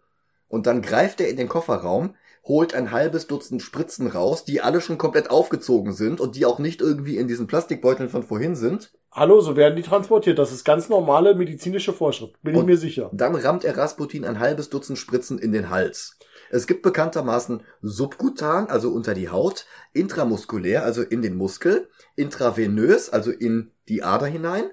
und 0.48 0.66
dann 0.66 0.82
greift 0.82 1.20
er 1.20 1.28
in 1.28 1.36
den 1.36 1.48
Kofferraum, 1.48 2.14
holt 2.44 2.74
ein 2.74 2.92
halbes 2.92 3.26
Dutzend 3.26 3.62
Spritzen 3.62 4.06
raus, 4.06 4.44
die 4.44 4.60
alle 4.60 4.80
schon 4.80 4.98
komplett 4.98 5.30
aufgezogen 5.30 5.92
sind 5.94 6.20
und 6.20 6.36
die 6.36 6.44
auch 6.46 6.58
nicht 6.58 6.80
irgendwie 6.80 7.16
in 7.16 7.26
diesen 7.26 7.46
Plastikbeuteln 7.46 8.08
von 8.10 8.22
vorhin 8.22 8.54
sind. 8.54 8.92
Hallo, 9.16 9.40
so 9.40 9.54
werden 9.54 9.76
die 9.76 9.82
transportiert. 9.82 10.40
Das 10.40 10.50
ist 10.50 10.64
ganz 10.64 10.88
normale 10.88 11.36
medizinische 11.36 11.92
Vorschrift. 11.92 12.34
Bin 12.42 12.54
ich 12.54 12.60
Und- 12.60 12.66
mir 12.66 12.76
sicher. 12.76 13.10
Dann 13.12 13.36
rammt 13.36 13.62
er 13.64 13.76
Rasputin 13.76 14.24
ein 14.24 14.40
halbes 14.40 14.70
Dutzend 14.70 14.98
Spritzen 14.98 15.38
in 15.38 15.52
den 15.52 15.70
Hals. 15.70 16.18
Es 16.50 16.66
gibt 16.66 16.82
bekanntermaßen 16.82 17.62
subkutan, 17.80 18.66
also 18.68 18.90
unter 18.90 19.14
die 19.14 19.28
Haut, 19.28 19.66
intramuskulär, 19.92 20.82
also 20.82 21.02
in 21.02 21.22
den 21.22 21.36
Muskel, 21.36 21.88
intravenös, 22.16 23.08
also 23.08 23.30
in 23.30 23.70
die 23.88 24.02
Ader 24.02 24.26
hinein. 24.26 24.64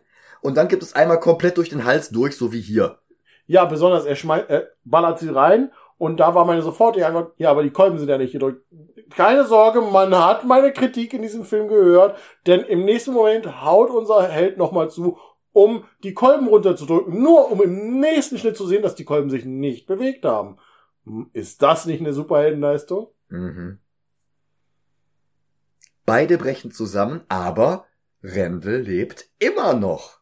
Und 0.42 0.58
dann 0.58 0.68
gibt 0.70 0.82
es 0.82 0.94
einmal 0.94 1.20
komplett 1.20 1.58
durch 1.58 1.70
den 1.70 1.86
Hals 1.86 2.10
durch, 2.10 2.36
so 2.36 2.52
wie 2.52 2.62
hier. 2.62 2.98
Ja, 3.46 3.66
besonders, 3.66 4.06
er 4.06 4.16
schmeißt, 4.16 4.50
er 4.50 4.70
ballert 4.86 5.20
sie 5.20 5.30
rein 5.30 5.72
und 6.02 6.20
da 6.20 6.34
war 6.34 6.46
meine 6.46 6.64
sofortige 6.64 7.06
Antwort, 7.06 7.40
ja, 7.40 7.52
aber 7.52 7.62
die 7.62 7.70
Kolben 7.70 8.00
sind 8.00 8.10
ja 8.10 8.18
nicht 8.18 8.32
gedrückt. 8.32 8.66
Keine 9.12 9.46
Sorge, 9.46 9.82
man 9.82 10.16
hat 10.16 10.44
meine 10.46 10.74
Kritik 10.74 11.14
in 11.14 11.22
diesem 11.22 11.46
Film 11.46 11.68
gehört, 11.68 12.18
denn 12.48 12.62
im 12.62 12.86
nächsten 12.86 13.14
Moment 13.14 13.64
haut 13.64 13.92
unser 13.92 14.28
Held 14.28 14.58
nochmal 14.58 14.90
zu, 14.90 15.20
um 15.54 15.84
die 16.04 16.16
Kolben 16.16 16.48
runterzudrücken, 16.48 17.22
nur 17.22 17.52
um 17.52 17.62
im 17.62 18.00
nächsten 18.00 18.40
Schnitt 18.40 18.58
zu 18.58 18.66
sehen, 18.66 18.82
dass 18.82 18.96
die 18.96 19.04
Kolben 19.04 19.30
sich 19.30 19.46
nicht 19.46 19.86
bewegt 19.86 20.26
haben. 20.26 20.58
Hm, 21.06 21.30
Ist 21.34 21.62
das 21.62 21.86
nicht 21.86 22.00
eine 22.00 22.14
Superheldenleistung? 22.14 23.10
Mhm. 23.30 23.78
Beide 26.08 26.40
brechen 26.40 26.72
zusammen, 26.72 27.22
aber 27.30 27.86
Rendel 28.24 28.82
lebt 28.82 29.30
immer 29.38 29.76
noch. 29.76 30.21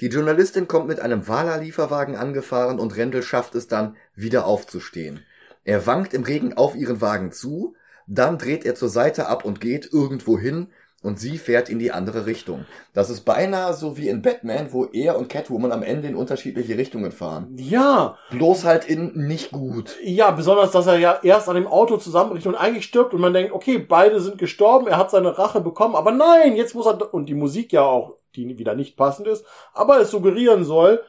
Die 0.00 0.08
Journalistin 0.08 0.66
kommt 0.66 0.88
mit 0.88 0.98
einem 0.98 1.28
Wala-Lieferwagen 1.28 2.16
angefahren 2.16 2.80
und 2.80 2.96
Rendel 2.96 3.22
schafft 3.22 3.54
es 3.54 3.68
dann, 3.68 3.96
wieder 4.16 4.44
aufzustehen. 4.44 5.24
Er 5.64 5.86
wankt 5.86 6.14
im 6.14 6.24
Regen 6.24 6.54
auf 6.54 6.74
ihren 6.74 7.00
Wagen 7.00 7.30
zu, 7.30 7.76
dann 8.06 8.36
dreht 8.36 8.64
er 8.64 8.74
zur 8.74 8.88
Seite 8.88 9.28
ab 9.28 9.44
und 9.44 9.60
geht 9.60 9.92
irgendwo 9.92 10.38
hin 10.38 10.68
und 11.04 11.20
sie 11.20 11.38
fährt 11.38 11.68
in 11.68 11.78
die 11.78 11.92
andere 11.92 12.26
Richtung. 12.26 12.64
Das 12.94 13.10
ist 13.10 13.20
beinahe 13.20 13.74
so 13.74 13.96
wie 13.96 14.08
in 14.08 14.22
Batman, 14.22 14.72
wo 14.72 14.86
er 14.86 15.18
und 15.18 15.28
Catwoman 15.28 15.70
am 15.70 15.82
Ende 15.82 16.08
in 16.08 16.16
unterschiedliche 16.16 16.78
Richtungen 16.78 17.12
fahren. 17.12 17.54
Ja, 17.56 18.16
Bloß 18.30 18.64
halt 18.64 18.86
in 18.86 19.12
nicht 19.14 19.52
gut. 19.52 19.96
ja, 20.02 20.30
besonders, 20.30 20.70
dass 20.70 20.86
er 20.86 20.98
ja 20.98 21.20
erst 21.22 21.48
an 21.48 21.56
dem 21.56 21.66
Auto 21.66 21.98
zusammenbricht 21.98 22.46
und 22.46 22.54
eigentlich 22.54 22.86
stirbt 22.86 23.12
und 23.12 23.20
man 23.20 23.34
denkt, 23.34 23.52
okay, 23.52 23.78
beide 23.78 24.18
sind 24.20 24.38
gestorben, 24.38 24.86
er 24.86 24.96
hat 24.96 25.10
seine 25.10 25.38
Rache 25.38 25.60
bekommen, 25.60 25.94
aber 25.94 26.10
nein, 26.10 26.56
jetzt 26.56 26.74
muss 26.74 26.86
er, 26.86 27.12
und 27.12 27.28
die 27.28 27.34
Musik 27.34 27.72
ja 27.72 27.82
auch, 27.82 28.16
die 28.34 28.58
wieder 28.58 28.74
nicht 28.74 28.96
passend 28.96 29.28
ist, 29.28 29.44
aber 29.74 30.00
es 30.00 30.10
suggerieren 30.10 30.64
soll, 30.64 31.02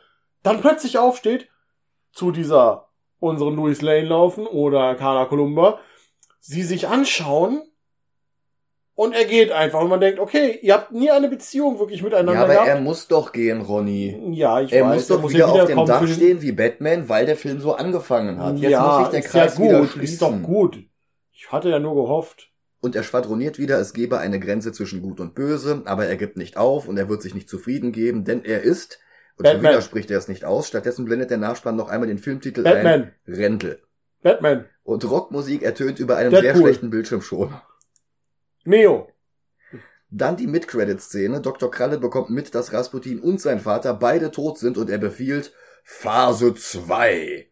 dann 0.44 0.60
plötzlich 0.60 0.98
aufsteht, 0.98 1.48
zu 2.12 2.32
dieser 2.32 2.90
unseren 3.20 3.56
Louis 3.56 3.82
Lane 3.82 4.08
laufen 4.10 4.46
oder 4.46 4.94
Carla 4.96 5.26
Columba, 5.26 5.80
sie 6.40 6.64
sich 6.64 6.88
anschauen 6.88 7.64
und 8.96 9.14
er 9.14 9.26
geht 9.26 9.52
einfach 9.52 9.82
und 9.82 9.90
man 9.90 10.00
denkt, 10.02 10.20
okay, 10.20 10.58
ihr 10.62 10.74
habt 10.74 10.92
nie 10.92 11.12
eine 11.12 11.28
Beziehung 11.30 11.80
wirklich 11.80 12.02
miteinander 12.02 12.34
Ja, 12.34 12.44
aber 12.44 12.54
gehabt. 12.54 12.68
er 12.70 12.80
muss 12.82 13.08
doch 13.08 13.32
gehen, 13.32 13.62
Ronny. 13.62 14.20
ja, 14.32 14.62
ich 14.62 14.72
Er 14.74 14.86
weiß, 14.86 14.96
muss 14.96 15.08
doch 15.08 15.22
ja 15.24 15.30
wieder 15.30 15.54
auf 15.64 15.66
dem 15.66 15.86
Dach 15.86 16.08
stehen 16.08 16.42
wie 16.42 16.52
Batman, 16.54 17.08
weil 17.10 17.26
der 17.26 17.36
Film 17.36 17.60
so 17.60 17.74
angefangen 17.76 18.40
hat. 18.40 18.58
Jetzt 18.58 18.72
ja, 18.72 18.82
muss 18.88 18.98
sich 19.00 19.08
der 19.10 19.20
ist 19.20 19.30
Kreis 19.30 19.58
ja 19.58 19.64
wieder 19.64 19.80
gut, 19.82 19.90
schließen. 19.90 20.14
ist 20.14 20.22
doch 20.22 20.42
gut. 20.42 20.80
Ich 21.34 21.52
hatte 21.52 21.70
ja 21.70 21.80
nur 21.80 21.96
gehofft. 21.96 22.50
Und 22.82 22.96
er 22.96 23.04
schwadroniert 23.04 23.58
wieder, 23.60 23.80
es 23.80 23.94
gebe 23.94 24.20
eine 24.20 24.40
Grenze 24.40 24.72
zwischen 24.72 25.02
Gut 25.02 25.20
und 25.20 25.34
Böse, 25.36 25.82
aber 25.86 26.06
er 26.06 26.18
gibt 26.18 26.38
nicht 26.38 26.56
auf 26.56 26.88
und 26.88 26.98
er 26.98 27.10
wird 27.10 27.22
sich 27.22 27.34
nicht 27.34 27.50
zufrieden 27.50 27.92
geben, 27.92 28.24
denn 28.26 28.46
er 28.46 28.62
ist, 28.62 29.00
und 29.38 29.46
schon 29.48 29.56
Batman. 29.56 29.72
wieder 29.74 29.82
spricht 29.82 30.12
er 30.12 30.20
es 30.20 30.28
nicht 30.28 30.46
aus, 30.46 30.68
stattdessen 30.68 31.04
blendet 31.04 31.32
der 31.32 31.38
Nachspann 31.40 31.76
noch 31.76 31.90
einmal 31.90 32.08
den 32.08 32.20
Filmtitel 32.20 32.62
Batman, 32.64 33.12
ein, 33.28 33.34
Rendel. 33.34 33.82
Batman, 34.22 34.66
Und 34.84 35.10
Rockmusik 35.10 35.64
ertönt 35.64 36.00
über 36.00 36.16
einem 36.18 36.30
Deadpool. 36.32 36.54
sehr 36.54 36.62
schlechten 36.62 36.90
Bildschirmschoner. 36.92 37.64
Neo. 38.66 39.08
Dann 40.10 40.38
die 40.38 40.48
Mid-Credit-Szene. 40.48 41.42
Dr. 41.42 41.70
Kralle 41.70 41.98
bekommt 42.00 42.30
mit, 42.30 42.56
dass 42.56 42.74
Rasputin 42.74 43.20
und 43.20 43.40
sein 43.40 43.60
Vater 43.60 43.94
beide 43.94 44.32
tot 44.32 44.58
sind 44.58 44.78
und 44.78 44.90
er 44.90 44.98
befiehlt 44.98 45.54
Phase 45.84 46.54
2. 46.54 47.48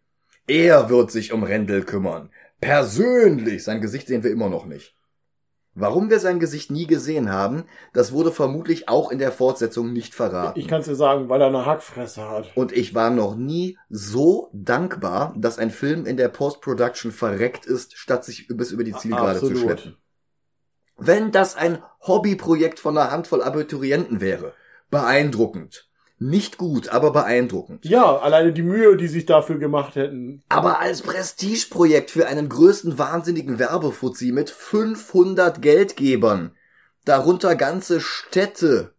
Er 0.48 0.90
wird 0.90 1.12
sich 1.12 1.32
um 1.34 1.44
Rendel 1.44 1.84
kümmern. 1.84 2.32
Persönlich. 2.62 3.64
Sein 3.64 3.82
Gesicht 3.82 4.08
sehen 4.08 4.24
wir 4.24 4.32
immer 4.32 4.50
noch 4.50 4.66
nicht. 4.66 4.96
Warum 5.76 6.10
wir 6.12 6.20
sein 6.20 6.40
Gesicht 6.40 6.70
nie 6.70 6.86
gesehen 6.86 7.32
haben, 7.32 7.64
das 7.94 8.12
wurde 8.12 8.32
vermutlich 8.32 8.90
auch 8.90 9.12
in 9.12 9.18
der 9.18 9.32
Fortsetzung 9.32 9.92
nicht 9.92 10.14
verraten. 10.14 10.60
Ich 10.60 10.68
kann 10.68 10.82
es 10.82 10.86
dir 10.86 10.96
sagen, 10.96 11.30
weil 11.30 11.42
er 11.42 11.48
eine 11.48 11.66
Hackfresse 11.66 12.30
hat. 12.30 12.56
und 12.56 12.72
ich 12.72 12.94
war 12.94 13.10
noch 13.10 13.36
nie 13.36 13.78
so 13.90 14.50
dankbar, 14.54 15.34
dass 15.36 15.58
ein 15.58 15.72
Film 15.72 16.06
in 16.06 16.16
der 16.16 16.30
Post-Production 16.30 17.12
verreckt 17.12 17.66
ist, 17.66 17.98
statt 17.98 18.24
sich 18.24 18.48
bis 18.48 18.72
über 18.72 18.84
die 18.84 18.94
Zielgerade 18.94 19.40
zu 19.40 19.48
Absolut. 19.48 19.64
schleppen. 19.64 19.98
Wenn 21.06 21.32
das 21.32 21.56
ein 21.56 21.82
Hobbyprojekt 22.02 22.80
von 22.80 22.98
einer 22.98 23.12
Handvoll 23.12 23.44
Abiturienten 23.44 24.22
wäre, 24.22 24.54
beeindruckend. 24.90 25.90
Nicht 26.20 26.58
gut, 26.58 26.90
aber 26.90 27.12
beeindruckend. 27.12 27.84
Ja, 27.84 28.18
alleine 28.18 28.54
die 28.54 28.62
Mühe, 28.62 28.96
die 28.96 29.08
sich 29.08 29.26
dafür 29.26 29.58
gemacht 29.58 29.96
hätten. 29.96 30.44
Aber 30.48 30.80
als 30.80 31.02
Prestigeprojekt 31.02 32.12
für 32.12 32.28
einen 32.28 32.48
größten 32.48 32.98
wahnsinnigen 32.98 33.60
Werbefuzzi 33.60 34.32
mit 34.32 34.50
500 34.50 35.62
Geldgebern, 35.62 36.56
darunter 37.04 37.56
ganze 37.56 38.00
Städte. 38.00 38.94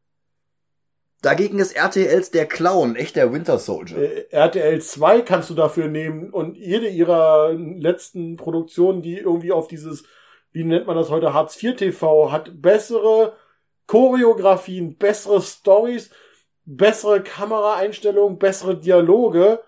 Dagegen 1.23 1.59
ist 1.59 1.75
RTLs 1.75 2.33
der 2.33 2.45
Clown, 2.45 2.97
echt 2.97 3.17
der 3.17 3.33
Winter 3.33 3.59
Soldier. 3.59 3.97
Äh, 3.97 4.27
RTL 4.31 4.83
2 4.83 5.23
kannst 5.23 5.49
du 5.49 5.55
dafür 5.55 5.89
nehmen 5.89 6.29
und 6.31 6.59
jede 6.59 6.89
ihrer 6.89 7.55
letzten 7.55 8.37
Produktionen, 8.37 9.01
die 9.01 9.17
irgendwie 9.17 9.53
auf 9.53 9.67
dieses, 9.67 10.05
wie 10.55 10.65
nennt 10.65 10.87
man 10.87 10.97
das 10.97 11.11
heute, 11.11 11.35
Hartz 11.35 11.61
IV 11.63 11.77
TV, 11.77 12.31
hat 12.31 12.63
bessere 12.63 13.37
Choreografien, 13.89 14.97
bessere 14.97 15.43
Stories, 15.43 16.11
bessere 16.65 17.23
Kameraeinstellungen, 17.23 18.39
bessere 18.39 18.79
Dialoge. 18.79 19.61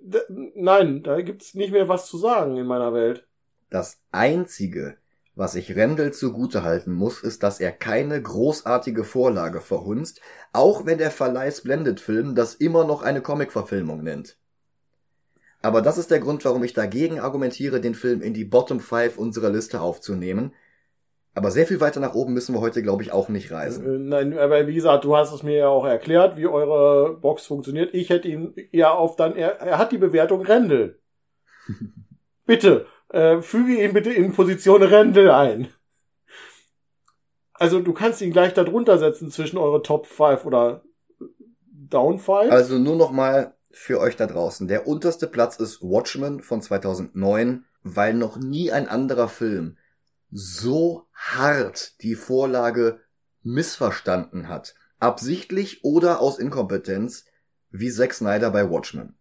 D 0.00 0.18
nein, 0.54 1.02
da 1.02 1.20
gibt's 1.20 1.54
nicht 1.54 1.72
mehr 1.72 1.88
was 1.88 2.06
zu 2.06 2.16
sagen 2.16 2.56
in 2.56 2.66
meiner 2.66 2.94
Welt. 2.94 3.26
Das 3.68 4.00
einzige, 4.10 4.96
was 5.34 5.54
ich 5.54 5.76
Rendel 5.76 6.14
zugute 6.14 6.62
halten 6.62 6.94
muss, 6.94 7.22
ist, 7.22 7.42
dass 7.42 7.60
er 7.60 7.70
keine 7.70 8.20
großartige 8.20 9.04
Vorlage 9.04 9.60
verhunzt, 9.60 10.22
auch 10.54 10.86
wenn 10.86 10.96
der 10.96 11.10
Verleih 11.10 11.50
Splendid 11.50 12.00
Film 12.00 12.34
das 12.34 12.54
immer 12.54 12.84
noch 12.84 13.02
eine 13.02 13.20
Comic-Verfilmung 13.20 14.02
nennt. 14.02 14.38
Aber 15.62 15.82
das 15.82 15.98
ist 15.98 16.10
der 16.10 16.20
Grund, 16.20 16.44
warum 16.44 16.64
ich 16.64 16.72
dagegen 16.72 17.20
argumentiere, 17.20 17.80
den 17.80 17.94
Film 17.94 18.22
in 18.22 18.32
die 18.32 18.44
Bottom 18.44 18.80
5 18.80 19.18
unserer 19.18 19.50
Liste 19.50 19.80
aufzunehmen. 19.80 20.52
Aber 21.34 21.50
sehr 21.50 21.66
viel 21.66 21.80
weiter 21.80 22.00
nach 22.00 22.14
oben 22.14 22.32
müssen 22.32 22.54
wir 22.54 22.60
heute, 22.60 22.82
glaube 22.82 23.02
ich, 23.02 23.12
auch 23.12 23.28
nicht 23.28 23.52
reisen. 23.52 23.84
Äh, 23.84 23.98
Nein, 23.98 24.38
aber 24.38 24.66
wie 24.66 24.74
gesagt, 24.74 25.04
du 25.04 25.16
hast 25.16 25.32
es 25.32 25.42
mir 25.42 25.56
ja 25.56 25.68
auch 25.68 25.84
erklärt, 25.84 26.36
wie 26.36 26.46
eure 26.46 27.14
Box 27.14 27.46
funktioniert. 27.46 27.94
Ich 27.94 28.10
hätte 28.10 28.28
ihn 28.28 28.54
eher 28.72 28.94
auf 28.94 29.16
dann, 29.16 29.36
er, 29.36 29.60
er 29.60 29.78
hat 29.78 29.92
die 29.92 29.98
Bewertung 29.98 30.42
Rendel. 30.42 30.98
bitte, 32.46 32.86
äh, 33.10 33.40
füge 33.40 33.84
ihn 33.84 33.92
bitte 33.92 34.12
in 34.12 34.32
Position 34.32 34.82
Rendel 34.82 35.30
ein. 35.30 35.68
Also 37.52 37.80
du 37.80 37.92
kannst 37.92 38.22
ihn 38.22 38.32
gleich 38.32 38.54
darunter 38.54 38.98
setzen 38.98 39.30
zwischen 39.30 39.58
eure 39.58 39.82
Top 39.82 40.06
5 40.06 40.46
oder 40.46 40.82
Down 41.70 42.18
5. 42.18 42.50
Also 42.50 42.78
nur 42.78 42.96
noch 42.96 43.12
mal 43.12 43.54
für 43.70 44.00
euch 44.00 44.16
da 44.16 44.26
draußen. 44.26 44.68
Der 44.68 44.86
unterste 44.86 45.26
Platz 45.26 45.56
ist 45.56 45.82
Watchmen 45.82 46.42
von 46.42 46.60
2009, 46.62 47.64
weil 47.82 48.14
noch 48.14 48.36
nie 48.36 48.72
ein 48.72 48.88
anderer 48.88 49.28
Film 49.28 49.76
so 50.30 51.06
hart 51.12 52.00
die 52.02 52.14
Vorlage 52.14 53.00
missverstanden 53.42 54.48
hat. 54.48 54.74
Absichtlich 54.98 55.84
oder 55.84 56.20
aus 56.20 56.38
Inkompetenz, 56.38 57.24
wie 57.70 57.90
Zack 57.90 58.14
Snyder 58.14 58.50
bei 58.50 58.68
Watchmen. 58.70 59.16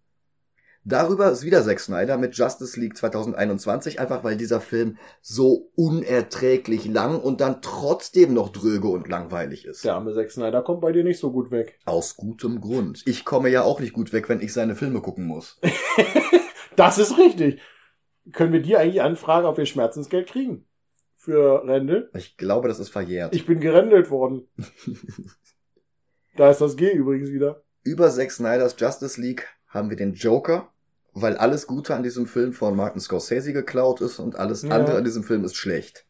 Darüber 0.86 1.30
ist 1.30 1.44
wieder 1.44 1.64
Zack 1.64 1.80
Snyder 1.80 2.18
mit 2.18 2.36
Justice 2.36 2.80
League 2.80 2.98
2021, 2.98 4.00
einfach 4.00 4.24
weil 4.24 4.38
dieser 4.38 4.62
Film 4.62 4.98
so 5.22 5.72
unerträglich 5.76 6.86
lang 6.86 7.20
und 7.20 7.42
dann 7.42 7.62
trotzdem 7.62 8.34
noch 8.34 8.50
dröge 8.50 8.88
und 8.88 9.08
langweilig 9.08 9.66
ist. 9.66 9.84
Der 9.84 9.96
arme 9.96 10.14
Zack 10.14 10.32
Snyder 10.32 10.62
kommt 10.62 10.82
bei 10.82 10.92
dir 10.92 11.04
nicht 11.04 11.20
so 11.20 11.32
gut 11.32 11.52
weg. 11.52 11.78
Aus 11.86 12.16
gutem 12.16 12.62
Grund. 12.62 13.04
Ich 13.06 13.26
komme 13.26 13.50
ja 13.50 13.64
auch 13.64 13.80
nicht 13.80 13.94
gut 13.94 14.14
weg, 14.14 14.30
wenn 14.30 14.42
ich 14.42 14.54
seine 14.54 14.76
Filme 14.76 15.02
gucken 15.02 15.26
muss. 15.26 15.60
Das 16.80 16.98
ist 16.98 17.18
richtig. 17.18 17.60
Können 18.32 18.54
wir 18.54 18.62
dir 18.62 18.80
eigentlich 18.80 19.02
anfragen, 19.02 19.46
ob 19.46 19.58
wir 19.58 19.66
Schmerzensgeld 19.66 20.30
kriegen? 20.30 20.66
Für 21.18 21.68
Rendel? 21.68 22.10
Ich 22.16 22.38
glaube, 22.38 22.70
das 22.70 22.80
ist 22.80 22.88
verjährt. 22.88 23.36
Ich 23.36 23.46
bin 23.46 23.60
gerendelt 23.60 24.10
worden. 24.10 24.48
da 26.38 26.50
ist 26.50 26.62
das 26.62 26.78
G 26.78 26.90
übrigens 26.90 27.32
wieder. 27.32 27.64
Über 27.84 28.10
Zack 28.10 28.32
Snyders 28.32 28.78
Justice 28.80 29.20
League 29.20 29.46
haben 29.70 29.90
wir 29.90 29.98
den 29.98 30.14
Joker 30.14 30.70
weil 31.14 31.38
alles 31.38 31.66
Gute 31.68 31.96
an 31.96 32.04
diesem 32.04 32.28
Film 32.28 32.54
von 32.54 32.76
Martin 32.76 33.02
Scorsese 33.02 33.52
geklaut 33.52 34.00
ist 34.00 34.20
und 34.20 34.38
alles 34.38 34.62
Ja. 34.62 34.70
andere 34.70 34.98
an 34.98 35.04
diesem 35.04 35.24
Film 35.24 35.44
ist 35.44 35.56
schlecht. 35.56 36.06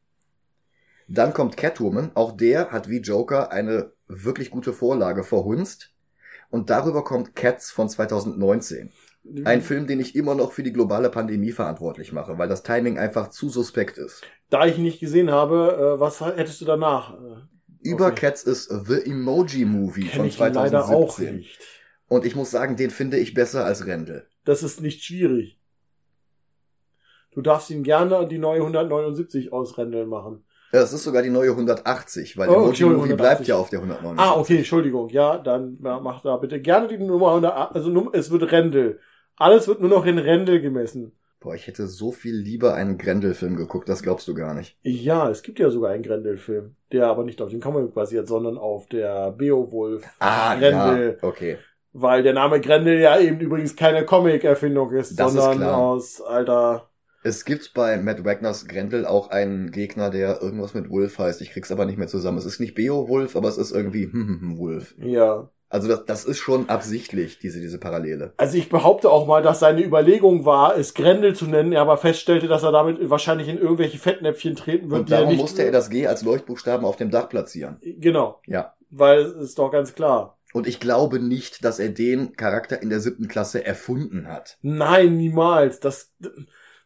Dann 1.08 1.34
kommt 1.34 1.58
Catwoman, 1.58 2.12
auch 2.16 2.34
der 2.36 2.72
hat 2.72 2.90
wie 2.90 3.00
Joker 3.00 3.52
eine 3.52 3.94
wirklich 4.08 4.52
gute 4.52 4.74
Vorlage 4.74 5.24
verhunzt. 5.24 5.92
Und 6.52 6.70
darüber 6.70 7.04
kommt 7.04 7.36
Cats 7.36 7.72
von 7.72 7.90
2019. 7.90 8.92
Ein 9.46 9.62
Film, 9.62 9.86
den 9.88 10.00
ich 10.00 10.16
immer 10.16 10.34
noch 10.36 10.52
für 10.52 10.64
die 10.64 10.74
globale 10.74 11.10
Pandemie 11.10 11.52
verantwortlich 11.52 12.12
mache, 12.12 12.38
weil 12.38 12.50
das 12.50 12.64
Timing 12.64 12.98
einfach 12.98 13.30
zu 13.30 13.50
suspekt 13.50 13.98
ist. 13.98 14.22
Da 14.50 14.66
ich 14.66 14.78
ihn 14.78 14.84
nicht 14.84 15.00
gesehen 15.00 15.32
habe, 15.32 15.96
äh, 15.96 16.00
was 16.00 16.22
hättest 16.22 16.62
du 16.62 16.66
danach? 16.66 17.14
Äh, 17.14 17.38
Über 17.82 18.08
Okay. 18.08 18.16
Cats 18.28 18.44
ist 18.44 18.70
The 18.88 19.06
Emoji 19.06 19.66
Movie 19.66 20.08
Kenn 20.08 20.18
von 20.18 20.26
ich 20.26 20.40
ihn 20.40 20.54
leider 20.54 20.84
2017. 20.84 21.28
auch 21.28 21.34
nicht. 21.38 21.60
Und 22.10 22.26
ich 22.26 22.36
muss 22.36 22.52
sagen, 22.52 22.76
den 22.76 22.90
finde 22.90 23.18
ich 23.18 23.34
besser 23.34 23.64
als 23.64 23.86
Rendel. 23.86 24.26
Das 24.44 24.64
ist 24.64 24.82
nicht 24.82 25.04
schwierig. 25.04 25.60
Du 27.32 27.42
darfst 27.42 27.70
ihm 27.70 27.84
gerne 27.84 28.28
die 28.28 28.40
neue 28.40 28.60
179 28.60 29.54
ausrendeln 29.54 30.10
machen. 30.10 30.44
Es 30.72 30.94
ist 30.94 31.04
sogar 31.04 31.22
die 31.24 31.30
neue 31.30 31.52
180, 31.52 32.38
weil 32.38 32.50
Oh, 32.50 32.54
Emoji 32.54 32.68
Entschuldigung, 32.70 33.02
Movie 33.02 33.14
180. 33.14 33.18
bleibt 33.18 33.48
ja 33.48 33.56
auf 33.58 33.70
der 33.70 33.80
179. 33.80 34.20
Ah, 34.24 34.40
okay, 34.40 34.58
Entschuldigung. 34.58 35.10
Ja, 35.10 35.38
dann 35.38 35.80
ja, 35.84 36.00
mach 36.00 36.22
da 36.22 36.38
bitte 36.38 36.60
gerne 36.62 36.88
die 36.88 36.98
Nummer 36.98 37.30
100. 37.30 37.76
Also 37.76 38.12
es 38.14 38.30
wird 38.30 38.52
Rendel. 38.52 39.00
Alles 39.36 39.68
wird 39.68 39.80
nur 39.80 39.90
noch 39.90 40.06
in 40.06 40.18
Rendel 40.18 40.62
gemessen. 40.62 41.14
Boah, 41.40 41.56
ich 41.56 41.68
hätte 41.68 41.88
so 41.88 42.12
viel 42.12 42.36
lieber 42.36 42.74
einen 42.74 42.98
Grendel-Film 42.98 43.56
geguckt, 43.56 43.88
das 43.88 44.04
glaubst 44.04 44.28
du 44.28 44.34
gar 44.34 44.54
nicht. 44.54 44.78
Ja, 44.82 45.30
es 45.30 45.42
gibt 45.42 45.58
ja 45.58 45.70
sogar 45.70 45.92
einen 45.92 46.04
Grendel-Film, 46.04 46.76
der 46.92 47.08
aber 47.08 47.24
nicht 47.24 47.42
auf 47.42 47.50
dem 47.50 47.62
Comic 47.62 47.94
basiert, 47.94 48.28
sondern 48.28 48.58
auf 48.58 48.88
der 48.88 49.32
Beowulf. 49.32 50.04
Ah, 50.20 50.56
Grendel. 50.56 51.18
ja, 51.22 51.28
okay. 51.28 51.58
Weil 51.94 52.24
der 52.24 52.34
Name 52.34 52.62
Grendel 52.62 53.00
ja 53.00 53.20
eben 53.20 53.40
übrigens 53.40 53.76
keine 53.76 54.06
Comic-Erfindung 54.06 54.92
ist, 54.92 55.20
Das 55.20 55.34
ist 55.34 55.42
sondern 55.42 55.58
klar. 55.58 55.78
aus 55.78 56.22
alter. 56.22 56.90
Es 57.24 57.44
gibt 57.46 57.74
bei 57.74 57.98
Matt 57.98 58.24
Wagners 58.24 58.68
Grendel 58.68 59.06
auch 59.06 59.30
einen 59.30 59.72
Gegner, 59.72 60.10
der 60.10 60.42
irgendwas 60.42 60.74
mit 60.74 60.90
Wolf 60.90 61.20
heißt. 61.20 61.42
Ich 61.42 61.52
krieg's 61.52 61.72
aber 61.72 61.86
nicht 61.86 61.98
mehr 61.98 62.08
zusammen. 62.08 62.38
Es 62.38 62.46
ist 62.46 62.60
nicht 62.62 62.76
Beowulf, 62.76 63.36
aber 63.36 63.50
es 63.50 63.58
ist 63.58 63.72
irgendwie 63.72 64.10
Wolf. 64.58 64.96
Ja. 65.00 65.50
Also 65.72 65.88
das, 65.88 66.06
das 66.06 66.26
ist 66.26 66.40
schon 66.40 66.68
absichtlich, 66.70 67.38
diese, 67.38 67.60
diese 67.60 67.78
Parallele. 67.78 68.34
Also 68.38 68.58
ich 68.58 68.70
behaupte 68.70 69.12
auch 69.12 69.28
mal, 69.28 69.44
dass 69.44 69.60
seine 69.60 69.84
Überlegung 69.86 70.44
war, 70.46 70.76
es 70.78 70.96
Grendel 70.96 71.36
zu 71.36 71.46
nennen, 71.46 71.74
er 71.74 71.82
aber 71.82 71.98
feststellte, 71.98 72.48
dass 72.48 72.64
er 72.64 72.72
damit 72.72 73.08
wahrscheinlich 73.10 73.48
in 73.50 73.60
irgendwelche 73.60 74.00
Fettnäpfchen 74.00 74.56
treten 74.56 74.90
wird, 74.90 75.02
Und 75.02 75.12
er 75.12 75.18
darum 75.20 75.34
nicht. 75.34 75.42
musste 75.42 75.64
er 75.64 75.72
das 75.72 75.92
G 75.92 76.08
als 76.08 76.24
Leuchtbuchstaben 76.24 76.86
auf 76.86 76.96
dem 76.96 77.12
Dach 77.12 77.30
platzieren. 77.30 77.78
Genau. 77.84 78.40
Ja. 78.48 78.74
Weil 78.90 79.20
es 79.20 79.36
ist 79.36 79.60
doch 79.60 79.70
ganz 79.70 79.94
klar. 79.94 80.39
Und 80.54 80.68
ich 80.68 80.80
glaube 80.80 81.20
nicht, 81.20 81.64
dass 81.64 81.80
er 81.80 81.90
den 81.90 82.36
Charakter 82.36 82.82
in 82.82 82.90
der 82.90 83.00
siebten 83.00 83.28
Klasse 83.28 83.64
erfunden 83.66 84.28
hat. 84.28 84.58
Nein, 84.62 85.18
niemals. 85.18 85.80
Das, 85.80 86.14
Das 86.20 86.32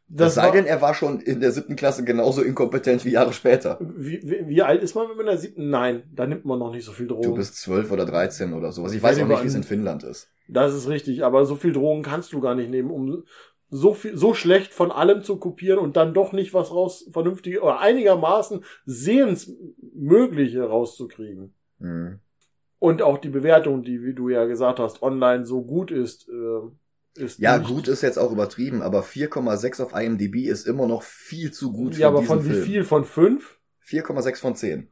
das 0.07 0.35
sei 0.35 0.51
denn, 0.51 0.65
er 0.65 0.81
war 0.81 0.93
schon 0.93 1.21
in 1.21 1.39
der 1.39 1.51
siebten 1.51 1.75
Klasse 1.75 2.03
genauso 2.03 2.41
inkompetent 2.41 3.05
wie 3.05 3.11
Jahre 3.11 3.33
später. 3.33 3.79
wie, 3.79 4.21
wie, 4.23 4.47
wie 4.47 4.61
alt 4.61 4.83
ist 4.83 4.95
man, 4.95 5.07
wenn 5.07 5.15
man 5.15 5.25
in 5.25 5.31
der 5.31 5.37
siebten? 5.37 5.69
Nein, 5.69 6.03
da 6.13 6.27
nimmt 6.27 6.45
man 6.45 6.59
noch 6.59 6.71
nicht 6.71 6.83
so 6.85 6.91
viel 6.91 7.07
Drogen. 7.07 7.23
Du 7.23 7.35
bist 7.35 7.55
zwölf 7.55 7.89
oder 7.91 8.05
dreizehn 8.05 8.53
oder 8.53 8.71
sowas. 8.71 8.93
Ich 8.93 9.01
weiß 9.01 9.17
Ja, 9.17 9.23
auch 9.23 9.29
nicht, 9.29 9.43
wie 9.43 9.47
es 9.47 9.55
in 9.55 9.63
Finnland 9.63 10.03
ist. 10.03 10.27
Das 10.49 10.73
ist 10.73 10.89
richtig, 10.89 11.23
aber 11.23 11.45
so 11.45 11.55
viel 11.55 11.71
Drogen 11.71 12.03
kannst 12.03 12.33
du 12.33 12.41
gar 12.41 12.53
nicht 12.55 12.69
nehmen, 12.69 12.91
um 12.91 13.23
so 13.69 13.93
viel, 13.93 14.15
so 14.17 14.33
schlecht 14.33 14.73
von 14.73 14.91
allem 14.91 15.23
zu 15.23 15.37
kopieren 15.37 15.79
und 15.79 15.95
dann 15.95 16.13
doch 16.13 16.31
nicht 16.33 16.53
was 16.53 16.69
raus, 16.71 17.09
vernünftig 17.11 17.61
oder 17.61 17.79
einigermaßen 17.79 18.63
sehensmögliche 18.85 20.63
rauszukriegen. 20.63 21.53
Mhm. 21.79 22.19
Und 22.83 23.01
auch 23.01 23.17
die 23.17 23.29
Bewertung, 23.29 23.81
die, 23.83 24.03
wie 24.03 24.13
du 24.13 24.27
ja 24.27 24.43
gesagt 24.43 24.77
hast, 24.77 25.01
online 25.01 25.45
so 25.45 25.63
gut 25.63 25.89
ist, 25.89 26.27
äh, 26.27 27.21
ist 27.23 27.39
Ja, 27.39 27.57
nicht- 27.57 27.69
gut 27.69 27.87
ist 27.87 28.01
jetzt 28.01 28.19
auch 28.19 28.29
übertrieben, 28.29 28.81
aber 28.81 29.03
4,6 29.03 29.79
auf 29.79 29.93
IMDb 29.93 30.47
ist 30.49 30.67
immer 30.67 30.85
noch 30.85 31.01
viel 31.01 31.51
zu 31.51 31.71
gut 31.71 31.95
für 31.95 32.01
Ja, 32.01 32.07
aber 32.09 32.23
von 32.23 32.43
wie 32.43 32.49
Film. 32.51 32.63
viel? 32.65 32.83
Von 32.83 33.05
fünf? 33.05 33.57
4,6 33.79 34.41
von 34.41 34.55
10. 34.57 34.91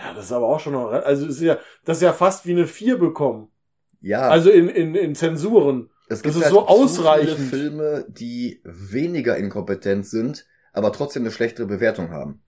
Ja, 0.00 0.14
das 0.14 0.24
ist 0.24 0.32
aber 0.32 0.48
auch 0.48 0.58
schon 0.58 0.72
noch, 0.72 0.90
also 0.90 1.26
ist 1.26 1.40
ja, 1.40 1.58
das 1.84 1.98
ist 1.98 2.02
ja 2.02 2.12
fast 2.12 2.44
wie 2.44 2.50
eine 2.52 2.66
vier 2.66 2.98
bekommen. 2.98 3.52
Ja, 4.00 4.22
Also 4.22 4.50
in, 4.50 4.68
in, 4.68 4.96
in 4.96 5.14
Zensuren. 5.14 5.90
es 6.08 6.22
das 6.22 6.22
gibt 6.22 6.36
ist 6.38 6.42
halt 6.42 6.54
so 6.54 6.66
ausreichend. 6.66 7.38
viele 7.38 7.48
Filme, 7.50 8.04
die 8.08 8.60
weniger 8.64 9.36
inkompetent 9.36 10.06
sind, 10.08 10.44
aber 10.72 10.90
trotzdem 10.92 11.22
eine 11.22 11.30
schlechtere 11.30 11.66
Bewertung 11.68 12.10
haben. 12.10 12.42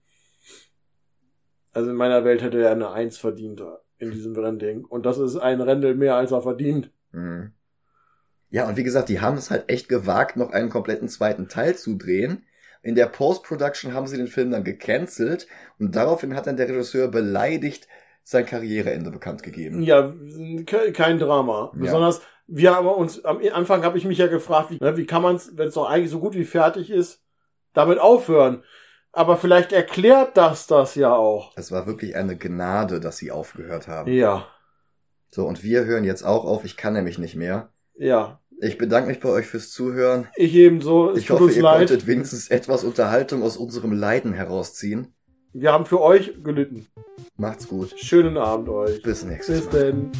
Also 1.71 1.91
in 1.91 1.95
meiner 1.95 2.25
Welt 2.25 2.41
hätte 2.41 2.61
er 2.61 2.71
eine 2.71 2.91
Eins 2.91 3.17
verdient 3.17 3.61
in 3.97 4.11
diesem 4.11 4.35
Rennding. 4.35 4.85
Und 4.85 5.05
das 5.05 5.17
ist 5.17 5.37
ein 5.37 5.61
Rendel 5.61 5.95
mehr, 5.95 6.15
als 6.15 6.31
er 6.31 6.41
verdient. 6.41 6.91
Mhm. 7.11 7.51
Ja, 8.49 8.67
und 8.67 8.77
wie 8.77 8.83
gesagt, 8.83 9.09
die 9.09 9.21
haben 9.21 9.37
es 9.37 9.51
halt 9.51 9.65
echt 9.69 9.89
gewagt, 9.89 10.37
noch 10.37 10.51
einen 10.51 10.69
kompletten 10.69 11.07
zweiten 11.09 11.47
Teil 11.47 11.75
zu 11.75 11.95
drehen. 11.97 12.45
In 12.83 12.95
der 12.95 13.07
Post-Production 13.07 13.93
haben 13.93 14.07
sie 14.07 14.17
den 14.17 14.27
Film 14.27 14.51
dann 14.51 14.63
gecancelt 14.63 15.47
und 15.79 15.95
daraufhin 15.95 16.35
hat 16.35 16.45
dann 16.47 16.55
der 16.55 16.69
Regisseur 16.69 17.07
beleidigt 17.07 17.87
sein 18.23 18.45
Karriereende 18.45 19.11
bekannt 19.11 19.43
gegeben. 19.43 19.81
Ja, 19.81 20.13
ke- 20.65 20.91
kein 20.93 21.19
Drama. 21.19 21.71
Ja. 21.75 21.81
Besonders, 21.81 22.21
wir 22.47 22.75
haben 22.75 22.87
uns, 22.87 23.25
am 23.25 23.39
Anfang 23.53 23.83
habe 23.83 23.97
ich 23.97 24.05
mich 24.05 24.19
ja 24.19 24.27
gefragt, 24.27 24.69
wie, 24.71 24.77
ne, 24.79 24.95
wie 24.97 25.05
kann 25.05 25.21
man 25.23 25.35
es, 25.35 25.57
wenn 25.57 25.67
es 25.67 25.73
doch 25.73 25.89
eigentlich 25.89 26.11
so 26.11 26.19
gut 26.19 26.35
wie 26.35 26.45
fertig 26.45 26.91
ist, 26.91 27.23
damit 27.73 27.99
aufhören. 27.99 28.63
Aber 29.15 29.37
vielleicht 29.37 29.71
erklärt 29.71 30.35
das 30.35 30.67
das 30.67 30.95
ja 30.95 31.15
auch. 31.15 31.53
Es 31.55 31.71
war 31.71 31.87
wirklich 31.87 32.17
eine 32.17 32.35
Gnade, 32.37 32.99
dass 32.99 33.17
sie 33.17 33.31
aufgehört 33.31 33.87
haben. 33.87 34.11
Ja, 34.11 34.45
So, 35.31 35.45
und 35.47 35.63
wir 35.63 35.85
hören 35.85 36.03
jetzt 36.03 36.23
auch 36.23 36.43
auf. 36.43 36.65
Ich 36.65 36.75
kann 36.77 36.93
nämlich 36.93 37.17
nicht 37.17 37.35
mehr. 37.35 37.69
ja. 37.97 38.39
Ich 38.61 38.77
bedanke 38.77 39.09
mich 39.09 39.19
bei 39.19 39.27
euch 39.27 39.47
fürs 39.47 39.69
Zuhören. 39.71 40.27
Ich 40.37 40.53
ebenso. 40.55 41.11
Es 41.11 41.17
Ich 41.19 41.29
hoffe, 41.29 41.51
ihr 41.51 41.61
leid. 41.61 41.89
konntet 41.89 42.07
wenigstens 42.07 42.47
etwas 42.49 42.85
Unterhaltung 42.85 43.43
aus 43.43 43.57
unserem 43.57 43.91
Leiden 43.91 44.31
herausziehen. 44.31 45.13
Wir 45.51 45.73
haben 45.73 45.85
für 45.85 45.99
euch 45.99 46.41
gelitten. 46.41 46.87
Macht's 47.35 47.67
gut. 47.67 47.93
Schönen 47.99 48.37
Abend 48.37 48.69
euch. 48.69 49.01
Bis 49.03 49.25
nächstes 49.25 49.65
Bis 49.65 49.73
Mal. 49.73 49.91
denn. 49.91 50.11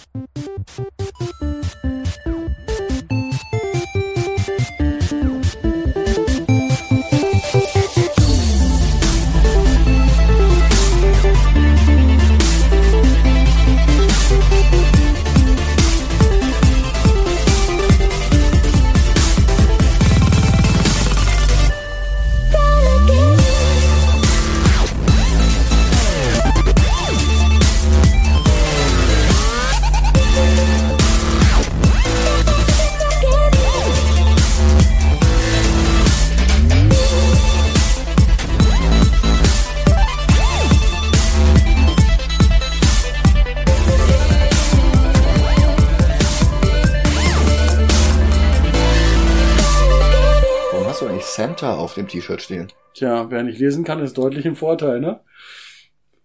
Santa 51.65 51.79
auf 51.81 51.93
dem 51.95 52.07
T-Shirt 52.07 52.41
stehen? 52.41 52.67
Tja, 52.93 53.29
wer 53.29 53.43
nicht 53.43 53.59
lesen 53.59 53.83
kann, 53.83 53.99
ist 53.99 54.17
deutlich 54.17 54.45
im 54.45 54.55
Vorteil, 54.55 54.99
ne? 54.99 55.19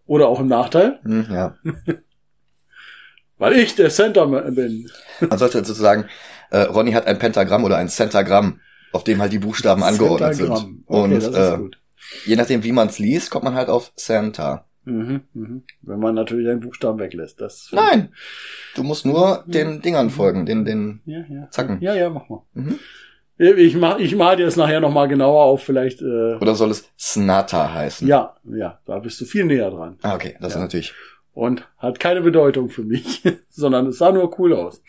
Oder 0.07 0.29
auch 0.29 0.41
im 0.41 0.49
Nachteil, 0.49 1.01
Hm, 1.03 1.27
ja. 1.31 1.57
weil 3.39 3.55
ich 3.55 3.75
der 3.75 3.91
Center 3.91 4.27
bin. 4.27 4.91
Man 5.29 5.39
sollte 5.39 5.59
dazu 5.59 5.73
sagen, 5.73 6.07
äh, 6.51 6.63
Ronny 6.63 6.93
hat 6.93 7.07
ein 7.07 7.19
Pentagramm 7.19 7.65
oder 7.65 7.77
ein 7.79 7.89
Centagramm, 7.89 8.61
auf 8.93 9.05
dem 9.05 9.21
halt 9.21 9.33
die 9.33 9.39
Buchstaben 9.39 9.83
angeordnet 9.83 10.35
sind. 10.35 10.51
Okay, 10.51 10.75
Und 10.87 11.11
das 11.13 11.27
ist 11.29 11.37
äh, 11.37 11.57
gut. 11.57 11.79
je 12.27 12.37
nachdem, 12.37 12.63
wie 12.65 12.73
man 12.73 12.89
es 12.89 12.99
liest, 12.99 13.31
kommt 13.31 13.45
man 13.45 13.55
halt 13.55 13.69
auf 13.69 13.93
Santa. 13.97 14.67
Mhm, 14.85 15.23
mhm. 15.35 15.63
Wenn 15.83 16.01
man 16.01 16.15
natürlich 16.15 16.49
einen 16.49 16.61
Buchstaben 16.61 16.99
weglässt. 16.99 17.41
Das 17.41 17.69
Nein, 17.71 18.09
du 18.75 18.83
musst 18.83 19.07
nur 19.07 19.45
den 19.47 19.81
Dingern 19.81 20.11
folgen, 20.11 20.45
den, 20.47 20.65
den 20.65 21.01
Ja, 21.05 21.21
ja. 21.29 21.51
Zacken. 21.51 21.81
Ja, 21.81 21.95
ja, 21.95 22.11
mach 22.11 22.29
mal. 22.29 22.43
Mhm. 22.55 22.79
Ich 23.43 23.75
mach, 23.75 23.99
ich 23.99 24.15
mal 24.17 24.37
dir 24.37 24.45
das 24.45 24.57
nachher 24.57 24.81
noch 24.81 24.93
mal 24.93 25.09
genauer 25.09 25.45
auf, 25.45 25.63
vielleicht. 25.63 26.03
Äh, 26.03 26.35
Oder 26.37 26.55
soll 26.55 26.71
es 26.71 26.85
Snata 26.99 27.73
heißen? 27.73 28.07
ja, 28.07 28.37
ja, 28.45 28.79
da 28.85 28.99
bist 28.99 29.19
du 29.21 29.25
viel 29.25 29.47
näher 29.47 29.71
dran. 29.71 29.97
Ah, 30.03 30.15
okay, 30.15 30.37
das 30.41 30.53
Ja. 30.53 30.59
ist 30.59 30.63
natürlich. 30.63 30.95
Und 31.33 31.67
hat 31.79 31.99
keine 32.01 32.21
Bedeutung 32.21 32.69
für 32.69 32.83
mich, 32.83 33.23
sondern 33.49 33.87
es 33.87 33.97
sah 33.99 34.13
nur 34.13 34.39
cool 34.39 34.53
aus. 34.53 34.83